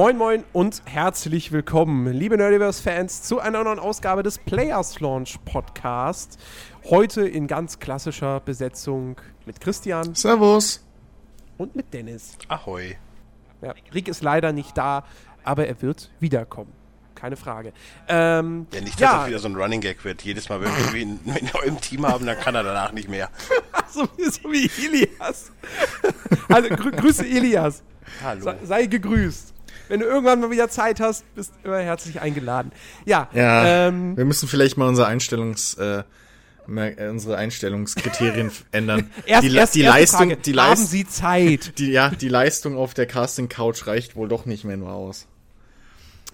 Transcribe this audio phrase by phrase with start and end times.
[0.00, 6.38] Moin Moin und herzlich willkommen, liebe Nerdiverse-Fans, zu einer neuen Ausgabe des Players Launch Podcast.
[6.88, 10.82] Heute in ganz klassischer Besetzung mit Christian Servus.
[11.58, 12.38] und mit Dennis.
[12.48, 12.96] Ahoi.
[13.60, 15.04] Ja, Rick ist leider nicht da,
[15.44, 16.72] aber er wird wiederkommen.
[17.14, 17.74] Keine Frage.
[18.08, 20.22] Ähm, Ja, nicht, dass ja, das wieder so ein Running Gag wird.
[20.22, 23.28] Jedes Mal, wenn wir einen neuen Team haben, dann kann er danach nicht mehr.
[23.90, 25.52] so, so wie Elias.
[26.48, 27.82] also grü grüße Elias.
[28.24, 28.40] Hallo.
[28.40, 29.59] Sei, sei gegrüßt.
[29.90, 32.70] Wenn du irgendwann mal wieder Zeit hast, bist du immer herzlich eingeladen.
[33.06, 36.04] Ja, Ja, ähm, wir müssen vielleicht mal unser Einstellungs, äh,
[36.68, 39.10] äh, unsere Einstellungskriterien ändern.
[39.26, 40.36] erst, die, erst die erste Leistung, Frage.
[40.36, 41.72] die, Haben Leist Sie Zeit?
[41.78, 45.26] die, ja, die Leistung auf der Casting Couch reicht wohl doch nicht mehr nur aus.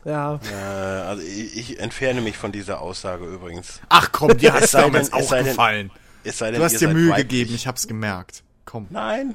[0.04, 0.38] Ja.
[0.52, 0.54] Äh,
[1.00, 3.80] also ich, ich entferne mich von dieser Aussage übrigens.
[3.88, 5.90] Ach komm, dir Es hat's sei damals denn- es auch sei denn- gefallen.
[6.24, 7.28] Es sei denn, Du hast dir Mühe weiblich.
[7.28, 8.42] gegeben, ich hab's gemerkt.
[8.66, 8.86] Komm.
[8.90, 9.34] Nein,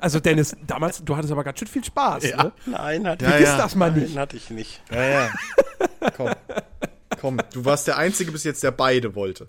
[0.00, 2.24] Also Dennis, damals, du hattest aber ganz schön viel Spaß.
[2.24, 2.44] Ja.
[2.44, 2.52] Ne?
[2.66, 3.56] nein, hatte Ja, ich Vergiss ja.
[3.58, 4.16] das mal Nein, nicht.
[4.16, 4.82] hatte ich nicht.
[4.90, 5.30] Ja, ja.
[6.16, 6.30] Komm.
[7.20, 9.48] Komm, du warst der Einzige bis jetzt, der beide wollte.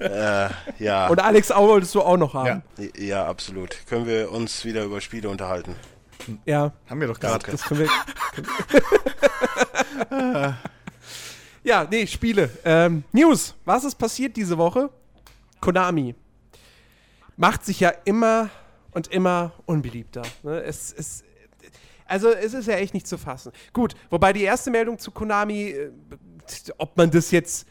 [0.00, 1.06] Äh, ja.
[1.08, 2.62] Und Alex auch wolltest du auch noch haben.
[2.96, 3.76] ja, absolut.
[3.88, 5.76] Können wir uns wieder über Spiele unterhalten?
[6.44, 7.50] Ja, Haben wir doch gerade.
[7.50, 7.88] das können wir.
[10.08, 10.56] können-
[11.64, 12.50] ja, nee, Spiele.
[12.64, 13.54] Ähm, News.
[13.64, 14.90] Was ist passiert diese Woche?
[15.60, 16.14] Konami
[17.36, 18.50] macht sich ja immer
[18.92, 20.22] und immer unbeliebter.
[20.42, 20.62] Ne?
[20.62, 21.24] Es, es,
[22.06, 23.52] also es ist ja echt nicht zu fassen.
[23.72, 25.90] Gut, wobei die erste Meldung zu Konami, äh,
[26.78, 27.66] ob man das jetzt,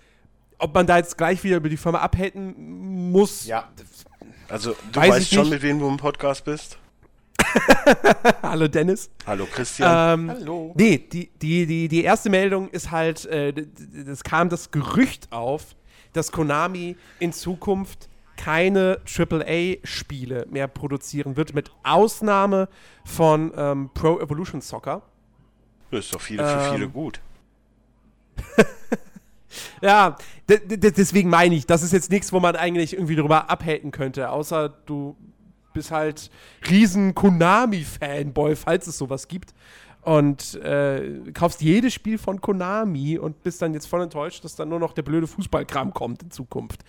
[0.58, 3.70] ob man da jetzt gleich wieder über die Firma abhalten muss, Ja.
[4.50, 5.54] Also, du Weiß weißt ich schon, nicht.
[5.54, 6.78] mit wem du im Podcast bist?
[8.44, 9.10] hallo Dennis.
[9.26, 10.20] Hallo Christian.
[10.20, 10.74] Ähm, Hallo.
[10.76, 13.54] Nee, die, die, die, die erste Meldung ist halt, äh,
[14.08, 15.76] es kam das Gerücht auf,
[16.14, 18.10] dass Konami in Zukunft
[18.44, 22.70] keine AAA-Spiele mehr produzieren wird, mit Ausnahme
[23.06, 25.04] von ähm, Pro Evolution Soccer.
[25.92, 27.22] Das ist doch viele für Ähm, viele gut.
[29.82, 30.16] Ja,
[30.48, 34.70] deswegen meine ich, das ist jetzt nichts, wo man eigentlich irgendwie drüber abhaten könnte, außer
[34.86, 35.18] du
[35.74, 36.32] bist halt
[36.70, 39.54] riesen Konami-Fanboy, falls es sowas gibt.
[40.04, 44.70] Und äh, kaufst jedes Spiel von Konami und bist dann jetzt voll enttäuscht, dass dann
[44.70, 46.84] nur noch der blöde Fußballkram kommt in Zukunft.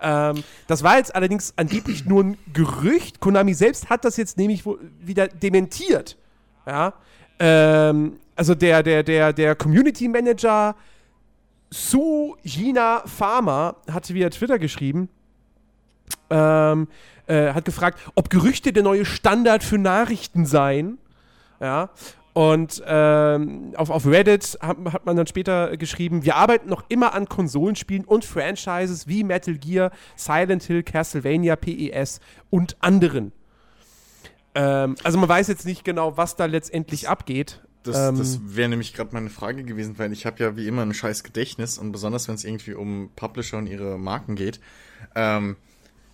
[0.00, 3.20] Ähm, das war jetzt allerdings angeblich nur ein Gerücht.
[3.20, 4.64] Konami selbst hat das jetzt nämlich
[5.00, 6.16] wieder dementiert.
[6.66, 6.94] Ja.
[7.38, 10.74] Ähm, also der, der, der, der Community Manager
[11.70, 15.08] Su Jina Farmer hatte via Twitter geschrieben,
[16.30, 16.88] ähm,
[17.26, 20.98] äh, hat gefragt, ob Gerüchte der neue Standard für Nachrichten seien.
[21.60, 21.90] Ja.
[22.34, 27.14] Und ähm, auf, auf Reddit hat, hat man dann später geschrieben, wir arbeiten noch immer
[27.14, 32.18] an Konsolenspielen und Franchises wie Metal Gear, Silent Hill, Castlevania, PES
[32.50, 33.30] und anderen.
[34.56, 37.62] Ähm, also man weiß jetzt nicht genau, was da letztendlich abgeht.
[37.84, 40.82] Das, Ähm, das wäre nämlich gerade meine Frage gewesen, weil ich habe ja wie immer
[40.82, 44.58] ein scheiß Gedächtnis und besonders wenn es irgendwie um Publisher und ihre Marken geht.
[45.14, 45.54] Ähm,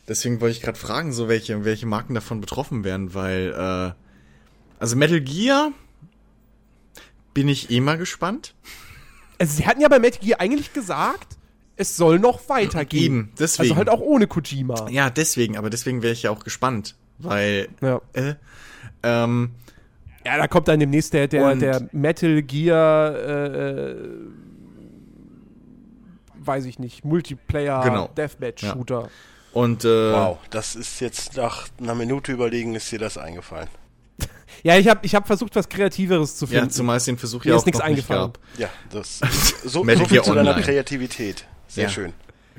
[0.06, 3.92] deswegen wollte ich gerade fragen, so welche, welche Marken davon betroffen wären, weil äh,
[4.78, 5.72] also Metal Gear
[7.34, 8.54] bin ich eh mal gespannt.
[9.38, 11.36] Also sie hatten ja bei Metal Gear eigentlich gesagt,
[11.76, 13.04] es soll noch weitergehen.
[13.04, 13.70] Eben, deswegen.
[13.70, 14.88] Also halt auch ohne Kojima.
[14.91, 18.00] Ja, deswegen, aber deswegen wäre ich ja auch gespannt, weil Ja.
[18.12, 18.34] äh,
[19.02, 19.52] ähm,
[20.26, 23.94] Ja, da kommt dann demnächst der, der, der Metal Gear, äh,
[26.42, 28.08] weiß ich nicht, Multiplayer Genau.
[28.16, 29.08] Deathmatch-Shooter.
[29.52, 33.68] und äh, Wow, das ist jetzt nach einer Minute überlegen, ist dir das eingefallen.
[34.62, 36.71] Ja, ich habe ich hab versucht, was Kreativeres zu ja, finden.
[36.71, 38.32] zumal es den Versuch ja ist auch nichts noch nicht eingefallen.
[38.32, 38.38] gab.
[38.59, 39.19] Ja, das
[39.65, 40.62] so, so viel zu deiner Online.
[40.65, 41.44] Kreativität.
[41.69, 41.91] Sehr Ja.
[41.91, 42.12] schön.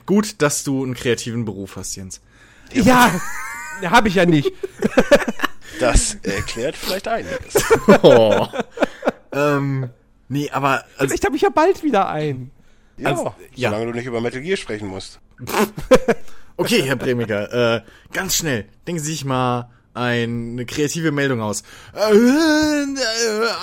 [0.06, 2.22] Gut, dass du einen kreativen Beruf hast, Jens.
[2.74, 3.12] ja,
[3.86, 4.52] habe ich ja nicht.
[5.80, 7.56] Das erklärt vielleicht einiges.
[8.04, 8.46] Oh.
[9.32, 9.90] ähm,
[10.28, 12.52] nee, aber also, Vielleicht habe ich ja bald wieder ein.
[12.98, 13.70] Ja, Also, ja.
[13.72, 15.20] solange du nicht über Metal Gear sprechen musst.
[16.58, 17.82] okay, Herr Bremiker, äh,
[18.14, 21.64] ganz schnell, denken Sie sich mal eine kreative Meldung aus.
[21.94, 22.88] Äh, äh,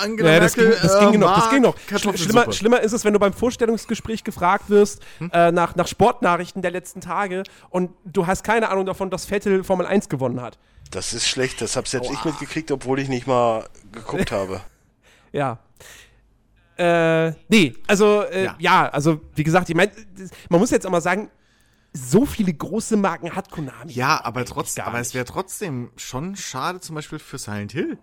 [0.01, 2.17] Angela Ja, das, ging, Merkel, das äh, ging noch, das ging noch.
[2.17, 6.71] Schlimmer, schlimmer ist es, wenn du beim Vorstellungsgespräch gefragt wirst äh, nach, nach Sportnachrichten der
[6.71, 10.57] letzten Tage und du hast keine Ahnung davon, dass Vettel Formel 1 gewonnen hat.
[10.91, 14.61] Das ist schlecht, das hab selbst ich mitgekriegt, obwohl ich nicht mal geguckt habe.
[15.31, 15.59] Ja.
[16.75, 18.55] Äh, nee, also, äh, ja.
[18.57, 18.89] Ja.
[18.89, 19.91] also, wie gesagt, ich meine,
[20.49, 21.29] man muss jetzt auch mal sagen,
[21.93, 23.91] so viele große Marken hat Konami.
[23.91, 27.97] Ja, aber trotzdem, aber es wäre trotzdem schon schade, zum Beispiel für Silent Hill.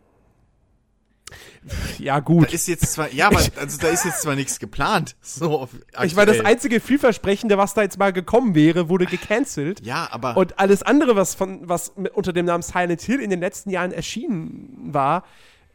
[1.99, 2.53] Ja, Da gut.
[2.53, 5.17] ist jetzt zwar, ja, aber also da ist jetzt zwar nichts geplant.
[5.21, 5.69] So
[6.05, 9.81] Ich meine, das einzige vielversprechende, was da jetzt mal gekommen wäre, wurde gecancelt.
[9.81, 13.41] Ja, aber Und alles andere, was, von, was unter dem Namen Silent Hill in den
[13.41, 15.25] letzten Jahren erschienen war,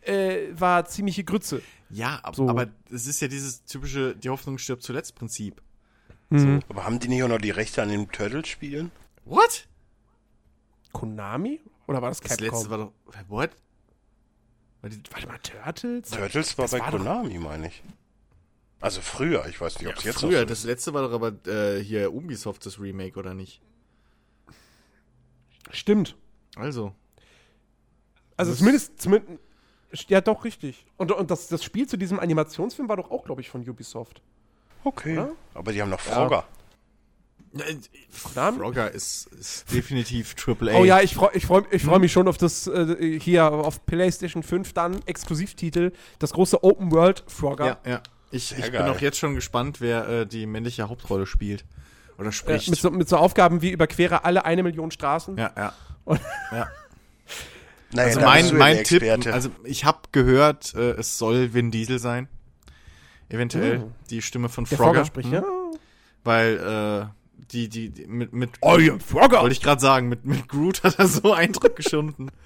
[0.02, 1.62] äh, war ziemliche Grütze.
[1.90, 2.48] ja, ab, so.
[2.48, 5.62] aber es ist ja dieses typische die Hoffnung stirbt zuletzt Prinzip.
[6.69, 8.92] Aber haben die nicht auch noch die Rechte an den Turtles-Spielen?
[9.25, 9.68] What?
[10.94, 11.60] Konami?
[11.88, 12.48] Oder war das Das Capcom?
[12.48, 12.92] letzte war doch
[13.28, 13.50] what?
[14.81, 16.10] War die, Warte mal, Turtles?
[16.10, 17.83] Turtles war Das bei war doch- Konami, meine ich.
[18.80, 21.13] Also früher, ich weiß nicht, ob es jetzt früher, noch so das letzte war doch
[21.13, 23.62] aber äh, hier Ubisoft das Remake oder nicht?
[25.72, 26.16] Stimmt.
[26.56, 26.94] Also,
[28.38, 29.39] Also Das- zumindest, zumindest,
[30.07, 30.86] ja doch, richtig.
[30.98, 34.22] Und, und das, das Spiel zu diesem Animationsfilm war doch auch, glaube ich, von Ubisoft.
[34.83, 35.13] Okay.
[35.18, 35.31] Oder?
[35.54, 36.44] Aber die haben noch Frogger.
[37.57, 37.75] äh,
[38.36, 38.60] Namen?
[38.60, 40.78] Frogger ist, ist definitiv Triple A.
[40.78, 43.86] Oh ja, ich freue ich freu, ich freu mich schon auf das äh, hier auf
[43.86, 47.66] PlayStation 5 dann Exklusivtitel, das große Open World Frogger.
[47.86, 48.01] ja, ja.
[48.33, 51.66] Ich, ich bin auch jetzt schon gespannt, wer äh, die männliche Hauptrolle spielt
[52.18, 52.69] oder Äh, spricht.
[52.69, 55.38] mit, so, mit so Aufgaben wie überquere alle eine Million Straßen.
[55.38, 55.74] ja, ja.
[56.06, 56.22] Und-
[56.54, 56.68] ja.
[57.94, 62.00] Naja, Also mein, ja mein Tipp, also ich habe gehört, äh, es soll Vin Diesel
[62.00, 62.30] sein.
[63.31, 63.92] Eventuell Oh.
[64.10, 64.89] die Stimme von Der Frogger.
[64.94, 65.33] Frogger spricht, Hm.
[65.33, 65.44] ja.
[66.24, 69.42] Weil äh, die, die, die mit, mit Oh, ja, Frogger!
[69.42, 72.30] wollte ich gerade sagen, mit, mit Groot hat er so Eindruck geschunden.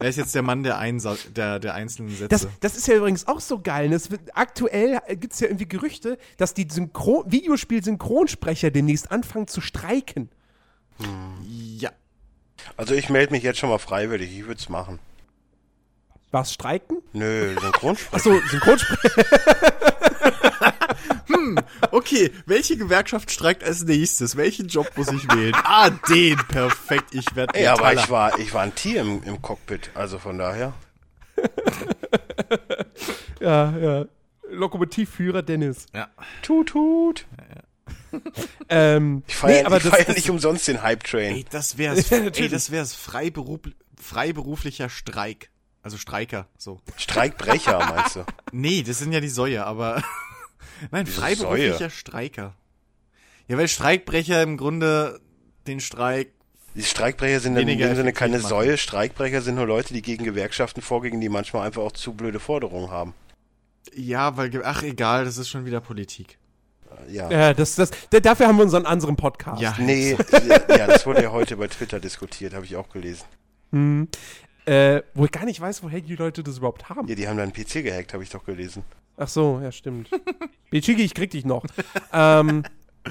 [0.00, 2.28] Er ist jetzt der Mann der, Einsa der, der einzelnen Sätze.
[2.28, 3.90] Das, das ist ja übrigens auch so geil.
[3.90, 9.60] Das wird, aktuell gibt es ja irgendwie Gerüchte, dass die Synchron Videospiel-Synchronsprecher demnächst anfangen zu
[9.60, 10.28] streiken.
[11.80, 11.90] ja.
[12.76, 15.00] Also ich melde mich jetzt schon mal freiwillig, ich würde es machen.
[16.30, 16.98] Was, streiken?
[17.12, 18.14] Nö, Synchronsprecher.
[18.14, 19.24] Achso, Synchronsprecher.
[21.90, 24.36] Okay, welche Gewerkschaft streikt als nächstes?
[24.36, 25.54] Welchen Job muss ich wählen?
[25.54, 26.36] ah, den.
[26.48, 27.14] Perfekt.
[27.14, 30.38] Ich werde Ey, aber ich war, ich war ein Tier im, im Cockpit, also von
[30.38, 30.72] daher.
[33.40, 34.04] ja, ja.
[34.50, 35.86] Lokomotivführer Dennis.
[35.94, 36.08] Ja.
[36.42, 37.26] Tut, tut.
[38.70, 41.36] Ähm, Ich feiere aber ich das, feier das, nicht umsonst den Hype-Train.
[41.36, 41.98] Ey, das wär's.
[42.10, 42.52] Ja, ey, natürlich.
[42.52, 43.60] das wär's freiberuf,
[44.00, 45.50] freiberuflicher Streik.
[45.82, 46.80] Also Streiker, so.
[46.96, 48.24] Streikbrecher, meinst du?
[48.52, 50.02] Nee, das sind ja die Säue, aber.
[50.90, 51.90] Nein, Wieso freiberuflicher Säue?
[51.90, 52.54] Streiker.
[53.48, 55.20] Ja, weil Streikbrecher im Grunde
[55.66, 56.32] den Streik.
[56.74, 58.48] Die Streikbrecher sind in dem Sinne keine machen.
[58.48, 58.76] Säue.
[58.76, 62.90] Streikbrecher sind nur Leute, die gegen Gewerkschaften vorgehen, die manchmal einfach auch zu blöde Forderungen
[62.90, 63.14] haben.
[63.94, 64.50] Ja, weil.
[64.64, 66.38] Ach, egal, das ist schon wieder Politik.
[67.08, 67.30] Ja.
[67.30, 69.62] ja, das, das, dafür haben wir unseren anderen Podcast.
[69.62, 69.76] Ja.
[69.78, 70.16] Nee,
[70.68, 73.24] ja, das wurde ja heute bei Twitter diskutiert, habe ich auch gelesen.
[73.72, 74.08] Hm.
[74.64, 77.08] Äh, wo ich gar nicht weiß, woher die Leute das überhaupt haben.
[77.08, 78.84] Ja, die haben da einen PC gehackt, habe ich doch gelesen.
[79.18, 80.08] Ach so, ja, stimmt.
[80.70, 81.64] Bichigi, ich krieg dich noch.
[82.12, 82.62] ähm,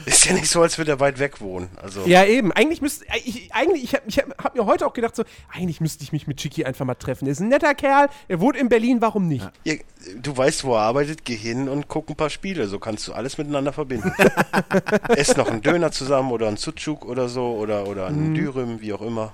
[0.06, 1.69] Ist ja nicht so, als würde er weit weg wohnen.
[1.81, 2.51] Also, ja, eben.
[2.54, 5.81] Eigentlich müsste ich, eigentlich, ich habe ich hab, hab mir heute auch gedacht, so, eigentlich
[5.81, 7.25] müsste ich mich mit Chiki einfach mal treffen.
[7.27, 9.50] Er ist ein netter Kerl, er wohnt in Berlin, warum nicht?
[9.63, 9.80] ihr,
[10.21, 12.68] du weißt, wo er arbeitet, geh hin und guck ein paar Spiele.
[12.68, 14.13] So kannst du alles miteinander verbinden.
[15.09, 18.94] Ess noch einen Döner zusammen oder einen Sucuk oder so oder, oder einen Dürüm, wie
[18.94, 19.33] auch immer.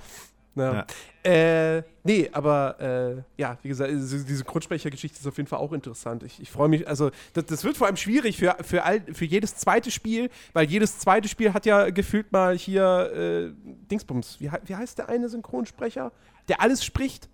[0.56, 0.86] Ja.
[1.24, 6.22] Äh, nee, aber äh, ja, wie gesagt, diese, Grundsprechergeschichte ist auf jeden Fall auch interessant.
[6.22, 9.24] Ich, ich freue mich, also das, das wird vor allem schwierig für, für, all, für
[9.24, 13.52] jedes zweite Spiel, weil jedes zweite Spiel hat ja gefühlt mal hier äh,
[13.90, 14.38] Dingsbums.
[14.38, 16.12] Wie, wie heißt der eine Synchronsprecher?
[16.48, 17.30] Der alles spricht?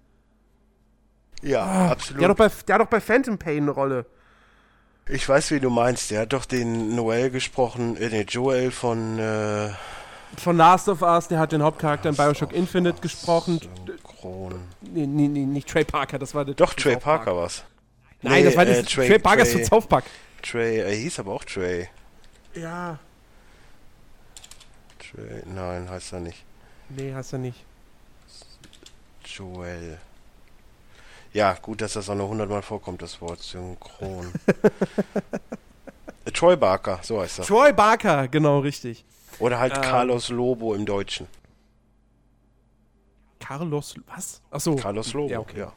[1.43, 2.23] Ja, absolut.
[2.23, 4.07] Der hat, doch bei, der hat doch bei Phantom Pain eine Rolle.
[5.09, 6.13] Ich weiß, wie du meinst.
[6.13, 9.71] Der hat doch den Noel gesprochen, äh, nee, Joel von äh,
[10.39, 13.61] Von Last of Us, der hat den Hauptcharakter in Bioshock Infinite gesprochen.
[14.21, 14.61] Synchron.
[14.81, 16.97] Nee, nee, nee, nicht Trey Parker, das war der Doch, Trey.
[16.97, 17.65] Parker war's.
[18.23, 20.05] Nein, das war äh, nicht Trey, Parker ist von South Park.
[20.43, 21.89] Trey, er hieß aber auch Trey.
[22.55, 22.99] Ja.
[24.99, 26.45] Trey, nein, heißt er nicht.
[26.89, 27.65] Nee, hast du nicht.
[29.25, 29.99] Joel.
[31.33, 34.33] Ja, gut, dass das auch nur hundertmal vorkommt, das Wort synchron.
[36.35, 37.45] Troy Barker, so heißt er.
[37.45, 39.05] Troy Barker, genau, richtig.
[39.41, 39.83] Oder halt Ähm.
[39.83, 41.27] Carlos Lobo im Deutschen.
[43.39, 44.41] Carlos, was?
[44.51, 44.77] Achso.
[44.77, 45.59] Carlos Lobo, Ja, okay.
[45.59, 45.73] ja.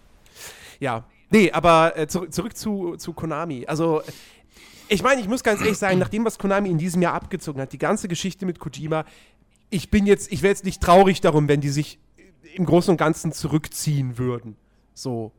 [0.80, 1.06] Ja.
[1.30, 3.66] Nee, aber äh, zurück, zurück zu, zu Konami.
[3.66, 4.04] Also,
[4.90, 7.60] ich meine, ich muss ganz ehrlich sagen, nach dem, was Konami in diesem Jahr abgezogen
[7.62, 9.06] hat, die ganze Geschichte mit Kojima,
[9.70, 11.98] ich bin jetzt, ich wäre jetzt nicht traurig darum, wenn die sich
[12.54, 14.56] im Großen und Ganzen zurückziehen würden.
[14.94, 15.32] So.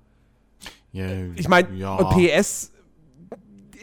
[0.92, 1.96] Ja, Ich meine, ja.
[1.96, 2.72] PS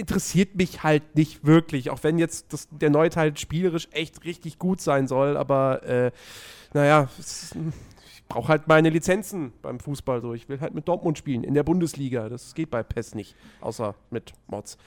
[0.01, 4.59] interessiert mich halt nicht wirklich, auch wenn jetzt das, der neue Teil spielerisch echt richtig
[4.59, 6.11] gut sein soll, aber äh,
[6.73, 7.55] naja, es
[8.05, 10.33] ich brauche halt meine Lizenzen beim Fußball so.
[10.33, 12.29] Ich will halt mit Dortmund spielen, in der Bundesliga.
[12.29, 14.77] Das geht bei PES nicht, außer mit Mods.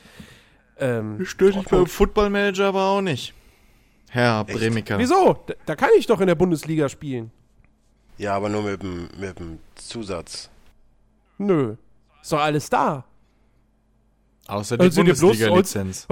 [0.79, 3.35] Ähm, Stört dich beim Football Manager aber auch nicht.
[4.11, 4.59] Herr Echt?
[4.59, 4.99] Bremiker.
[4.99, 5.39] wieso?
[5.47, 7.31] Da, da kann ich doch in der Bundesliga spielen.
[8.17, 10.51] Ja, aber nur mit dem, mit dem Zusatz.
[11.39, 11.77] Nö.
[12.23, 13.05] Ist doch alles da.
[14.47, 16.07] Außer die Also Bundesliga-Lizenz.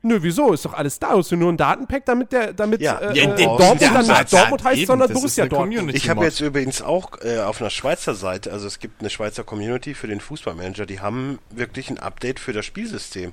[0.00, 0.52] Nö, wieso?
[0.52, 1.18] Ist doch alles da.
[1.18, 2.98] Ist nur ein Datenpack, damit der, damit Ja.
[3.00, 5.20] äh, Ja, äh, den- Dortmund den- dann ja, nicht Dortmund heißt, eben, sondern das ist
[5.22, 5.74] Borussia Dortmund.
[5.74, 5.98] Community.
[5.98, 9.42] Ich habe jetzt übrigens auch äh, auf einer Schweizer Seite, also es gibt eine Schweizer
[9.42, 13.32] Community für den Fußballmanager, die haben wirklich ein Update für das Spielsystem.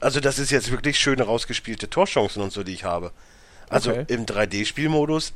[0.00, 3.12] Also das ist jetzt wirklich schön rausgespielte Torchancen und so, die ich habe.
[3.68, 4.04] Also Okay.
[4.08, 5.34] im 3D-Spielmodus,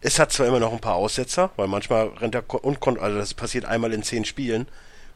[0.00, 3.34] es hat zwar immer noch ein paar Aussetzer, weil manchmal rennt er unkon also das
[3.34, 4.68] passiert einmal in zehn Spielen,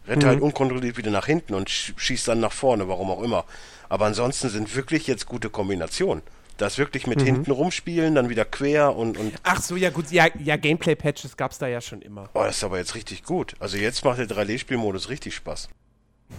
[0.08, 3.22] rennt er halt unkontrolliert wieder nach hinten und sch schießt dann nach vorne, warum auch
[3.22, 3.44] immer.
[3.88, 6.22] Aber ansonsten sind wirklich jetzt gute Kombinationen.
[6.56, 10.26] Das wirklich mit hinten rumspielen, dann wieder quer und, und Ach so, ja gut, ja,
[10.42, 12.30] ja Gameplay-Patches gab's da ja schon immer.
[12.32, 13.54] Oh, das ist aber jetzt richtig gut.
[13.58, 15.68] Also jetzt macht der 3D-Spielmodus richtig Spaß.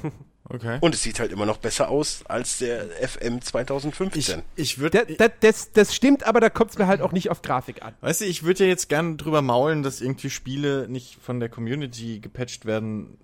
[0.50, 0.78] Okay.
[0.80, 4.44] Und es sieht halt immer noch besser aus als der FM ich, 2015.
[4.56, 7.42] ich würde Da, da, das, das stimmt, aber da kommt's mir halt auch nicht auf
[7.42, 7.94] Grafik an.
[8.00, 11.50] Weißt du, ich würde ja jetzt gern drüber maulen, dass irgendwie Spiele nicht von der
[11.50, 13.18] Community gepatcht werden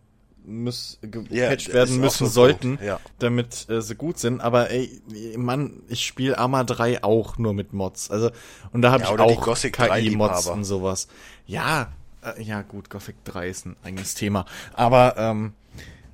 [0.45, 2.99] Ja, gepatcht das werden müssen so sollten, ja.
[3.19, 4.41] damit äh, sie gut sind.
[4.41, 5.01] Aber ey,
[5.37, 8.11] Mann, ich spiele Arma 3 auch nur mit Mods.
[8.11, 8.31] Also
[8.71, 11.07] und da habe Ja, ich auch Gothic 3 KI-Mods und sowas.
[11.45, 14.45] Ja, äh, ja gut, Gothic 3 ist ein eigenes Thema.
[14.73, 15.53] Aber ähm,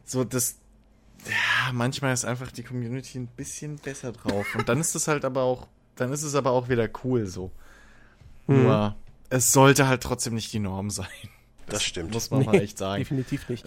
[0.05, 0.55] so das
[1.25, 4.55] ja, manchmal ist einfach die Community ein bisschen besser drauf.
[4.55, 7.51] Und dann ist es halt aber auch, dann ist es aber auch wieder cool so.
[8.47, 8.63] Mhm.
[8.63, 8.95] Nur,
[9.29, 11.07] es sollte halt trotzdem nicht die Norm sein.
[11.67, 12.13] Das stimmt.
[12.13, 13.01] Muss man mal echt sagen.
[13.01, 13.65] Definitiv nicht.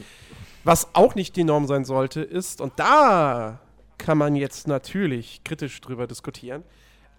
[0.65, 3.61] Was auch nicht die Norm sein sollte, ist, und da
[3.99, 6.63] kann man jetzt natürlich kritisch drüber diskutieren,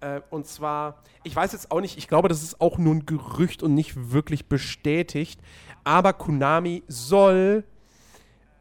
[0.03, 3.05] äh, und zwar, ich weiß jetzt auch nicht, ich glaube, das ist auch nur ein
[3.05, 5.39] Gerücht und nicht wirklich bestätigt,
[5.83, 7.63] aber Konami soll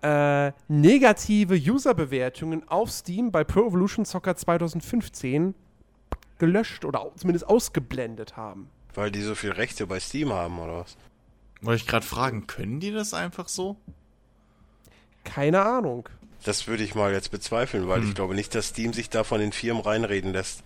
[0.03, 5.55] äh, negative Userbewertungen auf Steam bei Pro Evolution Soccer 2015
[6.39, 8.69] gelöscht oder zumindest ausgeblendet haben.
[8.95, 10.97] Weil die so viel Rechte bei Steam haben, oder was?
[11.61, 13.77] Wollte ich gerade fragen, können die das einfach so?
[15.25, 16.09] Keine Ahnung.
[16.45, 18.09] Das würde ich mal jetzt bezweifeln, weil Hm.
[18.09, 20.63] ich glaube nicht, dass Steam sich da von den Firmen reinreden lässt.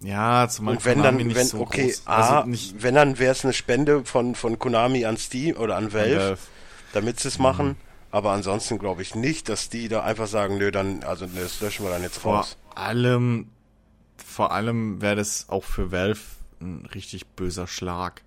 [0.00, 2.02] Ja, zumal Und wenn Konami dann, nicht wenn, so okay, groß.
[2.06, 5.76] A, also nicht wenn dann wäre es eine Spende von, von Konami an Steam oder
[5.76, 6.38] an Valve, Valve.
[6.92, 7.76] damit sie es machen.
[8.10, 11.60] Aber ansonsten glaube ich nicht, dass die da einfach sagen, nö, dann, also nö, das
[11.60, 12.56] löschen wir dann jetzt vor raus.
[12.74, 13.48] allem,
[14.22, 16.20] vor allem wäre das auch für Valve
[16.60, 18.22] ein richtig böser Schlag.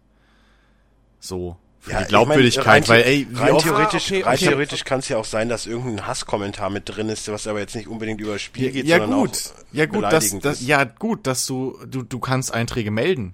[1.19, 1.57] So.
[1.81, 4.45] Für Ja, die ich Glaubwürdigkeit, mein, rein, weil ey, rein theoretisch, Ah, okay, rein okay.
[4.47, 7.75] theoretisch kann es ja auch sein, dass irgendein Hasskommentar mit drin ist, was aber jetzt
[7.75, 10.59] nicht unbedingt über das Spiel geht, ja sondern gut, auch ja gut, dass, beleidigend das,
[10.61, 10.67] ist.
[10.67, 13.33] ja gut, dass du, du, du kannst Einträge melden,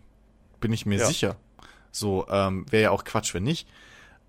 [0.62, 1.08] bin ich mir Ja.
[1.08, 1.38] sicher.
[1.92, 3.68] So ähm, wäre ja auch Quatsch, wenn nicht.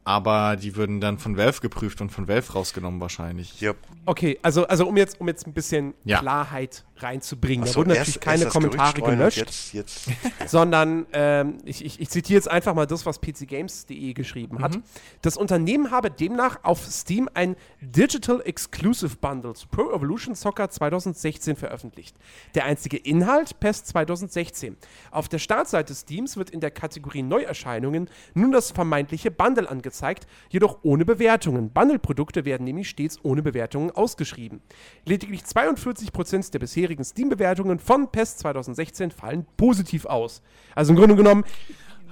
[0.04, 3.60] Aber die würden dann von Valve geprüft und von Valve rausgenommen wahrscheinlich.
[3.60, 3.72] Ja,
[4.06, 6.20] Okay, also, also um jetzt, um jetzt ein bisschen Ja.
[6.20, 7.64] Klarheit reinzubringen.
[7.66, 10.08] Da so, wurden natürlich erst- keine das Gerücht Kommentare gelöscht, Jetzt, jetzt,
[10.46, 14.62] sondern ähm, ich, ich, ich zitiere jetzt einfach mal das, was pcgames.de geschrieben Mhm.
[14.62, 14.78] hat.
[15.22, 21.56] Das Unternehmen habe demnach auf Steam ein Digital Exclusive Bundle zu Pro Evolution Soccer 2016
[21.56, 22.16] veröffentlicht.
[22.54, 24.76] Der einzige Inhalt PES 2016.
[25.10, 30.78] Auf der Startseite Steams wird in der Kategorie Neuerscheinungen nun das vermeintliche Bundle angezeigt, jedoch
[30.82, 31.70] ohne Bewertungen.
[31.70, 34.60] Bundle-Produkte werden nämlich stets ohne Bewertungen ausgeschrieben.
[35.04, 40.40] Lediglich 42% der bisherigen Steam-Bewertungen von PES 2016 fallen positiv aus.
[40.74, 41.44] Also im Grunde genommen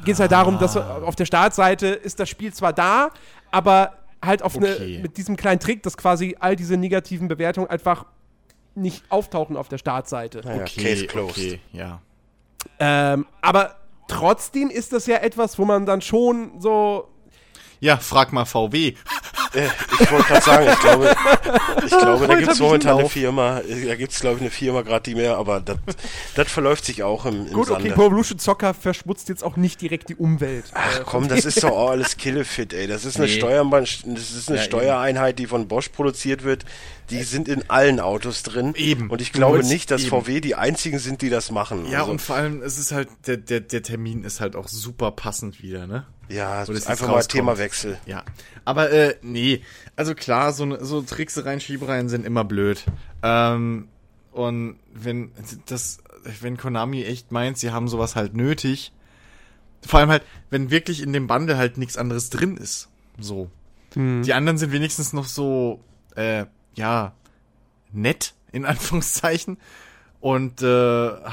[0.04, 1.02] geht es halt darum, dass Ah.
[1.04, 3.10] auf der Startseite ist das Spiel zwar da,
[3.52, 4.76] aber halt auf Okay.
[4.94, 8.06] eine, mit diesem kleinen Trick, dass quasi all diese negativen Bewertungen einfach
[8.74, 10.40] nicht auftauchen auf der Startseite.
[10.40, 11.30] Case closed.
[11.38, 12.00] okay, ja.
[12.80, 13.76] Ähm, aber
[14.08, 17.08] trotzdem ist das ja etwas, wo man dann schon so
[17.80, 18.94] Ja, frag mal VW.
[19.54, 19.66] Äh,
[20.00, 21.16] ich wollte gerade sagen, ich glaube,
[21.84, 23.08] ich glaube, da gibt es momentan eine.
[23.08, 27.02] Firma, da gibt es glaube ich eine Firma gerade, die mehr, aber das verläuft sich
[27.02, 27.84] auch im, im Gut, Sande.
[27.84, 30.64] okay, Pro Evolution Soccer verschmutzt jetzt auch nicht direkt die Umwelt.
[30.74, 32.86] Ach Äh, komm, das ist doch auch alles Killefit, ey.
[32.86, 33.32] Das ist eine, Nee.
[33.32, 36.64] Steuerbahn, das ist eine Ja, Steuereinheit, die von Bosch produziert wird.
[37.10, 38.72] Die sind in allen Autos drin.
[38.76, 39.10] Eben.
[39.10, 40.10] Und ich glaube nicht, dass eben.
[40.10, 41.86] VW die einzigen sind, die das machen.
[41.90, 44.68] Ja, Also, und vor allem, es ist halt, der, der, der Termin ist halt auch
[44.68, 46.06] super passend wieder, ne?
[46.30, 47.22] ja, das jetzt einfach mal.
[47.22, 47.98] Themawechsel.
[48.06, 48.24] Ja.
[48.64, 49.60] Aber, äh, nee.
[49.94, 52.84] Also klar, so, ne- so Tricksereien, Schiebereien sind immer blöd.
[53.22, 53.88] Ähm,
[54.32, 55.32] und wenn
[55.66, 55.98] das,
[56.40, 58.92] wenn Konami echt meint, sie haben sowas halt nötig,
[59.86, 62.88] vor allem halt, wenn wirklich in dem Bundle halt nichts anderes drin ist.
[63.18, 63.50] So.
[63.94, 65.78] Die anderen sind wenigstens noch so,
[66.16, 67.12] äh, ja,
[67.92, 69.58] nett, in Anführungszeichen.
[70.20, 70.66] Und äh,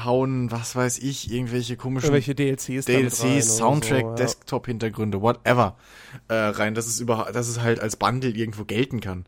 [0.04, 2.84] hauen, was weiß ich, irgendwelche komischen Irgendwelche DLCs.
[2.84, 4.14] DLCs, Soundtrack, so, ja.
[4.16, 5.76] Desktop-Hintergründe, whatever,
[6.28, 9.24] äh, rein, dass es über, dass es halt als Bundle irgendwo gelten kann.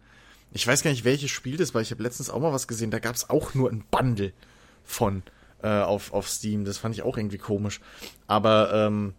[0.53, 1.81] Ich weiß gar nicht, welches Spiel das war.
[1.81, 2.91] Ich habe letztens auch mal was gesehen.
[2.91, 4.35] Da gab es auch nur ein Bundle
[4.85, 5.23] von
[5.63, 6.67] äh, auf, auf Steam.
[6.67, 7.81] Das fand ich auch irgendwie komisch.
[8.27, 9.15] Aber ähm,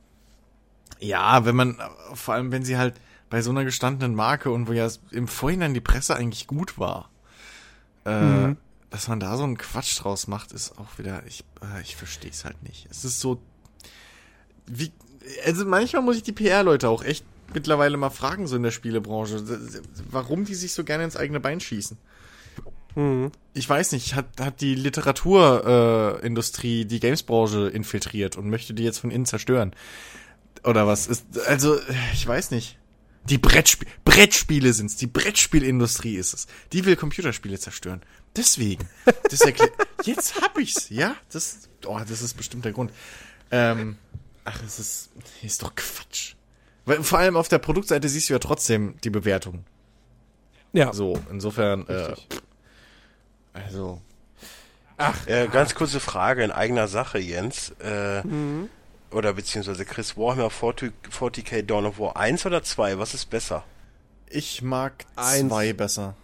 [1.00, 1.78] ja, wenn man,
[2.14, 2.94] vor allem wenn sie halt
[3.29, 7.10] bei so einer gestandenen Marke und wo ja im Vorhinein die Presse eigentlich gut war,
[8.05, 8.58] äh, Mhm.
[8.91, 12.32] dass man da so einen Quatsch draus macht, ist auch wieder, ich, äh, ich verstehe
[12.32, 12.88] es halt nicht.
[12.89, 13.41] Es ist so,
[14.67, 14.91] wie,
[15.46, 19.44] also manchmal muss ich die PR-Leute auch echt mittlerweile mal fragen, so in der Spielebranche,
[20.10, 21.98] warum die sich so gerne ins eigene Bein schießen.
[22.96, 23.32] Mhm.
[23.53, 29.00] Ich weiß nicht, hat, hat die Literaturindustrie äh, die Gamesbranche infiltriert und möchte die jetzt
[29.00, 29.74] von innen zerstören?
[30.63, 31.77] Oder was ist, also,
[32.13, 32.79] ich weiß nicht.
[33.25, 36.48] Die Brettspiel Brettspiele sind's, die Brettspielindustrie ist es.
[36.72, 38.01] Die will Computerspiele zerstören.
[38.36, 38.88] Deswegen.
[39.29, 41.15] Das erklärt, jetzt hab ich's, ja?
[41.32, 42.91] Das, oh, das ist bestimmt der Grund.
[43.51, 43.98] Ähm,
[44.44, 45.10] ach, es ist,
[45.41, 46.36] ist doch Quatsch.
[46.86, 49.65] Weil, vor allem auf der Produktseite siehst du ja trotzdem die Bewertung.
[50.72, 50.94] Ja.
[50.94, 52.27] So, insofern, äh, Richtig.
[53.53, 54.01] also,
[55.25, 57.74] Äh, ganz kurze Frage in eigener Sache, Jens.
[57.82, 58.70] Äh, Mhm.
[59.12, 62.98] Oder beziehungsweise Chris Warhammer 40, 40k Dawn of War 1 oder 2?
[63.00, 63.64] Was ist besser?
[64.28, 65.48] ich mag Eins.
[65.48, 66.16] zwei besser.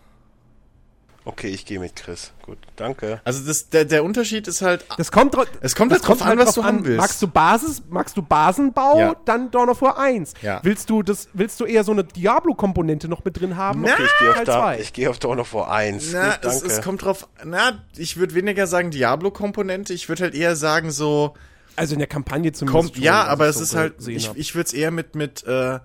[1.24, 2.32] Okay, ich gehe mit Chris.
[2.42, 3.22] Gut, danke.
[3.24, 6.40] Also das, der, der Unterschied ist halt, Das kommt, Es kommt das halt drauf an,
[6.40, 6.98] was du haben willst.
[7.00, 9.16] Magst du Basis, magst du Basenbau, Ja.
[9.26, 10.34] dann Dawn of War 1.
[10.42, 10.60] Ja.
[10.64, 13.86] Willst du das, willst du eher so eine Diablo-Komponente noch mit drin haben?
[13.86, 16.12] Okay, ich gehe auf, da, ich geh auf Dawn of War 1.
[16.12, 16.74] na, Gut, es, danke.
[16.76, 21.36] es kommt drauf, na, ich würde weniger sagen Diablo-Komponente, ich würde halt eher sagen so,
[21.75, 22.94] Also in der Kampagne zumindest.
[22.94, 24.38] kommt, ja, was aber es so ist halt, ich, hab.
[24.38, 25.80] ich würde es eher mit, mit, äh,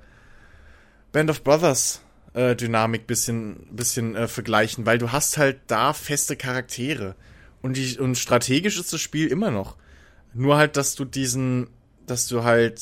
[1.13, 2.01] Band of Brothers,
[2.35, 7.15] äh, Dynamik bisschen, bisschen äh, vergleichen, weil du hast halt da feste Charaktere.
[7.63, 9.77] Und, die, und strategisch ist das Spiel immer noch.
[10.35, 11.69] Nur halt, dass du diesen,
[12.07, 12.81] dass du halt,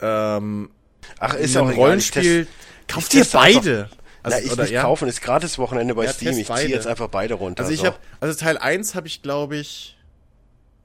[0.00, 0.70] ähm,
[1.18, 1.72] Ach, ist in auch einem egal.
[1.72, 3.88] Ich Rollenspiel, test- kauf ich dir beide.
[4.24, 6.36] Na, ich nicht kaufen, ist gratis Wochenende bei Ja, Steam.
[6.38, 7.60] Ich ziehe jetzt einfach beide runter.
[7.62, 7.86] Also ich so.
[7.86, 9.96] habe, also Teil 1 habe ich glaube ich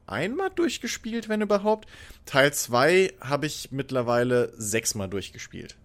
[0.08, 1.88] einmal durchgespielt, wenn überhaupt.
[2.26, 5.76] Teil 2 habe ich mittlerweile sechsmal durchgespielt.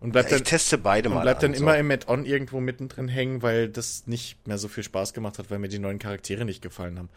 [0.00, 1.22] Und bleibt ja, ich dann, teste beide und mal.
[1.22, 1.78] bleibt dann an, immer so.
[1.78, 5.58] im Add-on irgendwo mittendrin hängen, weil das nicht mehr so viel Spaß gemacht hat, weil
[5.58, 7.08] mir die neuen Charaktere nicht gefallen haben.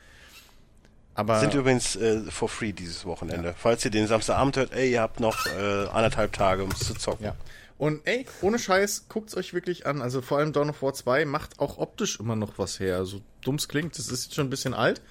[1.14, 3.54] Aber Sind übrigens äh, for free dieses Wochenende.
[3.58, 6.94] Falls ihr den Samstagabend hört, ey, ihr habt noch äh, anderthalb Tage, um es zu
[6.94, 7.26] zocken.
[7.26, 7.36] ja.
[7.78, 10.02] Und ey, ohne Scheiß, guckt's euch wirklich an.
[10.02, 13.06] Also vor allem Dawn of War 2 macht auch optisch immer noch was her.
[13.06, 15.02] So dumm's klingt, das ist jetzt schon ein bisschen alt.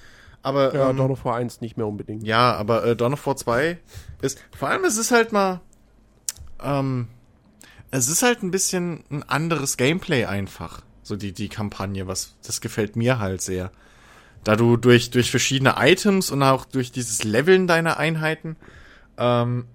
[0.43, 2.25] Aber Ja, ähm, Dawn of War 1 nicht mehr unbedingt.
[2.25, 3.79] Ja, aber äh, Dawn of War 2
[4.23, 5.61] ist, vor allem es ist halt mal,
[6.63, 7.09] ähm,
[7.91, 10.83] es ist halt ein bisschen ein anderes Gameplay einfach.
[11.03, 13.73] So die, die Kampagne, was, das gefällt mir halt sehr.
[14.45, 18.57] Da du durch, durch verschiedene Items und auch durch dieses Leveln deiner Einheiten,
[19.17, 19.67] ähm,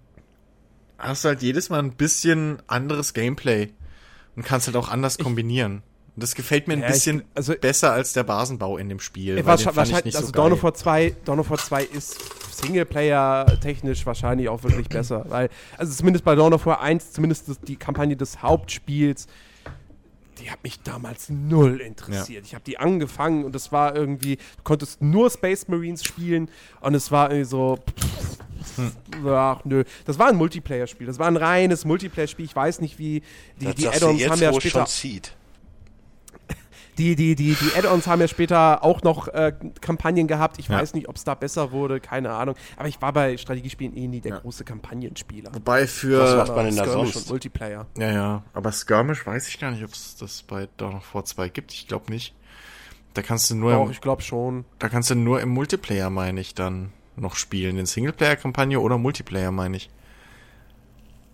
[0.98, 3.70] hast du halt jedes Mal ein bisschen anderes Gameplay
[4.36, 5.84] und kannst halt auch anders kombinieren.
[6.16, 9.00] Und das gefällt mir ein Ja, ich- bisschen also- besser als der Basenbau in dem
[9.00, 9.36] Spiel.
[9.38, 11.50] Weil wahrscheinlich, den fand ich wahrscheinlich nicht also so Dawn of War 2, Dawn of
[11.50, 12.18] War 2 ist
[12.56, 15.26] Singleplayer-technisch wahrscheinlich auch wirklich besser.
[15.30, 19.28] Weil, also zumindest bei Dawn of War 1, zumindest die Kampagne des Hauptspiels,
[20.40, 22.46] die hat mich damals null interessiert.
[22.46, 26.50] Ich habe die angefangen und es war irgendwie, du konntest nur Space Marines spielen
[26.82, 27.80] und es war irgendwie so.
[29.26, 31.06] Ach nö, das war ein Multiplayer-Spiel.
[31.06, 32.46] Das war ein reines Multiplayer-Spiel.
[32.46, 33.22] Ich weiß nicht, wie
[33.60, 35.36] die, Das die Add-ons haben ja später schon zieht.
[36.98, 40.60] Die, die, die, die Add-ons haben ja später auch noch äh, Kampagnen gehabt.
[40.60, 40.78] Ich Ja.
[40.80, 42.56] weiß nicht, ob es da besser wurde, keine Ahnung.
[42.78, 44.40] Aber ich war bei Strategiespielen eh nie der Ja.
[44.40, 45.54] große Kampagnenspieler.
[45.54, 46.20] Wobei für.
[46.20, 47.26] Was macht man denn da Skirmish sonst?
[47.26, 47.88] und Multiplayer.
[47.98, 51.26] Ja, ja, aber Skirmish weiß ich gar nicht, ob es das bei Dawn of War
[51.26, 51.74] 2 gibt.
[51.74, 52.34] Ich glaube nicht.
[53.14, 54.66] Da kannst du nur, Doch, im, ich glaube schon.
[54.80, 57.78] da kannst du nur im Multiplayer, meine ich, dann noch spielen.
[57.78, 59.90] In Singleplayer-Kampagne oder Multiplayer, meine ich.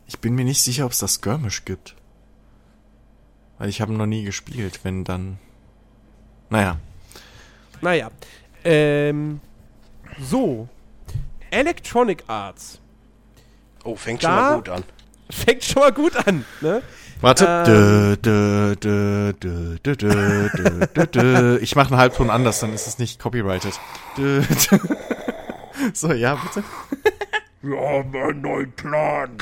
[0.08, 1.95] Ich bin mir nicht sicher, ob es das Skirmish gibt.
[3.60, 5.38] Weil ich habe noch nie gespielt, wenn dann.
[6.50, 6.78] Naja.
[7.82, 8.10] Naja.
[8.64, 9.40] Ähm,
[10.20, 10.68] so.
[11.52, 12.80] Electronic Arts.
[13.84, 14.84] Oh, fängt da schon mal gut an.
[15.30, 16.82] Fängt schon mal gut an, ne?
[17.22, 18.18] Warte.
[21.16, 21.60] Ähm.
[21.62, 23.74] Ich mache einen Halbton anders, dann ist es nicht copyrighted.
[25.94, 26.64] so, ja, bitte.
[27.62, 29.38] Wir haben einen neuen Plan.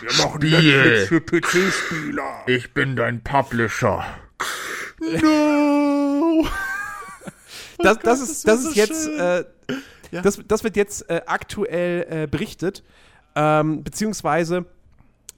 [0.00, 1.06] Wir machen Spiel.
[1.06, 2.42] Netflix für PC-Spieler.
[2.46, 4.04] Ich bin dein Publisher.
[5.22, 6.46] No!
[7.78, 9.44] Das, das Gott, ist, das das ist jetzt, äh,
[10.12, 12.84] das, das wird jetzt äh, aktuell äh, berichtet,
[13.34, 14.66] ähm, beziehungsweise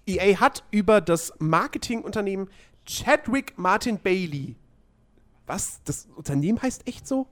[0.06, 2.50] EA hat über das Marketingunternehmen
[2.84, 4.56] Chadwick Martin Bailey.
[5.46, 5.80] Was?
[5.86, 7.26] Das Unternehmen heißt echt so?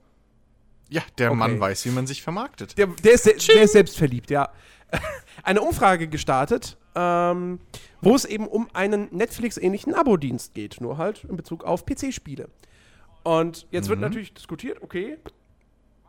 [0.88, 1.38] Ja, der Okay.
[1.38, 2.79] Mann weiß, wie man sich vermarktet.
[2.79, 4.49] Der, der, ist, se- der ist selbstverliebt, ja.
[5.42, 7.61] Eine Umfrage gestartet, ähm,
[8.01, 12.49] wo es eben um einen Netflix-ähnlichen Abo-Dienst geht, nur halt in Bezug auf PC-Spiele.
[13.23, 15.19] Und jetzt wird natürlich diskutiert, okay,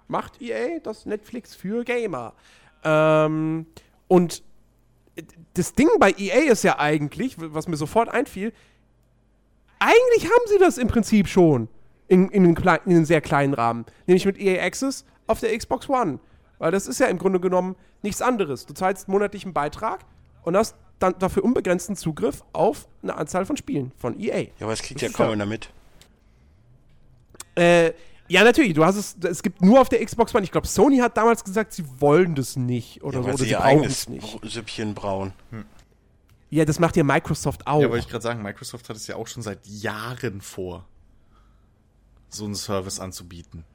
[0.08, 2.34] macht EA das Netflix für Gamer?
[2.84, 3.67] Ähm,
[4.08, 4.43] und
[5.54, 8.52] das Ding bei EA ist ja eigentlich, was mir sofort einfiel,
[9.80, 11.67] eigentlich haben sie das im Prinzip schon
[12.08, 13.86] in, in, einem, klein, in einem sehr kleinen Rahmen.
[14.08, 16.19] Nämlich mit EA Access auf der Xbox One.
[16.58, 18.65] Weil das ist ja im Grunde genommen nichts anderes.
[18.65, 20.06] Du zahlst monatlichen Beitrag
[20.43, 24.39] und hast dann dafür unbegrenzten Zugriff auf eine Anzahl von Spielen von EA.
[24.41, 25.69] Ja, aber es kriegt Das ja kaum ja- einer mit.
[27.56, 27.93] Äh,
[28.27, 28.73] ja, natürlich.
[28.73, 30.43] Du hast es, es gibt nur auf der Xbox One.
[30.43, 33.27] Ich glaube, Sony hat damals gesagt, sie wollen das nicht oder Ja, so.
[33.29, 34.39] Oder sie sie ihr brauchen eigenes es nicht.
[34.43, 35.34] Süppchen brauen.
[36.49, 37.82] Ja, das macht ja Microsoft auch.
[37.82, 40.86] Ja, wollte ich gerade sagen, Microsoft hat es ja auch schon seit Jahren vor,
[42.29, 43.65] so einen Service anzubieten.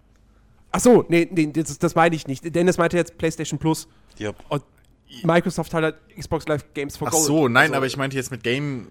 [0.71, 2.55] Ach so, nee, nee das, das meine ich nicht.
[2.55, 3.89] Dennis meinte jetzt PlayStation Plus.
[4.19, 4.33] Ja.
[4.49, 4.63] Und
[5.23, 7.25] Microsoft hat halt Xbox Live Games for Ach Gold.
[7.25, 8.89] so, nein, Also, aber ich meinte jetzt mit Game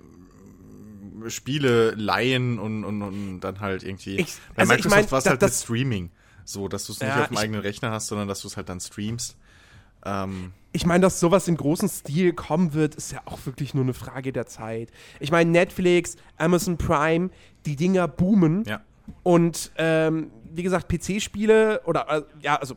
[1.27, 4.17] Spiele leihen und, und, und dann halt irgendwie.
[4.17, 6.09] Ich- Bei also ich Microsoft mein, war es halt mit das- Streaming.
[6.45, 8.47] So, dass du es nicht Ja, auf dem ich- eigenen Rechner hast, sondern dass du
[8.47, 9.35] es halt dann streamst.
[10.05, 13.83] Ähm, Ich meine, dass sowas im großen Stil kommen wird, ist ja auch wirklich nur
[13.83, 14.89] eine Frage der Zeit.
[15.19, 17.31] Ich meine, Netflix, Amazon Prime,
[17.65, 18.63] die Dinger boomen.
[18.65, 18.81] ja.
[19.23, 22.75] Und ähm, wie gesagt, PC-Spiele oder äh, ja, also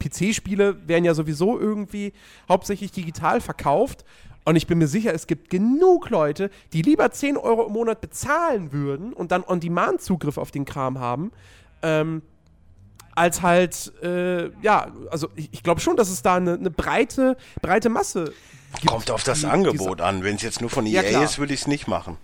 [0.00, 2.12] PC-Spiele werden ja sowieso irgendwie
[2.48, 4.04] hauptsächlich digital verkauft.
[4.44, 8.00] Und ich bin mir sicher, es gibt genug Leute, die lieber 10 Euro im Monat
[8.00, 11.30] bezahlen würden und dann On-Demand-Zugriff auf den Kram haben,
[11.82, 12.22] ähm,
[13.14, 17.36] als halt, äh, ja, also ich, ich glaube schon, dass es da eine, eine breite,
[17.60, 18.32] breite Masse
[18.76, 18.86] gibt.
[18.86, 20.22] Kommt auf das die- Angebot an.
[20.24, 21.24] Wenn es jetzt nur von Ja, EA klar.
[21.24, 22.16] ist, würde ich es nicht machen.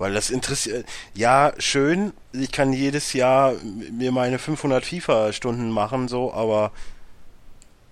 [0.00, 0.86] Weil das interessiert.
[1.14, 2.14] Ja, schön.
[2.32, 3.52] Ich kann jedes Jahr
[3.92, 6.72] mir meine 500 FIFA-Stunden machen, so, aber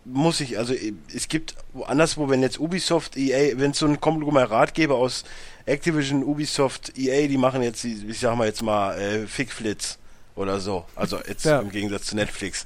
[0.07, 0.73] muss ich, also
[1.14, 1.55] es gibt
[1.87, 5.25] anderswo, wenn jetzt Ubisoft, EA, wenn es so ein Konglomerat gäbe aus
[5.66, 9.99] Activision, Ubisoft, EA, die machen jetzt, die- ich sag mal jetzt mal, äh, Fickflitz
[10.35, 10.87] oder so.
[10.97, 11.61] Also jetzt Ja.
[11.61, 12.64] im Gegensatz zu Netflix.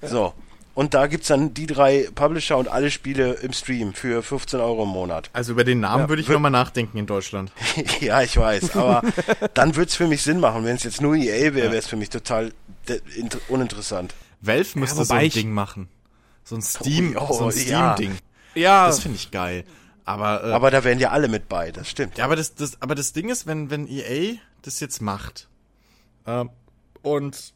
[0.00, 0.32] So.
[0.78, 4.84] Und da gibt's dann die drei Publisher und alle Spiele im Stream für 15 Euro
[4.84, 5.28] im Monat.
[5.32, 7.50] Also über den Namen Ja, würde ich nochmal nachdenken in Deutschland.
[8.00, 9.02] ja, ich weiß, aber
[9.54, 10.64] dann wird's für mich Sinn machen.
[10.64, 11.72] Wenn es jetzt nur EA wäre, Ja.
[11.72, 12.52] wäre es für mich total
[13.48, 14.14] uninteressant.
[14.40, 15.88] Valve müsste so wobei ein Ding machen.
[16.44, 17.94] So ein Steam, Oh, so ein ja.
[17.96, 18.16] Steam-Ding.
[18.54, 19.64] Ja, Das finde ich geil.
[20.04, 22.18] Aber, äh, Aber da wären ja alle mit bei, das stimmt.
[22.18, 25.48] Ja, aber das, das, aber das Ding ist, wenn, wenn EA das jetzt macht
[26.24, 26.50] ähm,
[27.02, 27.52] und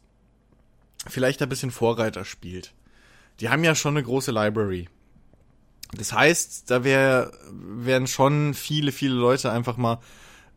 [1.07, 2.73] vielleicht ein bisschen Vorreiter spielt,
[3.39, 4.89] die haben ja schon eine große Library.
[5.95, 9.99] Das heißt, da wär, wären schon viele, viele Leute einfach mal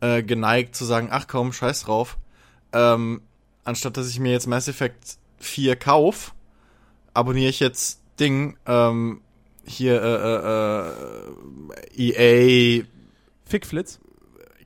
[0.00, 2.16] äh, geneigt zu sagen, ach komm, scheiß drauf.
[2.72, 3.22] Ähm,
[3.64, 6.34] anstatt dass ich mir jetzt Mass Effect 4 kauf,
[7.12, 9.20] abonniere ich jetzt Ding, ähm,
[9.66, 10.86] hier äh,
[11.96, 12.84] äh, äh, EA
[13.44, 14.00] Fickflitz.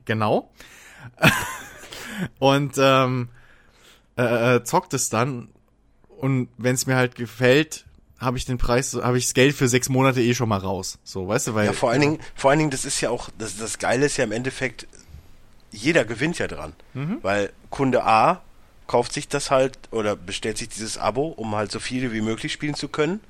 [0.05, 0.51] Genau.
[2.39, 3.29] und ähm,
[4.17, 5.49] äh, äh, zockt es dann
[6.21, 7.85] und wenn es mir halt gefällt,
[8.21, 10.99] habe ich den Preis, habe ich das Geld für sechs Monate eh schon mal raus.
[11.03, 13.29] So, weißt du, weil Ja, vor allen Dingen, vor allen Dingen, das ist ja auch,
[13.37, 14.87] das, das Geile ist ja im Endeffekt,
[15.71, 16.73] jeder gewinnt ja dran.
[17.21, 18.41] Weil Kunde A
[18.87, 22.51] kauft sich das halt oder bestellt sich dieses Abo, um halt so viele wie möglich
[22.51, 23.21] spielen zu können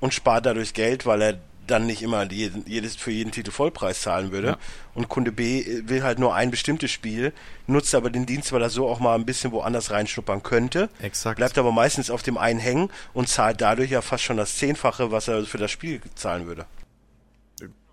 [0.00, 1.38] und spart dadurch Geld, weil er
[1.70, 4.48] dann nicht immer jeden, jedes für jeden Titel Vollpreis zahlen würde.
[4.48, 4.58] Ja.
[4.94, 7.32] Und Kunde B will halt nur ein bestimmtes Spiel,
[7.66, 10.88] nutzt aber den Dienst, weil er so auch mal ein bisschen woanders reinschnuppern könnte.
[11.00, 11.36] Exakt.
[11.38, 15.10] Bleibt aber meistens auf dem einen hängen und zahlt dadurch ja fast schon das Zehnfache,
[15.10, 16.66] was er für das Spiel zahlen würde.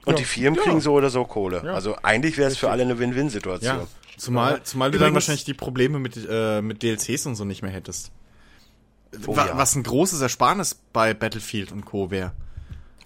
[0.06, 0.20] Und Ja.
[0.20, 0.64] die Firmen Ja.
[0.64, 1.62] kriegen so oder so Kohle.
[1.74, 3.80] Also eigentlich wäre es für alle eine Win-Win-Situation.
[3.80, 3.88] ja,
[4.18, 7.72] zumal, zumal du dann wahrscheinlich die Probleme mit, äh, mit DLCs und so nicht mehr
[7.72, 8.12] hättest.
[9.26, 9.36] Oh.
[9.36, 12.12] Was ein großes Ersparnis bei Battlefield und Co.
[12.12, 12.34] wäre.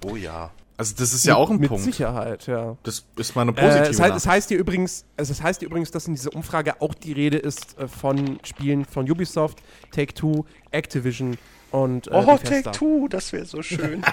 [0.03, 0.51] Oh ja.
[0.81, 1.83] Also das ist ja auch ein mit Punkt.
[1.83, 2.75] Sicherheit, ja.
[2.81, 5.59] Das ist mal eine positive Äh, es, heißt, es heißt hier übrigens, also es heißt
[5.59, 9.59] hier übrigens, dass in dieser Umfrage auch die Rede ist äh, von Spielen von Ubisoft,
[9.91, 11.37] Take Two, Activision
[11.69, 12.35] und äh, Oh.
[12.43, 14.01] Take Two, das wäre so schön.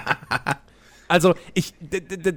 [1.11, 1.73] Also ich,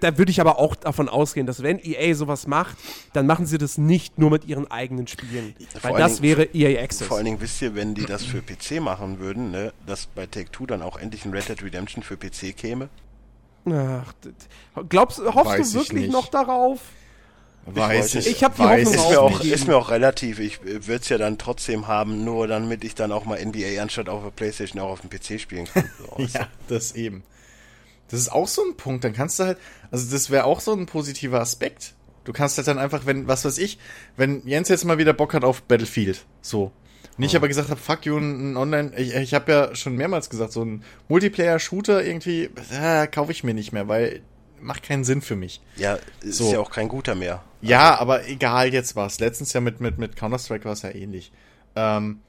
[0.01, 2.79] da würde ich aber auch davon ausgehen, dass wenn EA sowas macht,
[3.13, 6.49] dann machen sie das nicht nur mit ihren eigenen Spielen, Vor weil das Dingen- wäre
[6.55, 7.07] EA Access.
[7.07, 10.25] Vor allen Dingen wisst ihr, wenn die das für PC machen würden, ne, dass bei
[10.25, 12.89] Take Two dann auch endlich ein Red Dead Redemption für PC käme.
[13.65, 16.81] Ach, glaubst, hoffst Weiß du ich wirklich noch darauf?
[17.67, 20.41] Weiß ich- ich hab die weiß Hoffnung Ist ich mir, auch, ist mir auch relativ.
[20.41, 24.09] Ich würde es ja dann trotzdem haben, nur damit ich dann auch mal NBA anstatt
[24.09, 25.89] auf der Playstation auch auf dem PC spielen kann.
[25.99, 26.23] So?
[26.35, 27.23] Ja, das eben.
[28.09, 29.05] Das ist auch so ein Punkt.
[29.05, 29.59] Dann kannst du halt,
[29.93, 31.95] also das wäre auch so ein positiver Aspekt.
[32.25, 33.79] Du kannst halt dann einfach, wenn, was weiß ich,
[34.17, 36.73] wenn Jens jetzt mal wieder Bock hat auf Battlefield, so.
[37.19, 40.31] Und ich aber gesagt habe, fuck you, ein Online, ich, ich habe ja schon mehrmals
[40.31, 44.23] gesagt, so ein Multiplayer-Shooter irgendwie, äh, kaufe ich mir nicht mehr, weil
[44.61, 45.61] macht keinen Sinn für mich.
[45.77, 46.53] Ja, ist So.
[46.53, 47.43] ja auch kein guter mehr.
[47.61, 49.19] Ja, aber egal jetzt was.
[49.21, 51.33] Letztens ja mit, mit, mit Counter-Strike war es ja ähnlich.
[51.77, 52.21] Ähm,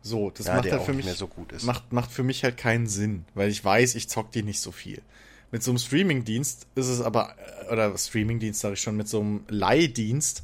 [0.00, 1.64] so, das Ja, macht halt für nicht mich, mehr so gut ist.
[1.64, 4.72] Macht, macht für mich halt keinen Sinn, weil ich weiß, ich zock die nicht so
[4.72, 5.02] viel.
[5.50, 7.34] mit so einem Streamingdienst ist es aber,
[7.68, 10.42] äh, oder Streamingdienst sage ich schon, mit so einem Leihdienst,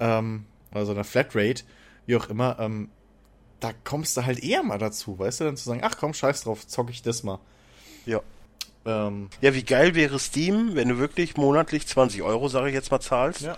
[0.00, 1.62] ähm, also einer Flatrate,
[2.06, 2.88] wie auch immer, ähm,
[3.60, 6.42] da kommst du halt eher mal dazu, weißt du, dann zu sagen, ach komm, scheiß
[6.44, 7.38] drauf, zocke ich das mal.
[8.06, 8.20] Ja.
[8.86, 12.90] Ähm, Ja, wie geil wäre Steam, wenn du wirklich monatlich 20 Euro, sage ich jetzt
[12.90, 13.42] mal, zahlst.
[13.42, 13.56] ja.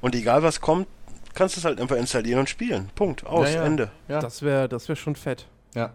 [0.00, 0.86] Und egal was kommt,
[1.34, 2.90] kannst du es halt einfach installieren und spielen.
[2.94, 3.24] Punkt.
[3.24, 3.48] Aus.
[3.48, 3.64] Ja, ja.
[3.64, 3.90] Ende.
[4.08, 4.20] Ja.
[4.20, 5.46] Das wäre das wär schon fett.
[5.74, 5.92] ja.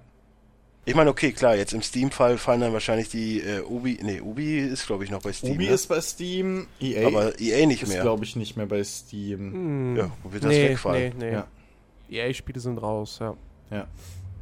[0.86, 4.00] Ich meine, okay, klar, jetzt im Steam-Fall fallen dann wahrscheinlich die äh, Ubi.
[4.02, 5.56] Nee, Ubi ist, glaube ich, noch bei Steam.
[5.56, 5.72] Ubi ne?
[5.74, 8.02] ist bei Steam, EA aber EA nicht ist, mehr.
[8.04, 9.52] glaube ich, nicht mehr bei Steam.
[9.52, 9.98] Hm.
[9.98, 11.14] Ja, wo wird das nee, wegfallen?
[11.18, 11.32] Nee, nee.
[11.34, 11.48] Ja.
[12.10, 13.36] EA-Spiele sind raus, ja.
[13.72, 13.88] Ja.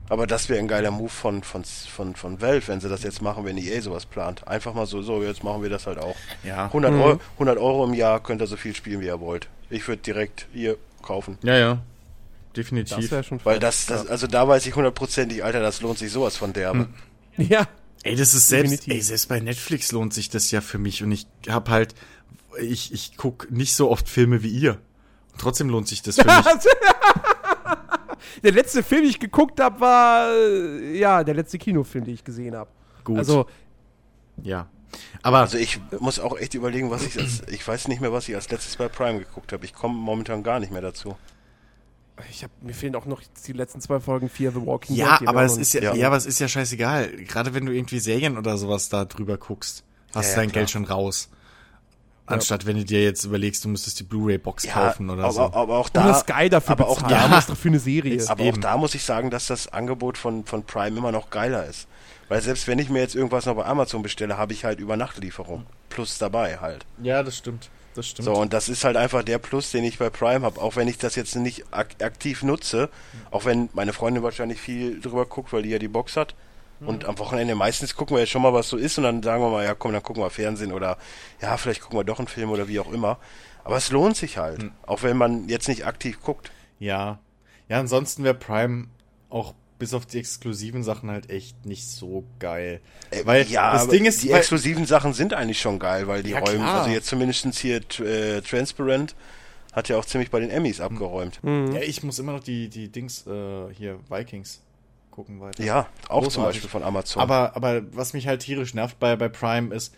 [0.08, 3.24] Aber das wäre ein geiler Move von, von, von, von Valve, wenn sie das jetzt
[3.24, 4.48] machen, wenn EA sowas plant.
[4.48, 6.16] Einfach mal so, so, jetzt machen wir das halt auch.
[6.44, 6.66] Ja.
[6.66, 7.02] 100, Mhm.
[7.02, 9.48] Euro, 100 Euro im Jahr könnt ihr so viel spielen, wie ihr wollt.
[9.72, 11.40] Ich würde direkt hier kaufen.
[11.42, 11.72] Ja, ja.
[11.74, 11.82] Das
[12.54, 13.10] Definitiv.
[13.12, 13.40] wäre schon.
[13.44, 16.88] Weil das, das also da weiß ich hundertprozentig, Alter, das lohnt sich sowas von derbe.
[17.38, 17.68] Ja.
[18.04, 18.94] Ey, das ist selbst, Definitiv.
[18.94, 21.96] ey, selbst bei Netflix lohnt sich das ja für mich und ich hab halt,
[22.62, 24.74] ich, ich guck nicht so oft Filme wie ihr.
[25.34, 26.46] Und trotzdem lohnt sich das für mich.
[28.44, 32.24] der letzte Film, den ich geguckt habe, war äh, ja der letzte Kinofilm, den ich
[32.24, 32.70] gesehen habe.
[33.04, 33.18] Gut.
[33.18, 33.46] Also,
[34.42, 34.68] ja.
[35.24, 38.30] Aber, Also ich muss auch echt überlegen, was ich als, ich weiß nicht mehr, was
[38.30, 39.66] ich als letztes bei Prime geguckt habe.
[39.66, 41.18] Ich komme momentan gar nicht mehr dazu.
[42.30, 45.22] ich hab, mir fehlen auch noch die letzten zwei Folgen Fear the Walking ja, Dead.
[45.22, 46.08] die aber noch ist ja, ja, ja.
[46.08, 47.12] aber es ist ja scheißegal.
[47.26, 50.52] Gerade wenn du irgendwie Serien oder sowas da drüber guckst, hast Ja, du ja, dein
[50.52, 50.62] klar.
[50.62, 51.30] Geld schon raus.
[52.28, 55.42] Anstatt wenn du dir jetzt überlegst, du müsstest die Blu-ray-Box kaufen oder aber, so.
[55.42, 58.24] aber auch Oder da, Sky dafür aber auch da- doch für eine Serie.
[58.28, 58.58] aber Eben.
[58.58, 61.88] auch da muss ich sagen, dass das Angebot von, von Prime immer noch geiler ist.
[62.28, 65.66] Weil selbst wenn ich mir jetzt irgendwas noch bei Amazon bestelle, habe ich halt Übernachtlieferung.
[65.90, 66.86] Plus dabei halt.
[67.02, 67.70] ja, das stimmt.
[67.94, 68.26] Das stimmt.
[68.26, 70.60] So, und das ist halt einfach der Plus, den ich bei Prime habe.
[70.62, 72.90] Auch wenn ich das jetzt nicht ak aktiv nutze,
[73.32, 76.36] auch wenn meine Freundin wahrscheinlich viel drüber guckt, weil die ja die Box hat.
[76.86, 79.42] Und am Wochenende meistens gucken wir jetzt schon mal, was so ist, und dann sagen
[79.44, 80.98] wir mal, ja komm, dann gucken wir Fernsehen oder
[81.42, 83.18] ja, vielleicht gucken wir doch einen Film oder wie auch immer.
[83.64, 86.52] Aber es lohnt sich halt, auch wenn man jetzt nicht aktiv guckt.
[86.80, 87.20] Ja.
[87.68, 88.86] Ja, ansonsten wäre Prime
[89.30, 92.80] auch bis auf die exklusiven Sachen halt echt nicht so geil.
[93.10, 96.22] Äh, weil ja, das Ding ist, die weil, exklusiven Sachen sind eigentlich schon geil, weil
[96.24, 96.82] die Ja, räumen, klar.
[96.82, 99.16] also jetzt zumindest hier äh, Transparent
[99.74, 100.86] hat ja auch ziemlich bei den Emmys Hm.
[100.86, 101.40] abgeräumt.
[101.44, 104.62] ja, ich muss immer noch die, die Dings äh, hier, Vikings
[105.16, 105.64] gucken weiter.
[105.64, 106.62] Ja, auch zum Großartig.
[106.62, 107.22] Beispiel von Amazon.
[107.22, 109.94] Aber, aber was mich halt tierisch nervt bei, bei Prime ist,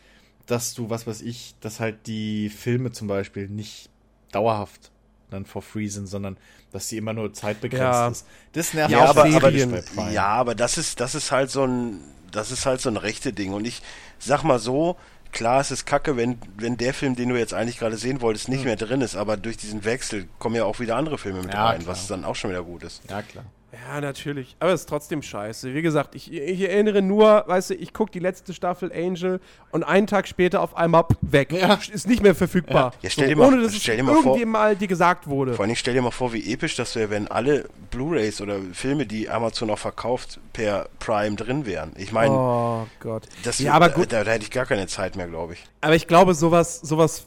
[0.45, 3.89] dass du, was weiß ich, dass halt die Filme zum Beispiel nicht
[4.31, 4.91] dauerhaft
[5.29, 6.37] dann for free sind, sondern
[6.71, 8.07] dass sie immer nur zeitbegrenzt Ja.
[8.09, 8.25] ist.
[8.53, 10.13] Das nervt Ja, mich aber, aber, tierisch bei Prime.
[10.13, 11.99] ja, aber das ist, das ist halt so ein,
[12.31, 13.53] das ist halt so ein rechte Ding.
[13.53, 13.81] Und ich
[14.19, 14.95] sag mal so,
[15.33, 18.47] klar, es ist kacke, wenn, wenn der Film, den du jetzt eigentlich gerade sehen wolltest,
[18.47, 21.47] nicht mehr drin ist, aber durch diesen Wechsel kommen ja auch wieder andere Filme mit
[21.51, 21.55] Hm.
[21.55, 21.95] Ja, rein, klar.
[21.95, 23.01] was dann auch schon wieder gut ist.
[23.09, 23.45] ja klar.
[23.73, 24.55] Ja, natürlich.
[24.59, 25.73] Aber es ist trotzdem scheiße.
[25.73, 29.83] Wie gesagt, ich, ich erinnere nur, weißt du, ich gucke die letzte Staffel Angel und
[29.83, 31.51] einen Tag später auf einmal weg.
[31.51, 31.77] Ja.
[31.91, 32.93] Ist nicht mehr verfügbar.
[33.01, 35.27] Ja, stell dir mal- ohne dass stell es dir mal vor- irgendwie mal dir gesagt
[35.27, 35.53] wurde.
[35.53, 39.05] Vor allem stell dir mal vor, wie episch das wäre, wenn alle Blu-Rays oder Filme,
[39.05, 41.91] die Amazon auch verkauft, per Prime drin wären.
[41.97, 43.23] Ich meine, Oh Gott.
[43.43, 44.13] das ja, aber da, gut.
[44.13, 45.65] Da, da hätte ich gar keine Zeit mehr, glaube ich.
[45.81, 47.25] Aber ich glaube, sowas, sowas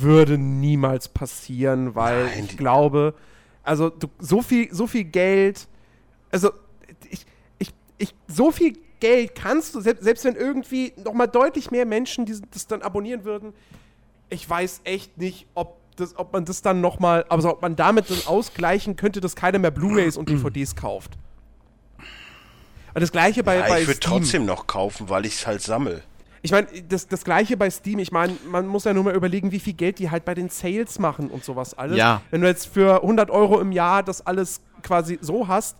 [0.00, 3.14] würde niemals passieren, weil Nein, ich die- glaube,
[3.70, 5.68] also du, so viel, so viel Geld,
[6.32, 6.50] also
[7.08, 7.24] ich,
[7.60, 11.86] ich, ich, so viel Geld kannst du, selbst, selbst wenn irgendwie noch mal deutlich mehr
[11.86, 13.52] Menschen dies, das dann abonnieren würden,
[14.28, 17.76] ich weiß echt nicht, ob das, ob man das dann noch mal, also ob man
[17.76, 21.12] damit dann ausgleichen könnte, dass keiner mehr Blu-rays und DVDs kauft.
[22.92, 25.62] Und das gleiche bei, Ja, bei ich würde trotzdem noch kaufen, weil ich es halt
[25.62, 26.02] sammel.
[26.42, 27.98] Ich meine, das, das gleiche bei Steam.
[27.98, 30.48] Ich meine, man muss ja nur mal überlegen, wie viel Geld die halt bei den
[30.48, 31.98] Sales machen und sowas alles.
[31.98, 32.22] Ja.
[32.30, 35.76] Wenn du jetzt für 100 Euro im Jahr das alles quasi so hast,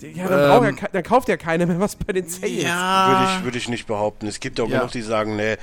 [0.00, 2.64] ja, dann, Ähm, braucht ja, dann kauft ja keiner mehr was bei den Sales.
[2.64, 4.26] Würde ich, würde ich nicht behaupten.
[4.26, 4.78] Es gibt auch Ja.
[4.78, 5.56] genug, die sagen, nee,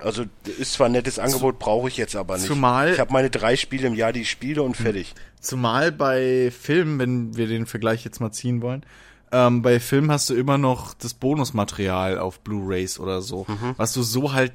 [0.00, 0.24] also
[0.58, 2.46] ist zwar ein nettes Angebot, brauche ich jetzt aber nicht.
[2.46, 5.14] Zumal- ich habe meine drei Spiele im Jahr, die ich spiele und fertig.
[5.40, 8.84] Zumal bei Filmen, wenn wir den Vergleich jetzt mal ziehen wollen,
[9.32, 14.02] ähm, bei Filmen hast du immer noch das Bonusmaterial auf Blu-rays oder so, was du
[14.02, 14.52] so halt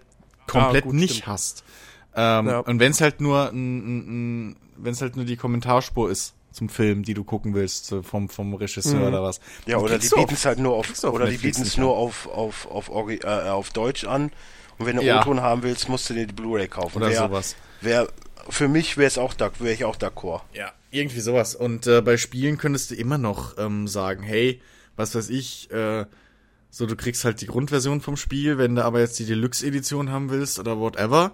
[0.47, 1.27] komplett Ah, gut, nicht stimmt.
[1.27, 1.63] hast.
[2.15, 2.59] Ähm, Ja.
[2.59, 4.55] Und wenn es halt nur wenn
[4.93, 9.07] es halt nur die Kommentarspur ist zum Film, die du gucken willst, vom, vom Regisseur
[9.07, 9.39] oder was.
[9.65, 12.67] Ja, oder die bieten es halt nur auf, oder die bieten es nur auf, auf,
[12.69, 14.31] auf, Orgi- äh, auf Deutsch an.
[14.77, 15.21] Und wenn du Ja.
[15.21, 16.97] O-Ton haben willst, musst du dir die Blu-ray kaufen.
[16.97, 17.55] Oder wär, sowas.
[17.79, 18.07] Wär,
[18.53, 20.41] für mich wäre es auch da, wäre ich auch d'accord.
[20.53, 21.55] Ja, irgendwie sowas.
[21.55, 24.61] Und äh, bei Spielen könntest du immer noch ähm, sagen, hey,
[24.95, 26.05] was weiß ich, äh,
[26.69, 30.29] so du kriegst halt die Grundversion vom Spiel, wenn du aber jetzt die Deluxe-Edition haben
[30.29, 31.33] willst oder whatever,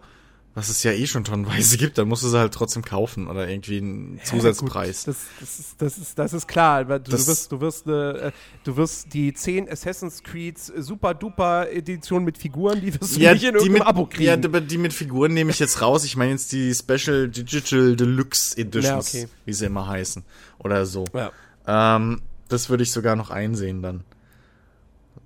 [0.58, 3.48] was es ja eh schon tonnenweise gibt, dann musst du sie halt trotzdem kaufen oder
[3.48, 5.06] irgendwie einen Zusatzpreis.
[5.06, 6.84] Ja, das, das, ist, das, ist, das ist klar.
[6.84, 8.32] Du, du, wirst, du, wirst, äh,
[8.64, 13.30] du wirst die 10 Assassin's Creed Super Duper Edition mit Figuren, die wirst du nicht
[13.30, 14.24] in die irgendeinem mit, Abo kriegen.
[14.24, 16.04] ja, aber die mit Figuren nehme ich jetzt raus.
[16.04, 19.30] Ich meine jetzt die Special Digital Deluxe Editions, Ja, okay.
[19.46, 20.24] wie sie immer heißen.
[20.58, 21.06] Oder so.
[21.14, 21.32] Ja.
[21.68, 24.04] Ähm, das würde ich sogar noch einsehen dann.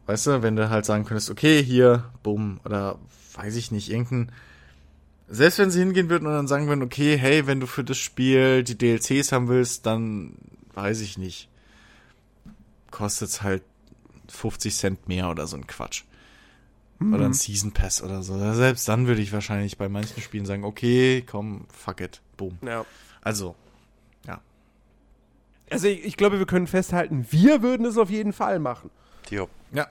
[0.07, 2.99] Weißt du, wenn du halt sagen könntest, okay, hier, bumm, oder
[3.35, 4.29] weiß ich nicht, irgendein.
[5.33, 7.97] Selbst wenn sie hingehen würden und dann sagen würden, okay, hey, wenn du für das
[7.97, 10.33] Spiel die DLCs haben willst, dann
[10.73, 11.47] weiß ich nicht.
[12.91, 13.63] Kostet's halt
[14.27, 16.03] 50 Cent mehr oder so ein Quatsch.
[16.99, 18.37] Oder ein Season Pass oder so.
[18.53, 22.59] Selbst dann würde ich wahrscheinlich bei manchen Spielen sagen, okay, komm, fuck it, boom.
[22.61, 22.85] ja.
[23.23, 23.55] Also,
[24.27, 24.39] ja.
[25.71, 28.91] Also ich, ich glaube, wir können festhalten, wir würden es auf jeden Fall machen.
[29.31, 29.49] Jo.
[29.73, 29.87] Ja,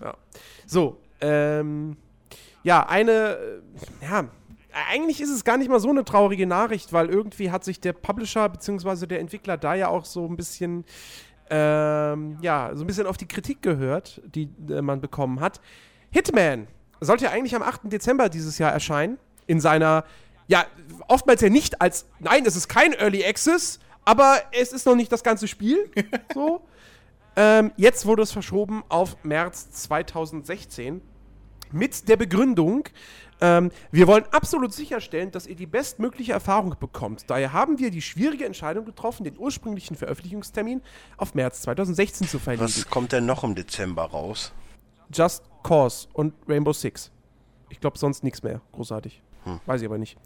[0.00, 0.16] Ja.
[0.66, 1.98] So, ähm,
[2.64, 3.62] ja, eine, äh,
[4.02, 4.24] ja,
[4.90, 7.92] eigentlich ist es gar nicht mal so eine traurige Nachricht, weil irgendwie hat sich der
[7.92, 9.06] Publisher bzw.
[9.06, 10.84] der Entwickler da ja auch so ein bisschen,
[11.50, 15.60] ähm, ja, so ein bisschen auf die Kritik gehört, die äh, man bekommen hat.
[16.10, 16.66] Hitman
[17.00, 17.82] sollte ja eigentlich am 8.
[17.84, 20.04] Dezember dieses Jahr erscheinen, in seiner,
[20.48, 20.64] ja,
[21.06, 25.12] oftmals ja nicht als, nein, es ist kein Early Access, aber es ist noch nicht
[25.12, 25.90] das ganze Spiel,
[26.34, 26.62] so.
[27.36, 31.02] Ähm, jetzt wurde es verschoben auf März 2016
[31.74, 32.88] mit der Begründung,
[33.40, 37.24] ähm, wir wollen absolut sicherstellen, dass ihr die bestmögliche Erfahrung bekommt.
[37.28, 40.80] Daher haben wir die schwierige Entscheidung getroffen, den ursprünglichen Veröffentlichungstermin
[41.16, 42.64] auf März 2016 zu verlegen.
[42.64, 44.52] Was kommt denn noch im Dezember raus?
[45.12, 47.10] Just Cause und Rainbow Six.
[47.68, 48.60] Ich glaube sonst nichts mehr.
[48.72, 49.20] Großartig.
[49.66, 50.18] Weiß ich aber nicht.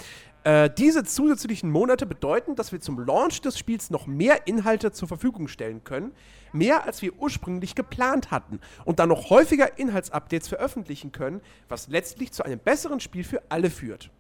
[0.45, 5.09] Äh, diese zusätzlichen Monate bedeuten, dass wir zum Launch des Spiels noch mehr Inhalte zur
[5.09, 6.13] Verfügung stellen können.
[6.53, 8.61] Mehr als wir ursprünglich geplant hatten.
[8.85, 13.71] Und dann noch häufiger Inhaltsupdates veröffentlichen können, was letztlich zu einem besseren Spiel für alle
[13.71, 14.11] führt.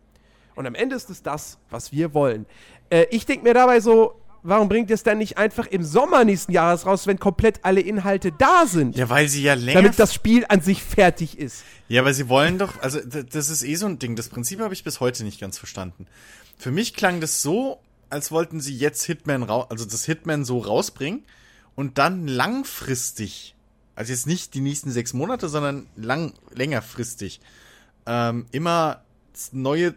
[0.55, 2.45] Und am Ende ist es das, was wir wollen.
[2.91, 6.25] Äh, ich denke mir dabei so, warum bringt ihr es dann nicht einfach im Sommer
[6.25, 8.97] nächsten Jahres raus, wenn komplett alle Inhalte da sind?
[8.97, 9.83] Ja, weil sie ja länger.
[9.83, 11.65] damit das Spiel an sich fertig ist.
[11.89, 14.17] ja, aber sie wollen doch, also das ist eh so ein Ding.
[14.17, 16.07] Das Prinzip habe ich bis heute nicht ganz verstanden.
[16.57, 20.59] Für mich klang das so, als wollten sie jetzt Hitman raus, also das Hitman so
[20.59, 21.25] rausbringen
[21.75, 23.55] und dann langfristig,
[23.95, 27.41] also jetzt nicht die nächsten sechs Monate, sondern lang, längerfristig,
[28.07, 29.03] ähm, immer
[29.53, 29.95] neue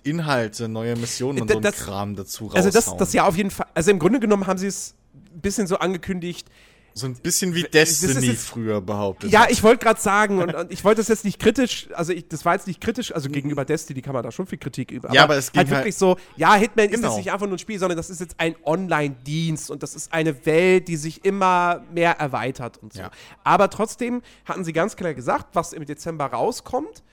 [0.00, 2.56] Inhalte, neue Missionen und D- so ein das- Kram dazu raushauen.
[2.66, 4.94] Also das, das ja auf jeden Fall, also im Grunde genommen haben sie es
[5.34, 6.48] ein bisschen so angekündigt.
[6.92, 9.30] So ein bisschen wie Das ist Destiny jetzt- früher behauptet.
[9.30, 9.52] Ja, hat.
[9.52, 12.44] ich wollte gerade sagen, und, und ich wollte das jetzt nicht kritisch, also ich, das
[12.44, 15.10] war jetzt nicht kritisch, also gegenüber Destiny kann man da schon viel Kritik üben.
[15.12, 17.08] Ja, aber es ging halt wirklich so, ja, Hitman ist Genau.
[17.10, 20.12] jetzt nicht einfach nur ein Spiel, sondern das ist jetzt ein Online-Dienst und das ist
[20.12, 23.00] eine Welt, die sich immer mehr erweitert und so.
[23.02, 23.10] Ja.
[23.44, 27.04] Aber trotzdem hatten sie ganz klar gesagt, was im Dezember rauskommt,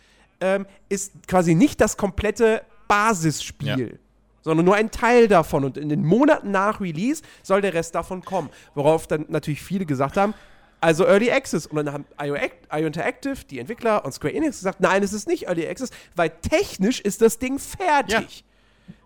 [0.41, 3.89] ähm, ist quasi nicht das komplette Basisspiel.
[3.91, 3.97] Ja.
[4.43, 5.65] Sondern nur ein Teil davon.
[5.65, 8.49] Und in den Monaten nach Release soll der Rest davon kommen.
[8.75, 10.33] Worauf dann natürlich viele gesagt haben,
[10.79, 11.65] also Early Access.
[11.67, 15.27] Und dann haben IO, IO Interactive, die Entwickler und Square Enix gesagt, nein, es ist
[15.27, 18.45] nicht Early Access, weil technisch ist das Ding fertig.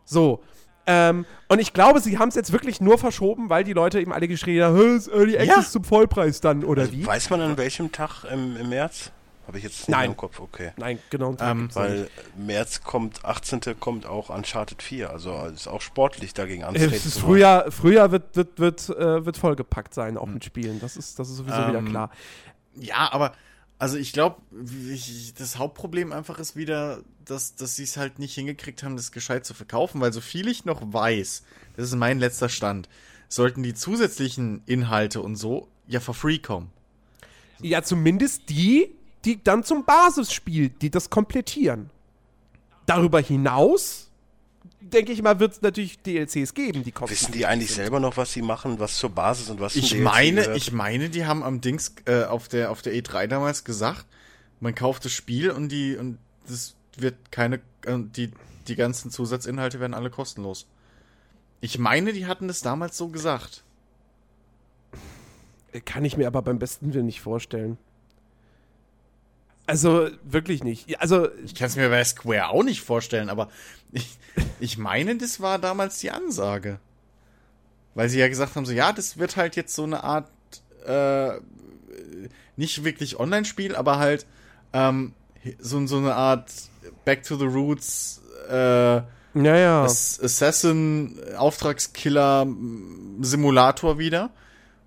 [0.06, 0.42] So.
[0.86, 4.12] Ähm, und ich glaube, sie haben es jetzt wirklich nur verschoben, weil die Leute eben
[4.12, 5.72] alle geschrien haben, "Hä, ist Early Access Ja.
[5.72, 7.06] zum Vollpreis dann, oder wie?
[7.06, 9.12] Weiß man an welchem Tag im, im März?
[9.48, 10.12] Habe ich jetzt nicht Nein.
[10.12, 10.72] im Kopf, okay.
[10.78, 11.36] Nein, genau.
[11.40, 11.70] Ähm.
[11.74, 13.62] Weil März kommt, 18.
[13.80, 16.94] kommt auch Uncharted 4, also ist auch sportlich dagegen antreten.
[16.94, 17.20] Es ist.
[17.20, 20.80] Frühjahr, Frühjahr wird, wird, wird, äh, wird vollgepackt sein, auch mit Spielen.
[20.80, 22.12] Das ist, das ist sowieso wieder Ähm, klar.
[22.76, 23.34] Ja, aber
[23.82, 24.40] also ich glaube,
[25.40, 29.44] das Hauptproblem einfach ist wieder, dass, dass sie es halt nicht hingekriegt haben, das gescheit
[29.44, 31.42] zu verkaufen, weil so viel ich noch weiß,
[31.76, 32.90] das ist mein letzter Stand,
[33.28, 36.70] sollten die zusätzlichen Inhalte und so ja for free kommen.
[37.60, 41.90] Ja, zumindest die, die dann zum Basisspiel, die das komplettieren.
[42.86, 44.10] Darüber hinaus,
[44.80, 47.12] denke ich mal, wird es natürlich DLCs geben, die kosten.
[47.14, 50.00] Wissen die eigentlich selber noch, was sie machen, was zur Basis und was Ich zum
[50.00, 50.58] DLC meine, gehört?
[50.58, 54.06] ich meine, die haben am Dings äh, auf der auf der E3 damals gesagt,
[54.60, 58.32] man kauft das Spiel und die und das wird keine äh, die
[58.68, 60.68] die ganzen Zusatzinhalte werden alle kostenlos.
[61.62, 63.64] Ich meine, die hatten das damals so gesagt.
[65.86, 67.78] Kann ich mir aber beim besten Willen nicht vorstellen.
[69.72, 71.00] Also, wirklich nicht.
[71.02, 73.50] Also, Ich kann es mir bei Square auch nicht vorstellen, aber
[73.92, 74.18] ich,
[74.60, 76.80] ich meine, das war damals die Ansage.
[77.96, 80.30] Weil sie ja gesagt haben, so ja, das wird halt jetzt so eine Art,
[80.86, 81.32] äh,
[82.56, 84.26] nicht wirklich Online-Spiel, aber halt
[84.74, 85.14] ähm,
[85.60, 86.50] so, so eine Art
[87.04, 89.02] Back to the Roots, äh,
[89.34, 89.84] naja.
[89.84, 92.46] Ass- Assassin, Auftragskiller,
[93.22, 94.30] Simulator wieder.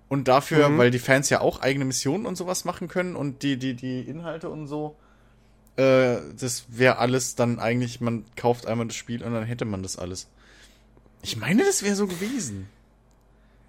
[0.07, 0.77] Und dafür, Mhm.
[0.77, 4.01] weil die Fans ja auch eigene Missionen und sowas machen können und die, die, die
[4.01, 4.95] Inhalte und so
[5.77, 9.83] äh, das wäre alles dann eigentlich, man kauft einmal das Spiel und dann hätte man
[9.83, 10.29] das alles.
[11.21, 12.69] Ich meine, das wäre so gewesen.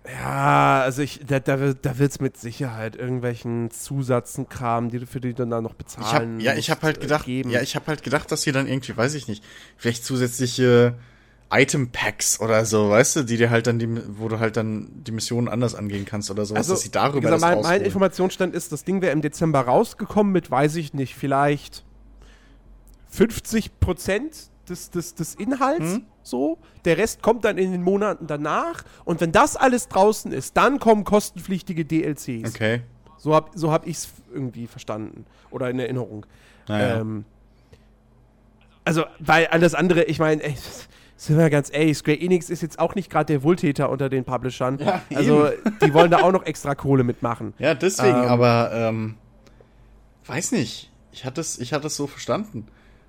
[0.08, 5.20] Ja, also ich, da, da, wird- da wird es mit Sicherheit irgendwelchen Zusatzenkram, die für
[5.20, 7.50] die du dann noch Ich hab, bezahlen ja, ich habe halt musst, äh, gedacht, geben.
[7.50, 9.42] ja, ich habe halt gedacht, dass hier dann irgendwie, weiß ich nicht,
[9.76, 10.94] vielleicht zusätzliche
[11.50, 13.88] Item Packs oder so, weißt du, die dir halt dann die,
[14.18, 17.36] wo du halt dann die Missionen anders angehen kannst oder sowas, dass sie darüber Also,
[17.36, 17.86] gesagt, das mein, mein.
[17.86, 21.84] Informationsstand ist, das Ding wäre im Dezember rausgekommen mit, weiß ich nicht, vielleicht
[23.08, 26.06] 50 Prozent des, des, des Inhalts, Hm?
[26.22, 26.58] so.
[26.84, 28.82] Der Rest kommt dann in den Monaten danach.
[29.04, 32.50] Und wenn das alles draußen ist, dann kommen kostenpflichtige DLCs.
[32.54, 32.82] Okay.
[33.18, 36.26] So habe so hab ich es irgendwie verstanden oder in Erinnerung.
[36.68, 37.00] Naja.
[37.00, 37.24] Ähm,
[38.84, 40.42] also, weil alles andere, ich meine,
[41.16, 44.24] sind wir ganz ehrlich, Square Enix ist jetzt auch nicht gerade der Wohltäter unter den
[44.24, 44.78] Publishern.
[44.78, 45.48] Ja, also,
[45.82, 47.54] die wollen da auch noch extra Kohle mitmachen.
[47.58, 48.28] Ja, deswegen, Ähm.
[48.28, 49.14] aber ähm,
[50.26, 50.90] weiß nicht.
[51.12, 52.66] Ich hatte es, ich hatte es so verstanden.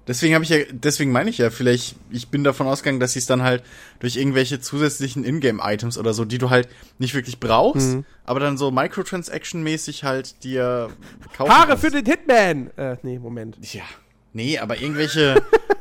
[0.08, 3.20] Deswegen habe ich ja, deswegen meine ich ja, vielleicht, ich bin davon ausgegangen, dass sie
[3.20, 3.62] es dann halt
[4.00, 8.06] durch irgendwelche zusätzlichen Ingame-Items oder so, die du halt nicht wirklich brauchst, Mhm.
[8.24, 10.90] aber dann so Microtransaction-mäßig halt dir
[11.36, 11.84] kaufen Haare kannst.
[11.84, 12.70] für den Hitman!
[12.78, 13.58] Äh, nee, Moment.
[13.74, 13.84] Ja.
[14.32, 15.42] Nee, aber irgendwelche.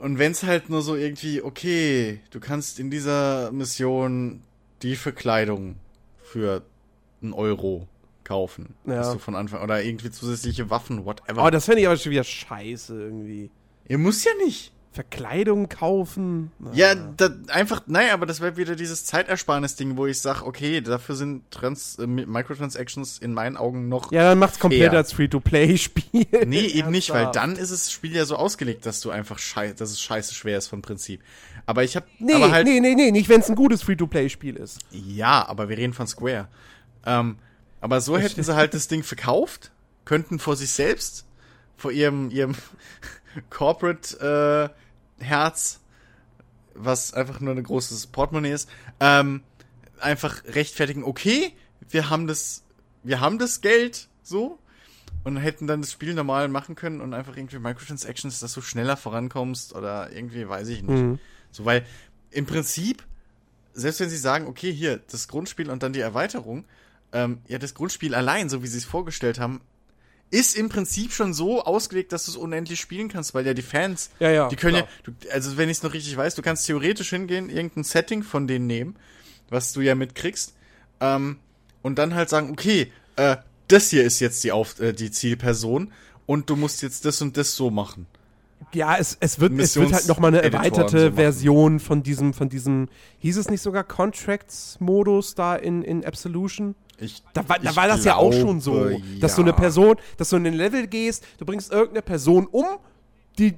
[0.00, 4.42] Und wenn's halt nur so irgendwie, okay, du kannst in dieser Mission
[4.82, 5.76] die Verkleidung
[6.22, 6.62] für
[7.20, 7.88] einen Euro
[8.22, 8.74] kaufen.
[8.86, 9.12] Ja.
[9.12, 9.62] Du von Anfang.
[9.62, 11.44] Oder irgendwie zusätzliche Waffen, whatever.
[11.44, 13.50] Oh, das fände ich aber schon wieder scheiße irgendwie.
[13.88, 14.72] Ihr müsst ja nicht.
[14.92, 16.50] Verkleidung kaufen.
[16.72, 21.14] Ja, da, einfach, naja, aber das wäre wieder dieses Zeitersparnis-Ding, wo ich sag, okay, dafür
[21.14, 24.10] sind Trans äh, Microtransactions in meinen Augen noch.
[24.10, 26.26] Ja, dann macht's komplett als Free-to-Play-Spiel.
[26.46, 29.74] Nee, eben nicht, weil dann ist das Spiel ja so ausgelegt, dass du einfach scheiße,
[29.74, 31.20] dass es scheiße schwer ist vom Prinzip.
[31.66, 34.56] Aber ich hab, Nee, aber halt, nee, nee, nee, nicht wenn es ein gutes Free-to-Play-Spiel
[34.56, 34.80] ist.
[34.90, 36.48] ja, aber wir reden von Square.
[37.04, 37.36] Ähm,
[37.80, 39.70] aber so hätten sie halt das Ding verkauft,
[40.04, 41.26] könnten vor sich selbst,
[41.76, 42.54] vor ihrem, ihrem
[43.42, 44.72] Corporate,
[45.20, 45.80] äh, Herz,
[46.74, 48.68] was einfach nur ein großes Portemonnaie ist,
[49.00, 49.42] ähm,
[50.00, 51.52] einfach rechtfertigen, okay,
[51.88, 52.62] wir haben das,
[53.02, 54.58] wir haben das Geld, so,
[55.24, 58.96] und hätten dann das Spiel normal machen können und einfach irgendwie Microtransactions, dass du schneller
[58.96, 61.02] vorankommst oder irgendwie, weiß ich nicht.
[61.02, 61.18] Mhm.
[61.50, 61.84] So, weil
[62.30, 63.04] im Prinzip,
[63.72, 66.64] selbst wenn sie sagen, okay, hier, das Grundspiel und dann die Erweiterung,
[67.12, 69.60] ähm, ja, das Grundspiel allein, so wie sie es vorgestellt haben,
[70.30, 73.62] ist im Prinzip schon so ausgelegt, dass du es unendlich spielen kannst, weil ja die
[73.62, 74.88] Fans, Ja, ja, die können klar.
[75.06, 78.22] ja, du, also wenn ich es noch richtig weiß, du kannst theoretisch hingehen, irgendein Setting
[78.22, 78.96] von denen nehmen,
[79.48, 80.54] was du ja mitkriegst,
[81.00, 81.38] ähm,
[81.82, 83.36] und dann halt sagen, okay, äh,
[83.68, 85.92] das hier ist jetzt die, Auf äh, die Zielperson
[86.26, 88.06] und du musst jetzt das und das so machen.
[88.72, 91.16] Ja, es, es, wird, es wird halt nochmal eine erweiterte so.
[91.16, 92.88] Version von diesem, von diesem,
[93.20, 96.74] hieß es nicht sogar Contracts-Modus da in, in Absolution?
[97.00, 98.90] Ich, Da war, da ich war das ja auch schon so,
[99.20, 99.56] dass du eine ja.
[99.56, 102.66] Person, dass du in den Level gehst, du bringst irgendeine Person um,
[103.38, 103.54] die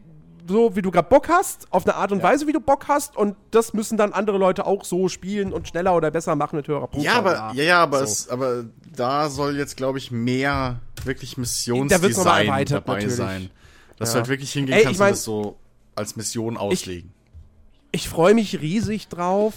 [0.49, 3.17] so wie du gerade Bock hast, auf eine Art und Weise, wie du Bock hast,
[3.17, 6.67] und das müssen dann andere Leute auch so spielen und schneller oder besser machen mit
[6.67, 8.05] höherer Ja, aber, ja, ja, aber, So.
[8.05, 8.65] es, aber
[8.97, 13.15] da soll jetzt, glaube ich, mehr wirklich Da Missionsdesign erweitert, dabei natürlich.
[13.17, 13.51] sein.
[13.97, 14.15] Dass Ja.
[14.15, 15.57] du halt wirklich hingehen Ey, ich kannst mein- und das so
[15.95, 17.13] als Mission auslegen.
[17.93, 19.55] Ich freue mich riesig drauf.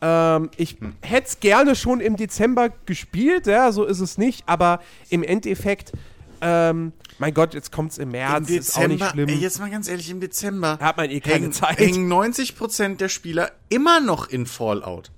[0.00, 0.94] Ähm, ich Hm.
[1.02, 5.92] hätte es gerne schon im Dezember gespielt, ja, so ist es nicht, aber im Endeffekt,
[6.40, 9.28] ähm, mein Gott, jetzt kommt es im März, ist auch nicht schlimm.
[9.28, 11.78] ey, jetzt mal ganz ehrlich, im Dezember Hat man eh keine hängen, Zeit.
[11.78, 15.10] hängen 90% der Spieler immer noch in Fallout.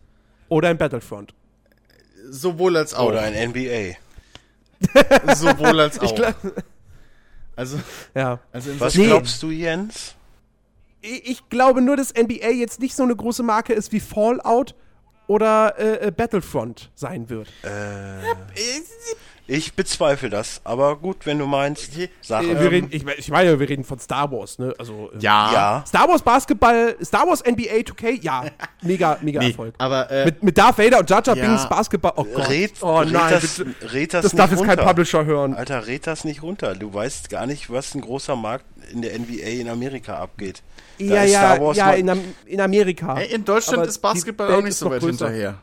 [0.48, 1.34] Oder in Battlefront.
[2.28, 3.08] Sowohl als auch.
[3.08, 3.96] Oder ein NBA.
[5.34, 6.14] Sowohl als auch.
[6.14, 6.34] glaub-
[7.56, 7.80] also,
[8.14, 8.38] Ja.
[8.52, 10.14] also in Was glaubst du, Jens?
[11.06, 14.74] Ich glaube nur, dass NBA jetzt nicht so eine große Marke ist wie Fallout
[15.28, 17.48] oder äh, äh, Battlefront sein wird.
[19.48, 21.90] Ich bezweifle das, aber gut, wenn du meinst,
[22.20, 22.44] Sache.
[22.46, 24.74] Äh, wir reden, ich, ich meine, wir reden von Star Wars, ne?
[24.76, 25.52] Also, äh, ja.
[25.52, 28.44] ja, Star Wars Basketball, Star Wars NBA 2K, ja.
[28.82, 29.74] Mega, mega Nee, Erfolg.
[29.78, 31.46] aber äh, Mit, mit Darth Vader und Jar Jar Ja.
[31.46, 32.12] Binks Basketball.
[32.16, 32.48] Oh Gott.
[32.48, 33.60] red, oh red nein, das,
[33.92, 34.76] red das, Das nicht darf jetzt runter.
[34.76, 35.54] kein Publisher hören.
[35.54, 36.74] Alter, red das nicht runter.
[36.74, 40.62] Du weißt gar nicht, was ein großer Markt in der NBA in Amerika abgeht.
[40.98, 42.10] Da Ja, ja, Star Wars ja, in,
[42.46, 43.16] in Amerika.
[43.18, 45.26] ey, in Deutschland Aber ist Basketball auch nicht so weit größer.
[45.28, 45.58] hinterher.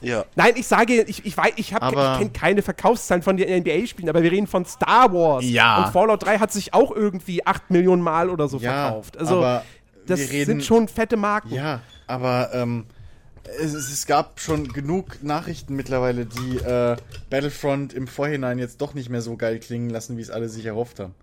[0.00, 0.24] Ja.
[0.34, 4.08] Nein, ich sage, ich, ich weiß, ich, hab- ich kenne keine Verkaufszahlen von den NBA-Spielen,
[4.08, 5.44] aber wir reden von Star Wars.
[5.44, 5.84] Ja.
[5.84, 9.16] Und Fallout 3 hat sich auch irgendwie 8 Millionen Mal oder so Ja, verkauft.
[9.18, 9.64] Also, aber
[10.06, 11.52] das reden- sind schon fette Marken.
[11.54, 12.86] Ja, aber ähm,
[13.60, 16.96] es, es gab schon genug Nachrichten mittlerweile, die äh,
[17.30, 20.64] Battlefront im Vorhinein jetzt doch nicht mehr so geil klingen lassen, wie es alle sich
[20.66, 21.14] erhofft haben.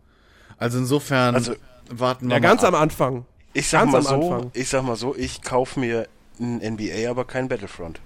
[0.57, 1.53] Also insofern Also-
[1.89, 2.69] warten wir Ja, mal ganz ab.
[2.73, 3.25] am Anfang.
[3.53, 4.51] Ich sag Ganz mal am so, Anfang.
[4.53, 6.07] ich sag mal so, ich kaufe mir
[6.39, 7.99] ein NBA, aber kein Battlefront.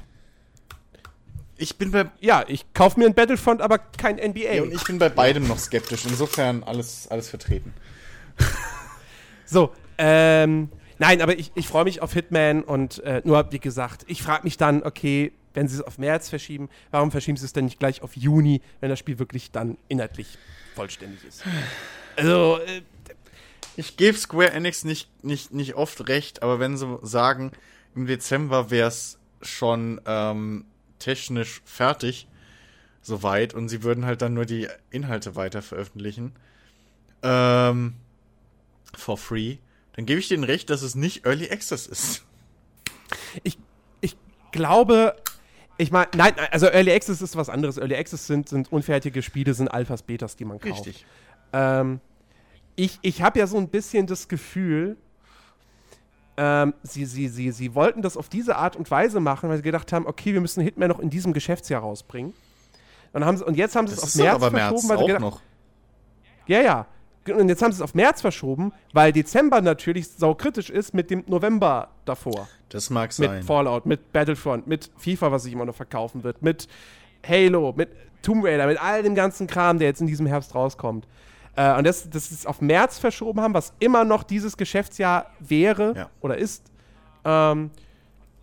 [1.62, 4.54] Ich bin bei, Ja, ich kaufe mir ein Battlefront, aber kein NBA.
[4.54, 6.06] ja, und ich bin bei beidem noch skeptisch.
[6.06, 7.74] Insofern alles, alles vertreten.
[9.46, 14.04] So, ähm, nein, aber ich, ich freue mich auf Hitman und äh, nur, wie gesagt,
[14.08, 17.54] ich frage mich dann, okay, wenn sie es auf März verschieben, warum verschieben sie es
[17.54, 20.38] denn nicht gleich auf Juni, wenn das Spiel wirklich dann inhaltlich
[20.76, 21.44] vollständig ist?
[22.16, 22.82] Also, äh,
[23.76, 27.52] Ich gebe Square Enix nicht, nicht, nicht oft recht, aber wenn sie sagen,
[27.96, 30.66] im Dezember wäre es schon ähm,
[31.02, 32.28] technisch fertig,
[33.02, 36.34] soweit, und sie würden halt dann nur die Inhalte weiter veröffentlichen,
[37.24, 37.96] ähm,
[38.96, 39.58] for free,
[39.94, 42.24] dann gebe ich denen recht, dass es nicht Early Access ist.
[43.44, 43.58] ich,
[44.00, 44.16] ich
[44.52, 45.16] glaube,
[45.78, 47.78] ich meine, nein, also Early Access ist was anderes.
[47.78, 51.06] Early Access sind, sind unfertige Spiele, sind Alphas, Betas, die man kauft.
[51.54, 52.00] Ähm,
[52.76, 54.98] ich ich habe ja so ein bisschen das Gefühl,
[56.44, 59.64] ähm, sie, sie, sie, sie wollten das auf diese Art und Weise machen, weil sie
[59.64, 62.34] gedacht haben, okay, wir müssen Hitman noch in diesem Geschäftsjahr rausbringen.
[63.14, 64.88] Und, haben sie, und jetzt haben sie es Das auf ist doch März aber verschoben,
[64.88, 65.42] März weil sie auch gedacht, noch.
[66.48, 66.88] ja, ja.
[67.38, 71.24] Und jetzt haben sie es auf März verschoben, weil Dezember natürlich saukritisch ist mit dem
[71.28, 72.48] November davor.
[72.70, 73.44] Das mag Mit sein.
[73.44, 76.68] Fallout, mit Battlefront, mit FIFA, was sich immer noch verkaufen wird, mit
[77.28, 77.90] Halo, mit
[78.24, 81.06] Tomb Raider, mit all dem ganzen Kram, der jetzt in diesem Herbst rauskommt.
[81.56, 85.94] Äh, und das, das ist auf März verschoben haben, was immer noch dieses Geschäftsjahr wäre
[85.96, 86.10] Ja.
[86.22, 86.64] oder ist.
[87.26, 87.72] Ähm,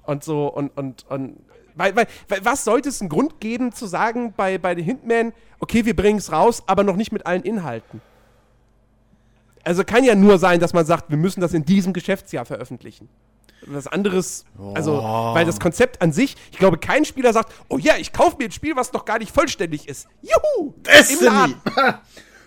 [0.05, 1.39] und so, und, und, und
[1.75, 2.07] weil, weil,
[2.43, 6.19] was sollte es einen Grund geben, zu sagen bei, bei den Hitman, okay, wir bringen
[6.19, 8.01] es raus, aber noch nicht mit allen Inhalten?
[9.65, 13.09] Also kann ja nur sein, dass man sagt, wir müssen das in diesem Geschäftsjahr veröffentlichen.
[13.67, 14.45] Was anderes,
[14.75, 18.37] also, weil das Konzept an sich, ich glaube, kein Spieler sagt, oh ja, ich kaufe
[18.39, 20.09] mir ein Spiel, was noch gar nicht vollständig ist.
[20.23, 20.73] Juhu!
[20.77, 21.57] Im Destiny!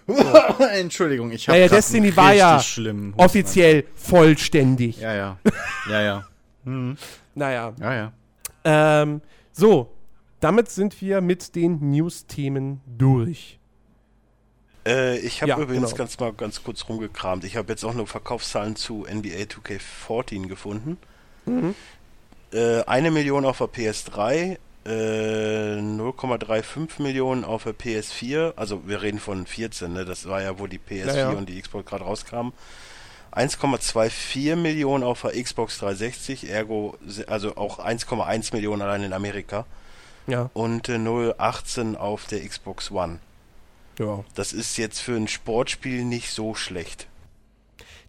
[0.74, 3.14] Entschuldigung, ich habe Naja, Destiny war ja Husten.
[3.18, 4.98] offiziell vollständig.
[5.00, 5.38] Ja, ja.
[5.90, 6.28] Ja, ja.
[7.36, 7.74] Naja.
[7.80, 8.12] Ja, ja.
[8.64, 9.22] Ähm,
[9.52, 9.92] so,
[10.40, 13.60] damit sind wir mit den News-Themen durch.
[14.86, 15.98] Äh, ich habe Ja, übrigens genau.
[15.98, 17.44] ganz mal ganz kurz rumgekramt.
[17.44, 20.98] Ich habe jetzt auch nur Verkaufszahlen zu NBA 2K14 gefunden.
[21.46, 21.76] Mhm.
[22.54, 24.90] Äh, eine Million auf der PS3, äh,
[25.80, 28.54] 0,35 Millionen auf der PS4.
[28.56, 30.06] Also wir reden von 14, ne?
[30.06, 31.30] Das war ja, wo die PS4 Ja, ja.
[31.30, 32.54] und die Xbox gerade rauskamen.
[33.32, 39.66] 1,24 Millionen auf der Xbox 360, ergo also auch 1,1 Millionen allein in Amerika
[40.28, 43.20] Ja, und äh, 0,18 auf der Xbox One.
[44.00, 44.24] ja.
[44.36, 47.08] Das ist jetzt für ein Sportspiel nicht so schlecht.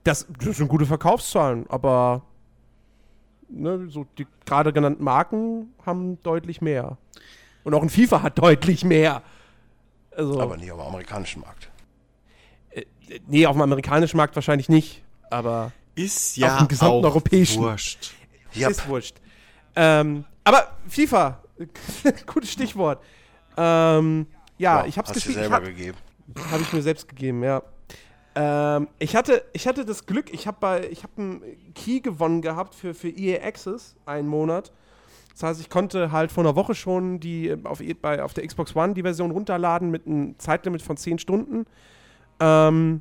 [0.02, 2.22] Das, das sind gute Verkaufszahlen, aber
[3.52, 6.96] ne, so die gerade genannten Marken haben deutlich mehr.
[7.64, 9.22] Und auch ein FIFA hat deutlich mehr.
[10.16, 11.70] Also, Aber nicht auf dem amerikanischen Markt.
[13.28, 17.62] nee, auf dem amerikanischen Markt wahrscheinlich nicht, aber Ist Auf ja dem gesamten auch europäischen.
[17.62, 18.12] wurscht.
[18.52, 19.16] Ja, ist wurscht.
[19.76, 21.40] Ähm, aber FIFA,
[22.26, 23.02] gutes Stichwort.
[23.56, 24.26] Ähm,
[24.58, 25.96] ja, ich hab's hast du selber hab, gegeben.
[26.50, 27.62] Habe ich mir selbst gegeben, ja.
[28.34, 31.42] Ähm, ich, hatte, ich hatte das Glück, ich habe habe einen
[31.74, 34.72] Key gewonnen gehabt für, für EA Access einen Monat.
[35.32, 38.46] Das heißt, ich konnte halt vor einer Woche schon die auf, E- bei, auf der
[38.46, 41.66] Xbox One die Version runterladen mit einem Zeitlimit von 10 Stunden.
[42.40, 43.00] Ähm,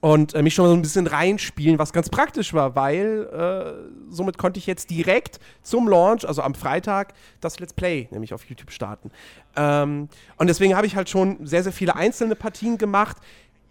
[0.00, 4.12] und äh, mich schon mal so ein bisschen reinspielen, was ganz praktisch war, weil äh,
[4.12, 8.44] somit konnte ich jetzt direkt zum Launch, also am Freitag, das Let's Play nämlich auf
[8.44, 9.10] YouTube starten.
[9.56, 13.16] Ähm, und deswegen habe ich halt schon sehr, sehr viele einzelne Partien gemacht.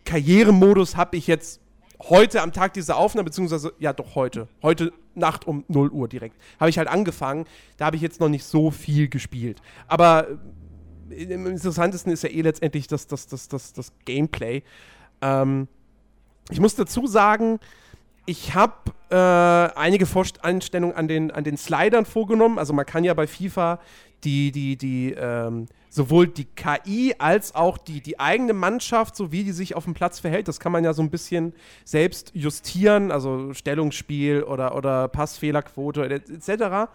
[0.06, 1.60] Karrieremodus habe ich jetzt
[2.10, 6.38] heute am Tag dieser Aufnahme, beziehungsweise, ja doch heute, heute Nacht um 0 Uhr direkt,
[6.60, 7.45] habe ich halt angefangen.
[7.78, 9.62] Da habe ich jetzt noch nicht so viel gespielt.
[9.88, 10.28] Aber
[11.10, 14.64] äh, im interessantesten ist ja eh letztendlich das, das, das, das, das Gameplay.
[15.22, 15.68] Ähm,
[16.49, 17.60] ich muss dazu sagen,
[18.26, 18.74] ich habe
[19.10, 20.08] äh, einige
[20.41, 22.60] Einstellungen an den, an den Slidern vorgenommen.
[22.60, 23.80] Also man kann ja bei FIFA
[24.24, 29.46] die, die, die, ähm, sowohl die KI als auch die, die eigene Mannschaft, so wie
[29.46, 31.54] die sich auf dem Platz verhält, das kann man ja so ein bisschen
[31.86, 36.91] selbst justieren, also Stellungsspiel oder, oder Passfehlerquote etc.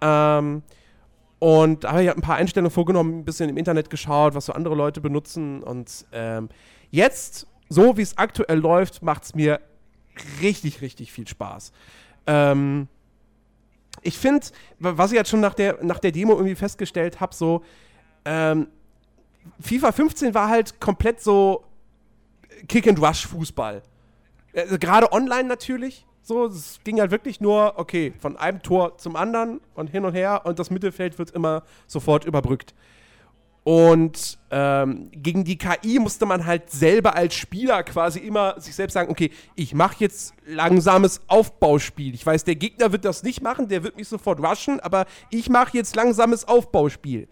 [0.00, 0.62] Ähm,
[1.38, 4.46] und da habe ich halt ein paar Einstellungen vorgenommen, ein bisschen im Internet geschaut, was
[4.46, 5.62] so andere Leute benutzen.
[5.62, 6.48] Und ähm,
[6.90, 9.60] jetzt, so wie es aktuell läuft, macht es mir
[10.40, 11.72] richtig, richtig viel Spaß.
[12.26, 12.88] Ähm,
[14.00, 14.44] ich finde,
[14.80, 17.62] was ich jetzt schon nach der, nach der Demo irgendwie festgestellt habe, so,
[18.24, 18.68] ähm,
[19.60, 21.64] FIFA 15 war halt komplett so
[22.68, 23.82] Kick-and-Rush-Fußball.
[24.54, 26.06] Also Gerade online natürlich.
[26.24, 30.14] So, es ging halt wirklich nur, okay, von einem Tor zum anderen und hin und
[30.14, 32.74] her und das Mittelfeld wird immer sofort überbrückt.
[33.64, 38.94] Und ähm, gegen die KI musste man halt selber als Spieler quasi immer sich selbst
[38.94, 42.14] sagen, okay, ich mache jetzt langsames Aufbauspiel.
[42.14, 45.48] Ich weiß, der Gegner wird das nicht machen, der wird mich sofort rushen, aber ich
[45.48, 47.28] mache jetzt langsames Aufbauspiel.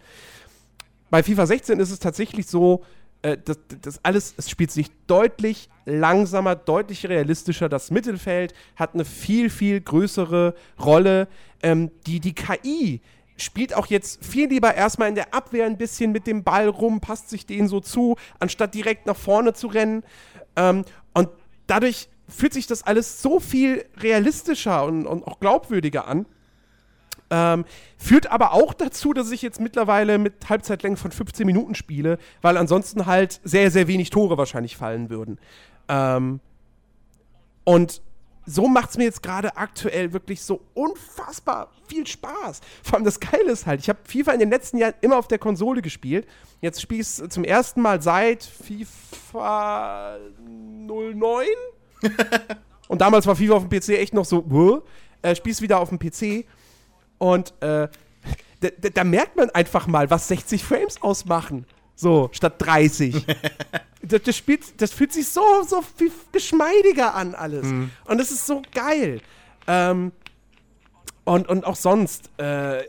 [1.11, 2.83] Bei FIFA 16 ist es tatsächlich so,
[3.21, 7.69] äh, das, das alles, es spielt sich deutlich langsamer, deutlich realistischer.
[7.69, 11.27] Das Mittelfeld hat eine viel, viel größere Rolle.
[11.61, 13.01] Ähm, die, die KI
[13.37, 17.01] spielt auch jetzt viel lieber erstmal in der Abwehr ein bisschen mit dem Ball rum,
[17.01, 20.03] passt sich den so zu, anstatt direkt nach vorne zu rennen.
[20.55, 21.29] Ähm, und
[21.67, 26.25] dadurch fühlt sich das alles so viel realistischer und, und auch glaubwürdiger an.
[27.33, 27.63] Ähm,
[27.97, 32.57] führt aber auch dazu, dass ich jetzt mittlerweile mit Halbzeitlängen von 15 Minuten spiele, weil
[32.57, 35.39] ansonsten halt sehr, sehr wenig Tore wahrscheinlich fallen würden.
[35.87, 36.41] Ähm,
[37.63, 38.01] und
[38.45, 42.59] so macht es mir jetzt gerade aktuell wirklich so unfassbar viel Spaß.
[42.83, 45.27] Vor allem das Geile ist halt, ich habe FIFA in den letzten Jahren immer auf
[45.27, 46.27] der Konsole gespielt.
[46.59, 50.17] Jetzt spiele ich es zum ersten Mal seit FIFA
[50.47, 51.45] 09.
[52.89, 54.83] Und damals war FIFA auf dem PC echt noch so,
[55.21, 56.45] äh, spiel's wieder auf dem PC.
[57.21, 57.87] Und äh,
[58.61, 61.67] da, da, merkt man einfach mal, was 60 Frames ausmachen.
[61.93, 63.27] So, statt 30.
[64.01, 67.67] das, das, spielt, das fühlt sich so, so viel geschmeidiger an, alles.
[67.67, 67.91] Mhm.
[68.05, 69.21] Und das ist so geil.
[69.67, 70.13] Ähm,
[71.23, 72.85] und, und auch sonst, äh,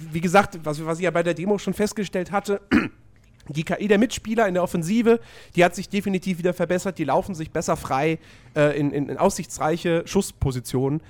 [0.00, 2.62] wie gesagt, was, was ich ja bei der Demo schon festgestellt hatte,
[3.48, 5.20] die KI der Mitspieler in der Offensive,
[5.56, 6.96] die hat sich definitiv wieder verbessert.
[6.96, 8.18] Die laufen sich besser frei
[8.54, 11.02] äh, in, in, in aussichtsreiche Schusspositionen.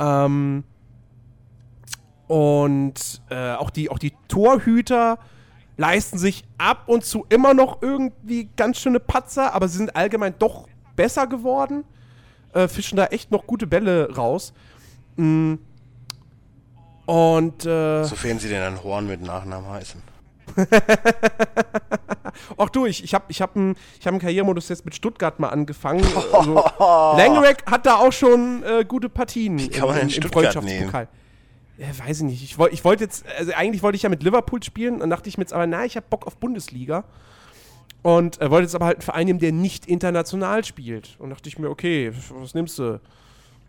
[0.00, 0.64] Ähm,
[2.28, 5.18] und äh, auch, die, auch die Torhüter
[5.78, 10.34] leisten sich ab und zu immer noch irgendwie ganz schöne Patzer, aber sie sind allgemein
[10.38, 11.84] doch besser geworden.
[12.52, 14.52] Äh, fischen da echt noch gute Bälle raus.
[15.16, 15.54] Mm.
[17.06, 20.02] Und äh, Sofern sie denn ein Horn mit Nachnamen heißen.
[22.58, 26.04] Ach du, ich, ich habe ich hab einen hab Karrieremodus jetzt mit Stuttgart mal angefangen.
[26.32, 31.08] Also, Langerack hat da auch schon äh, gute Partien Wie kann man denn Stuttgart Freundschaftspokal.
[31.78, 32.42] Ja, weiß ich nicht.
[32.42, 35.38] Ich wollte wollt jetzt, also eigentlich wollte ich ja mit Liverpool spielen, dann dachte ich
[35.38, 37.04] mir jetzt aber, na, ich habe Bock auf Bundesliga.
[38.02, 41.16] Und äh, wollte jetzt aber halt einen Verein nehmen, der nicht international spielt.
[41.18, 43.00] Und dachte ich mir, okay, was nimmst du?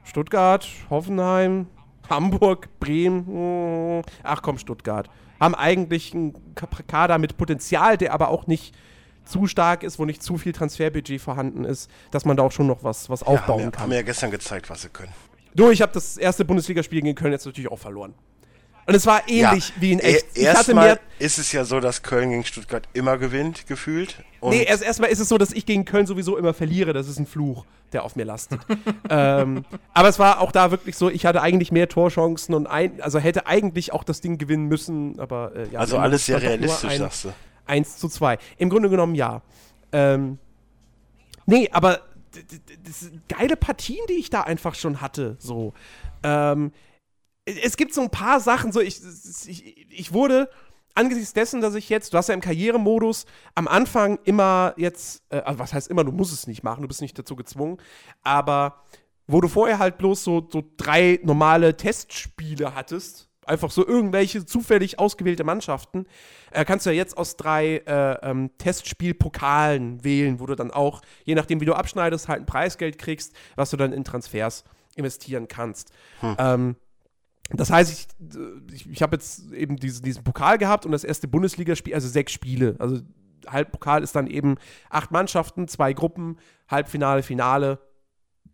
[0.03, 1.67] Stuttgart, Hoffenheim,
[2.09, 3.25] Hamburg, Bremen.
[3.27, 5.09] hm, Ach komm, Stuttgart.
[5.39, 8.75] Haben eigentlich einen Ka- Kader mit Potenzial, der aber auch nicht
[9.25, 12.65] zu stark ist, wo nicht zu viel Transferbudget vorhanden ist, dass man da auch schon
[12.67, 13.83] noch was, was Ja, aufbauen haben, ja, kann.
[13.83, 15.11] haben ja gestern gezeigt, was sie können.
[15.55, 18.13] Du, ich habe das erste Bundesligaspiel gegen Köln jetzt natürlich auch verloren.
[18.89, 20.25] Und es war ähnlich wie in echt.
[20.35, 24.15] E Ich hatte Erstmal ist es ja so, dass Köln gegen Stuttgart immer gewinnt, gefühlt.
[24.39, 26.91] Und nee, erst erstmal ist es so, dass ich gegen Köln sowieso immer verliere.
[26.91, 28.61] Das ist ein Fluch, der auf mir lastet.
[29.11, 32.99] ähm, aber es war auch da wirklich so, ich hatte eigentlich mehr Torchancen und ein,
[32.99, 35.79] also hätte eigentlich auch das Ding gewinnen müssen, aber äh, ja.
[35.79, 37.33] also alles sehr realistisch, ein- sagst du.
[37.67, 38.39] 1 zu 2.
[38.57, 39.43] Im Grunde genommen ja.
[39.91, 40.39] Ähm,
[41.45, 42.01] nee, aber
[42.83, 45.35] das sind geile Partien, die ich da einfach schon hatte.
[45.39, 45.73] So.
[46.23, 46.71] Ähm,
[47.45, 49.01] es gibt so ein paar Sachen, so ich,
[49.47, 50.49] ich, ich wurde
[50.95, 53.25] angesichts dessen, dass ich jetzt, du hast ja im Karrieremodus
[53.55, 56.87] am Anfang immer jetzt, äh, also was heißt immer, du musst es nicht machen, du
[56.87, 57.77] bist nicht dazu gezwungen,
[58.21, 58.83] aber
[59.27, 64.99] wo du vorher halt bloß so, so drei normale Testspiele hattest, einfach so irgendwelche zufällig
[64.99, 66.05] ausgewählte Mannschaften,
[66.51, 71.01] äh, kannst du ja jetzt aus drei äh, ähm, Testspielpokalen wählen, wo du dann auch,
[71.25, 74.63] je nachdem wie du abschneidest, halt ein Preisgeld kriegst, was du dann in Transfers
[74.95, 75.91] investieren kannst.
[76.37, 76.75] Ähm,
[77.51, 78.07] das heißt, ich,
[78.73, 82.31] ich, ich habe jetzt eben diesen, diesen Pokal gehabt und das erste Bundesligaspiel, also sechs
[82.31, 82.75] Spiele.
[82.77, 83.01] Also
[83.47, 84.55] Halbpokal ist dann eben
[84.89, 86.37] acht Mannschaften, zwei Gruppen,
[86.67, 87.79] Halbfinale, Finale.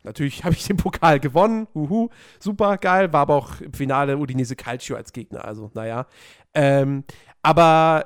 [0.05, 1.67] Natürlich habe ich den Pokal gewonnen.
[1.73, 3.11] Uhu, super geil.
[3.11, 5.45] War aber auch im Finale Udinese Calcio als Gegner.
[5.45, 6.07] Also, naja.
[6.53, 7.03] Ähm,
[7.41, 8.05] aber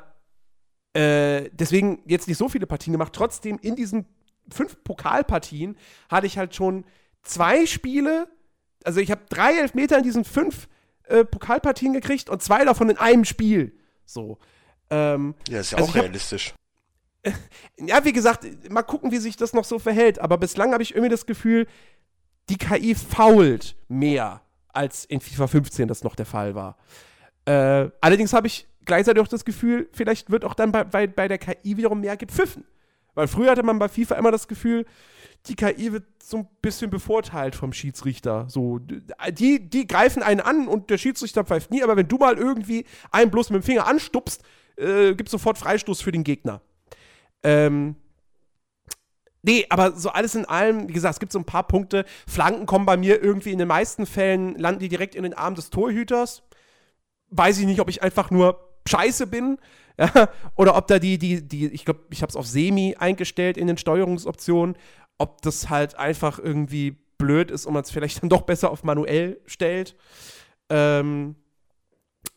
[0.93, 3.13] äh, deswegen jetzt nicht so viele Partien gemacht.
[3.13, 4.05] Trotzdem in diesen
[4.51, 5.77] fünf Pokalpartien
[6.09, 6.85] hatte ich halt schon
[7.21, 8.27] zwei Spiele.
[8.83, 10.67] Also ich habe drei Elfmeter in diesen fünf
[11.03, 13.77] äh, Pokalpartien gekriegt und zwei davon in einem Spiel.
[14.05, 14.39] So.
[14.89, 16.53] Ähm, Ja, ist ja Also auch realistisch.
[17.77, 20.19] Ja, wie gesagt, mal gucken, wie sich das noch so verhält.
[20.19, 21.67] Aber bislang habe ich irgendwie das Gefühl,
[22.49, 26.77] die KI fault mehr, als in FIFA 15 das noch der Fall war.
[27.45, 31.27] Äh, allerdings habe ich gleichzeitig auch das Gefühl, vielleicht wird auch dann bei, bei, bei
[31.27, 32.65] der KI wiederum mehr gepfiffen.
[33.15, 34.85] Weil früher hatte man bei FIFA immer das Gefühl,
[35.47, 38.45] die KI wird so ein bisschen bevorteilt vom Schiedsrichter.
[38.49, 42.37] So, die, die greifen einen an und der Schiedsrichter pfeift nie, aber wenn du mal
[42.37, 44.43] irgendwie einen bloß mit dem Finger anstupst,
[44.77, 46.61] äh, gibt sofort Freistoß für den Gegner.
[47.43, 47.95] Ähm,
[49.41, 52.05] nee, aber so alles in allem, wie gesagt, es gibt so ein paar Punkte.
[52.27, 55.55] Flanken kommen bei mir irgendwie in den meisten Fällen, landen die direkt in den Arm
[55.55, 56.43] des Torhüters.
[57.29, 59.57] Weiß ich nicht, ob ich einfach nur scheiße bin.
[59.99, 60.29] Ja?
[60.55, 63.67] Oder ob da die, die, die, ich glaube, ich habe es auf Semi eingestellt in
[63.67, 64.77] den Steuerungsoptionen,
[65.17, 68.85] ob das halt einfach irgendwie blöd ist und man es vielleicht dann doch besser auf
[68.85, 69.97] manuell stellt.
[70.69, 71.35] Ähm,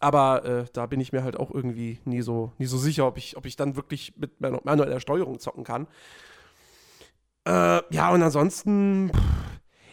[0.03, 3.19] aber äh, da bin ich mir halt auch irgendwie nie so, nie so sicher, ob
[3.19, 5.87] ich, ob ich dann wirklich mit manueller Steuerung zocken kann.
[7.47, 9.13] Äh, ja, und ansonsten,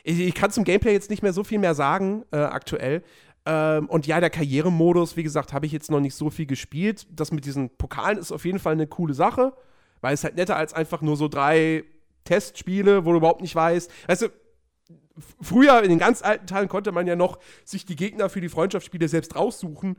[0.04, 3.04] ich, ich, kann zum Gameplay jetzt nicht mehr so viel mehr sagen, äh, aktuell.
[3.46, 7.06] Ähm, und ja, der Karrieremodus, wie gesagt, habe ich jetzt noch nicht so viel gespielt.
[7.12, 9.54] Das mit diesen Pokalen ist auf jeden Fall eine coole Sache,
[10.02, 11.84] weil es halt netter als einfach nur so drei
[12.24, 13.92] Testspiele, wo du überhaupt nicht weißt.
[14.08, 14.30] Weißt du,
[15.42, 18.50] früher in den ganz alten Teilen konnte man ja noch sich die Gegner für die
[18.50, 19.98] Freundschaftsspiele selbst raussuchen.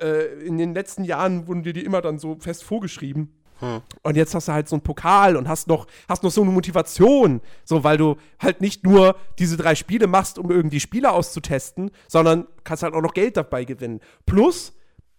[0.00, 3.32] Äh, in den letzten Jahren wurden dir die immer dann so fest vorgeschrieben.
[3.62, 3.80] Hm.
[4.02, 6.50] Und jetzt hast du halt so einen Pokal und hast noch, hast noch so eine
[6.50, 11.92] Motivation, so weil du halt nicht nur diese drei Spiele machst, um irgendwie Spiele auszutesten,
[12.08, 14.00] sondern kannst halt auch noch Geld dabei gewinnen.
[14.26, 14.72] Plus,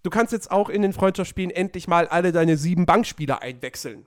[0.04, 4.06] du kannst jetzt auch in den Freundschaftsspielen endlich mal alle deine sieben Bankspieler einwechseln.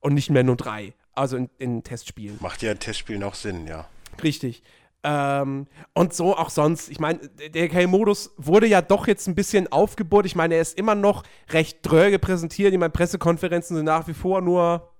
[0.00, 0.94] Und nicht mehr nur drei.
[1.14, 2.38] Also in, in Testspielen.
[2.40, 3.88] Macht ja in Testspielen auch Sinn, ja.
[4.22, 4.62] Richtig.
[5.10, 6.90] Ähm, und so auch sonst.
[6.90, 10.26] Ich meine, der K-Modus wurde ja doch jetzt ein bisschen aufgebohrt.
[10.26, 12.74] Ich meine, er ist immer noch recht dröge präsentiert.
[12.74, 14.92] Ich meine, Pressekonferenzen sind nach wie vor nur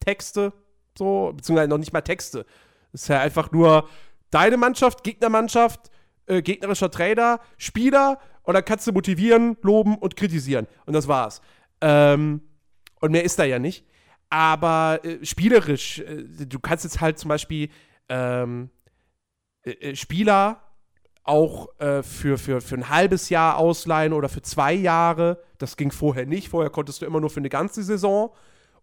[0.00, 0.52] Texte,
[0.96, 2.46] so, beziehungsweise noch nicht mal Texte.
[2.92, 3.88] Es ist ja einfach nur
[4.32, 5.88] deine Mannschaft, Gegnermannschaft,
[6.26, 10.66] äh, gegnerischer Trader, Spieler und dann kannst du motivieren, loben und kritisieren.
[10.84, 11.42] Und das war's.
[11.80, 12.40] Ähm,
[13.00, 13.86] und mehr ist da ja nicht.
[14.30, 17.68] Aber äh, spielerisch, äh, du kannst jetzt halt zum Beispiel
[18.08, 18.70] ähm,
[19.68, 20.62] äh, äh, Spieler
[21.24, 25.42] auch äh, für, für, für ein halbes Jahr ausleihen oder für zwei Jahre.
[25.58, 26.48] Das ging vorher nicht.
[26.48, 28.32] Vorher konntest du immer nur für eine ganze Saison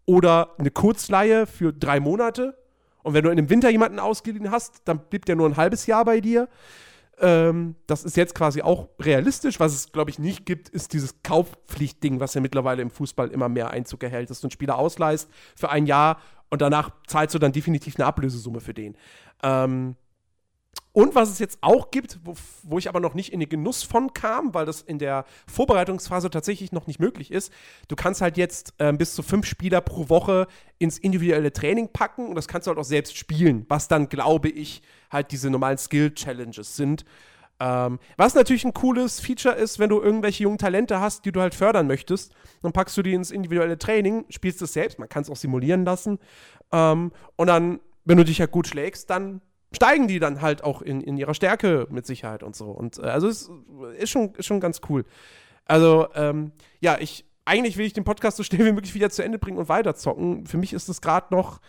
[0.04, 2.56] oder eine Kurzleihe für drei Monate.
[3.02, 5.86] Und wenn du in dem Winter jemanden ausgeliehen hast, dann blieb der nur ein halbes
[5.86, 6.48] Jahr bei dir.
[7.18, 9.58] Ähm, das ist jetzt quasi auch realistisch.
[9.58, 13.48] Was es, glaube ich, nicht gibt, ist dieses Kaufpflichtding, was ja mittlerweile im Fußball immer
[13.48, 16.18] mehr Einzug erhält, dass du einen Spieler ausleihst für ein Jahr
[16.50, 18.96] und danach zahlst du dann definitiv eine Ablösesumme für den.
[19.42, 19.96] Ähm,
[20.96, 22.32] und was es jetzt auch gibt, wo,
[22.62, 26.30] wo, ich aber noch nicht in den Genuss von kam, weil das in der Vorbereitungsphase
[26.30, 27.52] tatsächlich noch nicht möglich ist,
[27.88, 30.46] du kannst halt jetzt äh, bis zu fünf Spieler pro Woche
[30.78, 34.48] ins individuelle Training packen und das kannst du halt auch selbst spielen, was dann, glaube
[34.48, 34.80] ich,
[35.10, 37.04] halt diese normalen Skill-Challenges sind.
[37.60, 41.42] Ähm, was natürlich ein cooles Feature ist, wenn du irgendwelche jungen Talente hast, die du
[41.42, 42.32] halt fördern möchtest,
[42.62, 45.84] dann packst du die ins individuelle Training, spielst es selbst, man kann es auch simulieren
[45.84, 46.18] lassen.
[46.72, 49.42] Ähm, und dann, wenn du dich ja halt gut schlägst, dann
[49.72, 52.66] steigen die dann halt auch in, in ihrer Stärke mit Sicherheit und so.
[52.70, 53.50] Und äh, also es
[53.98, 55.04] ist schon, ist schon ganz cool.
[55.64, 59.22] Also, ähm, ja, ich, eigentlich will ich den Podcast so schnell wie möglich wieder zu
[59.22, 60.46] Ende bringen und weiterzocken.
[60.46, 61.60] Für mich ist es gerade noch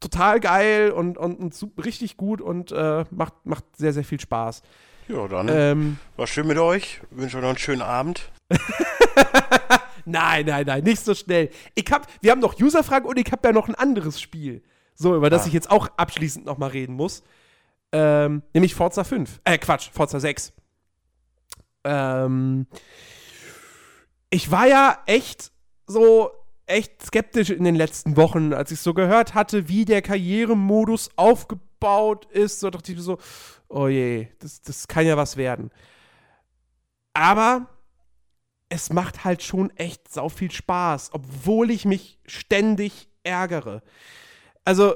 [0.00, 4.62] total geil und, und, und richtig gut und äh, macht, macht sehr, sehr viel Spaß.
[5.08, 7.00] Ja, dann ähm, war schön mit euch.
[7.10, 8.30] Ich wünsche euch noch einen schönen Abend.
[10.04, 11.50] nein, nein, nein, nicht so schnell.
[11.74, 14.62] Ich hab, wir haben noch Userfragen und ich habe ja noch ein anderes Spiel.
[14.94, 15.46] So, über das ah.
[15.46, 17.22] ich jetzt auch abschließend nochmal reden muss.
[17.92, 19.40] Ähm, nämlich Forza 5.
[19.44, 20.52] Äh, Quatsch, Forza 6.
[21.84, 22.66] Ähm,
[24.30, 25.52] ich war ja echt
[25.86, 26.30] so
[26.66, 32.26] echt skeptisch in den letzten Wochen, als ich so gehört hatte, wie der Karrieremodus aufgebaut
[32.26, 32.60] ist.
[32.60, 33.18] So dachte ich mir so,
[33.68, 35.70] oh je, das, das kann ja was werden.
[37.12, 37.66] Aber
[38.70, 43.82] es macht halt schon echt sau viel Spaß, obwohl ich mich ständig ärgere
[44.64, 44.94] also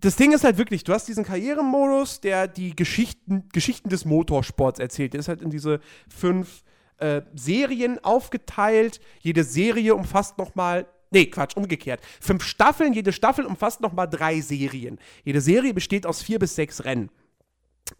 [0.00, 4.78] das Ding ist halt wirklich, du hast diesen Karrieremodus, der die Geschichten, Geschichten des Motorsports
[4.78, 5.14] erzählt.
[5.14, 6.62] Der ist halt in diese fünf
[6.98, 9.00] äh, Serien aufgeteilt.
[9.20, 10.86] Jede Serie umfasst nochmal.
[11.10, 12.00] Nee, Quatsch, umgekehrt.
[12.20, 14.98] Fünf Staffeln, jede Staffel umfasst nochmal drei Serien.
[15.24, 17.10] Jede Serie besteht aus vier bis sechs Rennen.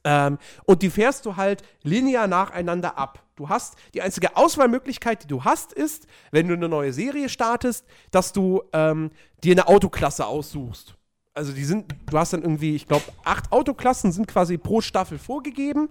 [0.04, 3.22] Ähm, und die fährst du halt linear nacheinander ab.
[3.36, 7.86] Du hast die einzige Auswahlmöglichkeit, die du hast, ist, wenn du eine neue Serie startest,
[8.10, 9.10] dass du ähm,
[9.44, 10.95] dir eine Autoklasse aussuchst
[11.36, 15.18] also die sind, du hast dann irgendwie, ich glaube, acht Autoklassen sind quasi pro Staffel
[15.18, 15.90] vorgegeben.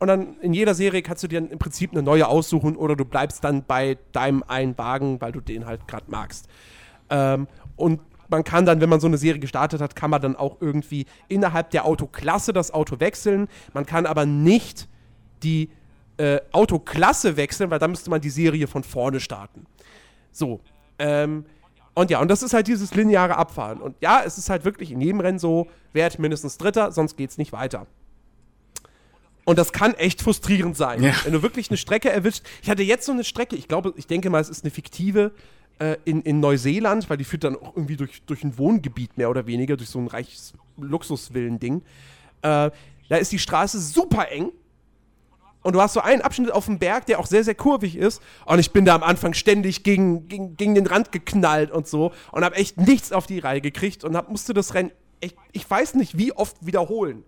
[0.00, 3.04] Und dann in jeder Serie kannst du dir im Prinzip eine neue aussuchen oder du
[3.04, 6.48] bleibst dann bei deinem einen Wagen, weil du den halt gerade magst.
[7.08, 10.36] Ähm, und man kann dann, wenn man so eine Serie gestartet hat, kann man dann
[10.36, 13.48] auch irgendwie innerhalb der Autoklasse das Auto wechseln.
[13.72, 14.88] Man kann aber nicht
[15.42, 15.70] die
[16.16, 19.66] äh, Autoklasse wechseln, weil dann müsste man die Serie von vorne starten.
[20.32, 20.60] So.
[20.98, 21.44] Ähm,
[22.00, 23.80] und ja, und das ist halt dieses lineare Abfahren.
[23.80, 27.36] Und ja, es ist halt wirklich in jedem Rennen so, werd mindestens Dritter, sonst geht's
[27.36, 27.86] nicht weiter.
[29.44, 31.02] Und das kann echt frustrierend sein.
[31.02, 31.14] Ja.
[31.24, 32.44] Wenn du wirklich eine Strecke erwischt.
[32.62, 35.32] Ich hatte jetzt so eine Strecke, ich glaube, ich denke mal, es ist eine fiktive
[35.78, 39.28] äh, in, in Neuseeland, weil die führt dann auch irgendwie durch, durch ein Wohngebiet mehr
[39.28, 41.82] oder weniger, durch so ein reiches Luxusvillen-Ding.
[42.42, 42.70] Äh,
[43.10, 44.52] da ist die Straße super eng
[45.62, 48.22] und du hast so einen Abschnitt auf dem Berg, der auch sehr, sehr kurvig ist.
[48.46, 52.12] Und ich bin da am Anfang ständig gegen, gegen, gegen den Rand geknallt und so
[52.32, 54.90] und habe echt nichts auf die Reihe gekriegt und hab, musste das Rennen,
[55.20, 57.24] echt, ich weiß nicht, wie oft wiederholen.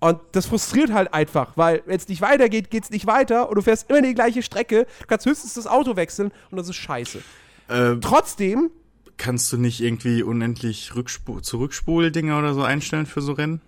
[0.00, 3.54] Und das frustriert halt einfach, weil wenn es nicht weitergeht, geht es nicht weiter und
[3.54, 4.88] du fährst immer die gleiche Strecke.
[5.00, 7.22] Du kannst höchstens das Auto wechseln und das ist scheiße.
[7.68, 8.70] Ähm, Trotzdem,
[9.16, 13.60] kannst du nicht irgendwie unendlich Rückspul Zurückspuldinge oder so einstellen für so Rennen?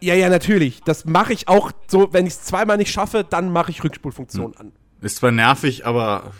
[0.00, 0.82] Ja, ja, natürlich.
[0.82, 4.56] Das mache ich auch so, wenn ich es zweimal nicht schaffe, dann mache ich Rückspulfunktion
[4.56, 4.72] an.
[5.00, 6.32] Ist zwar nervig, aber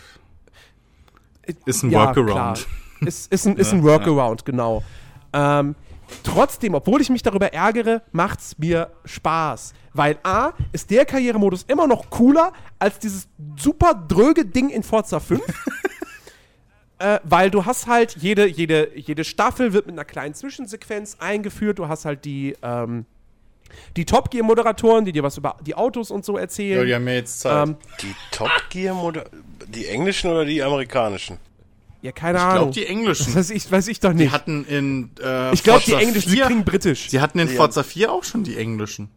[1.65, 2.29] ist ein Ja, Workaround.
[2.29, 2.57] klar.
[3.01, 4.83] Ist, ist, ein, ist ein Workaround, genau.
[5.33, 5.75] Ähm,
[6.23, 9.73] trotzdem, obwohl ich mich darüber ärgere, macht's mir Spaß.
[9.93, 15.19] Weil A, ist der Karrieremodus immer noch cooler als dieses super dröge Ding in Forza
[15.19, 15.41] 5.
[16.99, 21.79] äh, weil du hast halt, jede, jede, jede Staffel wird mit einer kleinen Zwischensequenz eingeführt.
[21.79, 23.05] Du hast halt die, ähm,
[23.97, 26.85] die Top Gear-Moderatoren, die dir was über die Autos und so Ja, erzählen.
[26.85, 27.67] die haben ja jetzt Zeit.
[27.67, 29.25] ähm, Die Top Gear Moder
[29.67, 31.37] die englischen oder die amerikanischen?
[32.01, 32.55] ja, keine ich Ahnung.
[32.57, 33.35] glaube, die das englischen.
[33.35, 34.31] weiß ich, weiß ich doch Die nicht.
[34.31, 37.09] hatten in äh, ich glaube, die Englischen, die 4 klingen britisch.
[37.09, 37.55] Sie hatten in Ja.
[37.55, 39.09] Forza 4 auch schon die englischen.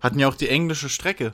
[0.00, 1.32] Hatten ja auch die englische Strecke.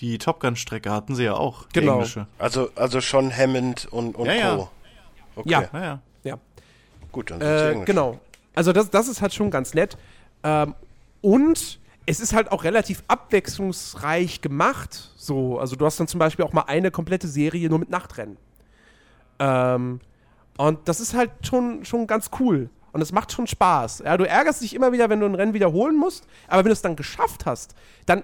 [0.00, 1.66] Die Top Gun Strecke hatten sie ja auch.
[1.68, 1.94] Die Genau.
[1.94, 2.26] englische.
[2.38, 4.56] Also, also schon Hammond und, und Ja, ja.
[4.56, 4.68] Co.
[5.36, 5.50] Okay.
[5.50, 5.68] Ja.
[5.72, 6.00] Ja, ja.
[6.24, 6.38] Ja.
[7.12, 7.86] Gut, dann sind sie Äh, englisch.
[7.86, 8.20] genau.
[8.54, 9.96] Also das, das ist halt schon ganz nett.
[10.42, 10.74] Ähm,
[11.26, 15.10] und es ist halt auch relativ abwechslungsreich gemacht.
[15.16, 18.36] So, also du hast dann zum Beispiel auch mal eine komplette Serie nur mit Nachtrennen.
[19.40, 19.98] Ähm,
[20.56, 22.70] und das ist halt schon, schon ganz cool.
[22.92, 24.04] Und es macht schon Spaß.
[24.04, 26.74] Ja, du ärgerst dich immer wieder, wenn du ein Rennen wiederholen musst, aber wenn du
[26.74, 27.74] es dann geschafft hast,
[28.06, 28.22] dann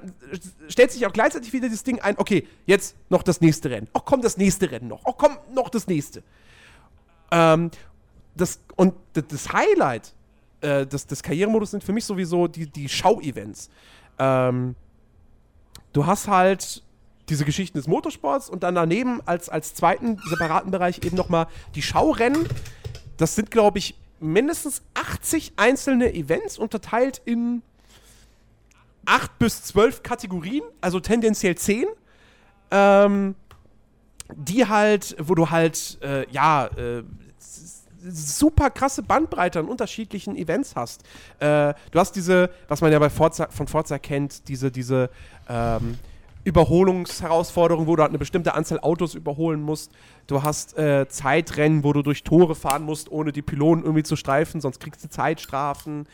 [0.69, 3.89] stellt sich auch gleichzeitig wieder das Ding ein, okay, jetzt noch das nächste Rennen.
[3.95, 5.01] Oh, komm, das nächste Rennen noch.
[5.07, 6.23] Oh, komm, noch das nächste.
[7.33, 7.73] Ähm,
[8.37, 10.15] das, und das Highlight
[10.63, 13.71] äh, des, Karrieremodus sind für mich sowieso die, die Schau-Events.
[14.19, 14.75] Ähm,
[15.93, 16.83] du hast halt
[17.29, 21.83] diese Geschichten des Motorsports und dann daneben als, als zweiten separaten Bereich eben nochmal die
[21.83, 22.47] Schaurennen.
[23.17, 27.63] Das sind, glaube ich, mindestens 80 einzelne Events unterteilt in
[29.05, 31.87] 8 bis 12 Kategorien, also tendenziell 10.
[32.71, 33.35] Ähm,
[34.35, 37.03] die halt, wo du halt, äh, ja, äh,
[38.09, 41.03] super krasse Bandbreite an unterschiedlichen Events hast.
[41.39, 45.11] Äh, du hast diese, was man ja bei Forza, von Forza kennt, diese, diese
[45.49, 45.99] ähm,
[46.45, 49.93] Überholungsherausforderung, wo du halt eine bestimmte Anzahl Autos überholen musst.
[50.27, 54.17] Du hast äh, Zeitrennen, wo du durch Tore fahren musst, ohne die Pylonen irgendwie zu
[54.17, 56.07] streifen, sonst kriegst du Zeitstrafen.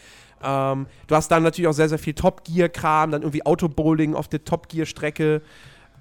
[0.43, 4.28] Ähm, du hast dann natürlich auch sehr, sehr viel Top Gear-Kram, dann irgendwie Autobowling auf
[4.28, 5.43] der Top Gear-Strecke.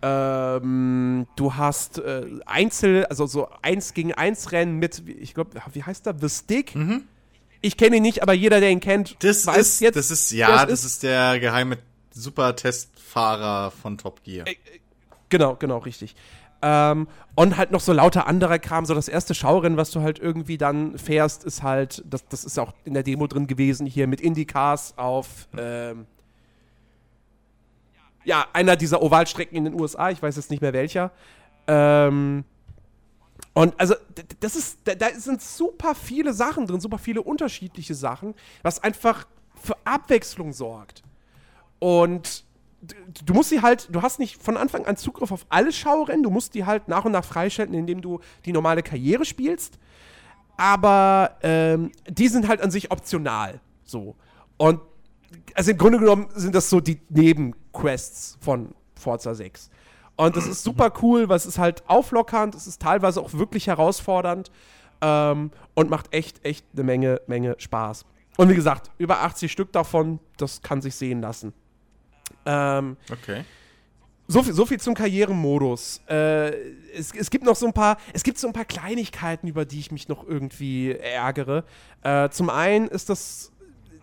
[0.02, 5.84] Ähm, du hast äh, Einzel, also so 1 gegen 1 Rennen mit, ich glaube, wie
[5.84, 6.16] heißt der?
[6.20, 6.74] The Stick?
[7.62, 9.96] Ich kenne ihn nicht, aber jeder, der ihn kennt, Das weiß ist, jetzt.
[9.96, 11.78] das ist, ja, das ist der geheime
[12.12, 14.46] Super-Testfahrer von Top Gear.
[15.30, 16.16] Genau, genau, richtig.
[16.62, 18.86] Ähm, und halt noch so lauter anderer Kram.
[18.86, 22.58] So das erste Schaurennen, was du halt irgendwie dann fährst, ist halt, das, das ist
[22.58, 26.06] auch in der Demo drin gewesen, hier mit Indycars auf, ähm,
[28.28, 30.10] ja, einer dieser Ovalstrecken in den USA.
[30.12, 31.12] Ich weiß jetzt nicht mehr welcher.
[31.66, 32.44] Ähm,
[33.54, 33.96] und also,
[34.42, 39.26] das ist, da, da sind super viele Sachen drin, super viele unterschiedliche Sachen, was einfach
[39.56, 41.04] für Abwechslung sorgt.
[41.80, 42.44] Und
[43.24, 46.30] du musst sie halt, du hast nicht von Anfang an Zugriff auf alle Schaurennen, du
[46.30, 49.80] musst die halt nach und nach freischalten, indem du die normale Karriere spielst.
[50.58, 53.62] Aber ähm, die sind halt an sich optional.
[53.86, 54.18] So.
[54.58, 54.82] Und
[55.54, 59.70] also im Grunde genommen sind das so die Nebenquests von Forza 6.
[60.16, 63.68] Und das ist super cool, weil es ist halt auflockernd, es ist teilweise auch wirklich
[63.68, 64.52] herausfordernd
[65.02, 68.04] ähm, und macht echt, echt eine Menge, Menge Spaß.
[68.38, 71.54] Und wie gesagt, über 80 Stück davon, das kann sich sehen lassen.
[72.46, 73.44] Ähm, Okay.
[74.28, 76.02] so viel, so viel zum Karrieremodus.
[76.10, 76.50] Äh,
[76.96, 79.80] es, es gibt noch so ein paar, es gibt so ein paar Kleinigkeiten, über die
[79.80, 81.64] ich mich noch irgendwie ärgere.
[82.02, 83.52] Äh, zum einen ist das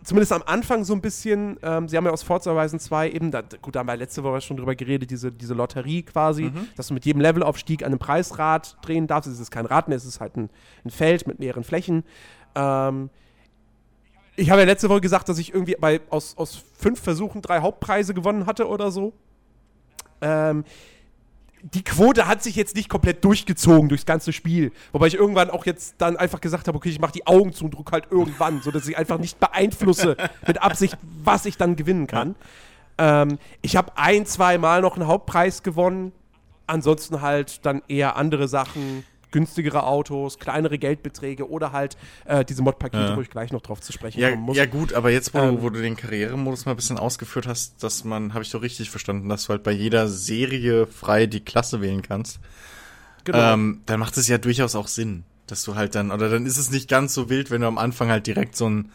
[0.04, 3.30] zumindest am Anfang so ein bisschen, ähm, sie haben ja aus Forza Horizon 2 eben,
[3.30, 6.88] da, gut, da haben wir letzte Woche schon drüber geredet, diese, diese Lotterie quasi, dass
[6.88, 9.30] du mit jedem Levelaufstieg an einem Preisrad drehen darfst.
[9.30, 10.50] Es ist kein Rad mehr, es ist halt ein,
[10.84, 12.04] ein Feld mit mehreren Flächen.
[12.54, 13.10] Ähm,
[14.36, 17.60] ich habe ja letzte Woche gesagt, dass ich irgendwie bei, aus, aus fünf Versuchen drei
[17.60, 19.12] Hauptpreise gewonnen hatte oder so.
[20.20, 20.64] Ähm,
[21.72, 24.70] die Quote hat sich jetzt nicht komplett durchgezogen durchs ganze Spiel.
[24.92, 27.64] Wobei ich irgendwann auch jetzt dann einfach gesagt habe, okay, ich mache die Augen zu
[27.64, 32.06] und druck halt irgendwann, sodass ich einfach nicht beeinflusse mit Absicht, was ich dann gewinnen
[32.06, 32.34] kann.
[32.98, 36.12] Ähm, ich habe ein, zwei Mal noch einen Hauptpreis gewonnen.
[36.66, 39.04] Ansonsten halt dann eher andere Sachen
[39.34, 43.16] günstigere Autos, kleinere Geldbeträge oder halt äh, diese Mod-Pakete, Ja.
[43.16, 44.56] wo ich gleich noch drauf zu sprechen Ja, kommen muss.
[44.56, 45.56] ja gut, aber jetzt, wo, Ähm.
[45.56, 48.62] du, wo du den Karrieremodus mal ein bisschen ausgeführt hast, dass man, habe ich doch
[48.62, 52.38] richtig verstanden, dass du halt bei jeder Serie frei die Klasse wählen kannst,
[53.24, 53.52] genau.
[53.54, 56.56] ähm, dann macht es ja durchaus auch Sinn, dass du halt dann, oder dann ist
[56.56, 58.90] es nicht ganz so wild, wenn du am Anfang halt direkt so ein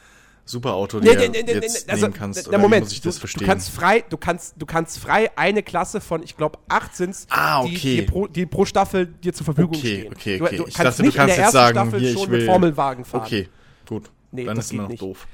[0.50, 2.40] Superauto Nee, nee, nee, nee, jetzt nee, also, nehmen kannst.
[2.40, 3.42] der Oder Moment, muss ich das du, verstehen?
[3.42, 7.28] du kannst frei, du kannst, du kannst frei eine Klasse von, ich glaube, acht sind's,
[7.30, 7.96] Ah, die, okay.
[7.98, 10.14] die, pro, die pro Staffel dir zur Verfügung Okay, stehen.
[10.14, 10.58] okay, Du, okay.
[10.58, 12.32] du Ich kannst dachte, du nicht kannst in der jetzt ersten sagen, Staffel hier, schon
[12.32, 13.22] will- mit Formelwagen fahren.
[13.26, 13.50] Okay,
[13.88, 14.10] gut.
[14.32, 15.02] Nee, dann das ist immer noch nicht.
[15.02, 15.28] doof.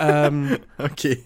[0.00, 1.22] Ähm, Okay.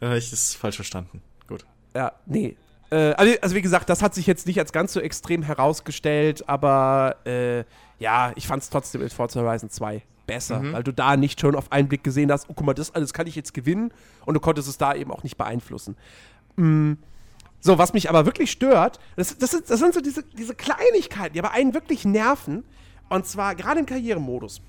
[0.00, 1.22] Dann habe ich das falsch verstanden.
[1.48, 1.64] Gut.
[1.94, 2.56] Ja, nee.
[2.90, 6.48] Äh, also, also wie gesagt, das hat sich jetzt nicht als ganz so extrem herausgestellt,
[6.48, 7.64] aber äh,
[7.98, 11.56] ja, ich fand es trotzdem in Forza Horizon 2 besser, weil du da nicht schon
[11.56, 13.92] auf einen Blick gesehen hast, oh guck mal, das alles kann ich jetzt gewinnen
[14.24, 15.96] und du konntest es da eben auch nicht beeinflussen.
[16.54, 16.92] Mm.
[17.60, 21.32] So, was mich aber wirklich stört, das, das, sind, das sind so diese, diese Kleinigkeiten,
[21.34, 22.62] die aber einen wirklich nerven.
[23.08, 24.60] Und zwar gerade im Karrieremodus.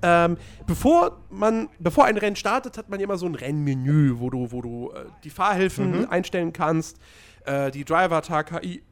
[0.00, 4.52] Ähm, bevor man, bevor ein Rennen startet, hat man immer so ein Rennmenü, wo du,
[4.52, 7.00] wo du äh, die Fahrhilfen einstellen kannst,
[7.46, 8.82] äh, die Driver-Tag-KI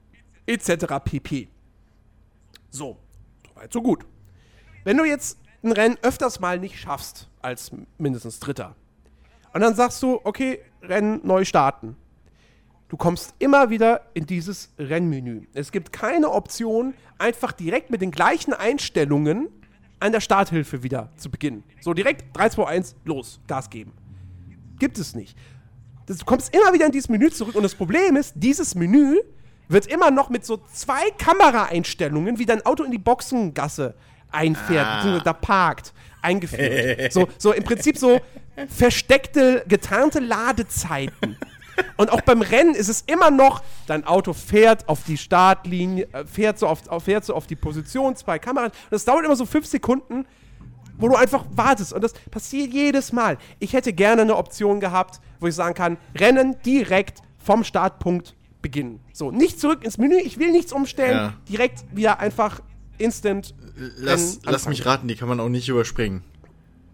[0.46, 0.86] etc.
[1.04, 1.48] pp.
[2.70, 2.96] So,
[3.48, 4.04] soweit so gut.
[4.82, 8.74] Wenn du jetzt ein Rennen öfters mal nicht schaffst, als mindestens Dritter,
[9.56, 11.96] und dann sagst du, okay, Rennen neu starten.
[12.88, 15.46] Du kommst immer wieder in dieses Rennmenü.
[15.54, 19.48] Es gibt keine Option, einfach direkt mit den gleichen Einstellungen
[19.98, 21.64] an der Starthilfe wieder zu beginnen.
[21.80, 23.92] So direkt 3, 2, 1, los, Gas geben.
[24.78, 25.38] Gibt es nicht.
[26.04, 29.16] Du kommst immer wieder in dieses Menü zurück und das Problem ist, dieses Menü
[29.68, 33.94] wird immer noch mit so zwei Kameraeinstellungen, wie dein Auto in die Boxengasse
[34.32, 37.12] einfährt, beziehungsweise da parkt, eingeführt.
[37.12, 38.20] so, so im Prinzip so
[38.68, 41.36] versteckte, getarnte Ladezeiten.
[41.98, 46.24] Und auch beim Rennen ist es immer noch, dein Auto fährt auf die Startlinie, äh,
[46.24, 48.72] fährt so auf, auf, fährt so auf die Position, zwei Kameras.
[48.72, 50.26] Und das dauert immer so fünf Sekunden,
[50.96, 51.92] wo du einfach wartest.
[51.92, 53.36] Und das passiert jedes Mal.
[53.58, 59.00] Ich hätte gerne eine Option gehabt, wo ich sagen kann, Rennen direkt vom Startpunkt beginnen.
[59.12, 61.32] So, nicht zurück ins Menü, ich will nichts umstellen, Ja.
[61.48, 62.60] direkt wieder einfach
[62.99, 63.55] instant.
[63.99, 66.22] Lass, lass mich raten, die kann man auch nicht überspringen.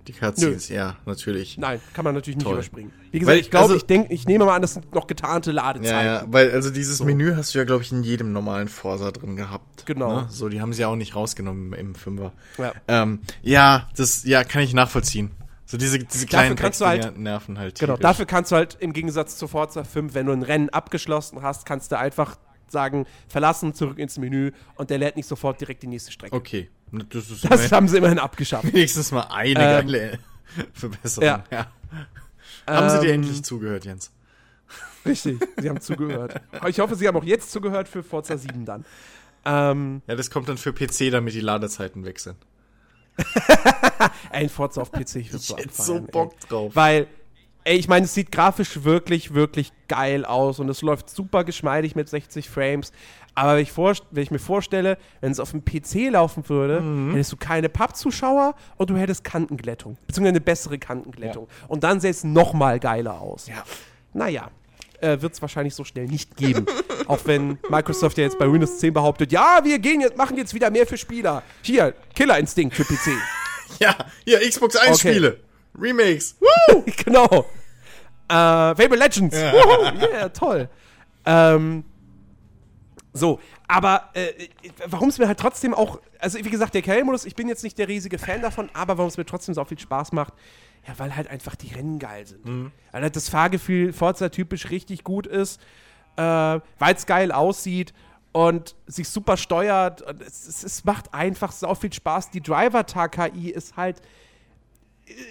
[0.08, 1.58] Die Cutscenes, ja, natürlich.
[1.58, 2.54] Nein, kann man natürlich nicht Toll.
[2.54, 2.90] überspringen.
[3.12, 5.06] Wie gesagt, Weil- ich glaube, also- ich denke, ich nehme mal an, das sind noch
[5.06, 5.94] getarnte Ladezeiten.
[5.94, 9.12] Ja, ja, weil also dieses Menü hast du ja, glaube ich, in jedem normalen Forsa
[9.12, 9.86] drin gehabt.
[9.86, 10.22] Genau.
[10.22, 10.26] Ne?
[10.28, 12.32] So, die haben sie ja auch nicht rausgenommen im Fünfer.
[12.58, 12.72] Ja.
[12.88, 15.30] Ähm, ja, das, ja, kann ich nachvollziehen.
[15.66, 17.78] So diese, diese kleinen kannst du halt- nerven halt.
[17.78, 18.02] Genau, tierisch.
[18.02, 21.64] dafür kannst du halt im Gegensatz zu Forza 5, wenn du ein Rennen abgeschlossen hast,
[21.64, 22.36] kannst du einfach
[22.72, 26.34] sagen, verlassen, zurück ins Menü und der lädt nicht sofort direkt die nächste Strecke.
[26.34, 26.68] Okay,
[27.10, 28.64] das Das haben sie immerhin abgeschafft.
[28.72, 30.18] wenigstens mal eine Ähm, geile
[30.72, 31.28] Verbesserung.
[31.28, 31.44] ja.
[32.66, 34.10] Haben sie dir Ähm, endlich zugehört, Jens?
[35.06, 36.40] Richtig, sie haben zugehört.
[36.68, 38.84] Ich hoffe, sie haben auch jetzt zugehört für Forza 7 dann.
[39.44, 42.36] Ähm, Ja, das kommt dann für PC, damit die Ladezeiten weg sind.
[43.18, 43.24] ey,
[44.30, 46.00] ein Forza auf PC, ich würde so hätte so ey.
[46.02, 46.74] Bock drauf.
[46.76, 47.08] Weil,
[47.64, 51.94] ey, ich meine, es sieht grafisch wirklich, wirklich geil aus und es läuft super geschmeidig
[51.96, 52.92] mit 60 Frames.
[53.34, 57.12] Aber wenn ich, wenn ich mir vorstelle, wenn es auf dem PC laufen würde, Mhm.
[57.12, 59.96] hättest du keine Pappzuschauer und du hättest Kantenglättung.
[60.06, 61.48] Beziehungsweise eine bessere Kantenglättung.
[61.68, 63.46] Und dann sähe es noch mal geiler aus.
[63.46, 63.64] Ja.
[64.12, 64.50] Naja,
[65.00, 66.66] äh, wird es wahrscheinlich so schnell nicht geben.
[67.06, 70.52] Auch wenn Microsoft ja jetzt bei Windows 10 behauptet, ja, wir gehen jetzt, machen jetzt
[70.54, 71.42] wieder mehr für Spieler.
[71.62, 73.12] Hier, Killer Instinct für PC.
[73.78, 73.96] Ja,
[74.26, 75.12] hier, Xbox 1 Okay.
[75.14, 75.40] Spiele.
[75.78, 76.36] Remakes.
[77.04, 77.46] genau.
[78.28, 79.36] Äh, Fable Legends.
[79.36, 80.68] Wuhu, yeah, toll.
[81.24, 81.84] Ähm,
[83.12, 84.48] so, aber äh,
[84.86, 87.78] warum es mir halt trotzdem auch, also wie gesagt, der KL-Modus, ich bin jetzt nicht
[87.78, 90.32] der riesige Fan davon, aber warum es mir trotzdem so viel Spaß macht,
[90.86, 92.44] ja, weil halt einfach die Rennen geil sind.
[92.90, 95.60] Weil halt das Fahrgefühl Forza-typisch richtig gut ist,
[96.16, 97.92] äh, weil es geil aussieht
[98.32, 100.02] und sich super steuert.
[100.02, 102.30] Und es, es, es macht einfach so viel Spaß.
[102.30, 104.00] Die Driver-Tag-KI ist halt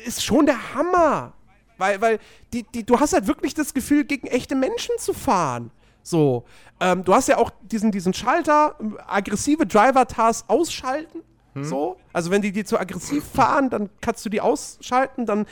[0.06, 1.34] ist schon der Hammer.
[1.78, 2.20] Weil, weil
[2.54, 5.72] die, die, du hast halt wirklich das Gefühl, gegen echte Menschen zu fahren.
[6.04, 6.46] So.
[6.80, 8.76] Ähm, du hast ja auch diesen, diesen Schalter,
[9.08, 11.22] aggressive Driver-Tars ausschalten.
[11.54, 11.98] So.
[12.14, 15.26] Also, wenn die die zu aggressiv fahren, dann kannst du die ausschalten.
[15.26, 15.46] Dann,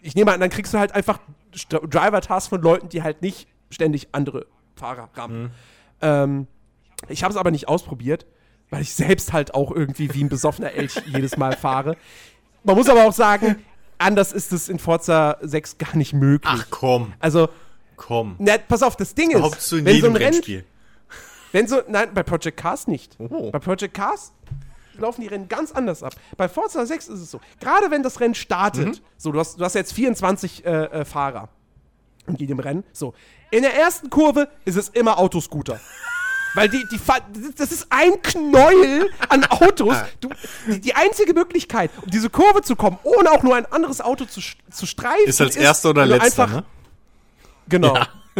[0.00, 1.18] ich nehme an, dann kriegst du halt einfach
[1.68, 4.46] Driver-Tars von Leuten, die halt nicht ständig andere
[4.76, 5.50] Fahrer rammen.
[6.00, 6.46] Ähm,
[7.08, 8.26] ich habe es aber nicht ausprobiert,
[8.70, 11.96] weil ich selbst halt auch irgendwie wie ein besoffener Elch jedes Mal fahre.
[12.64, 13.64] Man muss aber auch sagen,
[13.98, 16.52] anders ist es in Forza 6 gar nicht möglich.
[16.52, 17.48] Ach komm, Also,
[17.96, 18.36] komm.
[18.38, 20.64] na, pass auf, das Ding ist, in wenn so ein Rennspiel.
[21.52, 23.16] wenn so, nein, bei Project Cars nicht.
[23.18, 23.50] Oh.
[23.50, 24.32] Bei Project Cars
[24.98, 26.14] laufen die Rennen ganz anders ab.
[26.36, 28.98] Bei Forza 6 ist es so, gerade wenn das Rennen startet, Mhm.
[29.18, 31.48] so, du hast, du hast jetzt 24 äh, äh, Fahrer
[32.26, 33.12] in jedem Rennen, so,
[33.50, 35.78] in der ersten Kurve ist es immer Autoscooter.
[36.54, 37.00] Weil die, die,
[37.56, 39.96] das ist ein Knäuel an Autos.
[40.20, 40.30] Du,
[40.68, 44.24] die, die einzige Möglichkeit, um diese Kurve zu kommen, ohne auch nur ein anderes Auto
[44.24, 44.40] zu,
[44.70, 46.64] zu streifen, Ist als erster oder letzter, einfach, ne?
[47.68, 47.98] Genau.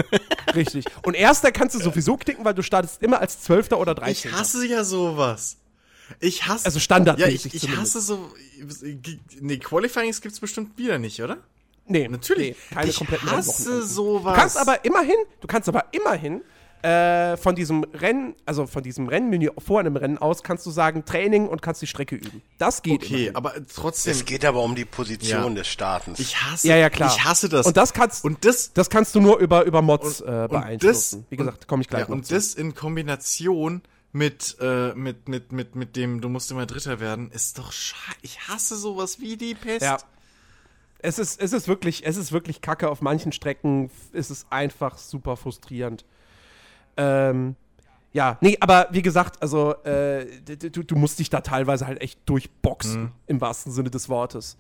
[0.55, 0.85] Richtig.
[1.03, 4.39] Und erster kannst du sowieso knicken, weil du startest immer als Zwölfter oder Ich Dreizehnter.
[4.39, 5.57] hasse ja sowas.
[6.21, 6.67] Ich hasse.
[6.67, 7.95] Also Ja, standardmäßig ich, ich zumindest.
[7.97, 8.31] hasse so.
[9.41, 11.39] Nee, Qualifyings gibt's bestimmt wieder nicht, oder?
[11.87, 12.57] Nee, Natürlich.
[12.71, 14.35] Nee, keine ich kompletten hasse sowas.
[14.35, 16.43] Du kannst aber immerhin, du kannst aber immerhin
[16.85, 21.05] äh, von diesem Rennen, also von diesem Rennmenü vor einem Rennen aus, kannst du sagen
[21.07, 22.43] Training und kannst die Strecke üben.
[22.59, 23.03] Das geht.
[23.03, 23.37] Okay, immerhin.
[23.37, 24.13] aber trotzdem.
[24.13, 25.55] Es geht aber um die Position Ja.
[25.55, 26.19] des Startens.
[26.19, 26.69] Ich hasse.
[26.69, 27.11] Ja, ja, klar.
[27.17, 27.67] Ich hasse das.
[27.67, 28.73] Und das kannst, Und das.
[28.75, 31.27] das kannst du nur über, über Mods äh, und beeinflussen.
[31.31, 32.35] Wie gesagt, komme ich gleich ja, noch Und zu.
[32.35, 33.81] das in Kombination
[34.13, 38.19] mit, äh, mit, mit, mit, mit dem, du musst immer Dritter werden, ist doch scheiße.
[38.21, 39.83] Ich hasse sowas wie die Pest.
[39.83, 39.97] Ja.
[40.99, 42.91] Es ist, es ist wirklich, es ist wirklich kacke.
[42.91, 46.05] Auf manchen Strecken ist es einfach super frustrierend.
[46.97, 47.57] Ähm,
[48.13, 52.21] ja, nee, aber wie gesagt, also äh, du, du musst dich da teilweise halt echt
[52.27, 54.57] durchboxen, im wahrsten Sinne des Wortes.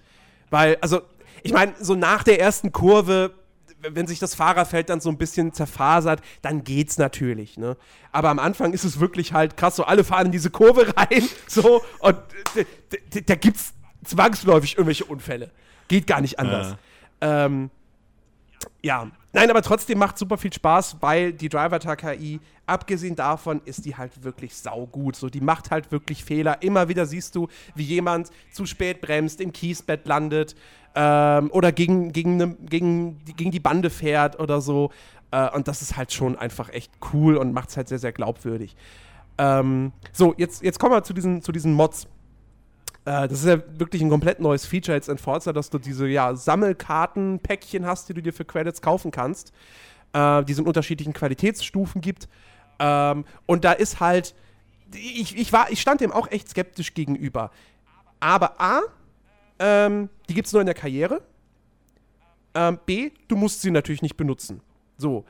[0.51, 1.03] Weil, also,
[1.45, 3.32] ich meine, so nach der ersten Kurve,
[3.80, 7.76] wenn sich das Fahrerfeld dann so ein bisschen zerfasert, dann geht's natürlich, ne?
[8.11, 11.22] Aber am Anfang ist es wirklich halt krass, so alle fahren in diese Kurve rein,
[11.47, 12.16] so, und
[13.26, 13.72] da gibt's
[14.05, 15.51] zwangsläufig irgendwelche Unfälle.
[15.87, 16.68] Geht gar nicht anders.
[17.20, 17.70] Ähm,
[18.83, 23.97] ja, nein, aber trotzdem macht super viel Spaß, weil die Driver-KI, abgesehen davon, ist die
[23.97, 25.17] halt wirklich saugut.
[25.17, 26.63] So, die macht halt wirklich Fehler.
[26.63, 30.55] Immer wieder siehst du, wie jemand zu spät bremst, im Kiesbett landet
[30.95, 34.91] ähm, oder gegen, gegen, ne, gegen, die- gegen die Bande fährt oder so.
[35.31, 38.13] Äh, und das ist halt schon einfach echt cool und macht es halt sehr, sehr
[38.13, 38.77] glaubwürdig.
[39.39, 42.07] Ähm, so, jetzt, jetzt kommen wir zu diesen, zu diesen Mods.
[43.05, 46.07] Äh, das ist ja wirklich ein komplett neues Feature jetzt in Forza, dass du diese
[46.07, 49.53] ja, Sammelkarten-Päckchen hast, die du dir für Credits kaufen kannst,
[50.13, 52.29] äh, die es in unterschiedlichen Qualitätsstufen gibt.
[52.79, 54.35] Ähm, und da ist halt,
[54.95, 57.51] ich, ich, war, ich stand dem auch echt skeptisch gegenüber.
[58.21, 58.81] Aber A,
[59.59, 61.23] ähm, die gibt es nur in der Karriere.
[62.55, 64.61] Ähm, B, du musst sie natürlich nicht benutzen.
[64.97, 65.25] So.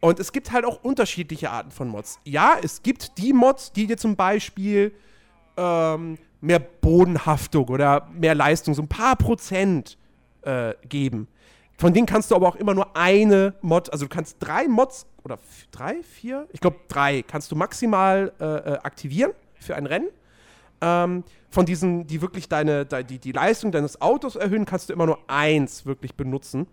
[0.00, 2.20] Und es gibt halt auch unterschiedliche Arten von Mods.
[2.24, 4.94] Ja, es gibt die Mods, die dir zum Beispiel
[5.56, 9.98] ähm, mehr Bodenhaftung oder mehr Leistung, so ein paar Prozent
[10.42, 11.28] äh, geben.
[11.78, 15.06] Von denen kannst du aber auch immer nur eine Mod, also du kannst drei Mods
[15.24, 15.38] oder
[15.70, 20.08] drei, vier, ich glaube drei, kannst du maximal äh, äh, aktivieren für ein Rennen.
[20.80, 24.92] Ähm, von diesen, die wirklich deine, de, die, die Leistung deines Autos erhöhen, kannst du
[24.92, 26.66] immer nur eins wirklich benutzen.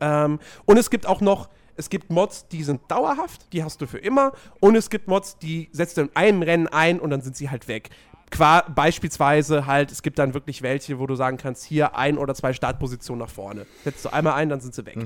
[0.00, 3.86] Ähm, und es gibt auch noch, es gibt Mods, die sind dauerhaft, die hast du
[3.86, 4.32] für immer.
[4.60, 7.50] Und es gibt Mods, die setzt du in einem Rennen ein und dann sind sie
[7.50, 7.90] halt weg.
[8.30, 12.34] Qua beispielsweise halt, es gibt dann wirklich welche, wo du sagen kannst, hier ein oder
[12.34, 13.66] zwei Startpositionen nach vorne.
[13.84, 14.96] Setzt du einmal ein, dann sind sie weg.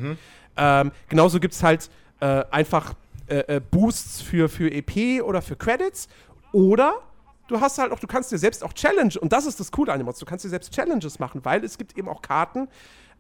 [0.57, 1.89] Ähm, genauso gibt es halt
[2.21, 2.95] äh, einfach
[3.27, 6.09] äh, äh, Boosts für, für EP oder für Credits.
[6.53, 7.01] Oder
[7.49, 9.93] du hast halt auch, du kannst dir selbst auch Challenge, und das ist das Coole
[9.93, 12.69] an Mods, du kannst dir selbst Challenges machen, weil es gibt eben auch Karten,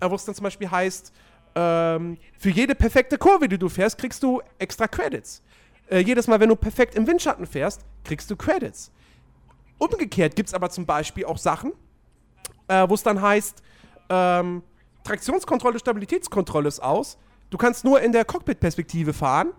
[0.00, 1.12] äh, wo es dann zum Beispiel heißt,
[1.54, 5.42] ähm, für jede perfekte Kurve, die du fährst, kriegst du extra Credits.
[5.88, 8.90] Äh, jedes Mal, wenn du perfekt im Windschatten fährst, kriegst du Credits.
[9.78, 11.72] Umgekehrt gibt es aber zum Beispiel auch Sachen,
[12.68, 13.62] äh, wo es dann heißt,
[14.08, 14.62] ähm,
[15.04, 17.18] Traktionskontrolle, Stabilitätskontrolle ist aus.
[17.50, 19.52] Du kannst nur in der Cockpit-Perspektive fahren,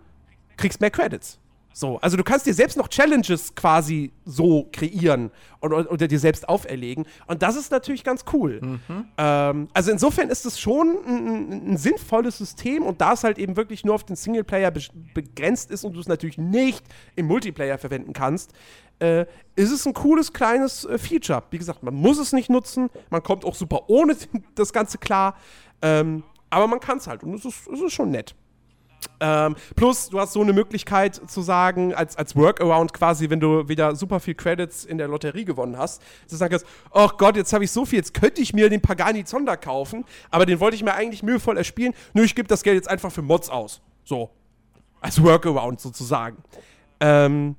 [0.56, 1.38] kriegst mehr Credits.
[1.78, 6.48] So, also du kannst dir selbst noch Challenges quasi so kreieren und, oder dir selbst
[6.48, 7.04] auferlegen.
[7.26, 8.80] Und das ist natürlich ganz cool.
[9.18, 13.36] Ähm, also insofern ist es schon ein, ein, ein sinnvolles System und da es halt
[13.36, 14.80] eben wirklich nur auf den Singleplayer be
[15.12, 16.82] begrenzt ist und du es natürlich nicht
[17.14, 18.54] im Multiplayer verwenden kannst,
[18.98, 21.42] äh, ist es ein cooles kleines äh, Feature.
[21.50, 24.16] Wie gesagt, man muss es nicht nutzen, man kommt auch super ohne
[24.54, 25.36] das Ganze klar,
[25.82, 28.34] ähm, aber man kann es halt und es ist, es ist schon nett.
[29.20, 33.68] Ähm, plus, du hast so eine Möglichkeit zu sagen, als, als Workaround quasi, wenn du
[33.68, 37.52] wieder super viel Credits in der Lotterie gewonnen hast, zu sagen kannst, oh Gott, jetzt
[37.52, 40.76] habe ich so viel, jetzt könnte ich mir den Pagani Zonda kaufen, aber den wollte
[40.76, 41.94] ich mir eigentlich mühevoll erspielen.
[42.14, 43.80] Nö, ich gebe das Geld jetzt einfach für Mods aus.
[44.04, 44.30] So.
[45.00, 46.38] Als Workaround sozusagen.
[47.00, 47.56] Ähm,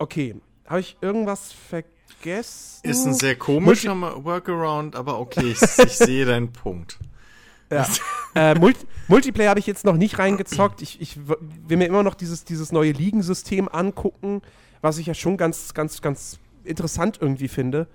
[0.00, 0.34] okay.
[0.66, 2.80] Habe ich irgendwas vergessen?
[2.88, 3.94] Ist ein sehr komischer
[4.24, 6.98] Workaround, aber okay, ich, ich sehe deinen Punkt.
[7.72, 7.86] Ja.
[8.34, 10.82] äh, Multi Multiplayer habe ich jetzt noch nicht reingezockt.
[10.82, 14.42] Ich, ich will mir immer noch dieses, dieses neue Ligensystem angucken,
[14.80, 17.88] was ich ja schon ganz, ganz, ganz interessant irgendwie finde.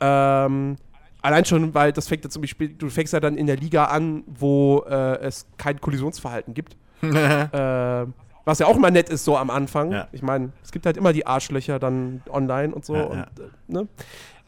[0.00, 0.76] Ähm,
[1.20, 3.86] allein schon, weil das fängt ja zum Beispiel, du fängst ja dann in der Liga
[3.86, 6.76] an, wo äh, es kein Kollisionsverhalten gibt.
[7.02, 8.06] äh,
[8.44, 9.92] was ja auch mal nett ist so am Anfang.
[9.92, 10.08] Ja.
[10.12, 12.94] Ich meine, es gibt halt immer die Arschlöcher dann online und so.
[12.94, 13.24] Ja, und, ja.
[13.24, 13.88] Äh, ne?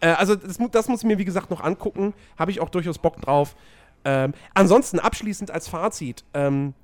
[0.01, 2.15] äh, also das, das muss ich mir, wie gesagt, noch angucken.
[2.39, 3.57] Habe ich auch durchaus Bock drauf.
[4.05, 6.25] Ähm, ansonsten abschließend als Fazit.
[6.35, 6.75] Ähm,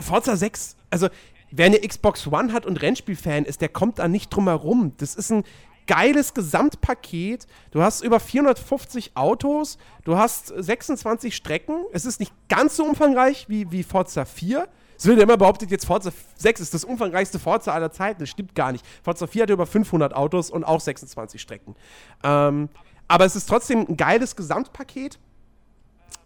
[0.00, 1.08] Forza 6, also
[1.50, 4.92] wer eine Xbox One hat und Rennspielfan ist, der kommt da nicht drum herum.
[4.98, 5.44] Das ist ein
[5.86, 7.46] geiles Gesamtpaket.
[7.70, 11.84] Du hast über 450 Autos, du hast 26 Strecken.
[11.92, 14.68] Es ist nicht ganz so umfangreich wie, wie Forza 4.
[14.96, 18.20] Es wird ja immer behauptet, jetzt Forza 6 ist das umfangreichste Forza aller Zeiten.
[18.20, 18.84] Das stimmt gar nicht.
[19.02, 21.74] Forza 4 hat über 500 Autos und auch 26 Strecken.
[22.22, 22.68] Ähm,
[23.08, 25.18] aber es ist trotzdem ein geiles Gesamtpaket.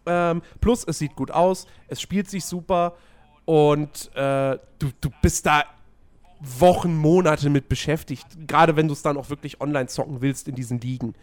[0.06, 2.94] Ähm, plus, es sieht gut aus, es spielt sich super
[3.44, 5.64] und äh, du, du bist da
[6.40, 8.26] Wochen, Monate mit beschäftigt.
[8.46, 11.14] Gerade wenn du es dann auch wirklich online zocken willst in diesen Ligen.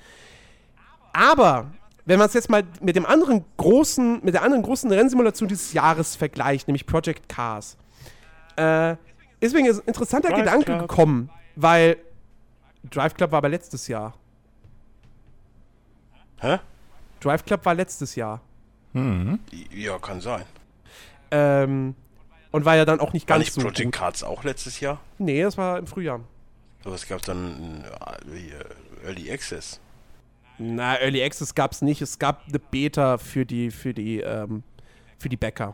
[1.12, 1.72] Aber
[2.08, 5.74] wenn man es jetzt mal mit dem anderen großen, mit der anderen großen Rennsimulation dieses
[5.74, 7.78] Jahres vergleicht, nämlich Project Cars,
[8.56, 8.96] äh,
[9.42, 10.80] ist mir ein interessanter Drive Gedanke Club.
[10.80, 11.98] gekommen, weil
[12.90, 14.14] Drive Club war aber letztes Jahr.
[16.40, 16.60] Hä?
[17.20, 18.42] Drive Club war letztes Jahr.
[19.72, 20.44] Ja, kann sein.
[21.30, 21.94] Ähm,
[22.52, 23.94] und war ja dann auch nicht War ganz nicht so Project gut.
[23.94, 25.00] Cards auch letztes Jahr?
[25.18, 26.22] Nee, das war im Frühjahr.
[26.84, 27.84] So was gab es dann
[28.32, 29.82] äh, äh, Early Access.
[30.60, 32.02] Na, Early Access gab es nicht.
[32.02, 34.64] Es gab eine Beta für die, für die, ähm,
[35.18, 35.74] für die Bäcker.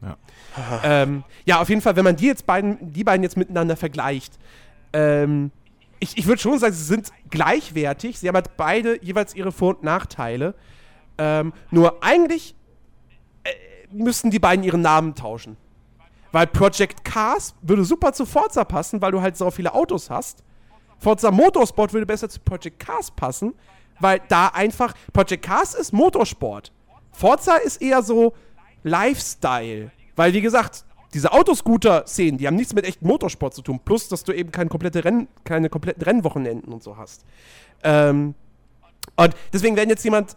[0.00, 0.16] Ja.
[0.84, 4.38] ähm, ja, auf jeden Fall, wenn man die jetzt beiden, die beiden jetzt miteinander vergleicht,
[4.92, 5.50] ähm,
[6.00, 8.18] ich, ich würde schon sagen, sie sind gleichwertig.
[8.18, 10.54] Sie haben halt beide jeweils ihre Vor- und Nachteile.
[11.16, 12.56] Ähm, nur eigentlich
[13.44, 13.50] äh,
[13.92, 15.56] müssten die beiden ihren Namen tauschen.
[16.32, 20.42] Weil Project Cars würde super zu Forza passen, weil du halt so viele Autos hast.
[20.98, 23.54] Forza Motorsport würde besser zu Project Cars passen,
[24.00, 26.72] weil da einfach Project Cars ist Motorsport.
[27.12, 28.34] Forza ist eher so
[28.82, 34.08] Lifestyle, weil wie gesagt, diese Autoscooter-Szenen, die haben nichts mit echtem Motorsport zu tun, plus
[34.08, 37.24] dass du eben keine komplette Renn, keine kompletten Rennwochenenden und so hast.
[37.82, 38.34] Ähm,
[39.16, 40.36] und deswegen, wenn jetzt jemand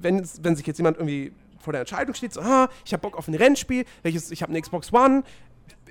[0.00, 3.16] wenn, wenn sich jetzt jemand irgendwie vor der Entscheidung steht, so, ah, ich habe Bock
[3.16, 5.22] auf ein Rennspiel, welches, ich habe eine Xbox One,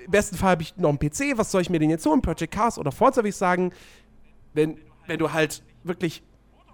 [0.04, 2.22] im besten Fall habe ich noch einen PC, was soll ich mir denn jetzt holen?
[2.22, 3.72] Project Cars oder Forza, würde ich sagen,
[4.54, 6.22] wenn, wenn du halt wirklich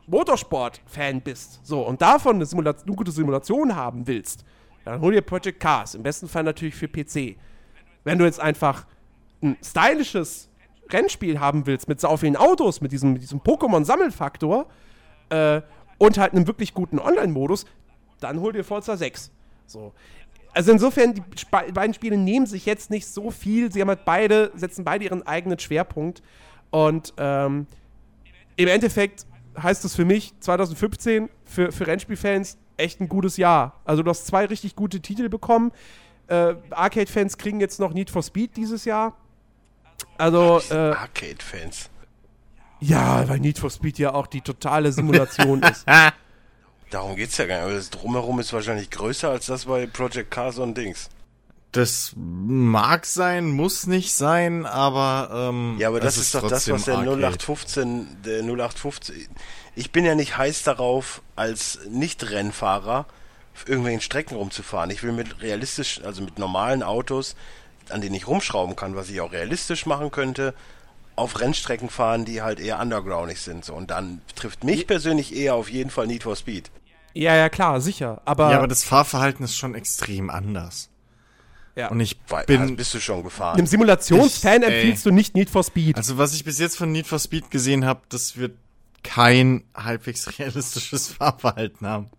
[0.06, 4.44] Motorsport-Fan bist, so, und davon eine, Simula eine gute Simulation haben willst,
[4.84, 7.36] dann hol dir Project Cars, im besten Fall natürlich für PC.
[8.04, 8.86] Wenn du jetzt einfach
[9.42, 10.48] ein stylisches
[10.90, 14.66] Rennspiel haben willst, mit sau vielen Autos, mit diesem, diesem Pokémon-Sammelfaktor,
[15.30, 15.60] äh,
[15.98, 17.64] und halt einem wirklich guten Online-Modus,
[18.20, 19.30] dann hol dir Forza 6.
[19.66, 19.92] So.
[20.52, 23.72] Also insofern, die Sp beiden Spiele nehmen sich jetzt nicht so viel.
[23.72, 26.22] Sie haben halt beide, setzen beide ihren eigenen Schwerpunkt.
[26.70, 27.66] Und ähm,
[28.56, 29.26] im Endeffekt
[29.60, 33.80] heißt es für mich 2015 für, für Rennspielfans echt ein gutes Jahr.
[33.84, 35.72] Also du hast zwei richtig gute Titel bekommen.
[36.28, 39.16] Äh, Arcade-Fans kriegen jetzt noch Need for Speed dieses Jahr.
[40.18, 41.88] Also, äh, Arcade-Fans.
[42.80, 45.86] ja, weil Need for Speed ja auch die totale Simulation ist.
[46.90, 47.64] Darum geht's ja gar nicht.
[47.64, 51.08] Aber das Drumherum ist wahrscheinlich größer als das bei Project Cars und Dings.
[51.76, 56.84] Das mag sein, muss nicht sein, aber ähm, Ja, aber das, ist, doch das, was
[56.84, 57.16] der Arcade.
[57.16, 59.28] 0815, der 0815.
[59.74, 63.04] Ich bin ja nicht heiß darauf, als Nicht-Rennfahrer
[63.54, 64.88] auf irgendwelchen Strecken rumzufahren.
[64.88, 67.36] Ich will mit realistisch, also mit normalen Autos,
[67.90, 70.54] an denen ich rumschrauben kann, was ich auch realistisch machen könnte,
[71.14, 73.66] auf Rennstrecken fahren, die halt eher undergroundig sind.
[73.66, 73.74] So.
[73.74, 76.70] Und dann trifft mich persönlich eher auf jeden Fall Need for Speed.
[77.12, 78.22] ja, ja, klar, sicher.
[78.24, 80.88] Aber, Ja, aber das Fahrverhalten ist schon extrem anders.
[81.76, 81.88] Ja.
[81.88, 83.56] Und ich bin, also bist du schon gefahren.
[83.58, 85.96] einem Simulationsfan Ich- empfiehlst du nicht Need for Speed.
[85.96, 88.56] also was ich bis jetzt von Need for Speed gesehen habe, das wird
[89.04, 92.10] kein halbwegs realistisches Fahrverhalten haben.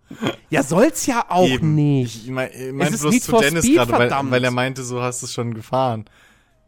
[0.49, 1.75] ja, soll's ja auch Eben.
[1.75, 2.23] nicht.
[2.23, 4.31] Ich mein, ich mein ist bloß Need zu for Dennis Speed, gerade, weil, verdammt.
[4.31, 6.05] weil er meinte, so hast du es schon gefahren.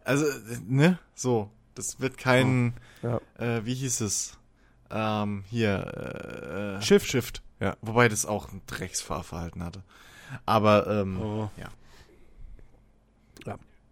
[0.04, 0.32] Also, äh,
[0.68, 1.00] ne?
[1.16, 1.50] So.
[1.76, 3.22] Das wird kein, Ja.
[3.38, 4.34] äh, wie hieß es?
[4.92, 7.08] Ähm, hier, äh, Shift.
[7.08, 7.42] Shift.
[7.62, 7.78] Ja.
[7.82, 9.84] Wobei das auch ein Drecksfahrverhalten hatte.
[10.46, 11.50] Aber, ähm, Oh.
[11.58, 11.68] ja.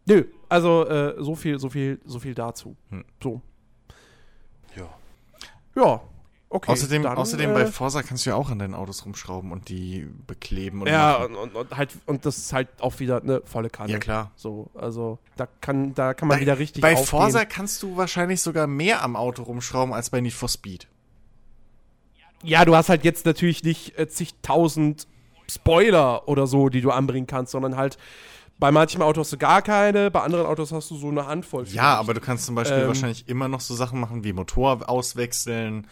[0.07, 2.75] Nö, also äh, so viel, so viel, so viel dazu.
[2.89, 3.05] Hm.
[3.21, 3.41] So.
[4.75, 4.87] ja.
[5.75, 6.01] Ja.
[6.49, 6.71] Okay.
[6.71, 9.67] außerdem, dann, außerdem äh, bei Forza kannst du ja auch an deinen Autos rumschrauben und
[9.67, 13.41] die bekleben und Ja, und, und, und halt, und das ist halt auch wieder eine
[13.43, 13.91] volle Kanne.
[13.91, 14.31] Ja, klar.
[14.37, 17.07] So, also da kann, da kann man wieder richtig Bei aufgehen.
[17.07, 20.87] Forza kannst du wahrscheinlich sogar mehr am Auto rumschrauben als bei Need for Speed.
[22.43, 25.05] Ja, du hast halt jetzt natürlich nicht äh, zigtausend
[25.49, 27.97] Spoiler oder so, die du anbringen kannst, sondern halt
[28.59, 31.63] bei manchen Autos hast du gar keine, bei anderen Autos hast du so eine Handvoll.
[31.63, 31.99] Ja, vielleicht.
[31.99, 35.87] aber du kannst zum Beispiel Ähm, wahrscheinlich immer noch so Sachen machen wie Motor auswechseln,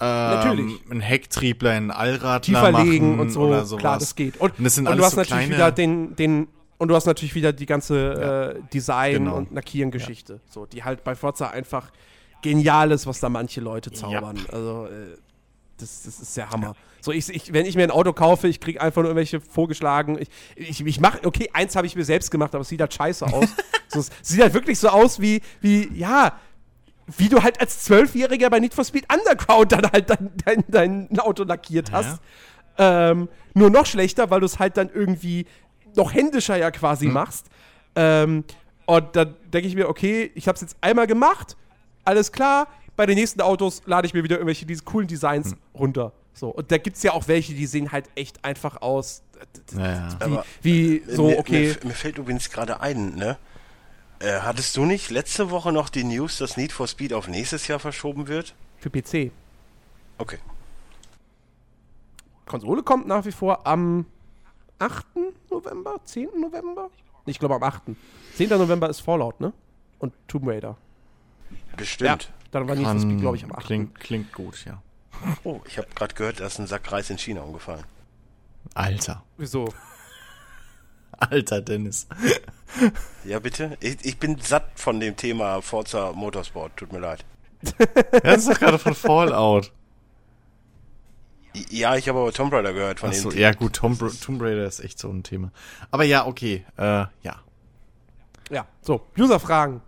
[0.00, 0.80] ähm, Natürlich.
[0.90, 3.42] ein Hecktriebler in einen Allradler tiefer machen und so.
[3.42, 3.80] oder sowas.
[3.80, 4.36] Klar, das geht.
[4.38, 7.34] Und, Und das und du hast so natürlich wieder den, den und du hast natürlich
[7.34, 9.36] wieder die ganze äh, Design genau.
[9.36, 11.92] und Lackieren-Geschichte, so die halt bei Forza einfach
[12.42, 14.38] genial ist, was da manche Leute zaubern.
[14.50, 15.16] Also äh,
[15.78, 16.74] das, das ist der Hammer.
[17.00, 20.18] So, ich, ich, wenn ich mir ein Auto kaufe, ich kriege einfach nur irgendwelche vorgeschlagen.
[20.18, 22.94] Ich, ich, ich mache, okay, eins habe ich mir selbst gemacht, aber es sieht halt
[22.94, 23.48] scheiße aus.
[23.88, 26.38] so, es sieht halt wirklich so aus wie, wie, ja,
[27.18, 31.18] wie du halt als Zwölfjähriger bei Need for Speed Underground dann halt dein, dein, dein
[31.18, 32.20] Auto lackiert hast.
[32.78, 35.46] Ähm, nur noch schlechter, weil du es halt dann irgendwie
[35.96, 37.46] noch händischer ja quasi machst.
[37.94, 38.44] Ähm,
[38.86, 41.56] und dann denke ich mir, okay, ich habe es jetzt einmal gemacht,
[42.04, 42.68] alles klar.
[42.96, 46.12] Bei den nächsten Autos lade ich mir wieder irgendwelche diese coolen Designs runter.
[46.32, 49.22] So, und da gibt es ja auch welche, die sehen halt echt einfach aus.
[49.72, 50.08] Naja.
[50.18, 51.76] Wie, Aber wie so, mir, okay.
[51.80, 53.38] Mir, mir fällt übrigens gerade ein, ne?
[54.20, 57.68] Äh, hattest du nicht letzte Woche noch die News, dass Need for Speed auf nächstes
[57.68, 58.54] Jahr verschoben wird?
[58.78, 59.32] Für PC.
[60.18, 60.38] Okay.
[62.46, 64.06] Konsole kommt nach wie vor am
[64.78, 65.06] 8.
[65.50, 66.28] November, 10.
[66.40, 66.90] November?
[67.26, 67.82] Ich glaube am 8.
[68.36, 68.48] 10.
[68.50, 69.52] November ist Fallout, ne?
[69.98, 70.76] Und Tomb Raider.
[71.76, 72.32] Bestimmt.
[72.54, 73.66] Dann war for Speed, glaube ich, am 8.
[73.66, 74.80] Klingt, klingt gut, ja.
[75.44, 77.84] Oh, ich habe gerade gehört, da ist ein Sack Reis in China umgefallen.
[78.74, 79.24] Alter.
[79.36, 79.72] Wieso?
[81.18, 82.06] Alter Dennis.
[83.24, 83.76] Ja, bitte?
[83.80, 87.24] Ich, ich bin satt von dem Thema Forza Motorsport, tut mir leid.
[88.24, 89.70] Das ist doch gerade von Fallout.
[91.70, 94.42] Ja, ich habe aber Tomb Raider gehört von Achso, dem ja gut, Tomb, Ra- Tomb
[94.42, 95.52] Raider ist echt so ein Thema.
[95.92, 96.82] Aber ja, okay, äh,
[97.22, 97.40] ja.
[98.50, 99.80] Ja, so, User-Fragen.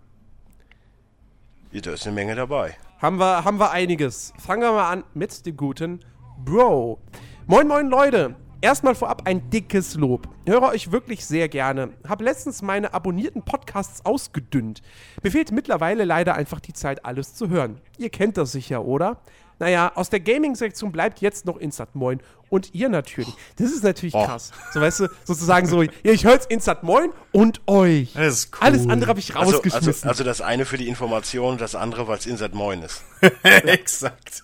[1.73, 2.75] Da ist eine Menge dabei.
[3.01, 4.33] Haben wir, haben wir einiges.
[4.39, 5.99] Fangen wir mal an mit dem guten
[6.43, 6.99] Bro.
[7.45, 8.35] Moin, moin, Leute.
[8.61, 10.27] Erstmal vorab ein dickes Lob.
[10.47, 11.89] Höre euch wirklich sehr gerne.
[12.07, 14.81] Hab letztens meine abonnierten Podcasts ausgedünnt.
[15.21, 17.81] Mir fehlt mittlerweile leider einfach die Zeit, alles zu hören.
[17.97, 19.21] Ihr kennt das sicher, oder?
[19.59, 22.21] Naja, aus der Gaming-Sektion bleibt jetzt noch Instat Moin.
[22.49, 23.33] Und ihr natürlich.
[23.57, 24.25] Das ist natürlich Oh.
[24.25, 24.51] krass.
[24.73, 28.13] So, weißt du, sozusagen so, ja, ich höre jetzt Instat Moin und euch.
[28.13, 28.59] Das ist cool.
[28.67, 29.87] Alles andere habe ich Also, rausgeschmissen.
[29.89, 33.03] also, also das eine für die Information, das andere, weil es Insert Moin ist.
[33.43, 34.43] Exakt.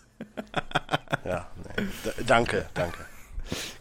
[1.25, 1.83] Ja, nee.
[2.25, 2.97] Danke, danke.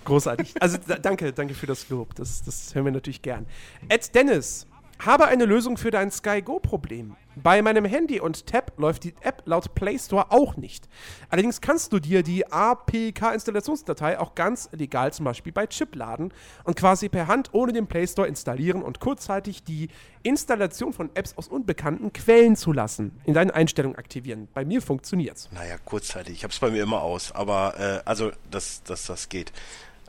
[0.05, 0.55] Großartig.
[0.61, 2.15] Also da, danke, danke für das Lob.
[2.15, 3.47] Das, das hören wir natürlich gern.
[3.89, 4.67] Ed Dennis,
[5.05, 7.17] habe eine Lösung für dein Sky Go-Problem.
[7.35, 10.89] Bei meinem Handy und Tab läuft die App laut Play Store auch nicht.
[11.31, 16.33] Allerdings kannst du dir die APK-Installationsdatei auch ganz legal zum Beispiel bei Chip laden
[16.65, 19.89] und quasi per Hand ohne den Play Store installieren und kurzzeitig die
[20.23, 23.19] Installation von Apps aus unbekannten Quellen zu lassen.
[23.25, 24.49] In deinen Einstellungen aktivieren.
[24.53, 25.49] Bei mir funktioniert's.
[25.53, 26.35] Naja, kurzzeitig.
[26.35, 27.33] Ich habe es bei mir immer aus.
[27.33, 29.53] Aber, äh, also, dass das, das geht.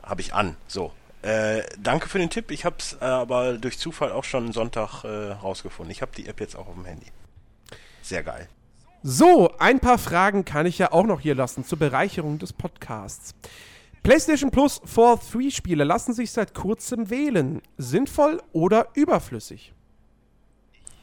[0.02, 0.56] Habe ich an.
[0.68, 0.92] So.
[1.24, 2.50] Äh, danke für den Tipp.
[2.50, 5.90] Ich habe es äh, aber durch Zufall auch schon Sonntag äh, rausgefunden.
[5.90, 7.06] Ich habe die App jetzt auch auf dem Handy.
[8.02, 8.46] Sehr geil.
[9.02, 13.34] So, ein paar Fragen kann ich ja auch noch hier lassen zur Bereicherung des Podcasts.
[14.02, 17.62] PlayStation Plus for 3 Spiele lassen sich seit kurzem wählen.
[17.78, 19.72] Sinnvoll oder überflüssig?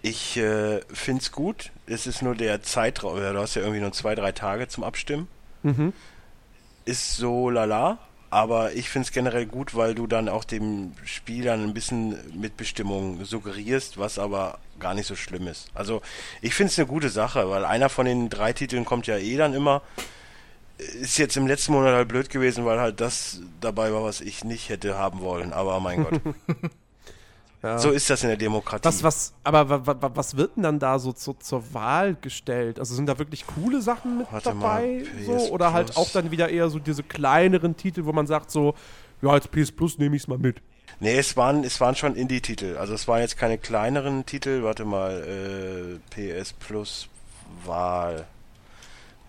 [0.03, 1.71] Ich äh, finde es gut.
[1.87, 3.15] Es ist nur der Zeitraum.
[3.15, 5.27] Du hast ja irgendwie nur zwei, drei Tage zum Abstimmen.
[6.85, 7.97] Ist so lala.
[8.31, 13.23] Aber ich finde es generell gut, weil du dann auch dem Spieler ein bisschen Mitbestimmung
[13.25, 15.67] suggerierst, was aber gar nicht so schlimm ist.
[15.73, 16.01] Also
[16.41, 19.35] ich finde es eine gute Sache, weil einer von den drei Titeln kommt ja eh
[19.35, 19.81] dann immer.
[20.77, 24.45] Ist jetzt im letzten Monat halt blöd gewesen, weil halt das dabei war, was ich
[24.45, 25.51] nicht hätte haben wollen.
[25.51, 26.21] Aber mein Gott.
[27.63, 27.77] Ja.
[27.77, 28.83] So ist das in der Demokratie.
[28.87, 32.15] Was, was, aber wa, wa, wa- was wird denn dann da so zu, zur Wahl
[32.15, 32.79] gestellt?
[32.79, 35.03] Also sind da wirklich coole Sachen mit Warte dabei?
[35.25, 35.33] so?
[35.51, 35.97] Oder halt Plus.
[35.97, 38.73] auch dann wieder eher so diese kleineren Titel, wo man sagt so,
[39.21, 40.59] ja, als PS Plus nehme ich es mal mit.
[40.99, 42.77] Nee, es waren, es waren schon Indie-Titel.
[42.77, 44.63] Also es waren jetzt keine kleineren Titel.
[44.63, 47.09] Warte mal, äh, PS Plus
[47.65, 48.25] Wahl.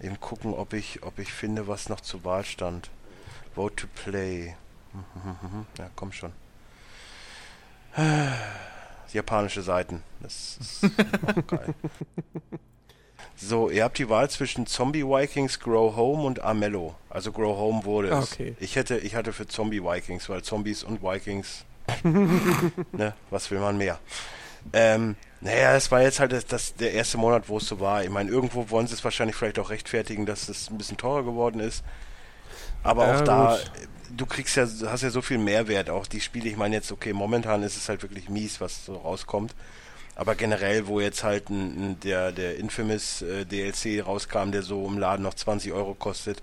[0.01, 2.91] Eben gucken, ob ich, ob ich finde, was noch zur Wahl stand.
[3.55, 4.55] Vote to Play.
[5.79, 6.33] Ja, komm schon.
[9.13, 10.03] Japanische Seiten.
[10.21, 11.75] Das ist auch geil.
[13.45, 16.95] So, ihr habt die Wahl zwischen Zombie Vikings, Grow Home und Armello.
[17.11, 18.35] Also Grow Home wurde es.
[18.35, 18.55] Okay.
[18.61, 21.65] Ich hätte, ich hatte für Zombie Vikings, weil Zombies und Vikings,
[22.05, 23.99] ne, was will man mehr?
[24.73, 28.05] Ähm, naja, es war jetzt halt das, das, der erste Monat, wo es so war.
[28.05, 31.25] Ich meine, irgendwo wollen sie es wahrscheinlich vielleicht auch rechtfertigen, dass es ein bisschen teurer
[31.25, 31.83] geworden ist.
[32.83, 33.73] Aber Ja, auch da, gut.
[34.11, 35.91] du kriegst ja, hast ja so viel Mehrwert.
[35.91, 38.97] Auch die Spiele, ich meine jetzt, okay, momentan ist es halt wirklich mies, was so
[38.97, 39.55] rauskommt.
[40.15, 44.99] Aber generell, wo jetzt halt ein, der, der Infamous äh, DLC rauskam, der so im
[44.99, 46.43] Laden noch 20 Euro kostet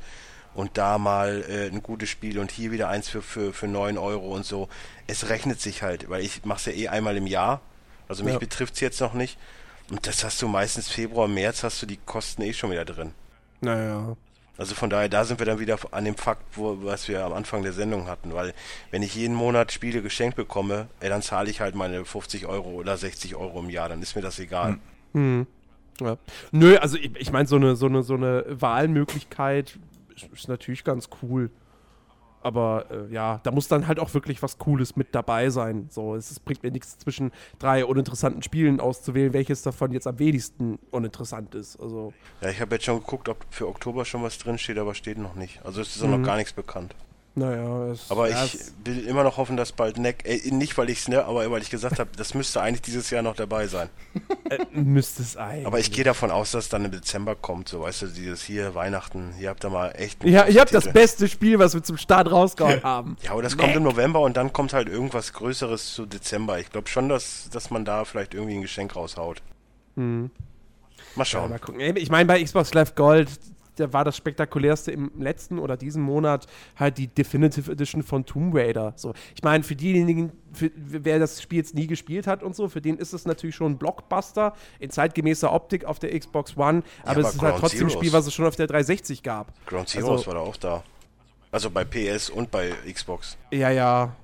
[0.53, 3.97] und da mal äh, ein gutes Spiel und hier wieder eins für, für, für 9
[3.97, 4.69] Euro und so.
[5.07, 7.61] Es rechnet sich halt, weil ich mache es ja eh einmal im Jahr.
[8.07, 8.39] Also mich Ja.
[8.39, 9.37] betrifft es jetzt noch nicht.
[9.91, 13.13] Und das hast du meistens Februar, März hast du die Kosten eh schon wieder drin.
[13.61, 14.15] Naja.
[14.59, 17.31] Also von daher, da sind wir dann wieder an dem Fakt, wo, was wir am
[17.31, 18.53] Anfang der Sendung hatten, weil
[18.91, 22.71] wenn ich jeden Monat Spiele geschenkt bekomme, ey, dann zahle ich halt meine 50 Euro
[22.71, 24.71] oder 60 Euro im Jahr, dann ist mir das egal.
[26.01, 26.17] Ja.
[26.51, 29.79] Nö, also ich, ich meine, so eine, so, eine, so eine Wahlmöglichkeit
[30.33, 31.49] ist natürlich ganz cool.
[32.41, 35.87] Aber äh, ja, da muss dann halt auch wirklich was Cooles mit dabei sein.
[35.89, 40.19] So, es, es bringt mir nichts zwischen drei uninteressanten Spielen auszuwählen, welches davon jetzt am
[40.19, 41.79] wenigsten uninteressant ist.
[41.79, 44.95] Also, Ja, ich habe jetzt schon geguckt, ob für Oktober schon was drin steht, aber
[44.95, 45.59] steht noch nicht.
[45.65, 46.11] Also es ist Mhm.
[46.11, 46.95] noch gar nichts bekannt.
[47.39, 50.77] Naja, es, Aber ja, ich es- will immer noch hoffen, dass bald Neck, äh, nicht
[50.77, 53.65] weil ich's ne, aber weil ich gesagt habe, das müsste eigentlich dieses Jahr noch dabei
[53.67, 53.89] sein.
[54.49, 55.65] äh, müsste es eigentlich.
[55.65, 58.43] Aber ich gehe davon aus, dass es dann im Dezember kommt, so weißt du, dieses
[58.43, 60.23] hier Weihnachten, hier habt ihr mal echt.
[60.23, 60.81] Ja, ich habe Titel.
[60.83, 63.17] das beste Spiel, was wir zum Start rausgehauen haben.
[63.21, 66.59] Ja, aber das kommt im November und dann kommt halt irgendwas Größeres zu Dezember.
[66.59, 69.41] Ich glaube schon, dass, dass man da vielleicht irgendwie ein Geschenk raushaut.
[69.95, 70.29] Mal
[71.17, 71.49] Ja, schauen.
[71.49, 71.81] mal gucken.
[71.97, 73.29] Ich meine, bei Xbox Live Gold,
[73.79, 78.53] da war das spektakulärste im letzten oder diesen Monat halt die Definitive Edition von Tomb
[78.55, 78.93] Raider.
[78.95, 82.67] So, ich meine, für diejenigen, für, wer das Spiel jetzt nie gespielt hat und so,
[82.69, 86.83] für den ist es natürlich schon ein Blockbuster in zeitgemäßer Optik auf der Xbox One,
[87.03, 88.13] aber aber es ist halt Ground trotzdem ein Spiel, Zeroes.
[88.13, 89.53] was es schon auf der 360 gab.
[89.65, 90.83] Ground Also- Zeroes war da auch da.
[91.51, 93.37] Also bei PS und bei Xbox.
[93.51, 94.15] Ja, ja.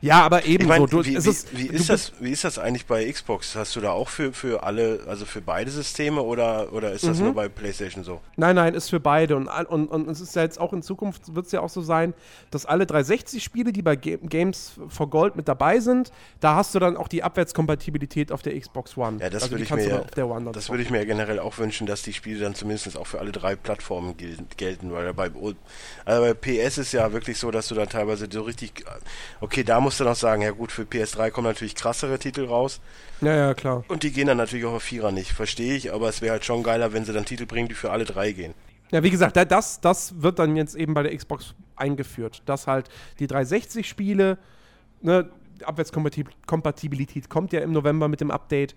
[0.00, 0.68] Ja, aber Ich ebenso.
[0.68, 3.54] meine, du, wie, wie, ist, wie, ist das, wie ist das eigentlich bei Xbox?
[3.56, 7.18] Hast du da auch für, für alle, also für beide Systeme oder, oder ist das
[7.18, 8.20] nur bei PlayStation so?
[8.36, 9.36] Nein, nein, ist für beide.
[9.36, 11.80] Und, und, und es ist ja jetzt auch in Zukunft, wird es ja auch so
[11.80, 12.14] sein,
[12.50, 16.10] dass alle 360-Spiele, die bei Ga Games for Gold mit dabei sind,
[16.40, 19.18] da hast du dann auch die Abwärtskompatibilität auf der Xbox One.
[19.20, 22.02] Ja, das also würde ich mir ja- Das würde ich mir generell auch wünschen, dass
[22.02, 25.30] die Spiele dann zumindest auch für alle drei Plattformen gelten, gelten weil bei,
[26.04, 28.84] also bei PS ist ja wirklich so, dass du dann teilweise so richtig,
[29.40, 32.80] okay, da musst du noch sagen, ja gut, für PS3 kommen natürlich krassere Titel raus
[33.20, 33.84] Ja, ja, klar.
[33.88, 36.44] und die gehen dann natürlich auch auf Vierer nicht, verstehe ich, aber es wäre halt
[36.44, 38.54] schon geiler, wenn sie dann Titel bringen, die für alle drei gehen.
[38.92, 42.66] Ja, wie gesagt, da- das, das wird dann jetzt eben bei der Xbox eingeführt, dass
[42.68, 42.88] halt
[43.18, 44.38] die 360-Spiele,
[45.02, 45.28] ne,
[45.64, 48.74] Abwärtskompatibilität kommt ja im November mit dem Update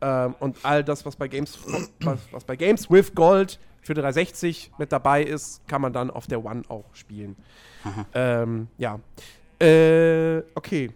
[0.00, 1.58] ähm, und all das, was bei Games,
[2.00, 6.26] was, was bei Games with Gold für 360 mit dabei ist, kann man dann auf
[6.26, 7.36] der One auch spielen.
[8.14, 9.00] Ähm, ja.
[9.62, 10.90] Äh, okay.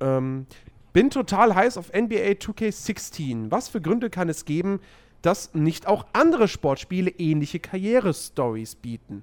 [0.00, 0.46] Ähm,
[0.92, 3.50] bin total heiß auf NBA 2K16.
[3.50, 4.80] Was für Gründe kann es geben,
[5.22, 9.22] dass nicht auch andere Sportspiele ähnliche Karrierestories bieten?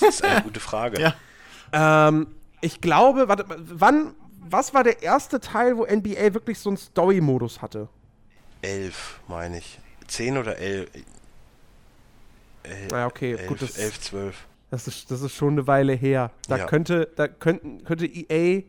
[0.00, 1.00] Das ist eine gute Frage.
[1.72, 2.08] Ja.
[2.08, 2.26] Ähm,
[2.60, 7.62] ich glaube, warte, wann, was war der erste Teil, wo NBA wirklich so einen Story-Modus
[7.62, 7.88] hatte?
[8.60, 9.78] Elf, meine ich.
[10.08, 10.90] Zehn oder elf?
[12.64, 14.46] El Ja, okay, elf, gut, das- elf, zwölf.
[14.70, 16.30] Das ist, das ist schon eine Weile her.
[16.48, 16.66] Da Ja.
[16.66, 18.62] könnte, da könnten, könnte EA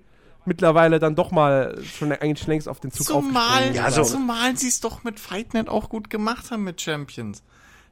[0.45, 4.03] mittlerweile dann doch mal schon eigentlich längst auf den Zug Zumal, aufgesprungen Ja, sein.
[4.03, 7.43] so- zumal sie es doch mit Fightnet auch gut gemacht haben mit Champions.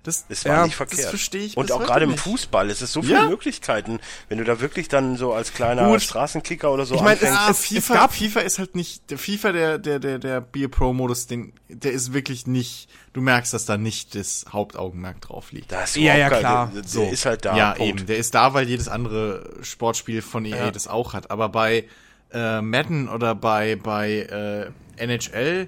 [0.04, 1.02] Das, Es war Ja, nicht verkehrt.
[1.04, 2.18] das verstehe ich Und auch gerade im.
[2.18, 3.28] Fußball, es ist so viele Ja.
[3.28, 4.00] Möglichkeiten,
[4.30, 6.02] wenn du da wirklich dann so als kleiner Gut.
[6.02, 7.46] Straßenkicker oder so Ich mein, es- anfängst.
[7.46, 10.70] Ja, es FIFA, gab- FIFA ist halt nicht, der FIFA, der, der, der, der Beer
[10.70, 15.52] Pro Modus, den, der ist wirklich nicht, du merkst, dass da nicht das Hauptaugenmerk drauf
[15.52, 15.72] liegt.
[15.74, 16.72] Da ist Ja, ja, klar.
[16.74, 17.58] Der, der ist halt da.
[17.58, 18.00] Ja, Punkt.
[18.00, 18.08] eben.
[18.08, 20.72] Der ist da, weil jedes andere Sportspiel von EA Ja.
[20.72, 21.30] das auch hat.
[21.30, 21.86] Aber bei
[22.32, 25.68] äh, Madden oder bei, bei äh, NHL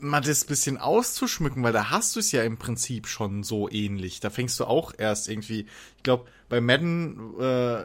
[0.00, 4.20] mal das bisschen auszuschmücken, weil da hast du es ja im Prinzip schon so ähnlich.
[4.20, 5.66] Da fängst du auch erst irgendwie,
[5.96, 7.82] ich glaube, bei Madden äh,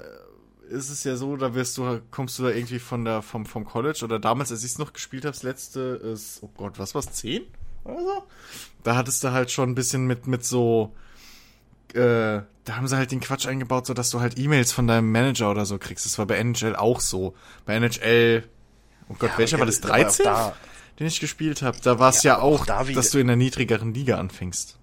[0.70, 3.66] ist es ja so, da wirst du, kommst du da irgendwie von der, vom, vom
[3.66, 6.96] College oder damals, als ich es noch gespielt habe, das letzte ist, oh Gott, was
[6.96, 7.44] war's, 10?
[7.84, 8.24] Oder so?
[8.84, 10.94] Da hattest du halt schon ein bisschen mit, mit so,
[11.94, 15.12] äh, da haben sie halt den Quatsch eingebaut, so dass du halt E-Mails von deinem
[15.12, 16.06] Manager oder so kriegst.
[16.06, 17.36] Das war bei NHL auch so.
[17.66, 18.44] Bei NHL,
[19.10, 19.84] oh Gott, Ja, welcher war das?
[19.84, 20.24] aber auch 13?
[20.26, 20.56] da-
[21.00, 21.78] Den ich gespielt habe.
[21.84, 24.18] Da war es ja, Ja, auch auch, da wieder- dass du in der niedrigeren Liga
[24.18, 24.78] anfängst.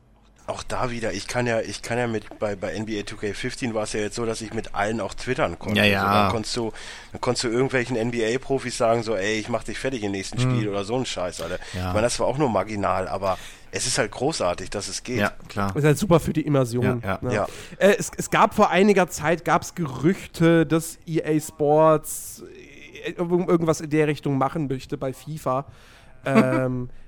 [0.46, 3.84] Auch da wieder, ich kann ja, ich kann ja mit, bei, bei NBA 2K15 war
[3.84, 5.78] es ja jetzt so, dass ich mit allen auch twittern konnte.
[5.78, 6.02] Ja, ja.
[6.04, 6.72] Also dann konntest du,
[7.12, 10.68] dann konntest du irgendwelchen NBA-Profis sagen so, ey, ich mach dich fertig im nächsten Spiel
[10.68, 11.54] oder so ein Scheiß, Alter.
[11.54, 11.60] Hm.
[11.80, 11.88] Ja.
[11.88, 13.38] Ich meine, das war auch nur marginal, aber
[13.70, 15.18] es ist halt großartig, dass es geht.
[15.18, 15.76] Ja, klar.
[15.76, 17.00] Ist halt super für die Immersion.
[17.00, 17.18] Ja, ja.
[17.22, 17.32] ne?
[17.34, 17.46] Ja.
[17.78, 22.42] Äh, es, es gab vor einiger Zeit gab's Gerüchte, dass EA Sports
[23.04, 25.66] äh, irgend- irgendwas in der Richtung machen möchte bei FIFA.
[26.24, 26.88] Ähm,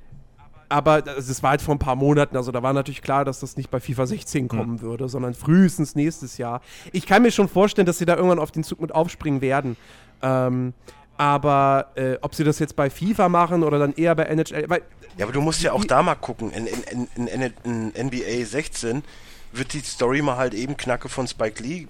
[0.69, 3.41] aber das das war halt vor ein paar Monaten, also da war natürlich klar, dass
[3.41, 6.63] das nicht bei FIFA 16 kommen würde, sondern frühestens nächstes Jahr.
[6.93, 9.77] Ich kann mir schon vorstellen, dass sie da irgendwann auf den Zug mit aufspringen werden.
[10.23, 10.73] Ähm,
[11.19, 14.83] aber äh, ob sie das jetzt bei FIFA machen oder dann eher bei NHL, weil
[15.19, 16.51] Ja, aber du musst ja auch da mal gucken.
[16.51, 17.53] In, in, in,
[17.95, 19.05] in, NBA 16
[19.53, 21.87] wird die Story mal halt eben Knacke von Spike Lee.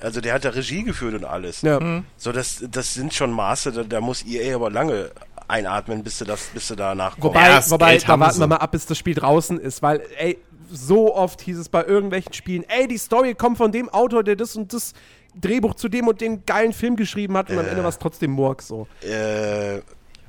[0.00, 1.60] Also der hat ja Regie geführt und alles.
[1.62, 1.78] ja,
[2.16, 5.10] So, das, das sind schon Maße, da, da muss EA aber lange
[5.48, 7.24] einatmen, bis du das, bis du da nachkommst.
[7.24, 8.40] Wobei, wobei Geld da warten sie.
[8.40, 10.38] wir mal ab, bis das Spiel draußen ist, weil, ey,
[10.70, 14.36] so oft hieß es bei irgendwelchen Spielen, ey, die Story kommt von dem Autor, der
[14.36, 14.92] das und das
[15.40, 17.70] Drehbuch zu dem und dem geilen Film geschrieben hat und am Äh.
[17.70, 18.86] Ende war es trotzdem Murk so.
[19.02, 19.80] äh,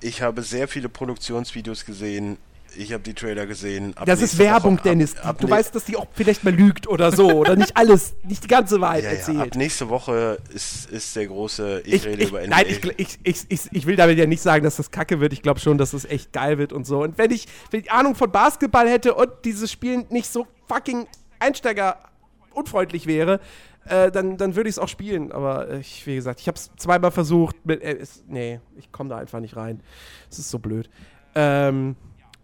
[0.02, 2.38] ich habe sehr viele Produktionsvideos gesehen,
[2.80, 3.96] ich habe die Trailer gesehen.
[3.98, 5.16] Ab Das ist Werbung, Woche- Dennis.
[5.18, 7.30] Ab, ab du weißt, dass die auch vielleicht mal lügt oder so.
[7.32, 9.40] Oder nicht alles, nicht die ganze Wahrheit ja, ja, erzählt.
[9.40, 12.50] ab nächste Woche ist, ist der große Ich, ich, rede ich, über NBA.
[12.56, 15.34] nein, ich, ich, ich, ich, ich will damit ja nicht sagen, dass das kacke wird.
[15.34, 17.04] Ich glaube schon, dass es echt geil wird und so.
[17.04, 21.06] Und wenn ich, wenn ich Ahnung von Basketball hätte und dieses Spiel nicht so fucking
[21.40, 21.98] Einsteiger
[22.54, 23.40] unfreundlich wäre,
[23.86, 25.32] äh, dann, dann würde ich es auch spielen.
[25.32, 27.56] Aber äh, ich, wie gesagt, ich habe es zweimal versucht.
[27.66, 29.82] Mit, äh, es, nee, ich komme da einfach nicht rein.
[30.32, 30.90] Es ist so blöd.
[31.36, 31.96] Ähm,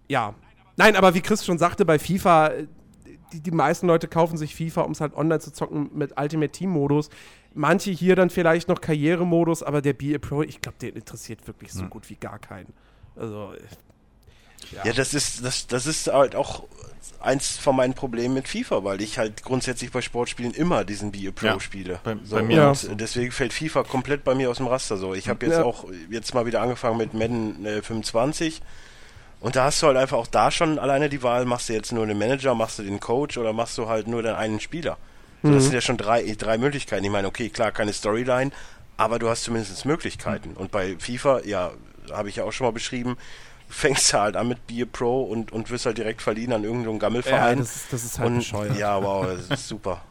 [0.07, 0.33] ja.
[0.77, 2.51] Nein, aber wie Chris schon sagte, bei FIFA,
[3.31, 6.51] die, die meisten Leute kaufen sich FIFA, um es halt online zu zocken mit Ultimate
[6.51, 7.09] Team Modus.
[7.53, 11.71] Manche hier dann vielleicht noch Karrieremodus, aber der BA Pro, ich glaube, der interessiert wirklich
[11.71, 12.73] so gut wie gar keinen.
[13.15, 13.59] Also, äh,
[14.85, 16.63] Ja, das ist, das, das ist halt auch
[17.21, 21.29] eins von meinen Problemen mit FIFA, weil ich halt grundsätzlich bei Sportspielen immer diesen Be
[21.29, 21.99] a Pro Ja, spiele.
[22.03, 22.71] bei- so, bei mir Ja.
[22.71, 22.89] auch so.
[22.89, 25.13] und deswegen fällt FIFA komplett bei mir aus dem Raster so.
[25.13, 25.63] Ich habe jetzt Ja.
[25.63, 28.61] auch jetzt mal wieder angefangen mit Madden äh, 25
[29.45, 31.91] und da hast du halt einfach auch da schon alleine die Wahl, machst du jetzt
[31.91, 34.97] nur den Manager, machst du den Coach oder machst du halt nur den einen Spieler.
[35.43, 37.05] So, Das sind ja schon drei, drei Möglichkeiten.
[37.05, 38.49] Ich meine, okay, klar, keine Storyline,
[38.97, 40.53] aber du hast zumindest Möglichkeiten.
[40.53, 41.73] Und bei FIFA, ja,
[42.11, 43.17] habe ich ja auch schon mal beschrieben,
[43.69, 46.63] fängst du halt an mit Be a Pro und, und wirst halt direkt verliehen an
[46.63, 47.59] irgendeinem Gammelverein.
[47.59, 48.79] ja, das ist, das ist halt und, bescheuert.
[48.79, 50.01] ja, wow, das ist super.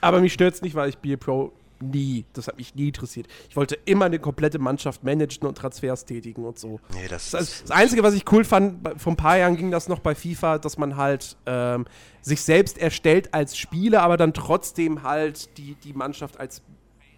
[0.00, 1.50] Aber mich stört es nicht, weil ich BA Pro
[1.80, 3.26] nie, das hat mich nie interessiert.
[3.48, 6.80] Ich wollte immer eine komplette Mannschaft managen und Transfers tätigen und so.
[6.94, 9.70] Nee, das, Das, ist, das Einzige, was ich cool fand, vor ein paar Jahren ging
[9.70, 11.86] das noch bei FIFA, dass man halt ähm,
[12.22, 16.62] sich selbst erstellt als Spieler, aber dann trotzdem halt die, die Mannschaft als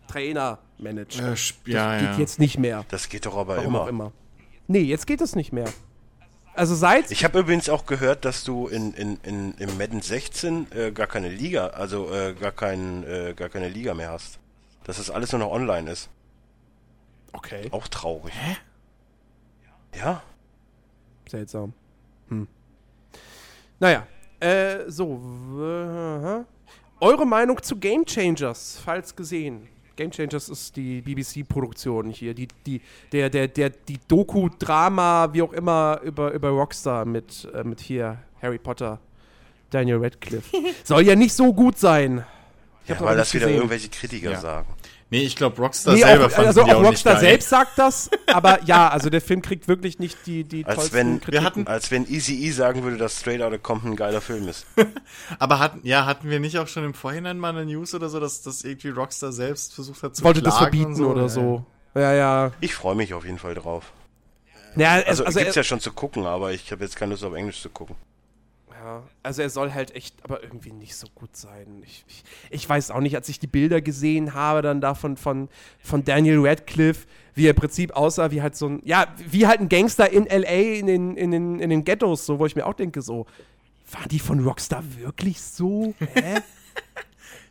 [0.08, 1.18] Trainer managt.
[1.18, 2.18] Äh, das ja, geht ja.
[2.18, 2.84] jetzt nicht mehr.
[2.88, 3.82] das geht doch aber Warum immer.
[3.82, 4.12] auch immer.
[4.66, 5.68] Nee, jetzt geht es nicht mehr.
[6.58, 7.12] Also seit.
[7.12, 11.06] Ich habe übrigens auch gehört, dass du in, in, in, im Madden 16 äh, gar
[11.06, 14.40] keine Liga, also äh, gar, kein, äh, gar keine Liga mehr hast.
[14.88, 16.08] Dass das alles nur noch online ist.
[17.34, 17.68] okay.
[17.72, 18.32] Auch traurig.
[18.34, 18.56] Hä?
[19.98, 20.22] Ja.
[21.28, 21.74] Seltsam.
[22.30, 22.48] Hm.
[23.78, 24.06] Naja,
[24.40, 25.20] äh, so.
[27.00, 29.68] Eure Meinung zu Game Changers, falls gesehen.
[29.94, 32.80] Game Changers ist die BBC-Produktion hier, die, die,
[33.12, 38.18] der, der, der, die Doku-Drama, wie auch immer, über, über Rockstar mit, äh, mit hier
[38.40, 39.00] Harry Potter,
[39.68, 40.56] Daniel Radcliffe.
[40.84, 42.24] Soll ja nicht so gut sein.
[42.84, 44.40] Ich ja weil das wieder irgendwelche Kritiker Ja.
[44.40, 44.66] sagen.
[45.10, 48.10] Nee, ich glaube, Rockstar Nee, selber auch, fand also die auch Rockstar selbst sagt das,
[48.26, 51.44] aber ja, also der Film kriegt wirklich nicht die, die Als tollsten wenn- wir Kritiken.
[51.46, 54.66] hatten- Als wenn Easy E sagen würde, dass Straight Outta Compton ein geiler Film ist.
[55.38, 58.20] Aber hatten, ja, hatten wir nicht auch schon im Vorhinein mal eine News oder so,
[58.20, 61.64] dass das irgendwie Rockstar selbst versucht hat zu wollte das verbieten und oder Ja, so.
[61.94, 62.52] Ja, ja.
[62.60, 63.92] Ich freue mich auf jeden Fall drauf.
[64.76, 67.24] Ja, Also, also, also, gibt's ja schon zu gucken, aber ich habe jetzt keine Lust
[67.24, 67.96] auf Englisch zu gucken.
[68.88, 71.82] Ja, also er soll halt echt, aber irgendwie nicht so gut sein.
[71.84, 75.48] Ich, ich, ich weiß auch nicht, als ich die Bilder gesehen habe, dann davon von,
[75.82, 79.60] von Daniel Radcliffe, wie er im Prinzip aussah, wie halt so ein, ja, wie halt
[79.60, 80.78] ein Gangster in L.A.
[80.78, 83.26] in den, in den, in den Ghettos, so, wo ich mir auch denke, so,
[83.90, 85.94] waren die von Rockstar wirklich so?
[86.14, 86.40] Hä?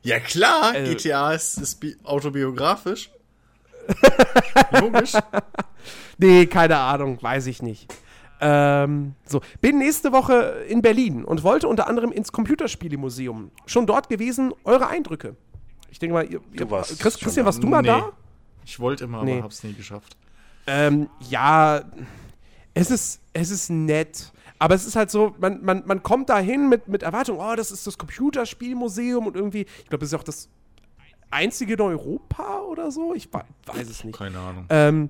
[0.03, 3.09] Ja, klar, Also- GTA ist, ist bi- autobiografisch.
[4.79, 5.13] Logisch.
[6.17, 7.93] Nee, keine Ahnung, weiß ich nicht.
[8.39, 13.51] Ähm, so, bin nächste Woche in Berlin und wollte unter anderem ins Computerspielemuseum.
[13.65, 15.35] Schon dort gewesen, eure Eindrücke.
[15.89, 17.87] Ich denke mal, ihr, ihr warst Chris, Christian, warst du mal Nee.
[17.87, 18.11] da?
[18.65, 19.33] Ich wollte immer, Nee.
[19.35, 20.15] aber hab's nie geschafft.
[20.67, 21.81] Ähm, ja,
[22.73, 24.31] es ist, es ist nett.
[24.59, 27.55] Aber es ist halt so, man, man, man kommt da hin mit, mit Erwartung, oh,
[27.55, 30.49] das ist das Computerspielmuseum und irgendwie, ich glaube, das ist auch das
[31.31, 33.13] einzige in Europa oder so.
[33.13, 34.17] Ich wei- weiß es nicht.
[34.17, 34.65] Keine Ahnung.
[34.69, 35.09] Ähm,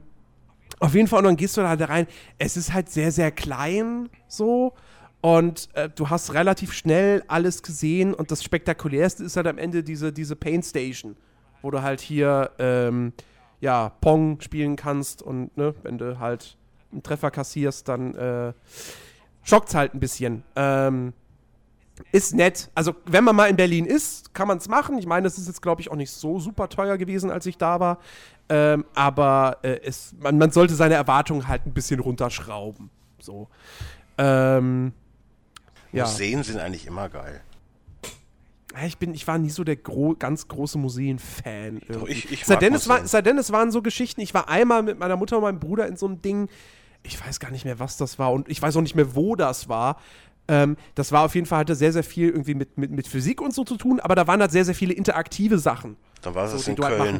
[0.80, 2.08] auf jeden Fall, und dann gehst du da halt rein.
[2.38, 4.74] Es ist halt sehr, sehr klein so.
[5.22, 8.14] Und äh, du hast relativ schnell alles gesehen.
[8.14, 11.16] Und das Spektakulärste ist halt am Ende diese, diese Paint Station,
[11.62, 13.14] wo du halt hier ähm,
[13.60, 15.24] ja, Pong spielen kannst.
[15.24, 16.56] Und ne, wenn du halt
[16.92, 18.54] einen Treffer kassierst, dann äh,
[19.44, 20.44] schockt's halt ein bisschen.
[20.56, 21.14] Ähm,
[22.12, 22.70] ist nett.
[22.76, 25.00] Also, wenn man mal in Berlin ist, kann man es machen.
[25.00, 27.58] Ich meine, das ist jetzt, glaube ich, auch nicht so super teuer gewesen, als ich
[27.58, 27.98] da war.
[28.50, 32.90] Ähm, aber äh, es, man, man sollte seine Erwartungen halt ein bisschen runterschrauben.
[33.20, 33.48] So.
[34.18, 34.94] Ähm,
[35.92, 36.06] ja.
[36.06, 37.42] Museen sind eigentlich immer geil.
[38.86, 41.82] Ich, bin, ich war nie so der gro ganz große Museen-Fan.
[42.08, 43.08] ich- ich sei, mag denn es war, Museen.
[43.08, 44.22] sei denn, es waren so Geschichten.
[44.22, 46.48] Ich war einmal mit meiner Mutter und meinem Bruder in so einem Ding.
[47.04, 48.32] Ich weiß gar nicht mehr, was das war.
[48.32, 49.98] Und ich weiß auch nicht mehr, wo das war.
[50.48, 53.42] Ähm, das war auf jeden Fall, hatte sehr, sehr viel irgendwie mit, mit, mit Physik
[53.42, 54.00] und so zu tun.
[54.00, 56.76] Aber da waren halt sehr, sehr viele interaktive Sachen, Dann war so, es die in
[56.76, 57.20] du halt machen Köln.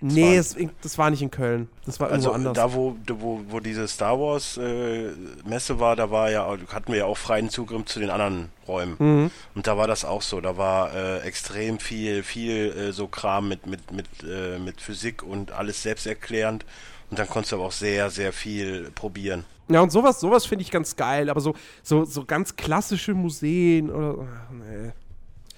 [0.00, 1.68] Nee, war- es, das war nicht in Köln.
[1.86, 2.52] Das war irgendwo Also anders.
[2.54, 5.10] da, wo, wo, wo diese Star Wars äh,
[5.46, 8.96] Messe war, da war ja, hatten wir ja auch freien Zugriff zu den anderen Räumen.
[8.98, 9.30] Mhm.
[9.54, 10.40] Und da war das auch so.
[10.42, 15.22] Da war äh, extrem viel, viel äh, so Kram mit, mit, mit, äh, mit Physik
[15.22, 16.66] und alles selbsterklärend.
[17.10, 19.44] Und dann konntest du aber auch sehr, sehr viel probieren.
[19.68, 23.90] Ja, und sowas, sowas finde ich ganz geil, aber so, so, so ganz klassische Museen
[23.90, 24.16] oder.
[24.22, 24.90] ach, Nee.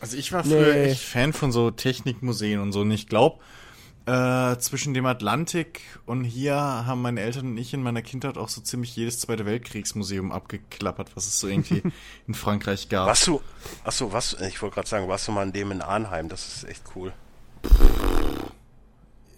[0.01, 0.90] Also ich war früher Nee.
[0.93, 2.82] echt Fan von so Technikmuseen und so.
[2.82, 3.39] Und ich glaube,
[4.09, 8.49] äh, zwischen dem Atlantik und hier haben meine Eltern und ich in meiner Kindheit auch
[8.49, 11.83] so ziemlich jedes Zweite Weltkriegsmuseum abgeklappert, was es so irgendwie
[12.27, 13.07] in Frankreich gab.
[13.07, 13.43] Warst du,
[13.85, 16.31] achso, was, ich wollte gerade sagen, warst du mal in dem in Arnheim?
[16.31, 17.13] Das ist echt cool.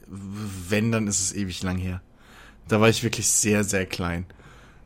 [0.07, 2.01] Wenn, dann ist es ewig lang her.
[2.69, 4.25] Da war ich wirklich sehr, sehr klein.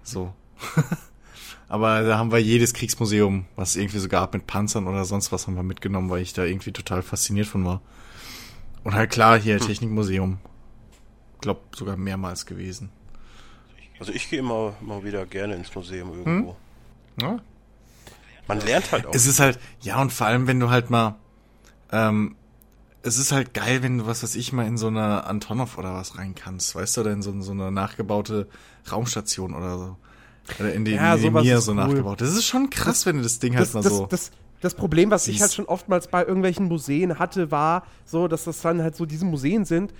[0.02, 0.32] So.
[1.68, 5.30] Aber da haben wir jedes Kriegsmuseum, was es irgendwie so gab mit Panzern oder sonst
[5.30, 7.82] was, haben wir mitgenommen, weil ich da irgendwie total fasziniert von war.
[8.84, 10.38] Und halt klar, hier Technikmuseum.
[11.40, 12.90] Glaub sogar mehrmals gewesen.
[13.98, 16.56] Also ich gehe immer, immer wieder gerne ins Museum irgendwo.
[17.20, 17.38] Ja,
[18.48, 19.14] Man lernt halt auch.
[19.14, 21.16] Es ist halt, ja, und vor allem, wenn du halt mal,
[21.92, 22.36] ähm,
[23.02, 25.94] es ist halt geil, wenn du, was weiß ich, mal in so eine Antonov oder
[25.94, 28.48] was rein kannst, weißt du, oder in so, so eine nachgebaute
[28.90, 29.96] Raumstation oder so.
[30.58, 31.76] Oder in die, Ja, in Mir ist so cool.
[31.76, 32.20] nachgebaut.
[32.20, 34.06] Das ist schon krass, wenn du das Ding halt das, mal das, so.
[34.06, 34.30] das,
[34.64, 38.60] das Problem, was ich halt schon oftmals bei irgendwelchen Museen hatte, war so, dass das
[38.62, 39.92] dann halt so diese Museen sind,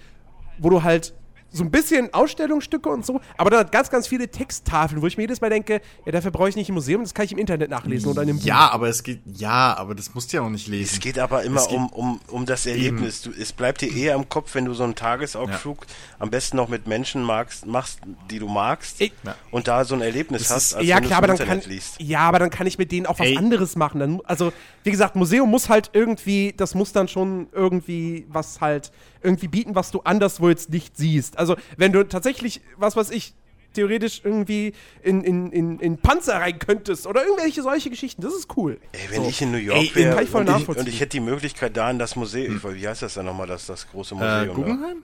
[0.58, 1.14] wo du halt
[1.54, 5.16] so ein bisschen Ausstellungsstücke und so, aber dann hat ganz, ganz viele Texttafeln, wo ich
[5.16, 7.38] mir jedes Mal denke, ja, dafür brauche ich nicht im Museum, das kann ich im
[7.38, 8.44] Internet nachlesen oder in einem Buch.
[8.44, 10.94] ja, aber es geht, ja, aber das musst du ja auch nicht lesen.
[10.94, 13.22] Es geht aber immer geht- um, um, um das Erlebnis.
[13.22, 15.86] Du, es bleibt dir eher im Kopf, wenn du so einen Tagesausflug
[16.18, 18.00] am besten noch mit Menschen magst, machst,
[18.30, 19.34] die du magst Ich- Ja.
[19.52, 21.42] und da so ein Erlebnis Das hast, ist- als ja, wenn klar, aber du dann
[21.42, 22.00] im kann, Internet liest.
[22.00, 23.38] ja, aber dann kann ich mit denen auch was Ey.
[23.38, 24.00] anderes machen.
[24.00, 24.52] Dann, also,
[24.82, 28.90] wie gesagt, Museum muss halt irgendwie, das muss dann schon irgendwie was halt
[29.24, 31.38] irgendwie bieten, was du anderswo jetzt nicht siehst.
[31.38, 33.34] Also, wenn du tatsächlich, was weiß ich,
[33.72, 34.72] theoretisch irgendwie
[35.02, 38.78] in, in, in, in Panzer rein könntest oder irgendwelche solche Geschichten, das ist cool.
[38.92, 39.28] Ey, wenn So.
[39.28, 40.26] ich in New York kann wäre
[40.68, 43.26] und, und ich hätte die Möglichkeit da in das Museum, ich, wie heißt das dann
[43.26, 44.42] nochmal, das, das große Museum?
[44.42, 44.46] äh?
[44.54, 45.02] Guggenheim?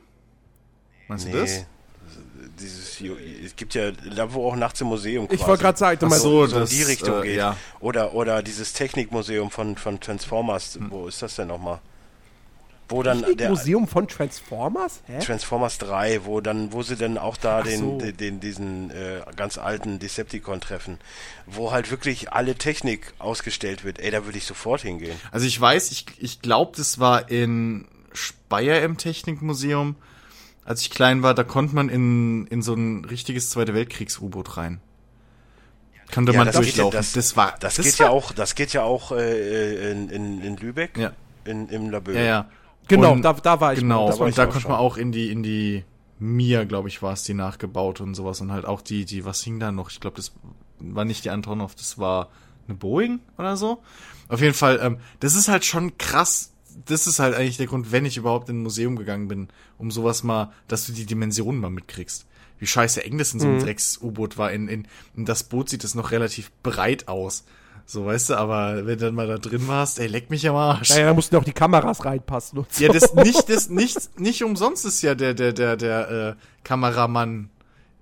[1.08, 1.50] Meinst du das?
[1.58, 1.66] Nee.
[2.60, 3.00] Dieses,
[3.44, 6.22] es gibt ja da, wo auch nachts im Museum Ich wollte gerade sagen, du meinst,
[6.22, 7.36] so, so in das, die Richtung äh, geht.
[7.38, 7.56] ja.
[7.80, 10.90] Oder, oder dieses Technikmuseum von, von Transformers, Hm.
[10.90, 11.80] wo ist das denn nochmal?
[12.90, 15.00] Wo dann der Museum von Transformers?
[15.06, 15.20] Hä?
[15.20, 17.98] Transformers 3, wo dann, wo sie dann auch da den, so.
[17.98, 20.98] den, den, diesen äh, ganz alten Decepticon treffen,
[21.46, 23.98] wo halt wirklich alle Technik ausgestellt wird.
[24.00, 25.16] Ey, da würde ich sofort hingehen.
[25.30, 29.94] Also ich weiß, ich, ich glaube, das war in Speyer im Technikmuseum.
[30.64, 34.80] Als ich klein war, da konnte man in, in so ein richtiges Zweite Weltkriegs-U-Boot rein.
[36.12, 36.96] Konnte man das geht ja- durchlaufen.
[36.98, 40.08] das- das war, Das, das geht war, ja auch, das geht ja auch äh, in,
[40.10, 41.12] in, in Lübeck, Ja.
[41.44, 42.14] in, im Labö.
[42.14, 42.46] Ja, ja.
[42.90, 43.80] Genau, Und- da, da war ich.
[43.80, 45.84] Genau, mal, da war und da konnte man auch in die, in die
[46.18, 48.40] Mir, glaube ich, war es, die nachgebaut und sowas.
[48.42, 49.90] Und halt auch die, die, was hing da noch?
[49.90, 50.32] Ich glaube, das
[50.78, 52.28] war nicht die Antonov, das war
[52.68, 53.82] eine Boeing oder so.
[54.28, 56.52] Auf jeden Fall, ähm, das ist halt schon krass.
[56.84, 59.48] Das ist halt eigentlich der Grund, wenn ich überhaupt in ein Museum gegangen bin,
[59.78, 62.26] um sowas mal, dass du die Dimensionen mal mitkriegst.
[62.58, 63.54] Wie scheiße eng das in so Mhm.
[63.54, 64.52] einem Drecks-U-Boot war.
[64.52, 64.86] In, in,
[65.16, 67.44] in das Boot sieht es noch relativ breit aus.
[67.86, 70.56] So, weißt du, aber wenn du dann mal da drin warst, ey, leck mich am
[70.56, 70.90] Arsch.
[70.90, 72.84] Naja, da mussten auch die Kameras reinpassen und so.
[72.84, 76.34] Ja, das nicht, das nicht, nicht umsonst ist ja der, der, der, der äh,
[76.64, 77.50] Kameramann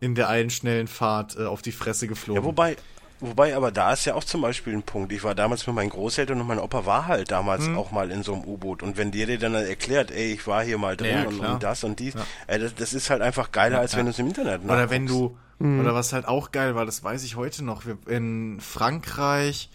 [0.01, 2.43] in der einen schnellen Fahrt äh, auf die Fresse geflogen.
[2.43, 2.77] Ja, wobei,
[3.21, 5.13] wobei, aber da ist ja auch zum Beispiel ein Punkt.
[5.13, 7.77] Ich war damals mit meinen Großeltern und mein Opa war halt damals Hm.
[7.77, 8.83] auch mal in so einem U-Boot.
[8.83, 11.63] Und wenn dir dir dann erklärt, ey, ich war hier mal drin Ja, und, und
[11.63, 12.15] das und dies,
[12.47, 15.05] ey, das, das ist halt einfach geiler, als wenn du es im Internet oder wenn
[15.07, 15.37] nachguckst.
[15.59, 19.71] Du, oder was halt auch geil war, das weiß ich heute noch, wir, in Frankreich,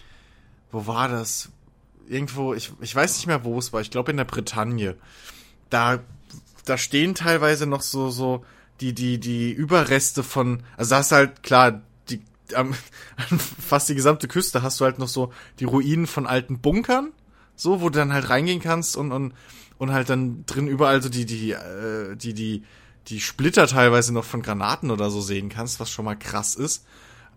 [0.71, 1.49] wo war das?
[2.07, 4.95] Irgendwo, ich, ich weiß nicht mehr, wo es war, ich glaube in der Bretagne.
[5.69, 5.99] Da,
[6.65, 8.43] da stehen teilweise noch so, so,
[8.81, 12.21] die, die, die Überreste von, also da hast du halt, klar, die,
[12.55, 12.73] am,
[13.59, 17.11] fast die gesamte Küste hast du halt noch so die Ruinen von alten Bunkern,
[17.55, 19.33] so, wo du dann halt reingehen kannst und, und,
[19.77, 22.63] und halt dann drin überall so die, die, äh, die, die,
[23.07, 26.85] die Splitter teilweise noch von Granaten oder so sehen kannst, was schon mal krass ist.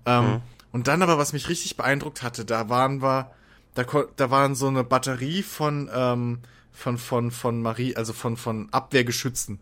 [0.05, 0.25] Ähm,
[0.73, 3.31] Und dann aber, was mich richtig beeindruckt hatte, da waren wir,
[3.75, 3.85] da,
[4.17, 6.41] da waren so eine Batterie von, ähm,
[6.73, 9.59] von, von, von Marie, also von, von Abwehrgeschützen,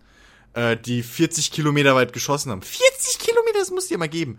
[0.54, 2.62] äh, die 40 Kilometer weit geschossen haben.
[2.62, 4.38] 40 Kilometer, das muss dir mal geben.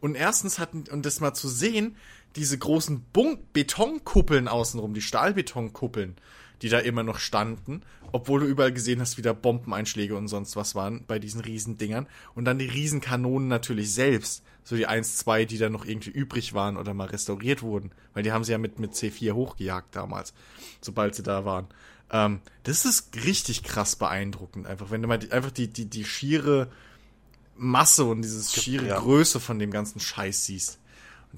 [0.00, 1.96] Und erstens hatten, und das mal zu sehen,
[2.36, 6.16] diese großen Bunk Betonkuppeln außenrum, die Stahlbetonkuppeln,
[6.64, 10.56] die da immer noch standen, obwohl du überall gesehen hast, wie da Bombeneinschläge und sonst
[10.56, 12.06] was waren bei diesen Riesendingern.
[12.34, 14.42] Und dann die Riesenkanonen natürlich selbst.
[14.64, 17.90] So die 1, 2, die da noch irgendwie übrig waren oder mal restauriert wurden.
[18.14, 20.32] Weil die haben sie ja mit, mit C4 hochgejagt damals,
[20.80, 21.66] sobald sie da waren.
[22.10, 26.04] Ähm, das ist richtig krass beeindruckend, einfach, wenn du mal die, einfach die, die, die
[26.04, 26.70] schiere
[27.56, 28.98] Masse und dieses schiere ja.
[28.98, 30.78] Größe von dem ganzen Scheiß siehst.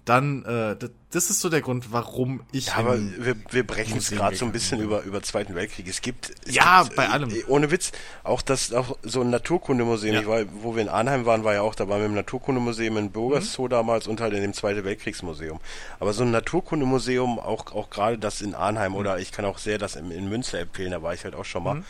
[0.05, 0.77] Dann, äh,
[1.11, 2.67] das, ist so der Grund, warum ich.
[2.67, 5.89] Ja, aber wir, wir brechen es gerade so ein bisschen über, über Zweiten Weltkrieg.
[5.89, 6.33] Es gibt.
[6.47, 7.31] Es Ja, gibt, bei allem.
[7.31, 7.93] äh, Ohne Witz,
[8.23, 10.21] auch das, auch so ein Naturkundemuseum, Ja.
[10.21, 12.97] ich war, wo wir in Arnheim waren, war ja auch, da waren wir im Naturkundemuseum
[12.99, 13.69] in Burgers Mhm.
[13.71, 15.61] Damals und halt in dem Zweiten Weltkriegsmuseum.
[16.01, 18.99] Aber so ein Naturkundemuseum, auch, auch gerade das in Arnheim Mhm.
[18.99, 21.45] oder ich kann auch sehr das in, in Münster empfehlen, da war ich halt auch
[21.45, 21.83] schon mal.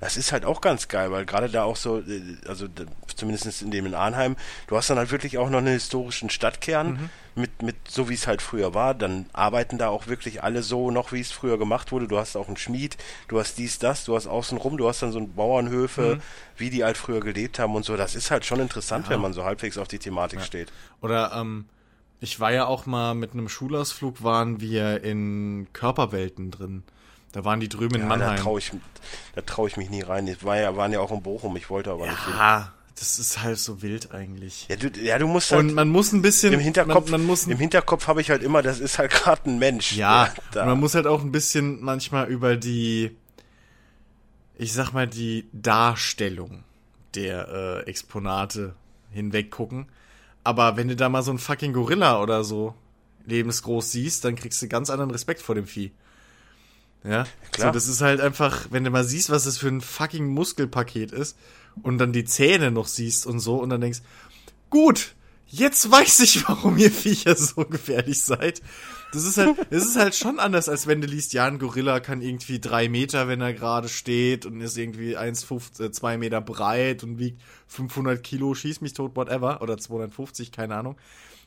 [0.00, 2.66] Das ist halt auch ganz geil, weil gerade da auch so, äh, also
[3.14, 4.34] zumindest in dem in Arnheim,
[4.66, 7.10] du hast dann halt wirklich auch noch einen historischen Stadtkern Mhm.
[7.34, 8.94] Mit, mit so wie es halt früher war.
[8.94, 12.08] Dann arbeiten da auch wirklich alle so noch, wie es früher gemacht wurde.
[12.08, 12.96] Du hast auch einen Schmied,
[13.28, 16.22] du hast dies, das, du hast außenrum, du hast dann so ein Bauernhöfe, Mhm.
[16.56, 17.96] wie die halt früher gelebt haben und so.
[17.96, 20.72] Das ist halt schon interessant, wenn man so halbwegs auf die Thematik steht.
[21.00, 21.66] Oder ähm,
[22.20, 26.82] ich war ja auch mal mit einem Schulausflug, waren wir in Körperwelten drin.
[27.32, 28.36] Da waren die drüben in Ja, da Mannheim.
[28.40, 28.72] traue ich,
[29.36, 30.26] da trau ich mich nie rein.
[30.26, 32.34] Ich war ja, waren ja auch in Bochum, ich wollte aber nicht hin.
[32.98, 34.66] Das ist halt so wild eigentlich.
[34.68, 37.26] Ja, du, ja, du musst halt Und man muss ein bisschen im Hinterkopf, man, man
[37.26, 39.92] muss im Hinterkopf habe ich halt immer, das ist halt gerade ein Mensch.
[39.92, 43.16] Ja, da- und man muss halt auch ein bisschen manchmal über die,
[44.58, 46.64] ich sag mal, die Darstellung
[47.14, 47.48] der
[47.86, 48.74] äh, Exponate
[49.10, 49.86] hinweg gucken.
[50.44, 52.74] Aber wenn du da mal so einen fucking Gorilla oder so
[53.26, 55.92] lebensgroß siehst, dann kriegst du ganz anderen Respekt vor dem Vieh.
[57.04, 57.68] Ja, Klar.
[57.68, 61.12] So, das ist halt einfach, wenn du mal siehst, was das für ein fucking Muskelpaket
[61.12, 61.36] ist
[61.82, 64.00] und dann die Zähne noch siehst und so und dann denkst,
[64.68, 65.14] gut,
[65.50, 68.62] jetzt weiß ich, warum ihr Viecher so gefährlich seid.
[69.12, 71.98] Das ist halt, das ist halt schon anders, als wenn du liest, ja, ein Gorilla
[71.98, 76.40] kann irgendwie drei Meter, wenn er gerade steht und ist irgendwie 1,5, äh, zwei Meter
[76.40, 80.96] breit und wiegt 500 Kilo, schieß mich tot, whatever, oder 250, keine Ahnung.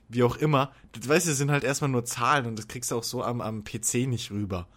[0.10, 0.74] Wie auch immer.
[0.92, 3.40] Das weißt du, sind halt erstmal nur Zahlen und das kriegst du auch so am,
[3.40, 4.68] am PC nicht rüber.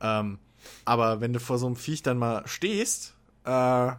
[0.00, 0.38] Ähm,
[0.84, 3.14] aber wenn du vor so einem Viech dann mal stehst,
[3.44, 3.92] äh,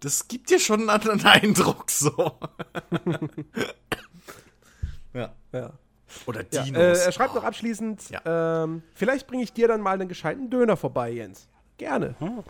[0.00, 2.10] das gibt dir schon einen anderen Eindruck, so.
[5.14, 5.32] ja.
[5.52, 5.72] Ja.
[6.26, 6.80] Oder Ja, Dinos.
[6.98, 8.64] äh, er schreibt noch abschließend, Ja.
[8.64, 11.48] ähm, vielleicht bringe ich dir dann mal einen gescheiten Döner vorbei, Jens.
[11.78, 12.14] Gerne.
[12.18, 12.42] Hm.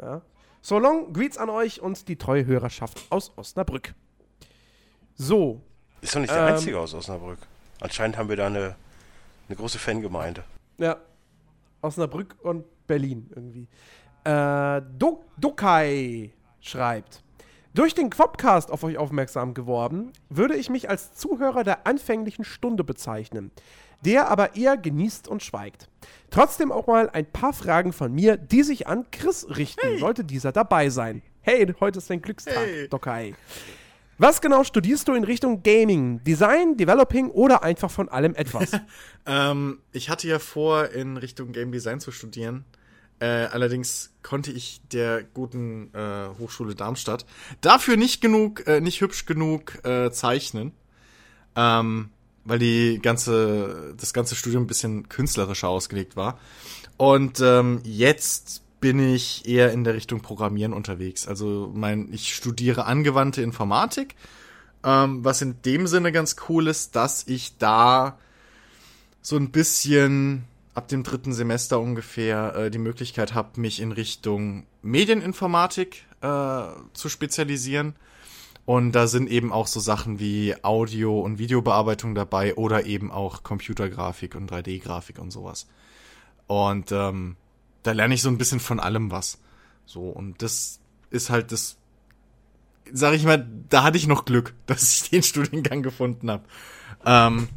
[0.00, 0.22] Ja.
[0.60, 3.94] So long, Greets an euch und die treue Hörerschaft aus Osnabrück.
[5.14, 5.62] So,
[6.00, 7.38] Ist doch nicht der Ähm, einzige aus Osnabrück.
[7.80, 8.76] Anscheinend haben wir da eine,
[9.48, 10.44] eine große Fangemeinde.
[10.78, 10.96] ja,
[11.80, 13.68] Osnabrück und Berlin irgendwie.
[14.24, 17.22] Äh, Do Dokai schreibt,
[17.74, 22.82] durch den Quopcast auf euch aufmerksam geworden, würde ich mich als Zuhörer der anfänglichen Stunde
[22.82, 23.50] bezeichnen,
[24.04, 25.88] der aber eher genießt und schweigt.
[26.30, 30.52] Trotzdem auch mal ein paar Fragen von mir, die sich an Chris richten, sollte dieser
[30.52, 31.22] dabei sein.
[31.42, 32.88] Hey, heute ist dein Glückstag, Hey.
[32.88, 33.34] Dokai.
[34.20, 38.72] Was genau studierst du in Richtung Gaming, Design, Developing oder einfach von allem etwas?
[39.30, 42.64] Ähm, ich hatte ja vor, in Richtung Game Design zu studieren.
[43.20, 47.26] Äh, allerdings konnte ich der guten äh, Hochschule Darmstadt
[47.60, 50.72] dafür nicht genug, äh, nicht hübsch genug äh, zeichnen.
[51.56, 52.10] Ähm,
[52.48, 56.38] weil die ganze, das ganze Studium ein bisschen künstlerischer ausgelegt war.
[56.96, 61.28] Und ähm, jetzt bin ich eher in der Richtung Programmieren unterwegs.
[61.28, 64.14] Also mein, ich studiere angewandte Informatik,
[64.82, 68.18] ähm, was in dem Sinne ganz cool ist, dass ich da
[69.20, 70.44] so ein bisschen
[70.78, 77.08] ab dem dritten Semester ungefähr äh, die Möglichkeit habe, mich in Richtung Medieninformatik äh, zu
[77.08, 77.96] spezialisieren.
[78.64, 83.42] Und da sind eben auch so Sachen wie Audio- und Videobearbeitung dabei oder eben auch
[83.42, 85.66] Computergrafik und 3D-Grafik und sowas.
[86.46, 87.36] Und ähm,
[87.82, 89.38] da lerne ich so ein bisschen von allem was.
[89.84, 90.78] So, und das
[91.10, 91.76] ist halt das,
[92.92, 96.44] sag ich mal, da hatte ich noch Glück, dass ich den Studiengang gefunden habe.
[97.04, 97.48] Ähm,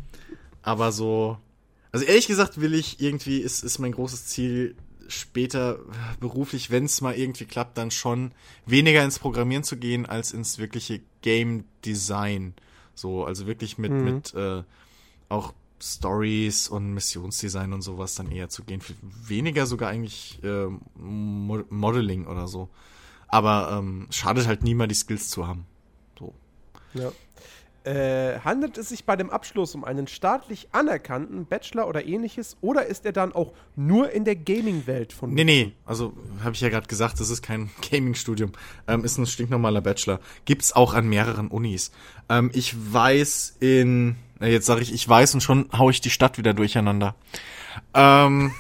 [0.64, 1.38] aber so,
[1.91, 4.76] also ehrlich gesagt will ich irgendwie, ist, ist mein großes Ziel,
[5.11, 5.80] später
[6.19, 8.31] beruflich, wenn es mal irgendwie klappt, dann schon
[8.65, 12.53] weniger ins Programmieren zu gehen, als ins wirkliche Game Design.
[12.95, 14.63] So, also wirklich mit, mit äh,
[15.30, 18.81] auch Stories und Missionsdesign und sowas dann eher zu gehen.
[19.01, 22.69] Weniger sogar eigentlich äh, Mo Modeling oder so.
[23.27, 25.65] Aber ähm, schadet halt nie mal die Skills zu haben.
[26.19, 26.34] So.
[26.93, 27.11] Ja.
[27.83, 32.85] Äh, handelt es sich bei dem Abschluss um einen staatlich anerkannten Bachelor oder ähnliches oder
[32.85, 36.13] ist er dann auch nur in der Gaming-Welt von Nee, nee, also
[36.43, 38.51] habe ich ja gerade gesagt, das ist kein Gaming-Studium,
[38.87, 40.19] ähm, ist ein stinknormaler Bachelor.
[40.45, 41.91] Gibt's auch an mehreren Unis.
[42.29, 46.37] Ähm, ich weiß in, jetzt sage ich, ich weiß und schon hau ich die Stadt
[46.37, 47.15] wieder durcheinander.
[47.95, 48.51] Ähm,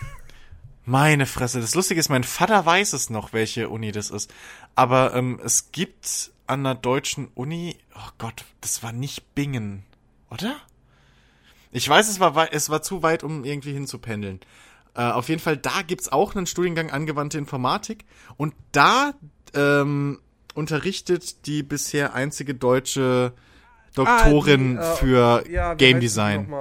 [0.85, 4.33] meine Fresse, das Lustige ist, mein Vater weiß es noch, welche Uni das ist.
[4.75, 9.83] Aber ähm, es gibt an einer deutschen Uni, oh Gott, das war nicht Bingen,
[10.29, 10.55] oder?
[11.71, 14.39] Ich weiß, es war, es war zu weit, um irgendwie hinzupendeln.
[14.93, 18.03] Äh, auf jeden Fall, da gibt's auch einen Studiengang angewandte Informatik
[18.35, 19.13] und da
[19.53, 20.19] ähm,
[20.53, 23.33] unterrichtet die bisher einzige deutsche
[23.95, 26.51] Doktorin Ah, die, äh, für ja, Game Design.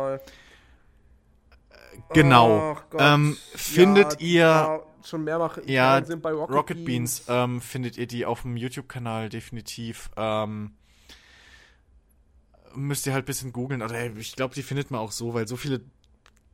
[2.13, 2.77] Genau.
[2.93, 4.83] Oh, ähm, findet ja, ihr.
[5.03, 7.21] Schon mehrfach ja, sind bei Rocket, Rocket Beans.
[7.21, 10.11] Beans ähm, findet ihr die auf dem YouTube-Kanal definitiv.
[10.17, 10.73] Ähm,
[12.75, 13.83] müsst ihr halt ein bisschen googeln.
[13.83, 15.81] Oder ey, ich glaube, die findet man auch so, weil so viele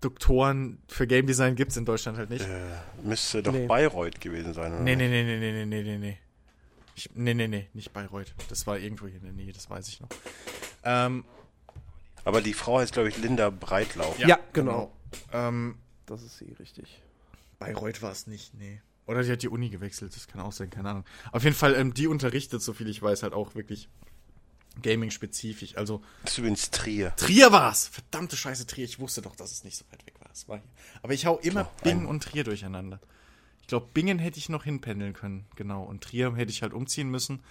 [0.01, 2.45] Doktoren für Game Design gibt es in Deutschland halt nicht.
[2.45, 3.67] Äh, müsste doch nee.
[3.67, 4.83] Bayreuth gewesen sein, oder?
[4.83, 6.19] Nee, nee, nee, nee, nee, nee, nee, nee.
[6.95, 8.35] Ich, nee, nee, nee, nicht Bayreuth.
[8.49, 10.09] Das war irgendwo hier in der Nähe, das weiß ich noch.
[10.85, 11.25] Ähm,
[12.25, 14.19] Aber die Frau heißt, glaube ich, Linda Breitlauf.
[14.19, 14.73] Ja, ja genau.
[14.73, 14.93] genau.
[15.33, 15.77] Ähm,
[16.07, 17.03] Das ist sie, richtig.
[17.59, 18.81] Bayreuth war es nicht, nee.
[19.07, 21.05] Oder die hat die Uni gewechselt, das kann auch sein, keine Ahnung.
[21.33, 23.89] Auf jeden Fall, ähm, die unterrichtet, so viel ich weiß, halt auch wirklich
[24.83, 25.77] Gaming-spezifisch.
[25.77, 26.03] Also,
[26.37, 27.15] übrigens Trier.
[27.17, 27.89] Trier war's!
[27.89, 28.85] Verdammte Scheiße, Trier.
[28.85, 30.29] Ich wusste doch, dass es nicht so weit weg war.
[30.33, 30.69] Es war hier.
[31.03, 33.01] Aber ich hau immer So, Bingen ein- und Trier durcheinander.
[33.63, 35.83] Ich glaube, Bingen hätte ich noch hinpendeln können, genau.
[35.83, 37.43] Und Trier hätte ich halt umziehen müssen.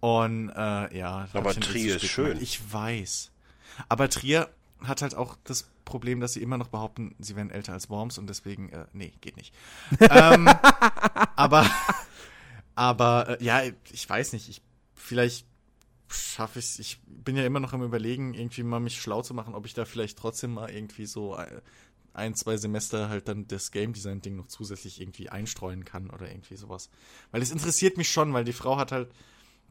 [0.00, 1.28] Und äh, ja.
[1.32, 2.26] Aber eh Trier ist schön.
[2.26, 2.42] gemacht.
[2.42, 3.30] Ich weiß.
[3.88, 4.50] Aber Trier
[4.82, 8.18] hat halt auch das Problem, dass sie immer noch behaupten, sie wären älter als Worms
[8.18, 9.54] und deswegen, äh, nee, geht nicht.
[10.00, 10.48] ähm,
[11.36, 11.68] aber,
[12.74, 14.62] aber, äh, ja, ich weiß nicht, ich,
[14.94, 15.46] vielleicht
[16.08, 19.54] schaffe ich Ich bin ja immer noch am Überlegen, irgendwie mal mich schlau zu machen,
[19.54, 21.60] ob ich da vielleicht trotzdem mal irgendwie so äh,
[22.12, 26.28] ein, zwei Semester halt dann das Game Design Ding noch zusätzlich irgendwie einstreuen kann oder
[26.30, 26.90] irgendwie sowas.
[27.30, 29.10] Weil es interessiert mich schon, weil die Frau hat halt,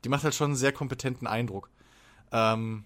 [0.03, 1.69] die macht halt schon einen sehr kompetenten Eindruck.
[2.32, 2.86] Ähm,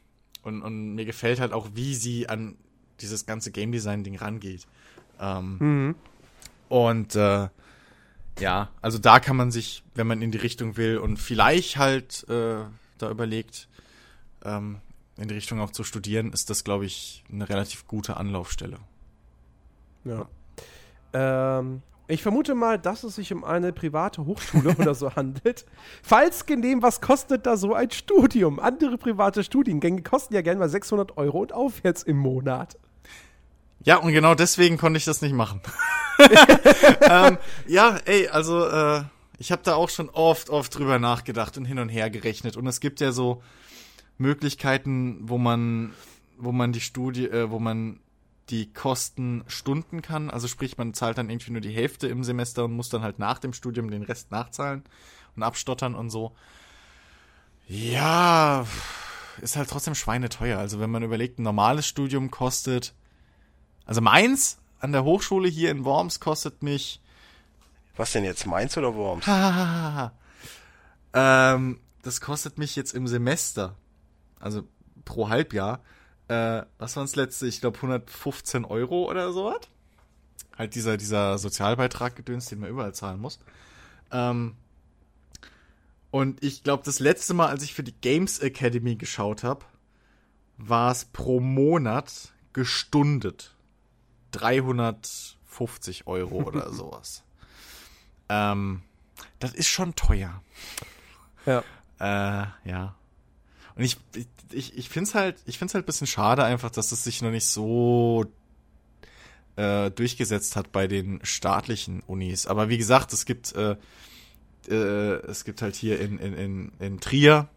[0.49, 2.57] und, und mir gefällt halt auch, wie sie an
[2.99, 4.67] dieses ganze Game Design Ding rangeht.
[5.21, 5.95] Ähm, Mhm.
[6.67, 7.47] und äh,
[8.39, 12.25] ja, also da kann man sich, wenn man in die Richtung will und vielleicht halt
[12.29, 12.63] äh,
[12.97, 13.67] da überlegt,
[14.43, 14.79] ähm,
[15.17, 18.77] in die Richtung auch zu studieren, ist das, glaube ich, eine relativ gute Anlaufstelle.
[20.05, 20.27] Ja.
[21.11, 25.65] Ähm, ich vermute mal, dass es sich um eine private Hochschule oder so handelt.
[26.01, 28.59] Falls genehm, was kostet da so ein Studium?
[28.59, 32.77] Andere private Studiengänge kosten ja gerne mal 600 Euro und aufwärts im Monat.
[33.83, 35.61] Ja, und genau deswegen konnte ich das nicht machen.
[37.01, 37.37] ähm,
[37.67, 39.03] ja, ey, also äh,
[39.37, 42.57] ich habe da auch schon oft, oft drüber nachgedacht und hin und her gerechnet.
[42.57, 43.43] Und es gibt ja so
[44.17, 45.93] Möglichkeiten, wo man,
[46.37, 47.99] wo man die Studie, äh, wo man
[48.49, 50.29] die Kosten stunden kann.
[50.29, 53.19] Also sprich, man zahlt dann irgendwie nur die Hälfte im Semester und muss dann halt
[53.19, 54.83] nach dem Studium den Rest nachzahlen
[55.35, 56.35] und abstottern und so.
[57.67, 58.65] Ja,
[59.41, 60.57] ist halt trotzdem schweineteuer.
[60.57, 62.93] Also wenn man überlegt, ein normales Studium kostet
[63.89, 67.01] also meins an der Hochschule hier in Worms kostet mich.
[67.95, 69.25] Was denn jetzt, Mainz oder Worms?
[71.13, 73.75] ähm, das kostet mich jetzt im Semester,
[74.39, 74.61] also
[75.05, 75.81] pro Halbjahr,
[76.29, 77.47] äh, was waren das letzte?
[77.47, 79.61] Ich glaube 115 Euro oder sowas.
[80.57, 83.39] Halt dieser, dieser Sozialbeitrag gedöns, den man überall zahlen muss.
[84.11, 84.55] Ähm,
[86.11, 89.65] und ich glaube, das letzte Mal, als ich für die Games Academy geschaut habe,
[90.57, 93.55] war es pro Monat gestundet.
[94.31, 97.23] 350 Euro oder sowas.
[98.29, 98.81] ähm,
[99.39, 100.43] das ist schon teuer.
[101.45, 101.63] Ja.
[101.99, 102.95] Äh, ja.
[103.79, 103.95] Und ich,
[104.51, 107.21] ich, ich finde es halt, ich find's halt ein bisschen schade einfach, dass es sich
[107.21, 108.25] noch nicht so
[109.55, 112.45] äh, durchgesetzt hat bei den staatlichen Unis.
[112.45, 113.77] Aber wie gesagt, es gibt, äh,
[114.67, 114.75] äh,
[115.27, 117.47] es gibt halt hier in, in, in, in Trier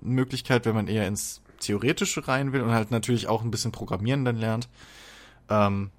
[0.00, 3.70] eine Möglichkeit, wenn man eher ins Theoretische rein will und halt natürlich auch ein bisschen
[3.72, 4.70] Programmieren dann lernt.
[5.50, 5.90] Ähm,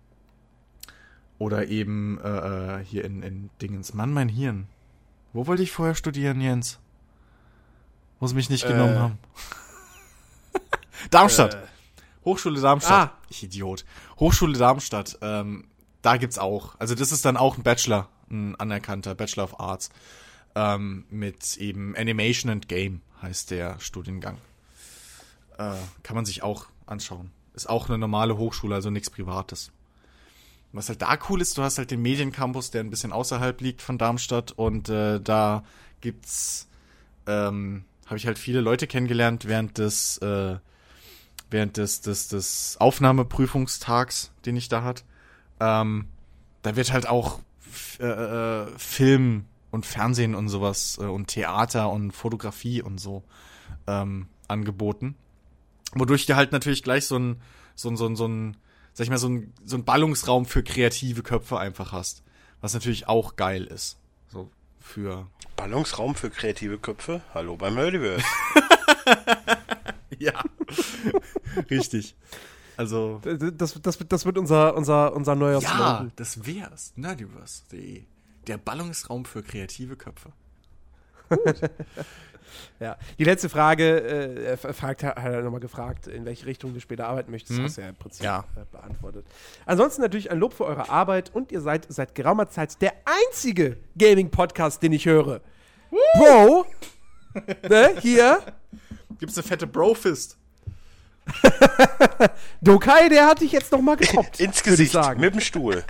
[1.38, 3.94] oder eben äh, äh, hier in, in Dingens.
[3.94, 4.66] Mann, mein Hirn.
[5.34, 6.80] Wo wollte ich vorher studieren, Jens?
[8.22, 8.70] Sie mich nicht Äh.
[8.70, 9.20] genommen haben.
[11.12, 11.56] Darmstadt.
[11.56, 11.58] Äh,
[12.26, 13.10] Hochschule Darmstadt.
[13.10, 13.18] Ah.
[13.30, 13.86] Ich Idiot.
[14.20, 15.18] Hochschule Darmstadt.
[15.22, 15.68] Ähm,
[16.02, 16.76] da gibt's auch.
[16.80, 19.90] Also das ist dann auch ein Bachelor, ein anerkannter Bachelor of Arts.
[20.56, 24.38] Ähm, mit eben Animation and Game heißt der Studiengang.
[25.58, 27.32] Äh, kann man sich auch anschauen.
[27.54, 29.72] Ist auch eine normale Hochschule, also nichts Privates.
[30.74, 33.82] Was halt da cool ist, du hast halt den Mediencampus, der ein bisschen außerhalb liegt
[33.82, 35.64] von Darmstadt und äh, da
[36.02, 36.68] gibt's,
[37.26, 40.58] ähm, habe ich halt viele Leute kennengelernt während des, äh,
[41.50, 45.04] während des, des, des Aufnahmeprüfungstags, den ich da hat.
[45.60, 46.08] Ähm,
[46.62, 47.40] da wird halt auch
[48.00, 53.24] äh, äh, Film und Fernsehen und sowas äh, und Theater und Fotografie und so
[53.88, 55.16] ähm, angeboten.
[55.94, 57.42] Wodurch du halt natürlich gleich so ein,
[57.76, 58.58] so ein, so ein, so ein,
[58.94, 62.24] sag ich mal, so ein, so ein Ballungsraum für kreative Köpfe einfach hast.
[62.62, 63.98] Was natürlich auch geil ist.
[64.28, 64.50] So
[64.80, 65.28] für.
[65.56, 67.22] Ballungsraum für kreative Köpfe?
[67.34, 68.24] Hallo beim Nerdiverse.
[70.20, 70.44] Ja.
[71.70, 72.16] Richtig.
[72.78, 73.20] Also.
[73.24, 76.12] Das, das, das wird unser, unser, unser neuer Ja, Slogan.
[76.16, 76.94] das wär's.
[76.96, 78.04] Nerdiverse.de.
[78.48, 80.32] Der Ballungsraum für kreative Köpfe.
[82.80, 82.98] Ja.
[83.20, 87.30] Die letzte Frage, äh, fragt, hat er nochmal gefragt, in welche Richtung du später arbeiten
[87.32, 87.60] möchtest.
[87.60, 88.46] Das hast du ja im Prinzip Ja.
[88.56, 89.26] äh, beantwortet.
[89.66, 93.78] Ansonsten natürlich ein Lob für eure Arbeit und ihr seid seit geraumer Zeit der einzige
[93.98, 95.42] Gaming-Podcast, den ich höre.
[96.18, 96.66] Bro,
[97.70, 98.40] ne, hier,
[99.20, 100.38] Gibt's eine fette Brofist?
[102.62, 104.40] Dokai, der hat dich jetzt nochmal getoppt.
[104.40, 105.20] Ins Gesicht, sagen.
[105.22, 105.84] mit dem Stuhl.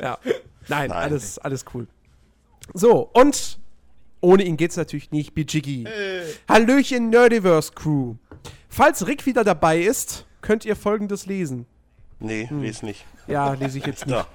[0.00, 0.18] Ja.
[0.68, 0.92] Nein, Nein.
[0.92, 1.86] alles, alles cool.
[2.74, 3.58] So, und
[4.20, 5.86] ohne ihn geht's natürlich nicht, Bijiggy.
[6.48, 8.14] Hallöchen, Nerdiverse Crew.
[8.68, 11.66] Falls Rick wieder dabei ist, könnt ihr folgendes lesen.
[12.20, 12.62] Nee, Hm.
[12.62, 13.04] lese nicht.
[13.26, 14.26] Ja, lese ich jetzt nicht.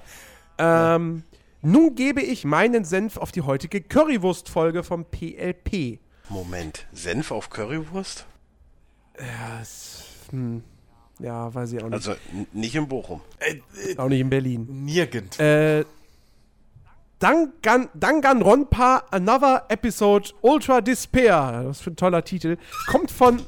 [0.58, 1.22] Ähm,
[1.62, 5.98] nun gebe ich meinen Senf auf die heutige Currywurst-Folge vom PLP.
[6.30, 8.26] Moment, Senf auf Currywurst?
[9.18, 10.62] Ja, es, hm,
[11.18, 11.94] ja, weiß ich auch nicht.
[11.94, 12.14] Also
[12.52, 13.20] nicht in Bochum.
[13.96, 14.66] auch nicht in Berlin.
[14.84, 15.38] Nirgend.
[15.40, 15.84] Äh,
[17.18, 21.62] Dangan, Danganronpa Another Episode Ultra Despair.
[21.66, 22.58] Was für ein toller Titel.
[22.86, 23.42] Kommt von,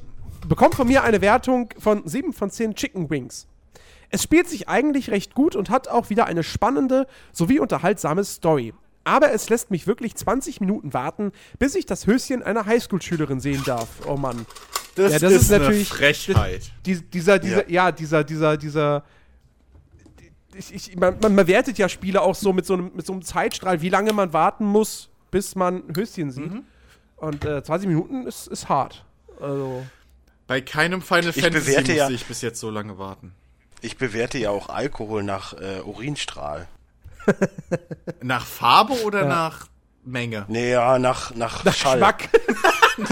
[0.48, 3.46] bekommt von mir eine Wertung von 7 von 10 Chicken Wings.
[4.08, 8.74] Es spielt sich eigentlich recht gut und hat auch wieder eine spannende sowie unterhaltsame Story.
[9.10, 13.60] Aber es lässt mich wirklich 20 Minuten warten, bis ich das Höschen einer Highschool-Schülerin sehen
[13.66, 13.88] darf.
[14.06, 14.46] Oh Mann.
[14.94, 16.70] Das, ja, das ist natürlich- eine Frechheit.
[16.86, 17.90] Die, dieser, dieser, ja.
[17.90, 19.02] dieser, dieser, dieser.
[20.54, 23.12] Ich, ich, man, man, man wertet ja Spiele auch so mit so, einem, mit so
[23.12, 26.52] einem Zeitstrahl, wie lange man warten muss, bis man Höschen sieht.
[27.16, 29.04] Und äh, 20 Minuten ist, ist hart.
[29.40, 29.84] Also.
[30.46, 33.32] Bei keinem Final Ich Fantasy musste ja- ich bis jetzt so lange warten.
[33.80, 36.68] Ich bewerte ja auch Alkohol nach äh, Urinstrahl.
[38.22, 39.68] Nach Farbe oder nach
[40.04, 40.44] Menge?
[40.48, 41.98] Nee, ja, nach, nach, Schall.
[41.98, 42.28] Geschmack.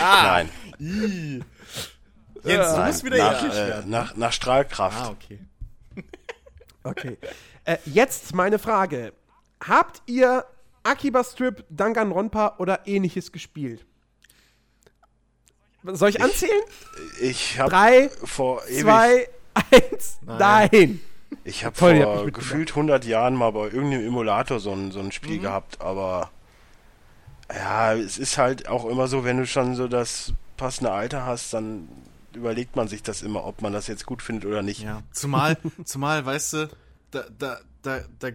[0.00, 0.50] Nein,
[2.44, 3.90] Jens, du nein musst wieder nach, eklig äh, werden.
[3.90, 4.98] nach, nach Strahlkraft.
[5.00, 5.40] Ah, okay.
[6.86, 7.16] Okay.
[7.64, 9.14] Äh, jetzt meine Frage.
[9.66, 10.44] Habt ihr
[10.82, 13.86] Akiba Strip, Danganronpa oder ähnliches gespielt?
[15.82, 16.60] Soll ich anzählen?
[17.22, 21.00] Ich habe Drei, vor ewig, zwei, eins, nein.
[21.44, 25.12] Ich habe vor gefühlt 100 Jahren mal bei irgendeinem Emulator so ein, so ein Mhm.
[25.12, 26.30] Spiel gehabt, aber
[27.52, 31.52] ja, es ist halt auch immer so, wenn du schon so das passende Alter hast,
[31.52, 31.88] dann
[32.32, 34.80] überlegt man sich das immer, ob man das jetzt gut findet oder nicht.
[34.82, 35.02] Ja.
[35.12, 36.68] Zumal, zumal, weißt du,
[37.10, 38.28] da, da, da, da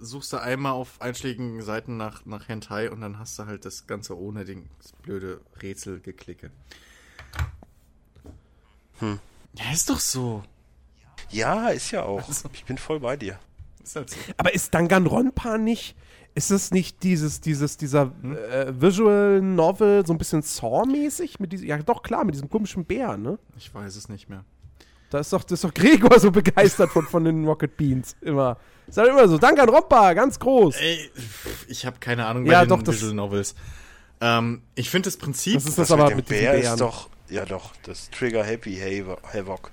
[0.00, 3.86] suchst du einmal auf einschlägigen Seiten nach, nach Hentai und dann hast du halt das
[3.86, 6.50] Ganze ohne den, das blöde Rätselgeklicke.
[9.00, 9.18] Hm.
[9.54, 10.42] Ja, ist doch so.
[11.30, 12.26] Ja, ist ja auch.
[12.26, 12.48] Also.
[12.52, 13.38] Ich bin voll bei dir.
[13.82, 14.16] Ist halt so.
[14.36, 15.96] Aber ist Danganronpa nicht,
[16.34, 18.12] ist es nicht dieses, dieses, dieser
[18.52, 21.40] äh, Visual Novel so ein bisschen Saw-mäßig?
[21.40, 23.38] Mit diesem, ja doch, klar, mit diesem komischen Bär, ne?
[23.56, 24.44] Ich weiß es nicht mehr.
[25.10, 28.14] Da ist doch, das ist doch Gregor so begeistert von, von den Rocket Beans.
[28.20, 28.58] Immer.
[28.86, 30.76] Ist halt immer so, Danganronpa, ganz groß.
[30.76, 31.10] Ey,
[31.66, 33.54] ich habe keine Ahnung bei Ja, den doch, das- Visual Novels.
[34.20, 35.54] Ähm, ich finde das Prinzip.
[35.54, 36.72] Das ist das Das aber mit dem mit Bär Bären.
[36.74, 39.70] ist doch, ja doch, das Trigger Happy Havo- Havoc.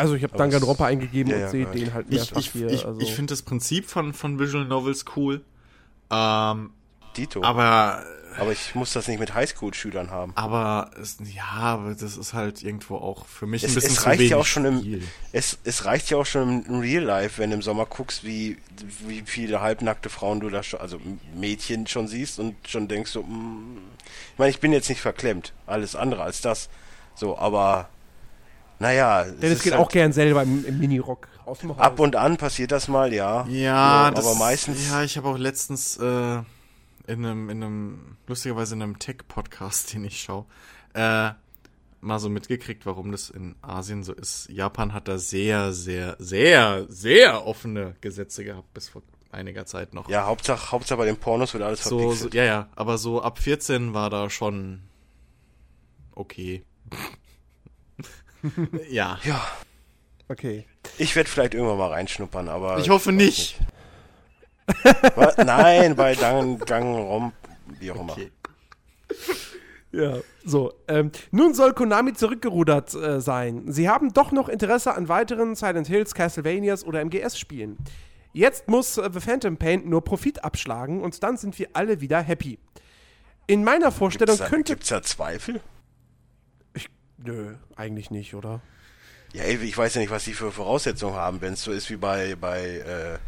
[0.00, 2.68] Also ich habe Danganronpa eingegeben Ja, und ja, sehe den halt ich mehrfach ich, hier.
[2.68, 3.00] ich, also.
[3.00, 5.42] ich finde das Prinzip von, von Visual Novels cool.
[6.10, 6.70] Ähm,
[7.16, 7.42] Dito.
[7.42, 8.04] Aber,
[8.38, 10.32] aber ich muss das nicht mit Highschool-Schülern haben.
[10.36, 13.96] Aber es, ja, aber das ist halt irgendwo auch für mich Es, ein bisschen es
[13.96, 15.02] zu reicht wenig ja auch schon im,
[15.32, 18.58] es, es reicht ja auch schon im Real Life, wenn du im Sommer guckst, wie,
[19.06, 21.00] wie viele halbnackte Frauen du da schon, also
[21.34, 23.78] Mädchen schon siehst und schon denkst so, mm,
[24.32, 26.68] ich meine, ich bin jetzt nicht verklemmt, alles andere als das.
[27.16, 27.88] So, aber
[28.80, 31.78] naja, es Dennis ist geht halt- auch gern selber im, im Minirock aus dem Haus.
[31.80, 33.46] ab und an passiert das mal, ja.
[33.46, 36.02] Ja, So, das, aber meistens Ja, ich habe auch letztens äh,
[37.06, 40.44] in einem, in einem, lustigerweise in einem Tech-Podcast, den ich schaue,
[40.94, 41.30] äh,
[42.00, 44.48] mal so mitgekriegt, warum das in Asien so ist.
[44.48, 49.02] Japan hat da sehr, sehr, sehr, sehr offene Gesetze gehabt bis vor
[49.32, 50.08] einiger Zeit noch.
[50.08, 52.34] ja, Hauptsache, Hauptsache bei den Pornos wird alles so, so, verpixelt.
[52.34, 54.80] ja, ja, aber so ab 14 war da schon
[56.14, 56.64] okay.
[58.90, 59.18] ja.
[59.24, 59.46] Ja,
[60.28, 60.64] Okay.
[60.98, 63.58] ich werde vielleicht irgendwann mal reinschnuppern, aber Ich hoffe nicht.
[65.16, 65.36] Was?
[65.38, 67.32] Nein, bei Gang, Gang, Rom,
[67.80, 68.12] wie auch immer.
[68.12, 68.30] Okay.
[69.92, 70.72] Ja, so.
[70.86, 73.64] Ähm, nun soll Konami zurückgerudert äh, sein.
[73.72, 77.76] Sie haben doch noch Interesse an weiteren Silent Hills, Castlevanias oder MGS-Spielen.
[78.32, 82.20] Jetzt muss äh, The Phantom Pain nur Profit abschlagen und dann sind wir alle wieder
[82.20, 82.60] happy.
[83.48, 84.72] In meiner Vorstellung Gibt's da, könnte.
[84.74, 85.60] gibt's da Zweifel?
[87.24, 88.60] Nö, eigentlich nicht, oder?
[89.32, 91.88] Ja, ey, ich weiß ja nicht, was die für Voraussetzungen haben, wenn es so ist
[91.90, 93.18] wie bei, bei äh,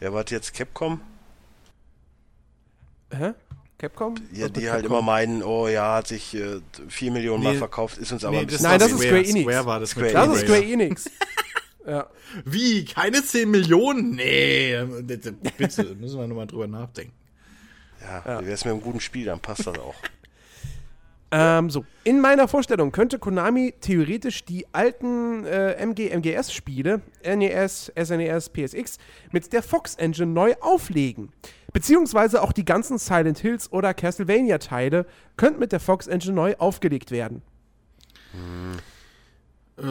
[0.00, 1.00] wer war das jetzt, Capcom?
[3.12, 3.32] Hä?
[3.78, 4.14] Capcom?
[4.32, 4.98] Ja, die halt Capcom?
[4.98, 8.32] immer meinen, oh ja, hat sich äh, vier Millionen Mal Nee, verkauft, ist uns aber
[8.36, 9.00] Nee, ein bisschen Nein, das ist.
[9.02, 9.42] Square Enix.
[9.42, 10.40] Square war das Square mit Das Enix.
[10.42, 10.64] ist Square.
[10.72, 11.04] Enix.
[11.86, 12.06] ja.
[12.44, 12.84] Wie?
[12.84, 14.10] Keine 10 Millionen?
[14.16, 17.12] Nee, bitte, müssen wir nochmal drüber nachdenken.
[18.00, 18.40] Ja, Ja.
[18.42, 19.94] wie wär's mit einem guten Spiel, dann passt das auch.
[21.36, 28.50] Ähm, so, in meiner Vorstellung könnte Konami theoretisch die alten äh, MG, MGS-Spiele, NES, SNES,
[28.50, 28.98] PSX,
[29.32, 31.32] mit der Fox Engine neu auflegen.
[31.72, 35.06] Beziehungsweise auch die ganzen Silent Hills oder Castlevania-Teile
[35.36, 37.42] könnten mit der Fox Engine neu aufgelegt werden.
[39.76, 39.82] Äh,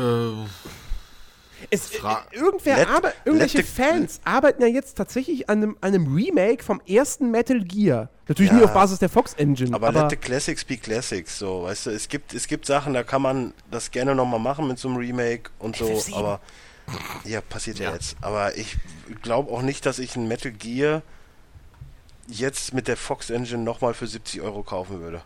[1.70, 5.78] Es, Fra- äh, irgendwer, Let- aber, irgendwelche let Fans arbeiten ja jetzt tatsächlich an einem,
[5.82, 8.10] an einem Remake vom ersten Metal Gear.
[8.28, 8.58] Natürlich Ja.
[8.60, 11.88] nie auf Basis der Fox Engine, Aber, aber, let the classics be classics, so, weißt
[11.88, 14.88] du, es gibt, es gibt Sachen, da kann man das gerne nochmal machen mit so
[14.88, 16.16] einem Remake und so, FF7.
[16.16, 16.40] aber
[17.26, 17.90] ja, passiert ja.
[17.90, 17.94] Ja.
[17.96, 18.16] jetzt.
[18.22, 18.78] Aber ich
[19.22, 21.02] glaube auch nicht, dass ich ein Metal Gear
[22.28, 25.22] jetzt mit der Fox Engine nochmal für 70 Euro kaufen würde.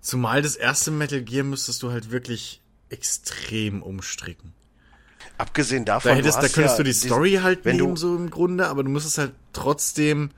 [0.00, 2.60] zumal das erste Metal Gear müsstest du halt wirklich
[2.90, 4.54] extrem umstricken.
[5.36, 8.00] Abgesehen davon, Da hättest, du da könntest ja du die Story halt wenn nehmen, du,
[8.00, 10.30] so im Grunde, aber du müsstest halt trotzdem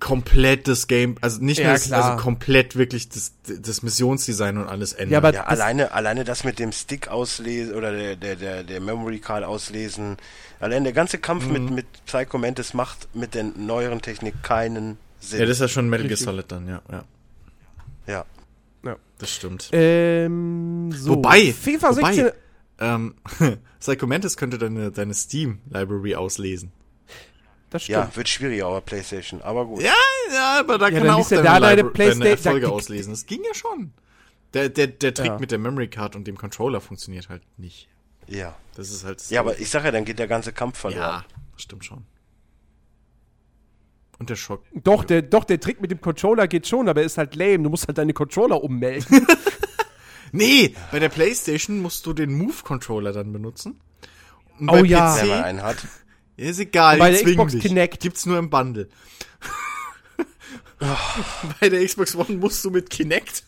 [0.00, 4.68] komplett das Game, also nicht Ja, nur das, also komplett wirklich das, das Missionsdesign und
[4.68, 5.12] alles ändern.
[5.12, 8.62] Ja, aber- Ja, Das- alleine, alleine das mit dem Stick auslesen oder der, der, der,
[8.64, 10.16] der Memory Card auslesen,
[10.60, 11.52] allein der ganze Kampf Mhm.
[11.52, 15.40] mit, mit Psycho Mantis macht mit der neueren Technik keinen Sinn.
[15.40, 16.16] ja, das ist ja schon Metal Gear.
[16.16, 17.04] Solid dann, ja, ja.
[18.06, 18.24] ja.
[19.20, 19.68] Das stimmt.
[19.72, 21.10] ähm, so.
[21.16, 22.30] Wobei, FIFA wobei, 16.
[22.78, 23.14] ähm,
[23.80, 26.70] Psycho Mantis könnte deine, deine Steam-Library auslesen.
[27.70, 27.96] Das stimmt.
[27.98, 29.82] ja, wird schwieriger auf PlayStation, aber gut.
[29.82, 29.92] Ja,
[30.32, 33.12] ja, aber da Ja, kann dann er auch deine, da deine deine Erfolge da- auslesen.
[33.12, 33.92] Das ging ja schon.
[34.54, 35.38] Der, der, der Trick Ja.
[35.38, 37.88] mit der Memory Card und dem Controller funktioniert halt nicht.
[38.26, 38.56] Ja.
[38.74, 39.22] Das ist halt.
[39.30, 41.00] Ja, aber ich sag ja, dann geht der ganze Kampf verloren.
[41.02, 42.04] Ja, das stimmt schon.
[44.18, 44.64] Und der Schock.
[44.74, 47.60] Doch, der, doch, der Trick mit dem Controller geht schon, aber er ist halt lame.
[47.64, 49.26] Du musst halt deine Controller ummelden.
[50.30, 53.80] Nee, bei der PlayStation musst du den Move-Controller dann benutzen.
[54.58, 55.16] Und Oh bei ja.
[55.16, 55.76] Wenn man PC, einen hat.
[56.46, 57.62] Ist egal, bei der Xbox dich.
[57.62, 58.00] Kinect.
[58.00, 58.88] Gibt's nur im Bundle.
[61.60, 63.42] bei der Xbox One musst du mit Kinect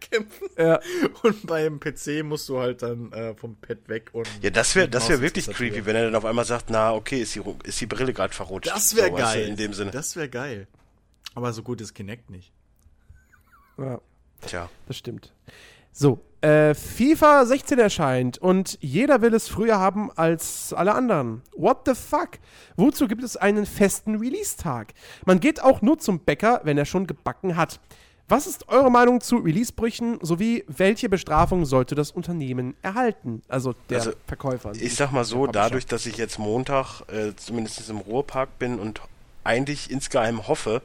[0.00, 0.48] kämpfen.
[0.56, 0.80] ja.
[1.22, 4.28] Und beim PC musst du halt dann äh, vom Pad weg und.
[4.42, 6.70] Ja, das wäre das wär Maus und wirklich creepy, wenn er dann auf einmal sagt,
[6.70, 8.70] na, okay, ist die, ist die Brille gerade verrutscht.
[8.70, 9.48] Das wäre So, weißt du, geil.
[9.48, 9.90] In dem Sinne.
[9.90, 10.68] Das wäre geil.
[11.34, 12.52] Aber so gut ist Kinect nicht.
[13.78, 14.00] ja,
[14.46, 14.70] Tja.
[14.86, 15.32] das stimmt.
[15.98, 21.40] So, äh, FIFA 16 erscheint und jeder will es früher haben als alle anderen.
[21.56, 22.32] What the fuck?
[22.76, 24.92] Wozu gibt es einen festen Release-Tag?
[25.24, 27.80] Man geht auch nur zum Bäcker, wenn er schon gebacken hat.
[28.28, 33.40] Was ist eure Meinung zu Release-Brüchen sowie welche Bestrafung sollte das Unternehmen erhalten?
[33.48, 34.72] Also der Also, Verkäufer.
[34.74, 39.00] Ich sag mal so, dadurch, dass ich jetzt Montag äh, zumindest im Ruhrpark bin und
[39.44, 40.82] eigentlich insgeheim hoffe,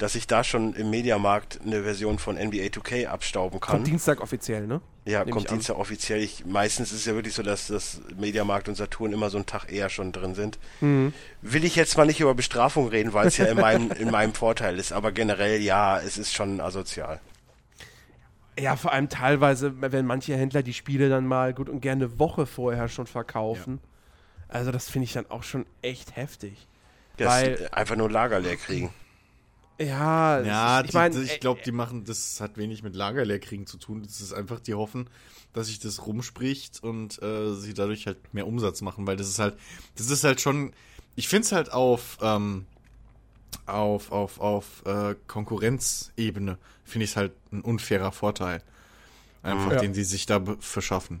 [0.00, 3.76] dass ich da schon im Mediamarkt eine Version von NBA 2K abstauben kann.
[3.76, 4.80] Kommt Dienstag offiziell, ne?
[5.04, 5.56] ja, Nehm kommt an.
[5.56, 6.22] Dienstag offiziell.
[6.22, 9.44] Ich, meistens ist es ja wirklich so, dass das Mediamarkt und Saturn immer so einen
[9.44, 10.58] Tag eher schon drin sind.
[10.80, 11.12] Mhm.
[11.42, 14.32] Will ich jetzt mal nicht über Bestrafung reden, weil es ja in meinem, in meinem
[14.32, 17.20] Vorteil ist, aber generell ja, es ist schon asozial.
[18.58, 22.18] Ja, vor allem teilweise, wenn manche Händler die Spiele dann mal gut und gerne eine
[22.18, 23.80] Woche vorher schon verkaufen.
[24.48, 26.66] Also das finde ich dann auch schon echt heftig.
[27.18, 28.90] Das Weil- einfach nur Lager leer kriegen.
[29.80, 34.02] Ja, Ja, ich meine, ich glaube, die machen, das hat wenig mit Lagerleerkriegen zu tun.
[34.02, 35.08] Das ist einfach, die hoffen,
[35.52, 39.38] dass sich das rumspricht und äh, sie dadurch halt mehr Umsatz machen, weil das ist
[39.38, 39.56] halt,
[39.96, 40.72] das ist halt schon,
[41.16, 42.66] ich finde es halt auf, ähm,
[43.66, 48.62] auf, auf, auf äh, Konkurrenzebene, finde ich es halt ein unfairer Vorteil.
[49.42, 49.80] Einfach, Ja.
[49.80, 51.20] den sie sich da verschaffen.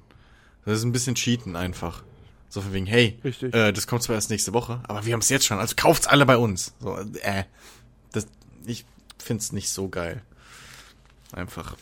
[0.66, 2.02] Das ist ein bisschen Cheaten einfach.
[2.50, 3.54] So von wegen, hey, Richtig.
[3.54, 6.06] äh, das kommt zwar erst nächste Woche, aber wir haben es jetzt schon, also kauft's
[6.06, 6.74] alle bei uns.
[6.80, 7.44] So, äh,
[8.66, 8.84] ich
[9.18, 10.22] find's nicht so geil.
[11.32, 11.76] Einfach.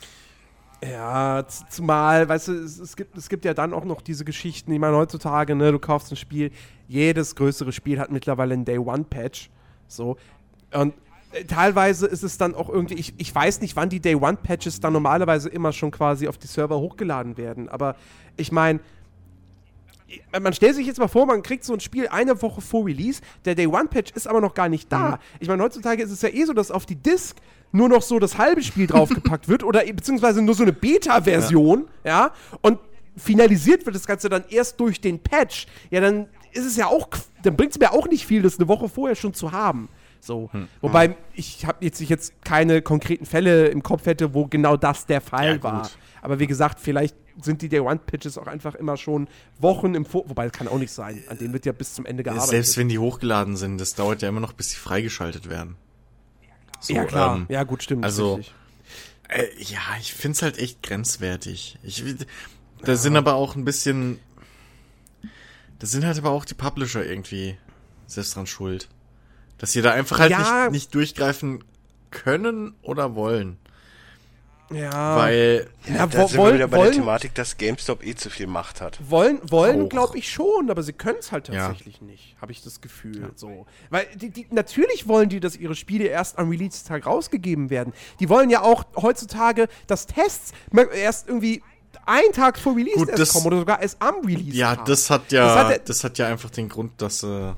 [0.83, 4.71] Ja, zumal, weißt du, es, es, gibt, es gibt ja dann auch noch diese Geschichten,
[4.71, 6.53] ich meine, heutzutage, ne, du kaufst ein Spiel,
[6.87, 9.51] jedes größere Spiel hat mittlerweile einen Day-One-Patch.
[9.89, 10.17] So.
[10.73, 10.95] Und
[11.33, 14.93] äh, teilweise ist es dann auch irgendwie, ich, ich weiß nicht, wann die Day-One-Patches dann
[14.93, 17.97] normalerweise immer schon quasi auf die Server hochgeladen werden, aber
[18.37, 18.79] ich meine,
[20.41, 23.21] man stellt sich jetzt mal vor, man kriegt so ein Spiel eine Woche vor Release,
[23.45, 25.19] der Day One Patch ist aber noch gar nicht da.
[25.41, 27.37] Ich meine, heutzutage ist es ja eh so, dass auf die Disk
[27.73, 31.89] nur noch so das halbe Spiel draufgepackt wird oder e- beziehungsweise nur so eine Beta-Version,
[32.05, 32.33] ja.
[32.63, 32.79] und
[33.17, 35.67] finalisiert wird das Ganze dann erst durch den Patch.
[35.91, 37.09] Ja, dann ist es ja auch,
[37.43, 39.89] dann bringt es mir auch nicht viel, das eine Woche vorher schon zu haben.
[40.21, 40.51] So.
[40.81, 45.07] Wobei ich habe jetzt, ich jetzt keine konkreten Fälle im Kopf hätte, wo genau das
[45.07, 45.91] der Fall Ja, war.
[46.23, 49.29] Aber wie gesagt, vielleicht sind die Day One Pitches auch einfach immer schon
[49.59, 50.29] Wochen im Vor.
[50.29, 51.23] Wobei, das kann auch nicht sein.
[51.29, 52.51] An denen wird ja bis zum Ende gearbeitet.
[52.51, 55.77] Selbst wenn die hochgeladen sind, das dauert ja immer noch, bis sie freigeschaltet werden.
[56.81, 57.37] So, ja, klar.
[57.37, 58.05] ähm, ja, gut, stimmt.
[58.05, 58.41] also-.
[59.29, 61.79] Äh, ja, ich find's halt echt grenzwertig.
[61.83, 62.03] Ich,
[62.83, 64.19] da sind aber auch ein bisschen.
[65.79, 67.57] Da sind halt aber auch die Publisher irgendwie
[68.07, 68.89] selbst dran schuld.
[69.59, 70.63] Dass sie da einfach halt Ja.
[70.65, 71.63] nicht, nicht durchgreifen
[72.11, 73.59] können oder wollen.
[74.71, 75.17] Ja.
[75.17, 78.29] Weil, ja, da sind wir wollen, wieder bei der wollen, Thematik, dass GameStop eh zu
[78.29, 78.99] viel Macht hat.
[79.09, 79.89] wollen, wollen Auch.
[79.89, 81.69] glaube ich schon, aber sie können es halt Ja.
[81.69, 83.31] tatsächlich nicht, habe ich das Gefühl.
[83.35, 83.67] So.
[83.89, 87.95] Weil die, die, natürlich wollen die, dass ihre Spiele erst am Release-Tag rausgegeben werden.
[88.21, 90.53] Die wollen ja auch heutzutage, dass Tests
[90.95, 91.63] erst irgendwie
[92.05, 94.57] einen Tag vor Release Gut, erst das- kommen oder sogar erst am Release.
[94.57, 97.53] ja, das hat ja, Das das hat hat, er- ja einfach den Grund, dass äh,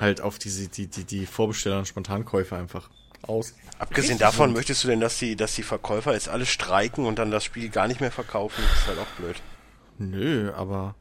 [0.00, 2.90] halt auf diese, die, die, die Vorbesteller und Spontankäufer einfach
[3.22, 3.54] aus.
[3.82, 7.30] Abgesehen davon, möchtest du denn, dass die, dass die Verkäufer jetzt alle streiken und dann
[7.30, 8.62] das Spiel gar nicht mehr verkaufen?
[8.70, 9.36] Das ist halt auch blöd.
[9.98, 10.94] Nö, aber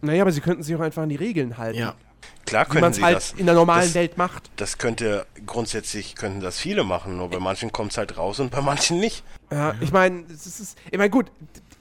[0.00, 1.78] Naja, aber sie könnten sich auch einfach an die Regeln halten.
[1.78, 1.94] ja.
[2.46, 3.32] Klar Wie können man es sie halt das.
[3.32, 4.50] in der normalen das, Welt macht.
[4.56, 8.50] Das könnte, grundsätzlich könnten das viele machen, nur bei manchen kommt es halt raus und
[8.50, 9.22] bei manchen nicht.
[9.50, 11.26] Ja, ich meine, es ist, ich meine, gut,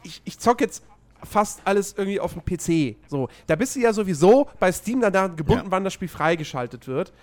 [0.04, 0.84] ich, ich zock jetzt
[1.24, 2.98] fast alles irgendwie auf dem PC.
[3.08, 5.72] So, da bist du ja sowieso bei Steam dann daran gebunden, Ja.
[5.72, 7.14] wann das Spiel freigeschaltet wird.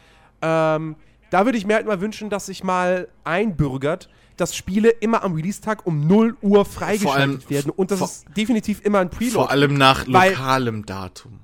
[0.41, 0.97] Ähm,
[1.35, 5.35] da würde ich mir halt mal wünschen, dass sich mal einbürgert, dass Spiele immer am
[5.35, 9.51] Release-Tag um 0 Uhr freigeschaltet allem- werden und vor- es definitiv immer ein Preload Vor
[9.51, 11.41] allem nach lokalem Datum.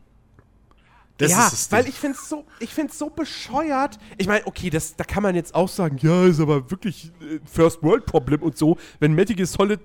[1.18, 3.98] Das ja, ist das weil ich finde es so, ich find's so bescheuert.
[4.16, 7.40] Ich meine, okay, das, da kann man jetzt auch sagen, ja, ist aber wirklich äh,
[7.44, 8.78] First World Problem und so.
[9.00, 9.80] Wenn Metal Solid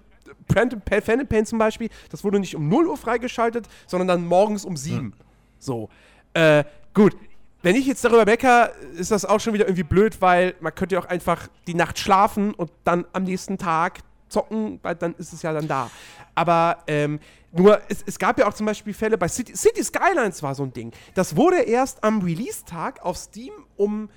[0.53, 4.27] Phantom Pain, Phantom Pain zum Beispiel, das wurde nicht um 0 Uhr freigeschaltet, sondern dann
[4.27, 5.13] morgens um 7.
[5.57, 5.89] So.
[6.35, 6.63] Äh,
[6.93, 7.17] gut.
[7.65, 10.93] Wenn ich jetzt darüber mecker, ist das auch schon wieder irgendwie blöd, weil man könnte
[10.93, 15.33] ja auch einfach die Nacht schlafen und dann am nächsten Tag zocken, weil dann ist
[15.33, 15.89] es ja dann da.
[16.35, 17.19] Aber ähm,
[17.51, 20.61] nur, es, es gab ja auch zum Beispiel Fälle bei City, City Skylines war so
[20.61, 20.91] ein Ding.
[21.15, 24.09] Das wurde erst am Release-Tag auf Steam um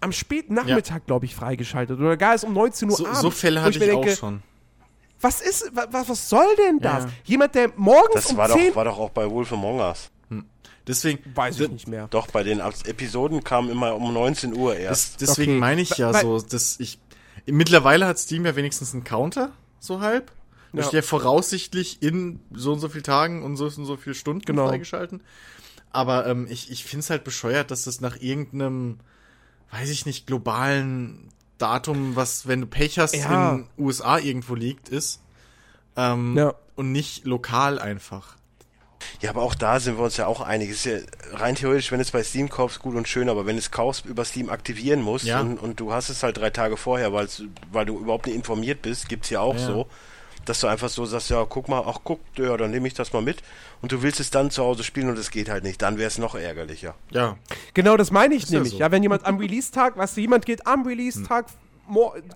[0.00, 2.00] am späten Nachmittag, glaube ich, freigeschaltet.
[2.00, 3.20] Oder gar erst um 19 Uhr So, abends.
[3.20, 4.42] so Fälle hatte ich, auch denke, schon.
[5.20, 7.04] Was ist, wa- was, was soll denn das?
[7.04, 7.10] Ja.
[7.22, 10.10] Jemand, der morgens Das um war 10 doch, war doch auch bei Wolf Among Us.
[10.90, 12.08] Deswegen, Weiß ich nicht mehr.
[12.08, 15.20] Doch, bei den Episoden kam immer um 19 Uhr Das, erst.
[15.20, 15.60] deswegen Okay.
[15.60, 16.98] meine ich ja Weil- so, dass ich.
[17.46, 20.32] Mittlerweile hat Steam ja wenigstens einen Counter, so halb.
[20.72, 20.84] Da Ja.
[20.84, 24.42] steht ja voraussichtlich in so und so viel Tagen und so und so viel Stunden
[24.44, 24.68] Genau.
[24.68, 25.22] freigeschalten.
[25.90, 28.98] Aber ähm, ich, ich finde es halt bescheuert, dass das nach irgendeinem,
[29.72, 33.52] weiß ich nicht, globalen Datum, was, wenn du Pech hast, Ja.
[33.54, 35.20] in USA irgendwo liegt, ist.
[35.96, 36.54] Ähm, Ja.
[36.76, 38.36] Und nicht lokal einfach.
[39.20, 40.70] Ja, aber auch da sind wir uns ja auch einig.
[40.70, 40.98] Es ist ja
[41.38, 43.70] rein theoretisch, wenn du es bei Steam kaufst, gut und schön, aber wenn du es
[43.70, 45.40] kaufst, über Steam aktivieren musst Ja.
[45.40, 49.08] und, und du hast es halt drei Tage vorher, weil du überhaupt nicht informiert bist,
[49.08, 49.66] gibt's ja auch Ja.
[49.66, 49.86] so,
[50.46, 53.12] dass du einfach so sagst, ja, guck mal, ach guck, ja, dann nehme ich das
[53.12, 53.42] mal mit
[53.82, 56.08] und du willst es dann zu Hause spielen und es geht halt nicht, dann wäre
[56.08, 56.94] es noch ärgerlicher.
[57.10, 57.36] Ja.
[57.74, 58.72] Genau, das meine ich Ist ja nämlich.
[58.72, 58.78] so.
[58.78, 61.52] Ja, wenn jemand am Release-Tag, weißt du, jemand geht am Release-Tag, mo-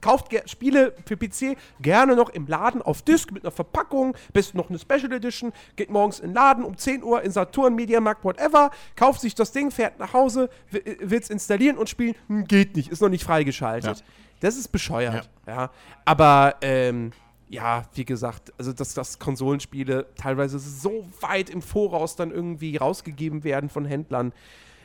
[0.01, 4.69] kauft Spiele für PC gerne noch im Laden auf Disc mit einer Verpackung, besten noch
[4.69, 8.71] eine Special Edition, geht morgens in den Laden um 10 Uhr in Saturn, Mediamarkt, whatever,
[8.97, 12.91] kauft sich das Ding, fährt nach Hause, will es installieren und spielen, hm, geht nicht,
[12.91, 13.99] ist noch nicht freigeschaltet.
[13.99, 14.05] Ja.
[14.41, 15.71] Das ist bescheuert, ja.
[16.05, 17.13] Aber, ähm,
[17.49, 23.45] ja, wie gesagt, also dass, dass Konsolenspiele teilweise so weit im Voraus dann irgendwie rausgegeben
[23.45, 24.33] werden von Händlern,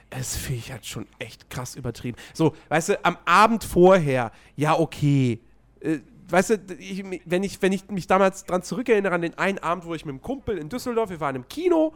[0.09, 2.17] es finde ich halt schon echt krass übertrieben.
[2.33, 5.39] So, weißt du, am Abend vorher, ja, okay.
[5.81, 5.99] Äh,
[6.29, 9.85] weißt du, ich, wenn, ich, wenn ich mich damals dran zurückerinnere, an den einen Abend,
[9.85, 11.93] wo ich mit einem Kumpel in Düsseldorf, wir waren im Kino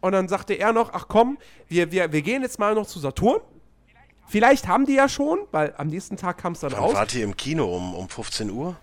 [0.00, 1.38] und dann sagte er noch, ach komm,
[1.68, 3.40] wir, wir, wir gehen jetzt mal noch zu Saturn.
[4.26, 6.94] Vielleicht haben die ja schon, weil am nächsten Tag kam es dann Wann raus.
[6.94, 7.64] wart ihr im Kino?
[7.76, 8.76] Um, um 15 Uhr?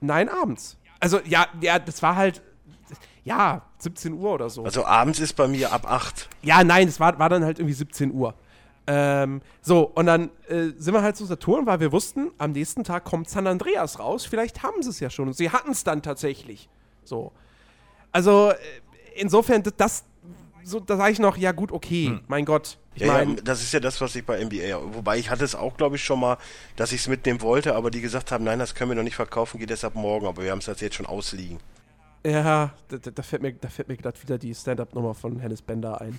[0.00, 0.76] Nein, abends.
[1.00, 2.42] Also, ja, ja, das war halt,
[3.28, 4.64] ja, 17 Uhr oder so.
[4.64, 6.30] Also abends ist bei mir ab 8.
[6.42, 8.34] Ja, nein, es war, war dann halt irgendwie 17 Uhr.
[8.86, 12.84] Ähm, so, und dann äh, sind wir halt zu Saturn, weil wir wussten, am nächsten
[12.84, 14.24] Tag kommt San Andreas raus.
[14.24, 15.28] Vielleicht haben sie es ja schon.
[15.28, 16.70] Und sie hatten es dann tatsächlich.
[17.04, 17.32] So.
[18.12, 18.54] Also, äh,
[19.14, 20.04] insofern, das,
[20.64, 22.78] so, da sage ich noch, ja gut, okay, mein Gott.
[22.94, 25.54] Ich Ja, ja, das ist ja das, was ich bei NBA, wobei ich hatte es
[25.54, 26.38] auch, glaube ich, schon mal,
[26.76, 29.16] dass ich es mitnehmen wollte, aber die gesagt haben, nein, das können wir noch nicht
[29.16, 31.60] verkaufen, geht deshalb morgen, aber wir haben es jetzt schon ausliegen.
[32.26, 36.00] Ja, da, da, fällt mir, da fällt mir gerade wieder die Stand-Up-Nummer von Hennes Bender
[36.00, 36.18] ein.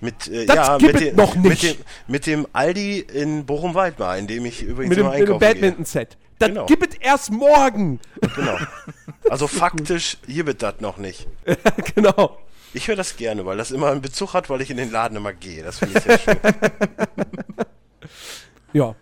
[0.00, 1.62] Mit, äh, Das ja, gibt mit, dem- noch mit, nicht.
[1.78, 5.34] dem, mit dem Aldi in Bochum-Waldmar, in dem ich übrigens Mit dem, immer mit dem
[5.34, 5.40] einkaufen.
[5.40, 6.16] Badminton-Set.
[6.38, 6.66] Das Genau.
[6.66, 7.98] gibt es erst morgen.
[8.34, 8.58] Genau.
[9.30, 11.26] Also faktisch gibt es das noch nicht.
[11.94, 12.38] genau.
[12.74, 15.16] Ich höre das gerne, weil das immer einen Bezug hat, weil ich in den Laden
[15.16, 15.62] immer gehe.
[15.62, 16.36] Das finde ich sehr schön.
[18.72, 18.94] Ja.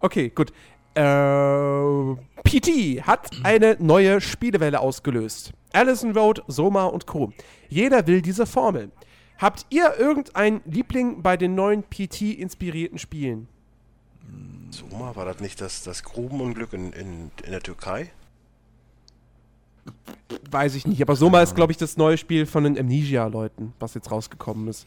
[0.00, 0.52] Okay, gut.
[0.94, 2.14] Äh,
[2.44, 5.52] PT hat eine neue Spielewelle ausgelöst.
[5.72, 7.32] Allison Road, Soma und Co.
[7.68, 8.90] Jeder will diese Formel.
[9.38, 13.48] Habt ihr irgendeinen Liebling bei den neuen PT-inspirierten Spielen?
[14.70, 18.10] Soma, war das nicht das, das Grubenunglück in, in, in der Türkei?
[20.50, 23.94] Weiß ich nicht, aber Soma ist, glaube ich, das neue Spiel von den Amnesia-Leuten, was
[23.94, 24.86] jetzt rausgekommen ist.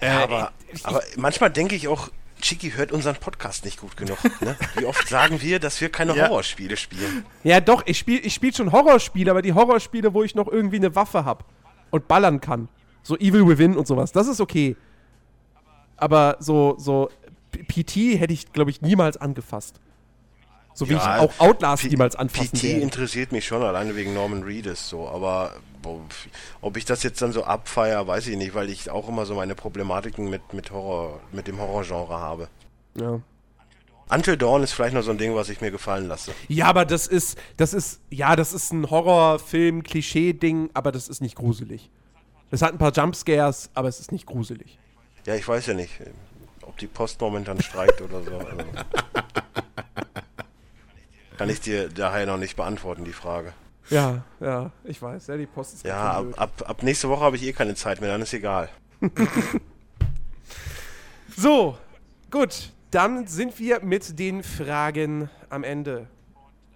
[0.00, 2.10] Ja, aber, ich- aber manchmal denke ich auch,
[2.40, 4.18] Chiki hört unseren Podcast nicht gut genug.
[4.40, 4.56] Ne?
[4.76, 6.28] Wie oft sagen wir, dass wir keine Ja.
[6.28, 7.24] Horrorspiele spielen?
[7.44, 10.76] Ja, doch, ich spiele ich spiel schon Horrorspiele, aber die Horrorspiele, wo ich noch irgendwie
[10.76, 11.44] eine Waffe habe
[11.90, 12.68] und ballern kann.
[13.02, 14.76] So Evil Within und sowas, das ist okay.
[15.96, 17.10] Aber so, so
[17.52, 19.80] PT hätte ich, glaube ich, niemals angefasst.
[20.78, 22.80] So wie Ja, ich auch Outlast P- niemals anfassen PT werde.
[22.80, 25.54] interessiert mich schon, alleine wegen Norman Reedus so, aber
[26.60, 29.34] ob ich das jetzt dann so abfeier, weiß ich nicht, weil ich auch immer so
[29.34, 32.48] meine Problematiken mit, mit Horror, mit dem Horrorgenre habe.
[32.98, 33.20] Ja.
[34.10, 36.32] Until Dawn ist vielleicht noch so ein Ding, was ich mir gefallen lasse.
[36.48, 41.20] ja, aber das ist, das ist, ja, das ist ein Horrorfilm, Klischee-Ding, aber das ist
[41.22, 41.88] nicht gruselig.
[42.50, 44.78] Es hat ein paar Jumpscares, aber es ist nicht gruselig.
[45.24, 45.92] Ja, ich weiß ja nicht,
[46.62, 48.36] ob die Post momentan streikt oder so.
[48.38, 48.56] Also.
[51.38, 53.52] Kann ich dir daher noch nicht beantworten, die Frage.
[53.90, 57.36] Ja, ja, ich weiß, ja, die Post ist Ja, ab, ab, ab nächste Woche habe
[57.36, 58.68] ich eh keine Zeit mehr, dann ist egal.
[61.38, 61.76] So,
[62.30, 62.72] gut.
[62.90, 66.06] Dann sind wir mit den Fragen am Ende.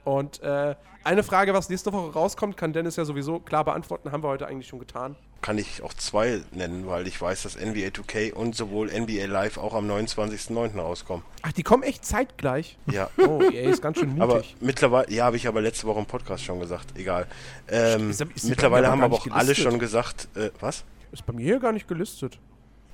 [0.05, 4.13] Und äh, eine Frage, was nächste Woche rauskommt, kann Dennis ja sowieso klar beantworten.
[4.13, 5.17] Haben wir heute eigentlich schon getan.
[5.43, 9.57] Kann ich auch zwei nennen, weil ich weiß, dass NBA 2K und sowohl NBA Live
[9.57, 10.77] auch am 29.09.
[10.79, 11.25] rauskommen.
[11.43, 12.77] Ach, die kommen echt zeitgleich.
[12.91, 13.09] Ja.
[13.27, 14.23] Oh, EA ist ganz schön mutig.
[14.23, 17.27] Aber mittlerweile, ja, habe ich aber letzte Woche im Podcast schon gesagt, egal.
[17.69, 19.57] Ähm, Ist- ist- mittlerweile haben aber auch alle gelistet.
[19.71, 20.85] schon gesagt, äh, was?
[21.13, 22.39] ist bei mir hier gar nicht gelistet.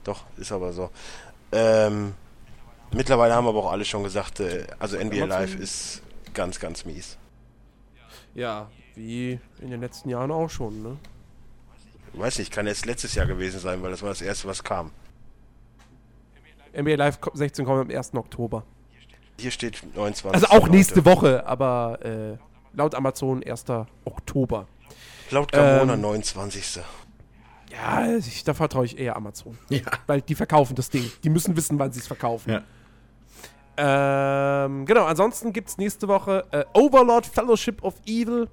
[0.05, 0.91] Doch, ist aber so.
[1.53, 2.15] Ähm,
[2.95, 6.01] mittlerweile haben aber auch alle schon gesagt, äh, also NBA Live ist
[6.33, 7.19] ganz, ganz mies.
[8.35, 10.97] Ja, wie in den letzten Jahren auch schon, ne?
[12.17, 14.91] Weiß nicht, kann jetzt letztes Jahr gewesen sein, weil das war das erste, was kam.
[16.77, 18.15] NBA Live 16 kommt am 1.
[18.15, 18.65] Oktober.
[19.39, 20.33] Hier steht 29.
[20.33, 22.37] Also auch nächste Woche, aber äh,
[22.75, 23.65] laut Amazon 1.
[24.05, 24.67] Oktober.
[25.31, 26.81] Laut Gamona Ähm, 29.
[27.71, 29.59] Ja, ich, da vertraue ich eher Amazon.
[29.69, 29.81] Ja.
[30.07, 31.11] Weil die verkaufen das Ding.
[31.23, 32.51] Die müssen wissen, wann sie es verkaufen.
[32.51, 32.63] Ja.
[33.79, 38.49] Ähm, genau, ansonsten gibt es nächste Woche äh, Overlord Fellowship of Evil.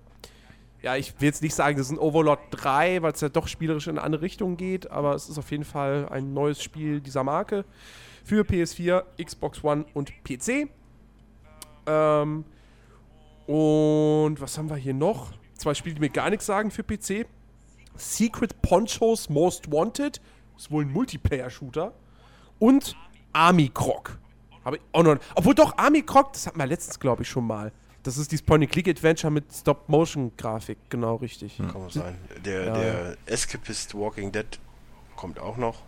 [0.84, 3.47] Ja, ich will jetzt nicht sagen, das ist ein Overlord 3, weil es ja doch
[3.47, 6.99] spielerisch in eine andere Richtung geht, aber es ist auf jeden Fall ein neues Spiel
[6.99, 7.64] dieser Marke
[8.26, 10.68] für PS4, Xbox One und PC.
[11.85, 12.43] Ähm,
[13.47, 15.31] und was haben wir hier noch?
[15.53, 17.27] Zwei Spiele, die mir gar nichts sagen für PC.
[17.95, 20.19] Secret Ponchos Most Wanted,
[20.57, 21.93] ist wohl ein Multiplayer-Shooter.
[22.60, 22.97] Und
[23.31, 24.19] Army Croc.
[24.65, 25.18] Habe ich auch noch.
[25.35, 27.72] Obwohl doch, Army Croc, das hatten wir letztens, glaube ich, schon mal.
[28.03, 30.77] Das ist dieses Point-and-Click-Adventure mit Stop-Motion-Grafik.
[30.89, 31.57] Genau, richtig.
[31.57, 32.15] Kann man sein.
[32.43, 32.73] Der, Ja.
[32.73, 34.59] der Escapist Walking Dead
[35.15, 35.81] kommt auch noch.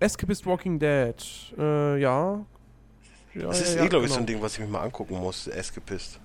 [0.00, 1.16] Escapist Walking Dead.
[1.58, 2.44] Äh, ja.
[3.34, 4.14] ja Das ja, ist ja, eh, glaube ich, genau.
[4.14, 5.46] so ein Ding, was ich mir mal angucken muss.
[5.46, 6.20] Escapist.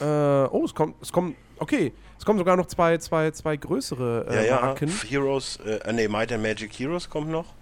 [0.00, 1.92] Äh, oh, es kommt, es kommt, okay.
[2.18, 4.60] Es kommen sogar noch zwei, zwei, zwei größere äh, ja, ja.
[4.60, 4.88] Marken.
[4.88, 7.54] Heroes, äh, nee, Might and Magic Heroes kommt noch.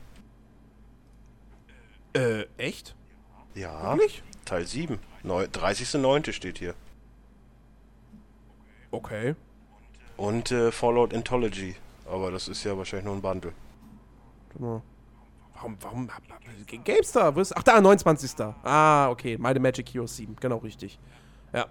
[2.15, 2.95] Äh, echt?
[3.55, 3.93] Ja.
[3.93, 4.23] Wirklich?
[4.47, 4.99] Teil 7.
[5.23, 6.33] Neu- 30.09.
[6.33, 6.75] steht hier.
[8.91, 9.35] Okay.
[10.17, 11.77] Und äh, Fallout Anthology.
[12.11, 13.53] Aber das ist ja wahrscheinlich nur ein Bundle.
[14.59, 14.83] Mal.
[15.55, 16.11] Warum, warum,
[16.85, 18.33] GameStar, wo ist, ach da, 29.
[18.63, 20.99] Ah, okay, and Magic Heroes 7, genau richtig.
[21.53, 21.67] Ja.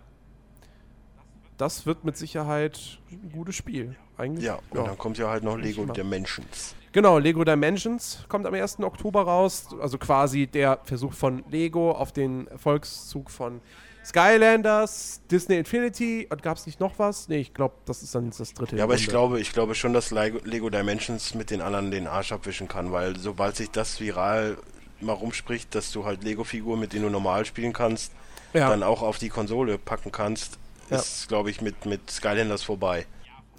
[1.57, 3.97] Das wird mit Sicherheit ein gutes Spiel.
[4.17, 4.45] Eigentlich.
[4.45, 5.93] Ja, und dann kommt ja halt noch Lego mal.
[5.93, 6.75] Dimensions.
[6.91, 8.79] Genau, Lego Dimensions kommt am 1.
[8.79, 9.67] Oktober raus.
[9.81, 13.61] Also quasi der Versuch von Lego auf den Erfolgszug von
[14.03, 16.27] Skylanders, Disney Infinity.
[16.29, 17.27] Und gab es nicht noch was?
[17.27, 18.75] Nee, ich glaube, das ist dann jetzt das dritte.
[18.75, 22.31] Ja, aber ich glaube, ich glaube schon, dass Lego, Dimensions mit den anderen den Arsch
[22.31, 24.57] abwischen kann, weil sobald sich das viral
[24.99, 28.11] mal rumspricht, dass du halt Lego-Figuren, mit denen du normal spielen kannst,
[28.53, 28.67] ja.
[28.69, 30.57] dann auch auf die Konsole packen kannst,
[30.89, 30.97] Ja.
[30.97, 33.05] ist, glaube ich, mit, mit Skylanders vorbei.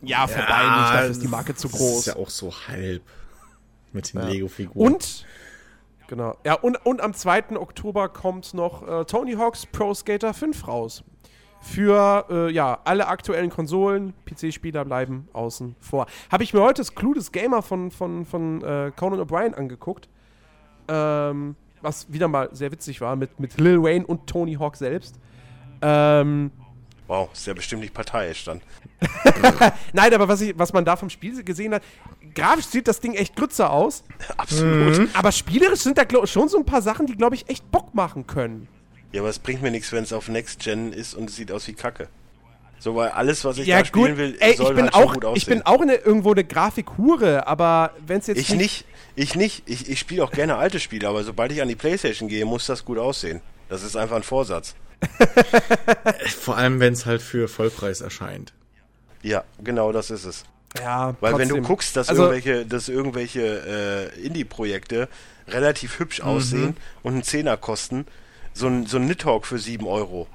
[0.03, 1.99] ja, vorbei nicht, dafür ist die Marke zu Das groß.
[2.01, 3.03] ist ja auch so halb
[3.93, 4.95] mit den Lego-Figuren.
[4.95, 5.27] Und,
[6.09, 7.57] genau, ja, und, und am 2.
[7.57, 11.05] Oktober kommt noch äh, Tony Hawk's Pro Skater 5 raus.
[11.63, 16.07] Für, äh, ja, alle aktuellen Konsolen, PC-Spieler bleiben außen vor.
[16.33, 20.09] Habe ich mir heute das Clueless Gamer von, von, von äh, Conan O'Brien angeguckt.
[20.89, 25.19] Ähm, was wieder mal sehr witzig war, mit, mit Lil Wayne und Tony Hawk selbst.
[25.83, 26.51] Ähm,
[27.11, 28.61] Wow, ist ja bestimmt nicht parteiisch dann.
[29.93, 31.83] nein, aber was, ich, was man da vom Spiel gesehen hat,
[32.37, 34.05] grafisch sieht das Ding echt grütze aus.
[34.37, 35.09] Absolut.
[35.13, 37.97] Aber spielerisch sind da glaub, schon so ein paar Sachen, die, glaube ich, echt Bock
[37.97, 38.69] machen können.
[39.11, 41.51] Ja, aber es bringt mir nichts, wenn es auf Next Gen ist und es sieht
[41.51, 42.07] aus wie Kacke.
[42.79, 44.17] So, weil alles, was ich ja, da spielen gut.
[44.17, 45.67] will, Ey, soll ich bin halt auch, gut ich bin aussehen.
[45.67, 48.85] auch eine, irgendwo eine Grafikhure, aber wenn es jetzt Ich nicht,
[49.17, 49.65] ich nicht.
[49.67, 52.67] Ich, ich spiele auch gerne alte Spiele, aber sobald ich an die Playstation gehe, muss
[52.67, 53.41] das gut aussehen.
[53.69, 54.77] Das ist einfach ein Vorsatz.
[56.41, 58.53] Vor allem, wenn es halt für Vollpreis erscheint.
[59.23, 60.45] Ja, genau das ist es.
[60.79, 61.65] Ja, Weil wenn du trotzdem.
[61.65, 65.09] guckst, dass Also- irgendwelche, dass irgendwelche äh, Indie-Projekte
[65.49, 68.07] relativ hübsch aussehen und einen Zehner kosten.
[68.53, 70.27] So ein, so ein Nidhogg für 7 Euro.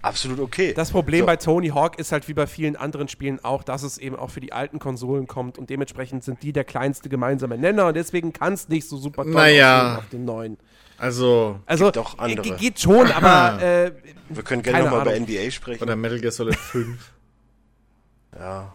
[0.00, 0.72] Absolut okay.
[0.74, 1.26] Das Problem so.
[1.26, 4.30] bei Tony Hawk ist halt wie bei vielen anderen Spielen auch, dass es eben auch
[4.30, 8.32] für die alten Konsolen kommt und dementsprechend sind die der kleinste gemeinsame Nenner und deswegen
[8.32, 9.98] kann es nicht so super toll Naja.
[9.98, 10.56] auf den neuen.
[11.02, 12.42] Also, Also Gibt auch andere.
[12.42, 13.92] ge- geht schon, aber äh,
[14.28, 15.16] Wir können gerne nochmal über.
[15.18, 15.82] NBA sprechen.
[15.82, 17.10] oder Metal Gear Solid 5.
[18.38, 18.72] Ja.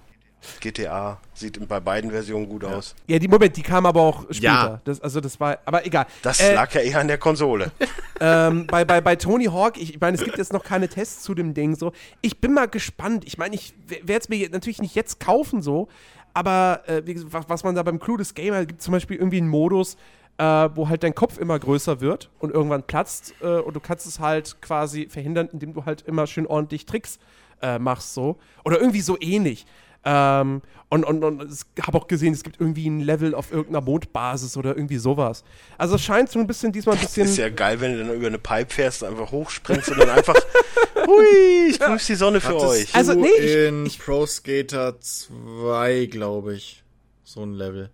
[0.61, 2.95] GTA sieht bei beiden Versionen gut aus.
[3.07, 4.41] ja, die Moment, die kam aber auch später.
[4.43, 4.81] Ja.
[4.85, 6.05] Das, also das war, aber egal.
[6.21, 7.71] Das Äh, lag ja eher an der Konsole.
[8.21, 11.33] ähm, bei, bei, bei Tony Hawk, ich meine, es gibt jetzt noch keine Tests zu
[11.33, 11.91] dem Ding so.
[12.21, 13.23] Ich bin mal gespannt.
[13.25, 15.87] Ich meine, ich werde es mir natürlich nicht jetzt kaufen so,
[16.33, 19.37] aber äh, wie gesagt, was, was man da beim Clueless Gamer gibt, zum Beispiel irgendwie
[19.37, 19.97] einen Modus,
[20.38, 20.43] äh,
[20.76, 24.19] wo halt dein Kopf immer größer wird und irgendwann platzt äh, und du kannst es
[24.19, 27.18] halt quasi verhindern, indem du halt immer schön ordentlich Tricks
[27.61, 28.38] äh, machst so.
[28.64, 29.65] Oder irgendwie so ähnlich.
[30.05, 33.81] Ähm, und und, und ich habe auch gesehen, es gibt irgendwie ein Level auf irgendeiner
[33.81, 35.43] Mondbasis oder irgendwie sowas.
[35.77, 37.26] Also es scheint so ein bisschen diesmal ein bisschen.
[37.26, 40.35] Ist ja geil, wenn du dann über eine Pipe fährst, einfach hochspringst und dann einfach,
[41.07, 42.95] hui, ich grüße die Sonne für Hattest euch.
[42.95, 46.84] Also, nee, ich- in ich- Pro Skater 2, glaube ich,
[47.23, 47.89] so ein Level.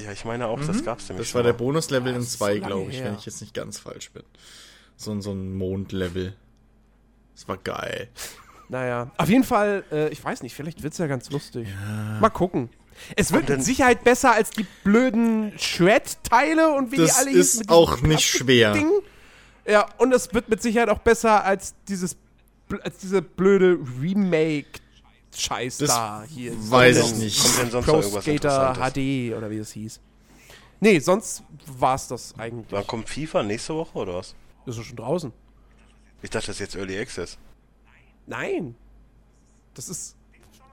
[0.00, 1.58] Ja, ich meine auch, das gab's nämlich Das schon war der mal.
[1.58, 3.06] Bonuslevel in das ist 2, so lange glaube ich, her.
[3.06, 4.24] wenn ich jetzt nicht ganz falsch bin.
[4.96, 6.34] So, ein- so ein Mondlevel.
[7.34, 8.08] Das war geil.
[8.68, 11.68] Naja, auf jeden Fall, äh, ich weiß nicht, vielleicht wird's ja ganz lustig.
[12.20, 12.70] Mal gucken.
[13.16, 17.36] Es wird mit Sicherheit besser als die blöden Shred-Teile und wie die Das alle ist
[17.36, 18.70] hießen mit auch diesem nicht schwer.
[18.72, 19.00] Plastikding.
[19.66, 22.16] Ja, und es wird mit Sicherheit auch besser als dieses
[22.82, 23.78] als diese blöde
[25.34, 26.52] Remake-Scheiß Das da hier.
[26.70, 27.42] weiß ich nicht.
[27.42, 28.74] Kommt denn sonst Pro noch irgendwas Skater?
[28.74, 30.00] HD oder wie es hieß.
[30.80, 32.72] Nee, sonst war's das eigentlich.
[32.72, 33.42] Wann kommt FIFA?
[33.42, 34.34] Nächste Woche oder was?
[34.66, 35.32] Ist es schon draußen?
[36.22, 37.38] Ich dachte, das ist jetzt Early Access.
[38.26, 38.74] Nein.
[39.74, 40.16] Das ist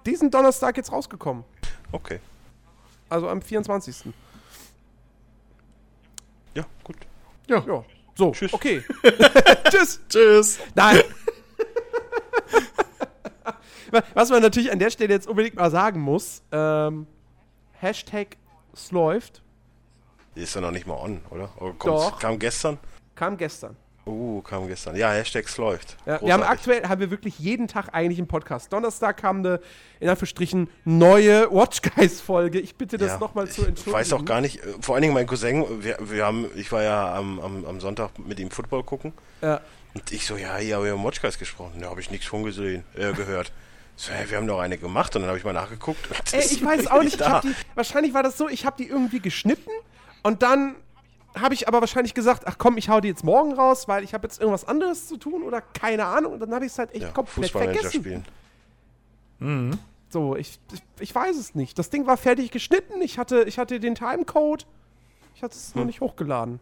[0.06, 1.44] diesen Donnerstag jetzt rausgekommen.
[1.92, 2.20] Okay.
[3.10, 4.14] Also am 24.
[6.56, 6.96] Ja, gut.
[7.48, 7.64] Ja.
[7.68, 7.84] Ja.
[8.16, 8.54] So, Tschüss.
[8.54, 8.84] okay.
[9.70, 10.00] Tschüss.
[10.10, 10.60] Tschüss.
[10.76, 11.02] Nein.
[14.14, 17.08] Was man natürlich an der Stelle jetzt unbedingt mal sagen muss, ähm,
[17.74, 18.38] Hashtag
[18.74, 19.42] es läuft,
[20.36, 21.50] Die ist ja noch nicht mal on, oder?
[21.60, 22.20] oder kommt's- Doch.
[22.20, 22.78] Kam gestern?
[23.16, 23.76] kam gestern.
[24.04, 24.96] Uh, kam gestern.
[24.96, 25.96] Ja, Hashtags läuft.
[26.08, 28.74] Ja, wir haben aktuell, haben wir wirklich jeden Tag eigentlich einen Podcast.
[28.74, 29.60] Donnerstag kam eine,
[30.00, 32.60] in Anführungsstrichen, neue Watch Guys Folge.
[32.60, 33.94] Ich bitte das Ja, nochmal zu Ich entschuldigen.
[33.96, 36.82] weiß auch gar nicht, äh, vor allen Dingen mein Cousin, wir, wir haben, ich war
[36.82, 39.14] ja am, am, am Sonntag mit ihm Football gucken
[39.44, 39.62] Ja.
[39.94, 41.80] und ich so, ja, ja, wir haben Watchguys gesprochen.
[41.82, 43.52] Da habe ich nichts von gesehen, äh, gehört.
[44.02, 46.00] So, hey, wir haben doch eine gemacht und dann habe ich mal nachgeguckt.
[46.32, 47.34] Ey, ich weiß auch nicht, ich da.
[47.34, 49.70] hab die, wahrscheinlich war das so, ich habe die irgendwie geschnitten
[50.24, 50.76] und dann
[51.36, 54.16] habe ich aber wahrscheinlich gesagt, ach komm, ich hau die jetzt morgen raus, weil ich
[54.16, 56.96] habe jetzt irgendwas anderes zu tun oder keine Ahnung und dann habe ich es halt
[56.96, 58.24] echt ja, komplett vergessen.
[59.40, 59.78] spielen.
[60.10, 61.78] So, ich, ich, ich weiß es nicht.
[61.78, 64.66] Das Ding war fertig geschnitten, ich hatte, ich hatte den Timecode,
[65.36, 66.60] ich hatte es noch nicht hochgeladen.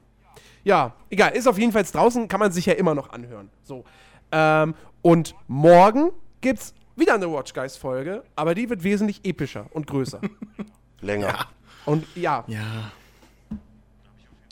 [0.65, 3.49] Ja, egal, ist auf jeden Fall draußen, kann man sich ja immer noch anhören.
[3.63, 3.85] So.
[4.29, 6.11] Ähm, und morgen
[6.41, 10.21] gibt's wieder eine Watch Guys Folge, aber die wird wesentlich epischer und größer.
[11.01, 11.47] Länger.
[11.85, 12.91] Und ja, Ja.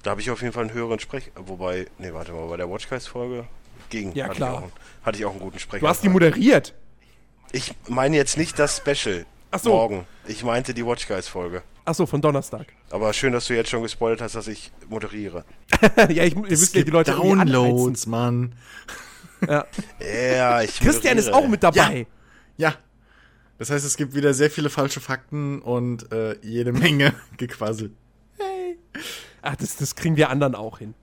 [0.04, 1.32] Da habe ich auf jeden Fall einen höheren Sprech.
[1.36, 3.46] Wobei, nee, warte mal, bei der Watchguys-Folge
[3.90, 4.14] ging.
[4.14, 4.52] Ja, hatte klar.
[4.52, 4.72] Ich auch, einen-
[5.04, 5.82] hatte ich auch einen guten Sprecher.
[5.82, 6.74] du hast die moderiert.
[7.52, 9.26] Ich meine jetzt nicht das Special.
[9.52, 9.70] Ach so.
[9.72, 10.08] Morgen.
[10.28, 11.62] Ich meinte die Watchguys-Folge.
[11.84, 12.68] Achso, von Donnerstag.
[12.90, 15.44] Aber schön, dass du jetzt schon gespoilert hast, dass ich moderiere.
[15.98, 17.12] ja, ich, ihr Es müsst ja die Leute.
[17.12, 18.56] Downloads, Mann.
[19.46, 19.66] Ja.
[20.00, 22.00] Ja, ich Christian ist auch mit dabei.
[22.00, 22.06] Ja.
[23.60, 27.92] Das heißt, es gibt wieder sehr viele falsche Fakten und äh, jede Menge Gequassel.
[29.42, 30.94] Ach, das, das kriegen wir anderen auch hin.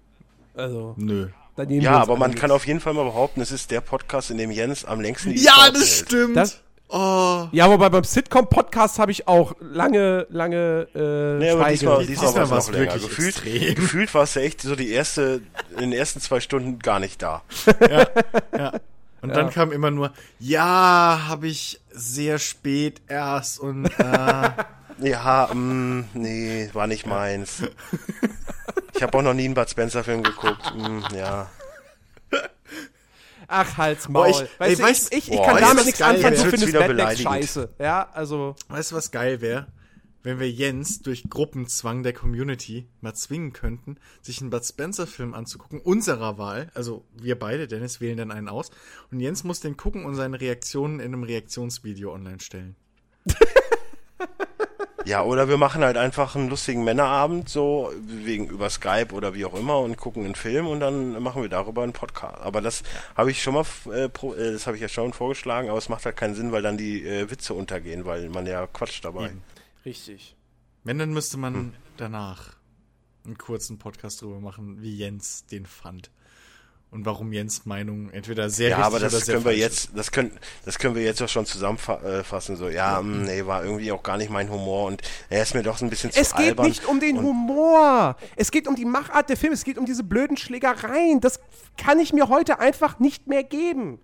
[0.54, 1.28] Also, Nö.
[1.68, 4.38] Ja, aber man alle kann auf jeden Fall mal behaupten, es ist der Podcast, in
[4.38, 6.06] dem Jens am längsten die Ja, das hält.
[6.06, 6.36] stimmt.
[6.36, 7.48] Das- oh.
[7.50, 12.50] Ja, wobei beim Sitcom-Podcast habe ich auch lange, lange äh, Nee, aber diesmal, diesmal, Diesmal
[12.50, 12.86] war es noch länger.
[12.94, 13.74] wirklich Gefühlt, extrem.
[13.74, 17.20] gefühlt war es ja echt so die erste, in den ersten zwei Stunden gar nicht
[17.22, 17.42] da.
[19.24, 19.36] Und Ja.
[19.36, 24.50] dann kam immer nur, ja, habe ich sehr spät erst und äh,
[25.00, 27.62] Ja, mm, nee, war nicht meins.
[28.94, 30.72] Ich habe auch noch nie einen Bud Spencer Film geguckt.
[30.76, 31.50] Mm, ja.
[33.48, 34.30] Ach, Halt's Maul.
[34.30, 36.34] Boah, ich- weißt ey, du, weißt- ich, ich, ich boah, kann jetzt damit nichts anfangen,
[36.34, 37.68] du findest wieder Mad Max scheiße.
[37.78, 39.66] Ja, also, weißt du, was geil wäre?
[40.24, 45.80] Wenn wir Jens durch Gruppenzwang der Community mal zwingen könnten, sich einen Bud Spencer-Film anzugucken,
[45.80, 46.70] unserer Wahl.
[46.72, 48.70] Also wir beide, Dennis, wählen dann einen aus.
[49.12, 52.74] Und Jens muss den gucken und seine Reaktionen in einem Reaktionsvideo online stellen.
[55.06, 59.44] Ja, oder wir machen halt einfach einen lustigen Männerabend, so wegen über Skype oder wie
[59.44, 62.40] auch immer und gucken einen Film und dann machen wir darüber einen Podcast.
[62.40, 62.82] Aber das
[63.14, 65.90] habe ich schon mal, äh, pro, äh, das habe ich ja schon vorgeschlagen, aber es
[65.90, 69.26] macht halt keinen Sinn, weil dann die äh, Witze untergehen, weil man ja quatscht dabei.
[69.26, 69.42] Eben.
[69.84, 70.36] Richtig.
[70.84, 72.56] Wenn, dann müsste man danach
[73.24, 76.10] einen kurzen Podcast drüber machen, wie Jens den fand.
[76.90, 80.12] Und warum Jens Meinung entweder sehr Ja, aber oder das sehr können wir jetzt, das
[80.12, 80.30] können,
[80.64, 82.54] das können wir jetzt auch schon zusammenfassen.
[82.54, 85.64] So, ja, mh, nee, war irgendwie auch gar nicht mein Humor und er ist mir
[85.64, 86.68] doch so ein bisschen zu Es geht albern.
[86.68, 88.16] nicht um den Humor.
[88.36, 89.54] Es geht um die Machart der Filme.
[89.54, 91.20] Es geht um diese blöden Schlägereien.
[91.20, 91.40] Das
[91.76, 93.98] kann ich mir heute einfach nicht mehr geben.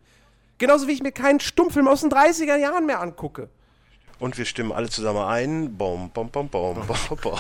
[0.59, 3.51] Genauso wie ich mir keinen Stummfilm aus den 30er Jahren mehr angucke.
[4.21, 5.77] Und wir stimmen alle zusammen ein.
[5.77, 7.39] Bom, bom, bom, bom, bom, bom.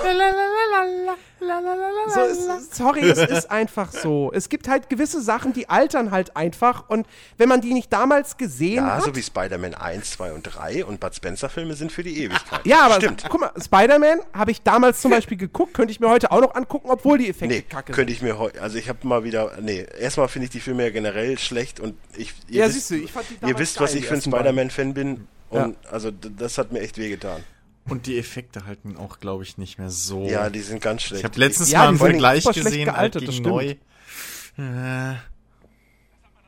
[2.14, 4.30] So, es, sorry, es ist einfach so.
[4.34, 6.88] Es gibt halt gewisse Sachen, die altern halt einfach.
[6.88, 7.06] Und
[7.38, 9.04] wenn man die nicht damals gesehen Ja, hat.
[9.04, 12.60] so wie Spider-Man 1, 2 und 3 und Bud Spencer-Filme sind für die Ewigkeit.
[12.66, 13.24] ja, aber Stimmt.
[13.28, 16.54] guck mal, Spider-Man habe ich damals zum Beispiel geguckt, könnte ich mir heute auch noch
[16.54, 18.16] angucken, obwohl die Effekte Nee, kacke könnte sind.
[18.16, 20.90] ich mir heute, also ich habe mal wieder, nee, erstmal finde ich die Filme ja
[20.90, 23.94] generell schlecht und ich, ihr Ja, wisst, siehst du, ich fand die ihr wisst, was
[23.94, 24.20] ich für ein.
[24.22, 27.42] Spider-Man-Fan bin und also d- das hat mir echt wehgetan.
[27.88, 30.24] Und die Effekte halten auch, glaube ich, nicht mehr so.
[30.26, 31.20] Ja, die sind ganz schlecht.
[31.20, 33.46] ich habe letztens Ja, mal einen Vergleich gesehen, gealtert, alt das gegen stimmt.
[33.48, 33.64] neu.
[34.58, 35.16] Äh,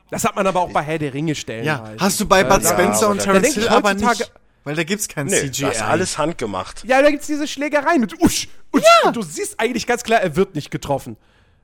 [0.09, 1.65] Das hat man aber auch bei Herr der Ringe stellen.
[1.65, 4.31] ja, hast du bei Bud ja, Spencer und da- Terence da Hill aber nicht.
[4.65, 5.63] Weil da gibt's kein nee, CGI.
[5.63, 6.85] das ist alles handgemacht.
[6.85, 8.83] Ja, da gibt's diese Schlägereien mit Usch, Usch.
[9.03, 11.17] Und du siehst eigentlich ganz klar, er wird nicht getroffen.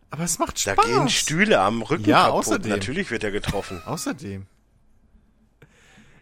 [0.10, 0.86] aber es macht Da Spaß.
[0.86, 2.40] gehen Stühle am Rücken Ja, kaputt.
[2.40, 2.72] außerdem.
[2.72, 3.82] Natürlich wird er getroffen.
[3.86, 4.48] Außerdem.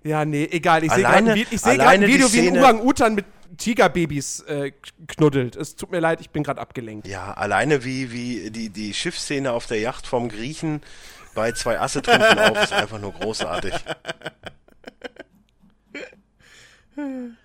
[0.07, 0.83] Ja, nee, egal.
[0.83, 3.25] Ich sehe gerade ein, ich seh ein Video, wie ein Orang-Utan mit
[3.57, 4.71] Tigerbabys äh,
[5.07, 5.55] knuddelt.
[5.55, 7.07] Es tut mir leid, ich bin gerade abgelenkt.
[7.07, 10.81] Ja, alleine wie, wie die, die Schiffsszene auf der Yacht vom Griechen
[11.35, 13.73] bei zwei Assetrümpfen auf ist einfach nur großartig.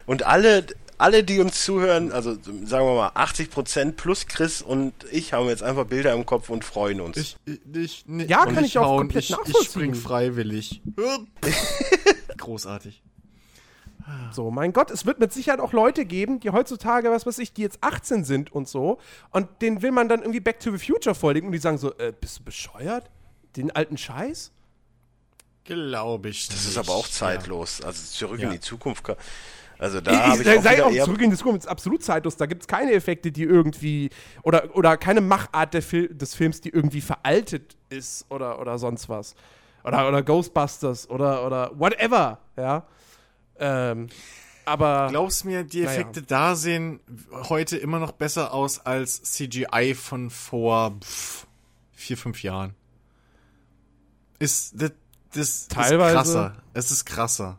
[0.06, 0.64] Und alle,
[0.96, 5.48] alle, die uns zuhören, also sagen wir mal 80 Prozent plus Chris und ich haben
[5.48, 7.16] jetzt einfach Bilder im Kopf und freuen uns.
[7.18, 7.36] Ich,
[7.74, 9.64] ich, ne, Ja, kann ich auch hau und komplett ich, ich nachvollziehen.
[9.64, 10.80] spring freiwillig.
[12.36, 13.02] Großartig.
[14.32, 17.52] So, mein Gott, es wird mit Sicherheit auch Leute geben, die heutzutage, was weiß ich,
[17.52, 18.98] die jetzt 18 sind und so.
[19.30, 21.96] Und denen will man dann irgendwie Back to the Future vorlegen und die sagen so,
[21.98, 23.10] äh, bist du bescheuert?
[23.56, 24.50] Den alten Scheiß?
[25.64, 26.48] Glaube ich.
[26.48, 27.80] das ist aber auch zeitlos.
[27.80, 28.46] Also zurück Ja.
[28.48, 29.04] in die Zukunft.
[29.78, 32.02] Also da Ich, habe ich, ich, auch sei auch zurück in die Zukunft, ist absolut
[32.02, 32.36] zeitlos.
[32.36, 34.10] Da gibt es keine Effekte, die irgendwie,
[34.42, 39.08] oder, oder keine Machart der Fil des Films, die irgendwie veraltet ist oder, oder sonst
[39.08, 39.36] was.
[39.84, 42.86] Oder, oder Ghostbusters oder, oder whatever, ja.
[43.58, 44.08] Ähm,
[44.64, 45.08] aber.
[45.10, 45.90] Glaubst mir, die Naja.
[45.92, 47.00] Effekte da sehen
[47.48, 51.46] heute immer noch besser aus als CGI von vor pff,
[51.92, 52.74] vier, fünf Jahren.
[54.38, 54.92] Ist das,
[55.34, 56.08] das Teilweise.
[56.08, 56.52] ist krasser.
[56.74, 57.58] Es ist krasser.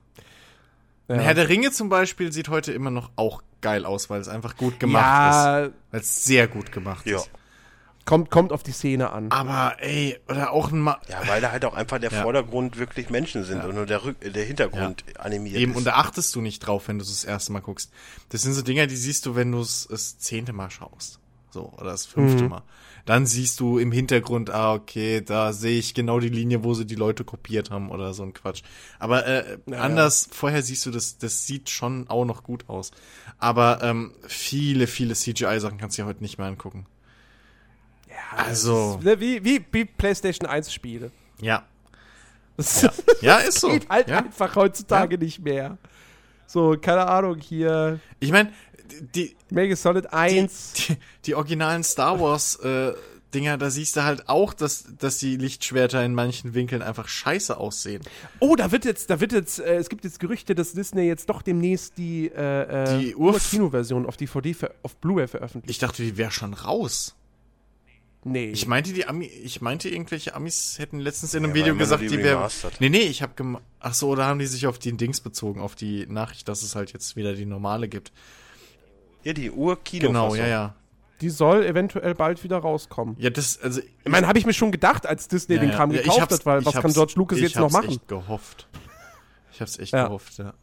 [1.08, 1.16] ja.
[1.16, 4.58] Herr der Ringe zum Beispiel sieht heute immer noch auch geil aus, weil es einfach
[4.58, 5.74] gut gemacht ja, ist.
[5.91, 7.18] Weil es sehr gut gemacht Ja.
[7.18, 7.30] ist.
[8.05, 9.31] Kommt, kommt auf die Szene an.
[9.31, 12.21] Aber ey, oder auch ein Ma Ja, weil da halt auch einfach der Ja.
[12.21, 15.77] Vordergrund wirklich Menschen sind und nur der, Rück der Hintergrund animiert Eben, ist.
[15.77, 17.91] und da achtest du nicht drauf, wenn du es das erste Mal guckst.
[18.30, 21.19] Das sind so Dinger, die siehst du, wenn du es das zehnte Mal schaust.
[21.51, 22.63] So, oder das fünfte Mal.
[23.05, 26.85] Dann siehst du im Hintergrund, ah, okay, da sehe ich genau die Linie, wo sie
[26.85, 28.63] die Leute kopiert haben oder so ein Quatsch.
[28.97, 32.89] Aber äh, anders, vorher siehst du, das, das sieht schon auch noch gut aus.
[33.38, 36.88] Aber ähm, viele, viele CGI-Sachen kannst du dir heute nicht mehr angucken.
[38.35, 41.11] Also, Ne, Wie, wie, wie PlayStation 1 Spiele.
[41.41, 41.64] ja.
[42.56, 42.88] Das
[43.22, 43.69] Ja, ist so.
[43.72, 44.19] geht halt ja.
[44.19, 45.80] einfach heutzutage nicht mehr.
[46.45, 48.52] So, keine Ahnung, hier Ich meine,
[49.15, 50.73] die, Metal Solid 1.
[50.73, 52.94] die, die originalen Star Wars äh,
[53.34, 57.57] Dinger, da siehst du halt auch, dass, dass die Lichtschwerter in manchen Winkeln einfach scheiße
[57.57, 58.03] aussehen.
[58.40, 61.27] Oh, da wird jetzt, da wird jetzt, äh, es gibt jetzt Gerüchte, dass Disney jetzt
[61.31, 65.72] doch demnächst die, äh, äh, Die Urf- Kinoversion auf DVD, auf Blu-ray veröffentlicht.
[65.72, 67.15] Ich dachte, die wäre schon raus.
[68.26, 68.50] Nee.
[68.52, 72.02] Ich meinte, die Ami, ich meinte, irgendwelche Amis hätten letztens in einem Ja, Video gesagt,
[72.02, 72.38] die die wäre.
[72.38, 72.80] remastered.
[72.82, 73.64] Nee, nee, ich habe gemacht.
[73.80, 76.76] Ach so, oder haben die sich auf die Dings bezogen, auf die Nachricht, dass es
[76.76, 78.12] halt jetzt wieder die normale gibt.
[79.24, 80.08] Ja, die Ur-Kino.
[80.08, 80.76] Genau, ja, ja.
[81.22, 83.16] die soll eventuell bald wieder rauskommen.
[83.20, 83.80] Ja, das, also.
[83.82, 85.72] Ich meine, habe ich mir schon gedacht, als Disney ja, den.
[85.72, 87.56] Kram Ja, ich gekauft hab's- hat, weil ich was kann hab's- George Lucas ich jetzt
[87.56, 87.90] noch hab's machen?
[87.90, 88.68] echt gehofft.
[89.54, 90.06] Ich hab's echt Ja.
[90.08, 90.54] gehofft, ja.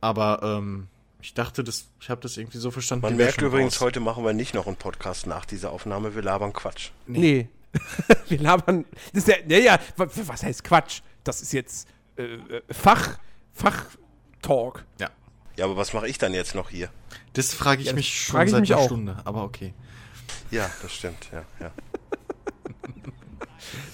[0.00, 0.88] Aber, ähm,
[1.20, 3.02] ich dachte, das, ich habe das irgendwie so verstanden.
[3.02, 3.80] Man merkt übrigens, raus.
[3.86, 6.14] heute machen wir nicht noch einen Podcast nach dieser Aufnahme.
[6.14, 6.90] Wir labern Quatsch.
[7.06, 7.48] Nee.
[8.28, 8.86] Wir labern.
[9.12, 11.02] Das ist ja, ja, ja, wa- was heißt Quatsch?
[11.22, 11.86] Das ist jetzt
[12.16, 13.18] äh, äh, Fach,
[13.52, 14.84] Fachtalk.
[14.98, 15.10] Ja.
[15.56, 16.88] Ja, aber was mache ich dann jetzt noch hier?
[17.34, 18.84] Das frage ich Ja, das mich schon frage ich seit einer.
[18.86, 19.74] Stunde, aber okay.
[20.50, 21.70] Ja, das stimmt, ja, ja.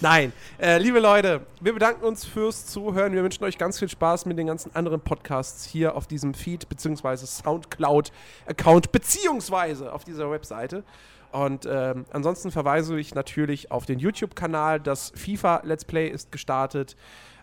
[0.01, 3.13] Nein, äh, liebe Leute, wir bedanken uns fürs Zuhören.
[3.13, 6.69] Wir wünschen euch ganz viel Spaß mit den ganzen anderen Podcasts hier auf diesem Feed
[6.69, 10.85] beziehungsweise Soundcloud-Account beziehungsweise auf dieser Webseite.
[11.33, 14.79] Und ähm, ansonsten verweise ich natürlich auf den YouTube-Kanal.
[14.79, 16.97] Das FIFA Let's Play ist gestartet.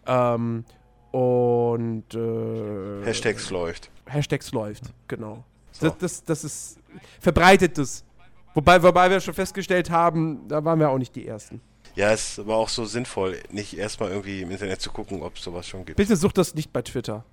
[0.08, 0.64] Ähm,
[1.12, 3.90] und äh, Hashtags läuft.
[4.06, 5.44] Hashtags läuft, genau.
[5.74, 5.88] So.
[5.90, 6.80] Das, das, das ist
[7.20, 8.06] verbreitet es.
[8.54, 11.62] Wobei, wobei wir schon festgestellt haben, da waren wir auch nicht die Ersten.
[11.96, 15.44] Ja, es war auch so sinnvoll, nicht erstmal irgendwie im Internet zu gucken, ob es
[15.44, 15.98] sowas schon gibt.
[15.98, 17.26] Bitte sucht das nicht bei Twitter.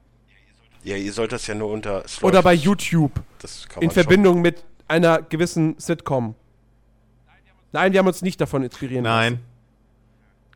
[0.83, 3.13] Ja, ihr sollt das ja nur unter es Oder bei YouTube.
[3.41, 4.03] das kann In man schon.
[4.03, 6.35] Verbindung mit einer gewissen Sitcom.
[7.73, 9.41] Nein, wir haben uns nicht davon inspirieren lassen.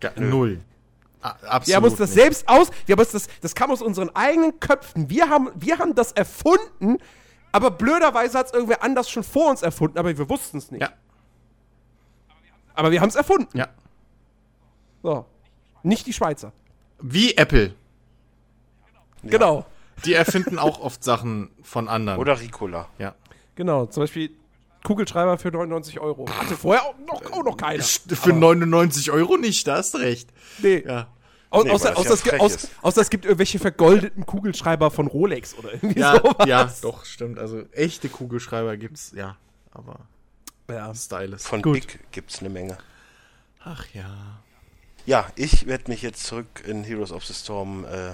[0.01, 0.31] Nein.
[0.31, 0.61] Null.
[1.21, 2.21] A absolut Wir haben uns das nicht.
[2.23, 5.09] selbst aus, wir haben uns das, das kam aus unseren eigenen Köpfen.
[5.11, 6.99] Wir haben, wir haben das erfunden,
[7.53, 10.81] aber blöderweise hat es irgendwer anders schon vor uns erfunden, aber wir wussten es nicht.
[10.83, 10.91] Ja.
[12.75, 13.57] Aber wir haben es erfunden.
[13.57, 13.69] Ja.
[15.03, 15.25] So.
[15.83, 16.53] Nicht die Schweizer.
[17.01, 17.75] Wie Apple.
[19.23, 19.65] Genau.
[20.05, 22.19] Die erfinden auch oft Sachen von anderen.
[22.19, 22.89] Oder Ricola.
[22.99, 23.15] Ja.
[23.55, 23.87] Genau.
[23.87, 24.31] Zum Beispiel
[24.85, 26.29] Kugelschreiber für 99 Euro.
[26.29, 27.83] Hatte vorher auch noch, auch noch keiner.
[27.83, 30.31] Für 99 Euro nicht, da hast du recht.
[30.59, 30.83] Nee.
[30.87, 31.09] Ja.
[31.51, 34.25] Au- Nee, außer, das außer, ja es gibt, frech aus, außer es gibt irgendwelche vergoldeten
[34.25, 36.47] Kugelschreiber von Rolex oder irgendwie Ja, sowas.
[36.49, 37.39] ja, doch, stimmt.
[37.39, 39.37] Also echte Kugelschreiber gibt's, ja.
[39.71, 40.01] Aber
[40.71, 40.95] Ja.
[40.95, 41.47] Stylus.
[41.47, 41.75] Von Gut.
[41.75, 42.79] Big gibt's eine Menge.
[43.63, 44.41] Ach ja.
[45.07, 48.11] Ja, ich werde mich jetzt zurück in Heroes of the Storm äh,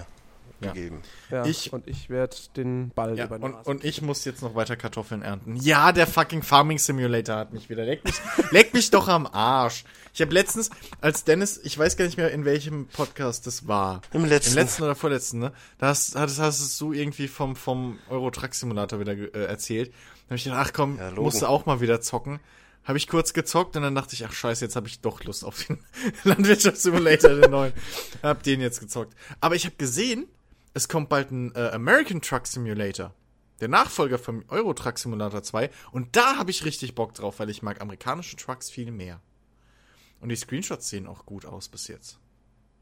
[0.61, 0.73] Ja.
[0.73, 1.03] begeben.
[1.31, 1.45] ja.
[1.45, 3.55] Ich- und ich werde den Ball Ja, übernehmen.
[3.55, 5.55] und, und ich muss jetzt noch weiter Kartoffeln ernten.
[5.57, 7.85] Ja, der fucking Farming Simulator hat mich wieder.
[7.85, 8.15] Leck mich,
[8.51, 9.85] leck mich doch am Arsch.
[10.15, 10.71] Ich habe letztens,
[11.01, 14.01] als Dennis, ich weiß gar nicht mehr, in welchem Podcast das war.
[14.13, 14.53] Im letzten.
[14.53, 15.53] Im letzten oder vorletzten, ne?
[15.79, 19.91] Da hast, hast, hast du irgendwie vom, vom Euro Truck Simulator wieder äh, erzählt.
[19.93, 22.41] Da habe ich gedacht, ach komm, Ja, musst du auch mal wieder zocken.
[22.89, 25.45] Habe ich kurz gezockt und dann dachte ich, ach scheiße, jetzt habe ich doch Lust
[25.45, 25.79] auf den
[26.25, 27.75] Landwirtschaftssimulator, den neuen.
[28.23, 29.15] Hab den jetzt gezockt.
[29.43, 30.27] Aber ich habe gesehen,
[30.73, 33.15] es kommt bald ein äh, American Truck Simulator.
[33.61, 35.69] Der Nachfolger vom Euro Truck Simulator 2.
[35.93, 39.21] Und da habe ich richtig Bock drauf, weil ich mag amerikanische Trucks viel mehr.
[40.21, 42.19] Und die Screenshots sehen auch gut aus bis jetzt.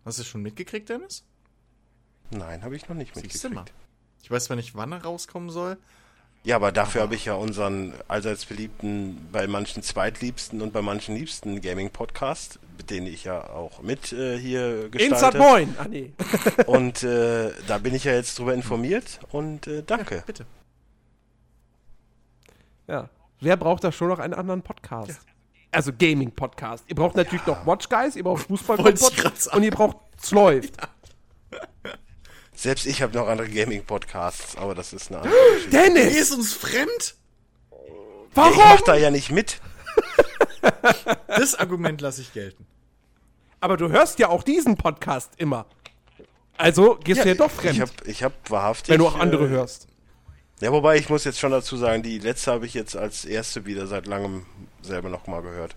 [0.04, 1.24] Hast du schon mitgekriegt, Dennis?
[2.30, 3.74] Nein, habe ich noch nicht Siehst mitgekriegt.
[4.22, 5.78] Ich weiß zwar nicht, wann er rauskommen soll.
[6.46, 11.16] Ja, aber dafür habe ich ja unseren allseits beliebten, bei manchen zweitliebsten und bei manchen
[11.16, 15.38] liebsten Gaming-Podcast, mit denen ich ja auch mit äh, hier Insert gestalte.
[15.38, 15.74] Moin!
[15.76, 16.12] Ah, nee.
[16.66, 20.22] Und äh, da bin ich ja jetzt drüber informiert und äh, danke.
[20.24, 20.46] Bitte.
[22.86, 23.08] Ja.
[23.40, 25.18] Wer braucht da schon noch einen anderen Podcast?
[25.72, 26.84] Also Gaming-Podcast.
[26.86, 29.56] Ihr braucht natürlich noch Watch Guys, ihr braucht fußball Wollte ich grad sagen.
[29.56, 29.96] und ihr braucht
[30.30, 30.76] Läuft.
[32.56, 35.70] Selbst ich habe noch andere Gaming-Podcasts, aber das ist eine andere Geschichte.
[35.70, 36.16] Die Dennis!
[36.16, 37.14] ist uns fremd?
[37.70, 37.76] Ich
[38.34, 38.56] Warum?
[38.58, 39.60] mach da ja nicht mit.
[41.28, 42.66] Das Argument lasse ich gelten.
[43.60, 45.66] Aber du hörst ja auch diesen Podcast immer.
[46.56, 48.90] Also gehst du ja doch fremd, Ich habe ich hab wahrhaftig.
[48.92, 49.86] wenn du auch andere äh, hörst.
[50.60, 53.64] Ja, wobei ich muss jetzt schon dazu sagen, die letzte habe ich jetzt als erste
[53.66, 54.46] wieder seit langem
[54.82, 55.76] selber noch mal gehört.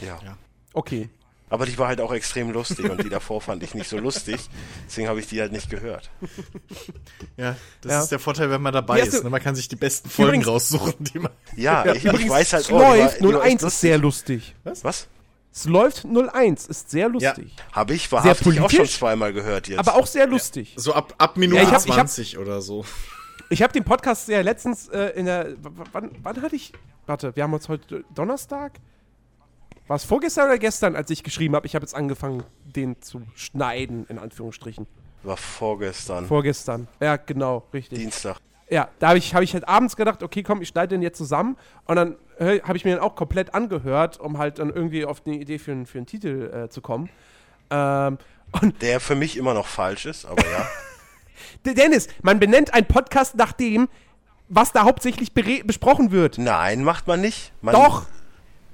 [0.00, 0.18] Ja.
[0.22, 0.36] Ja.
[0.74, 1.08] Okay.
[1.50, 4.48] Aber die war halt auch extrem lustig und die davor fand ich nicht so lustig.
[4.86, 6.10] Deswegen habe ich die halt nicht gehört.
[7.36, 8.00] Ja, das Ja.
[8.02, 9.24] ist der Vorteil, wenn man dabei ist.
[9.24, 9.30] Ne?
[9.30, 11.32] Man kann sich die besten Folgen Übrigens- raussuchen, die man.
[11.56, 13.98] Ja, ich, ich Übrigens, weiß halt es oh, läuft die war 01 echt ist sehr
[13.98, 14.54] lustig.
[14.64, 15.08] Was?
[15.52, 17.54] Es läuft 01 ist sehr lustig.
[17.72, 19.78] Habe ich wahrhaftig auch schon zweimal gehört jetzt.
[19.78, 20.74] Aber auch sehr lustig.
[20.76, 22.84] So ab, ab Minute Ja, ich hab- ich hab- 20 oder so.
[23.50, 25.54] Ich habe den Podcast ja letztens äh, in der.
[25.92, 26.72] Wann, wann hatte ich.
[27.06, 28.72] Warte, wir haben uns heute Donnerstag?
[29.86, 33.22] War es vorgestern oder gestern, als ich geschrieben habe, ich habe jetzt angefangen, den zu
[33.34, 34.86] schneiden, in Anführungsstrichen.
[35.22, 36.26] war vorgestern.
[36.26, 36.88] Vorgestern.
[37.00, 37.98] Ja, genau, richtig.
[37.98, 38.38] Dienstag.
[38.70, 41.18] Ja, da habe ich, hab ich halt abends gedacht, okay, komm, ich schneide den jetzt
[41.18, 41.56] zusammen.
[41.84, 45.22] Und dann äh, habe ich mir den auch komplett angehört, um halt dann irgendwie auf
[45.26, 47.10] eine Idee für, einen- für einen Titel äh, zu kommen.
[47.70, 48.16] Ähm,
[48.62, 50.66] und Der für mich immer noch falsch ist, aber ja.
[51.74, 53.88] Dennis, man benennt einen Podcast nach dem,
[54.48, 56.38] was da hauptsächlich besprochen wird.
[56.38, 57.52] Nein, macht man nicht.
[57.60, 58.06] Man, Doch!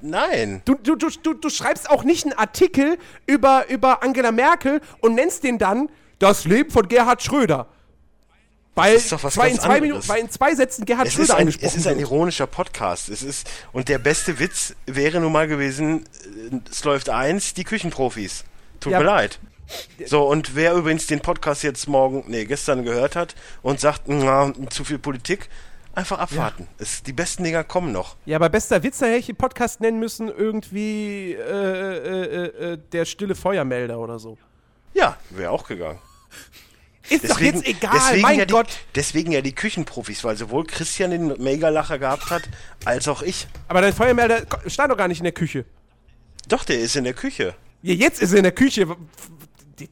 [0.02, 0.62] Nein.
[0.64, 5.14] Du, du, du, du, du schreibst auch nicht einen Artikel über, über Angela Merkel und
[5.14, 7.66] nennst den dann Das Leben von Gerhard Schröder.
[8.74, 9.80] Weil, ist doch was zwei, in zwei.
[9.80, 13.08] Minuten, weil in zwei Sätzen Gerhard Es Schröder ein, angesprochen es ist ein ironischer Podcast.
[13.08, 16.04] Es ist, und der beste Witz wäre nun mal gewesen,
[16.52, 18.44] äh, es läuft eins, die Küchenprofis.
[18.78, 19.00] Tut Ja.
[19.00, 19.38] mir leid.
[20.06, 24.52] So, und wer übrigens den Podcast jetzt morgen, nee, gestern gehört hat und sagt, na,
[24.70, 25.48] zu viel Politik,
[25.94, 26.68] einfach abwarten.
[26.78, 28.16] Es, die besten Dinger kommen noch.
[28.26, 32.72] Ja, aber bester Witz, da hätte ich den Podcast nennen müssen, irgendwie äh, äh, äh,
[32.72, 34.38] äh, der stille Feuermelder oder so.
[34.94, 35.98] Ja, wäre auch gegangen.
[37.08, 38.68] Ist doch jetzt egal, deswegen mein ja die, Gott.
[38.94, 42.42] Deswegen ja die Küchenprofis, weil sowohl Christian den Megalacher gehabt hat,
[42.84, 43.48] als auch ich.
[43.66, 45.64] Aber dein Feuermelder stand doch gar nicht in der Küche.
[46.46, 47.56] Doch, der ist in der Küche.
[47.82, 48.86] Ja, jetzt ist er in der Küche.
[49.78, 49.88] Die-.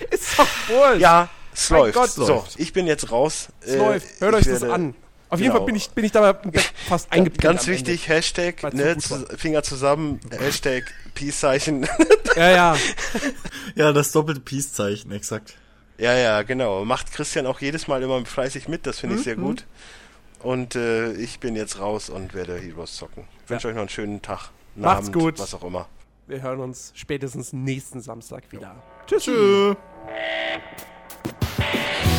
[0.10, 1.00] Ist doch wohl.
[1.00, 1.94] Ja, es Mein läuft.
[1.94, 2.58] Gott, so, läuft.
[2.58, 3.48] ich bin jetzt raus.
[3.60, 4.20] Es Äh, läuft.
[4.20, 4.94] Hört euch das an.
[5.28, 5.58] Auf jeden genau.
[5.60, 6.40] Fall bin ich, bin ich da
[6.88, 7.42] fast eingepennt.
[7.42, 11.88] Ganz wichtig, Hashtag, ne, zu, Finger zusammen, Hashtag, Peace-Zeichen.
[12.36, 12.76] Ja, ja.
[13.74, 15.54] Ja, das doppelte Peace-Zeichen, exakt.
[15.98, 16.84] Ja, ja, genau.
[16.84, 19.64] Macht Christian auch jedes Mal immer fleißig mit, das finde ich sehr gut.
[20.42, 23.24] Und äh, ich bin jetzt raus und werde Heroes zocken.
[23.44, 24.50] Ich wünsche euch noch einen schönen Tag.
[24.74, 25.38] einen Macht's Abend, gut.
[25.38, 25.88] Was auch immer.
[26.26, 28.76] Wir hören uns spätestens nächsten Samstag wieder.
[29.06, 29.24] Tschüss.
[29.24, 29.74] Tschö.
[31.58, 32.15] Bye.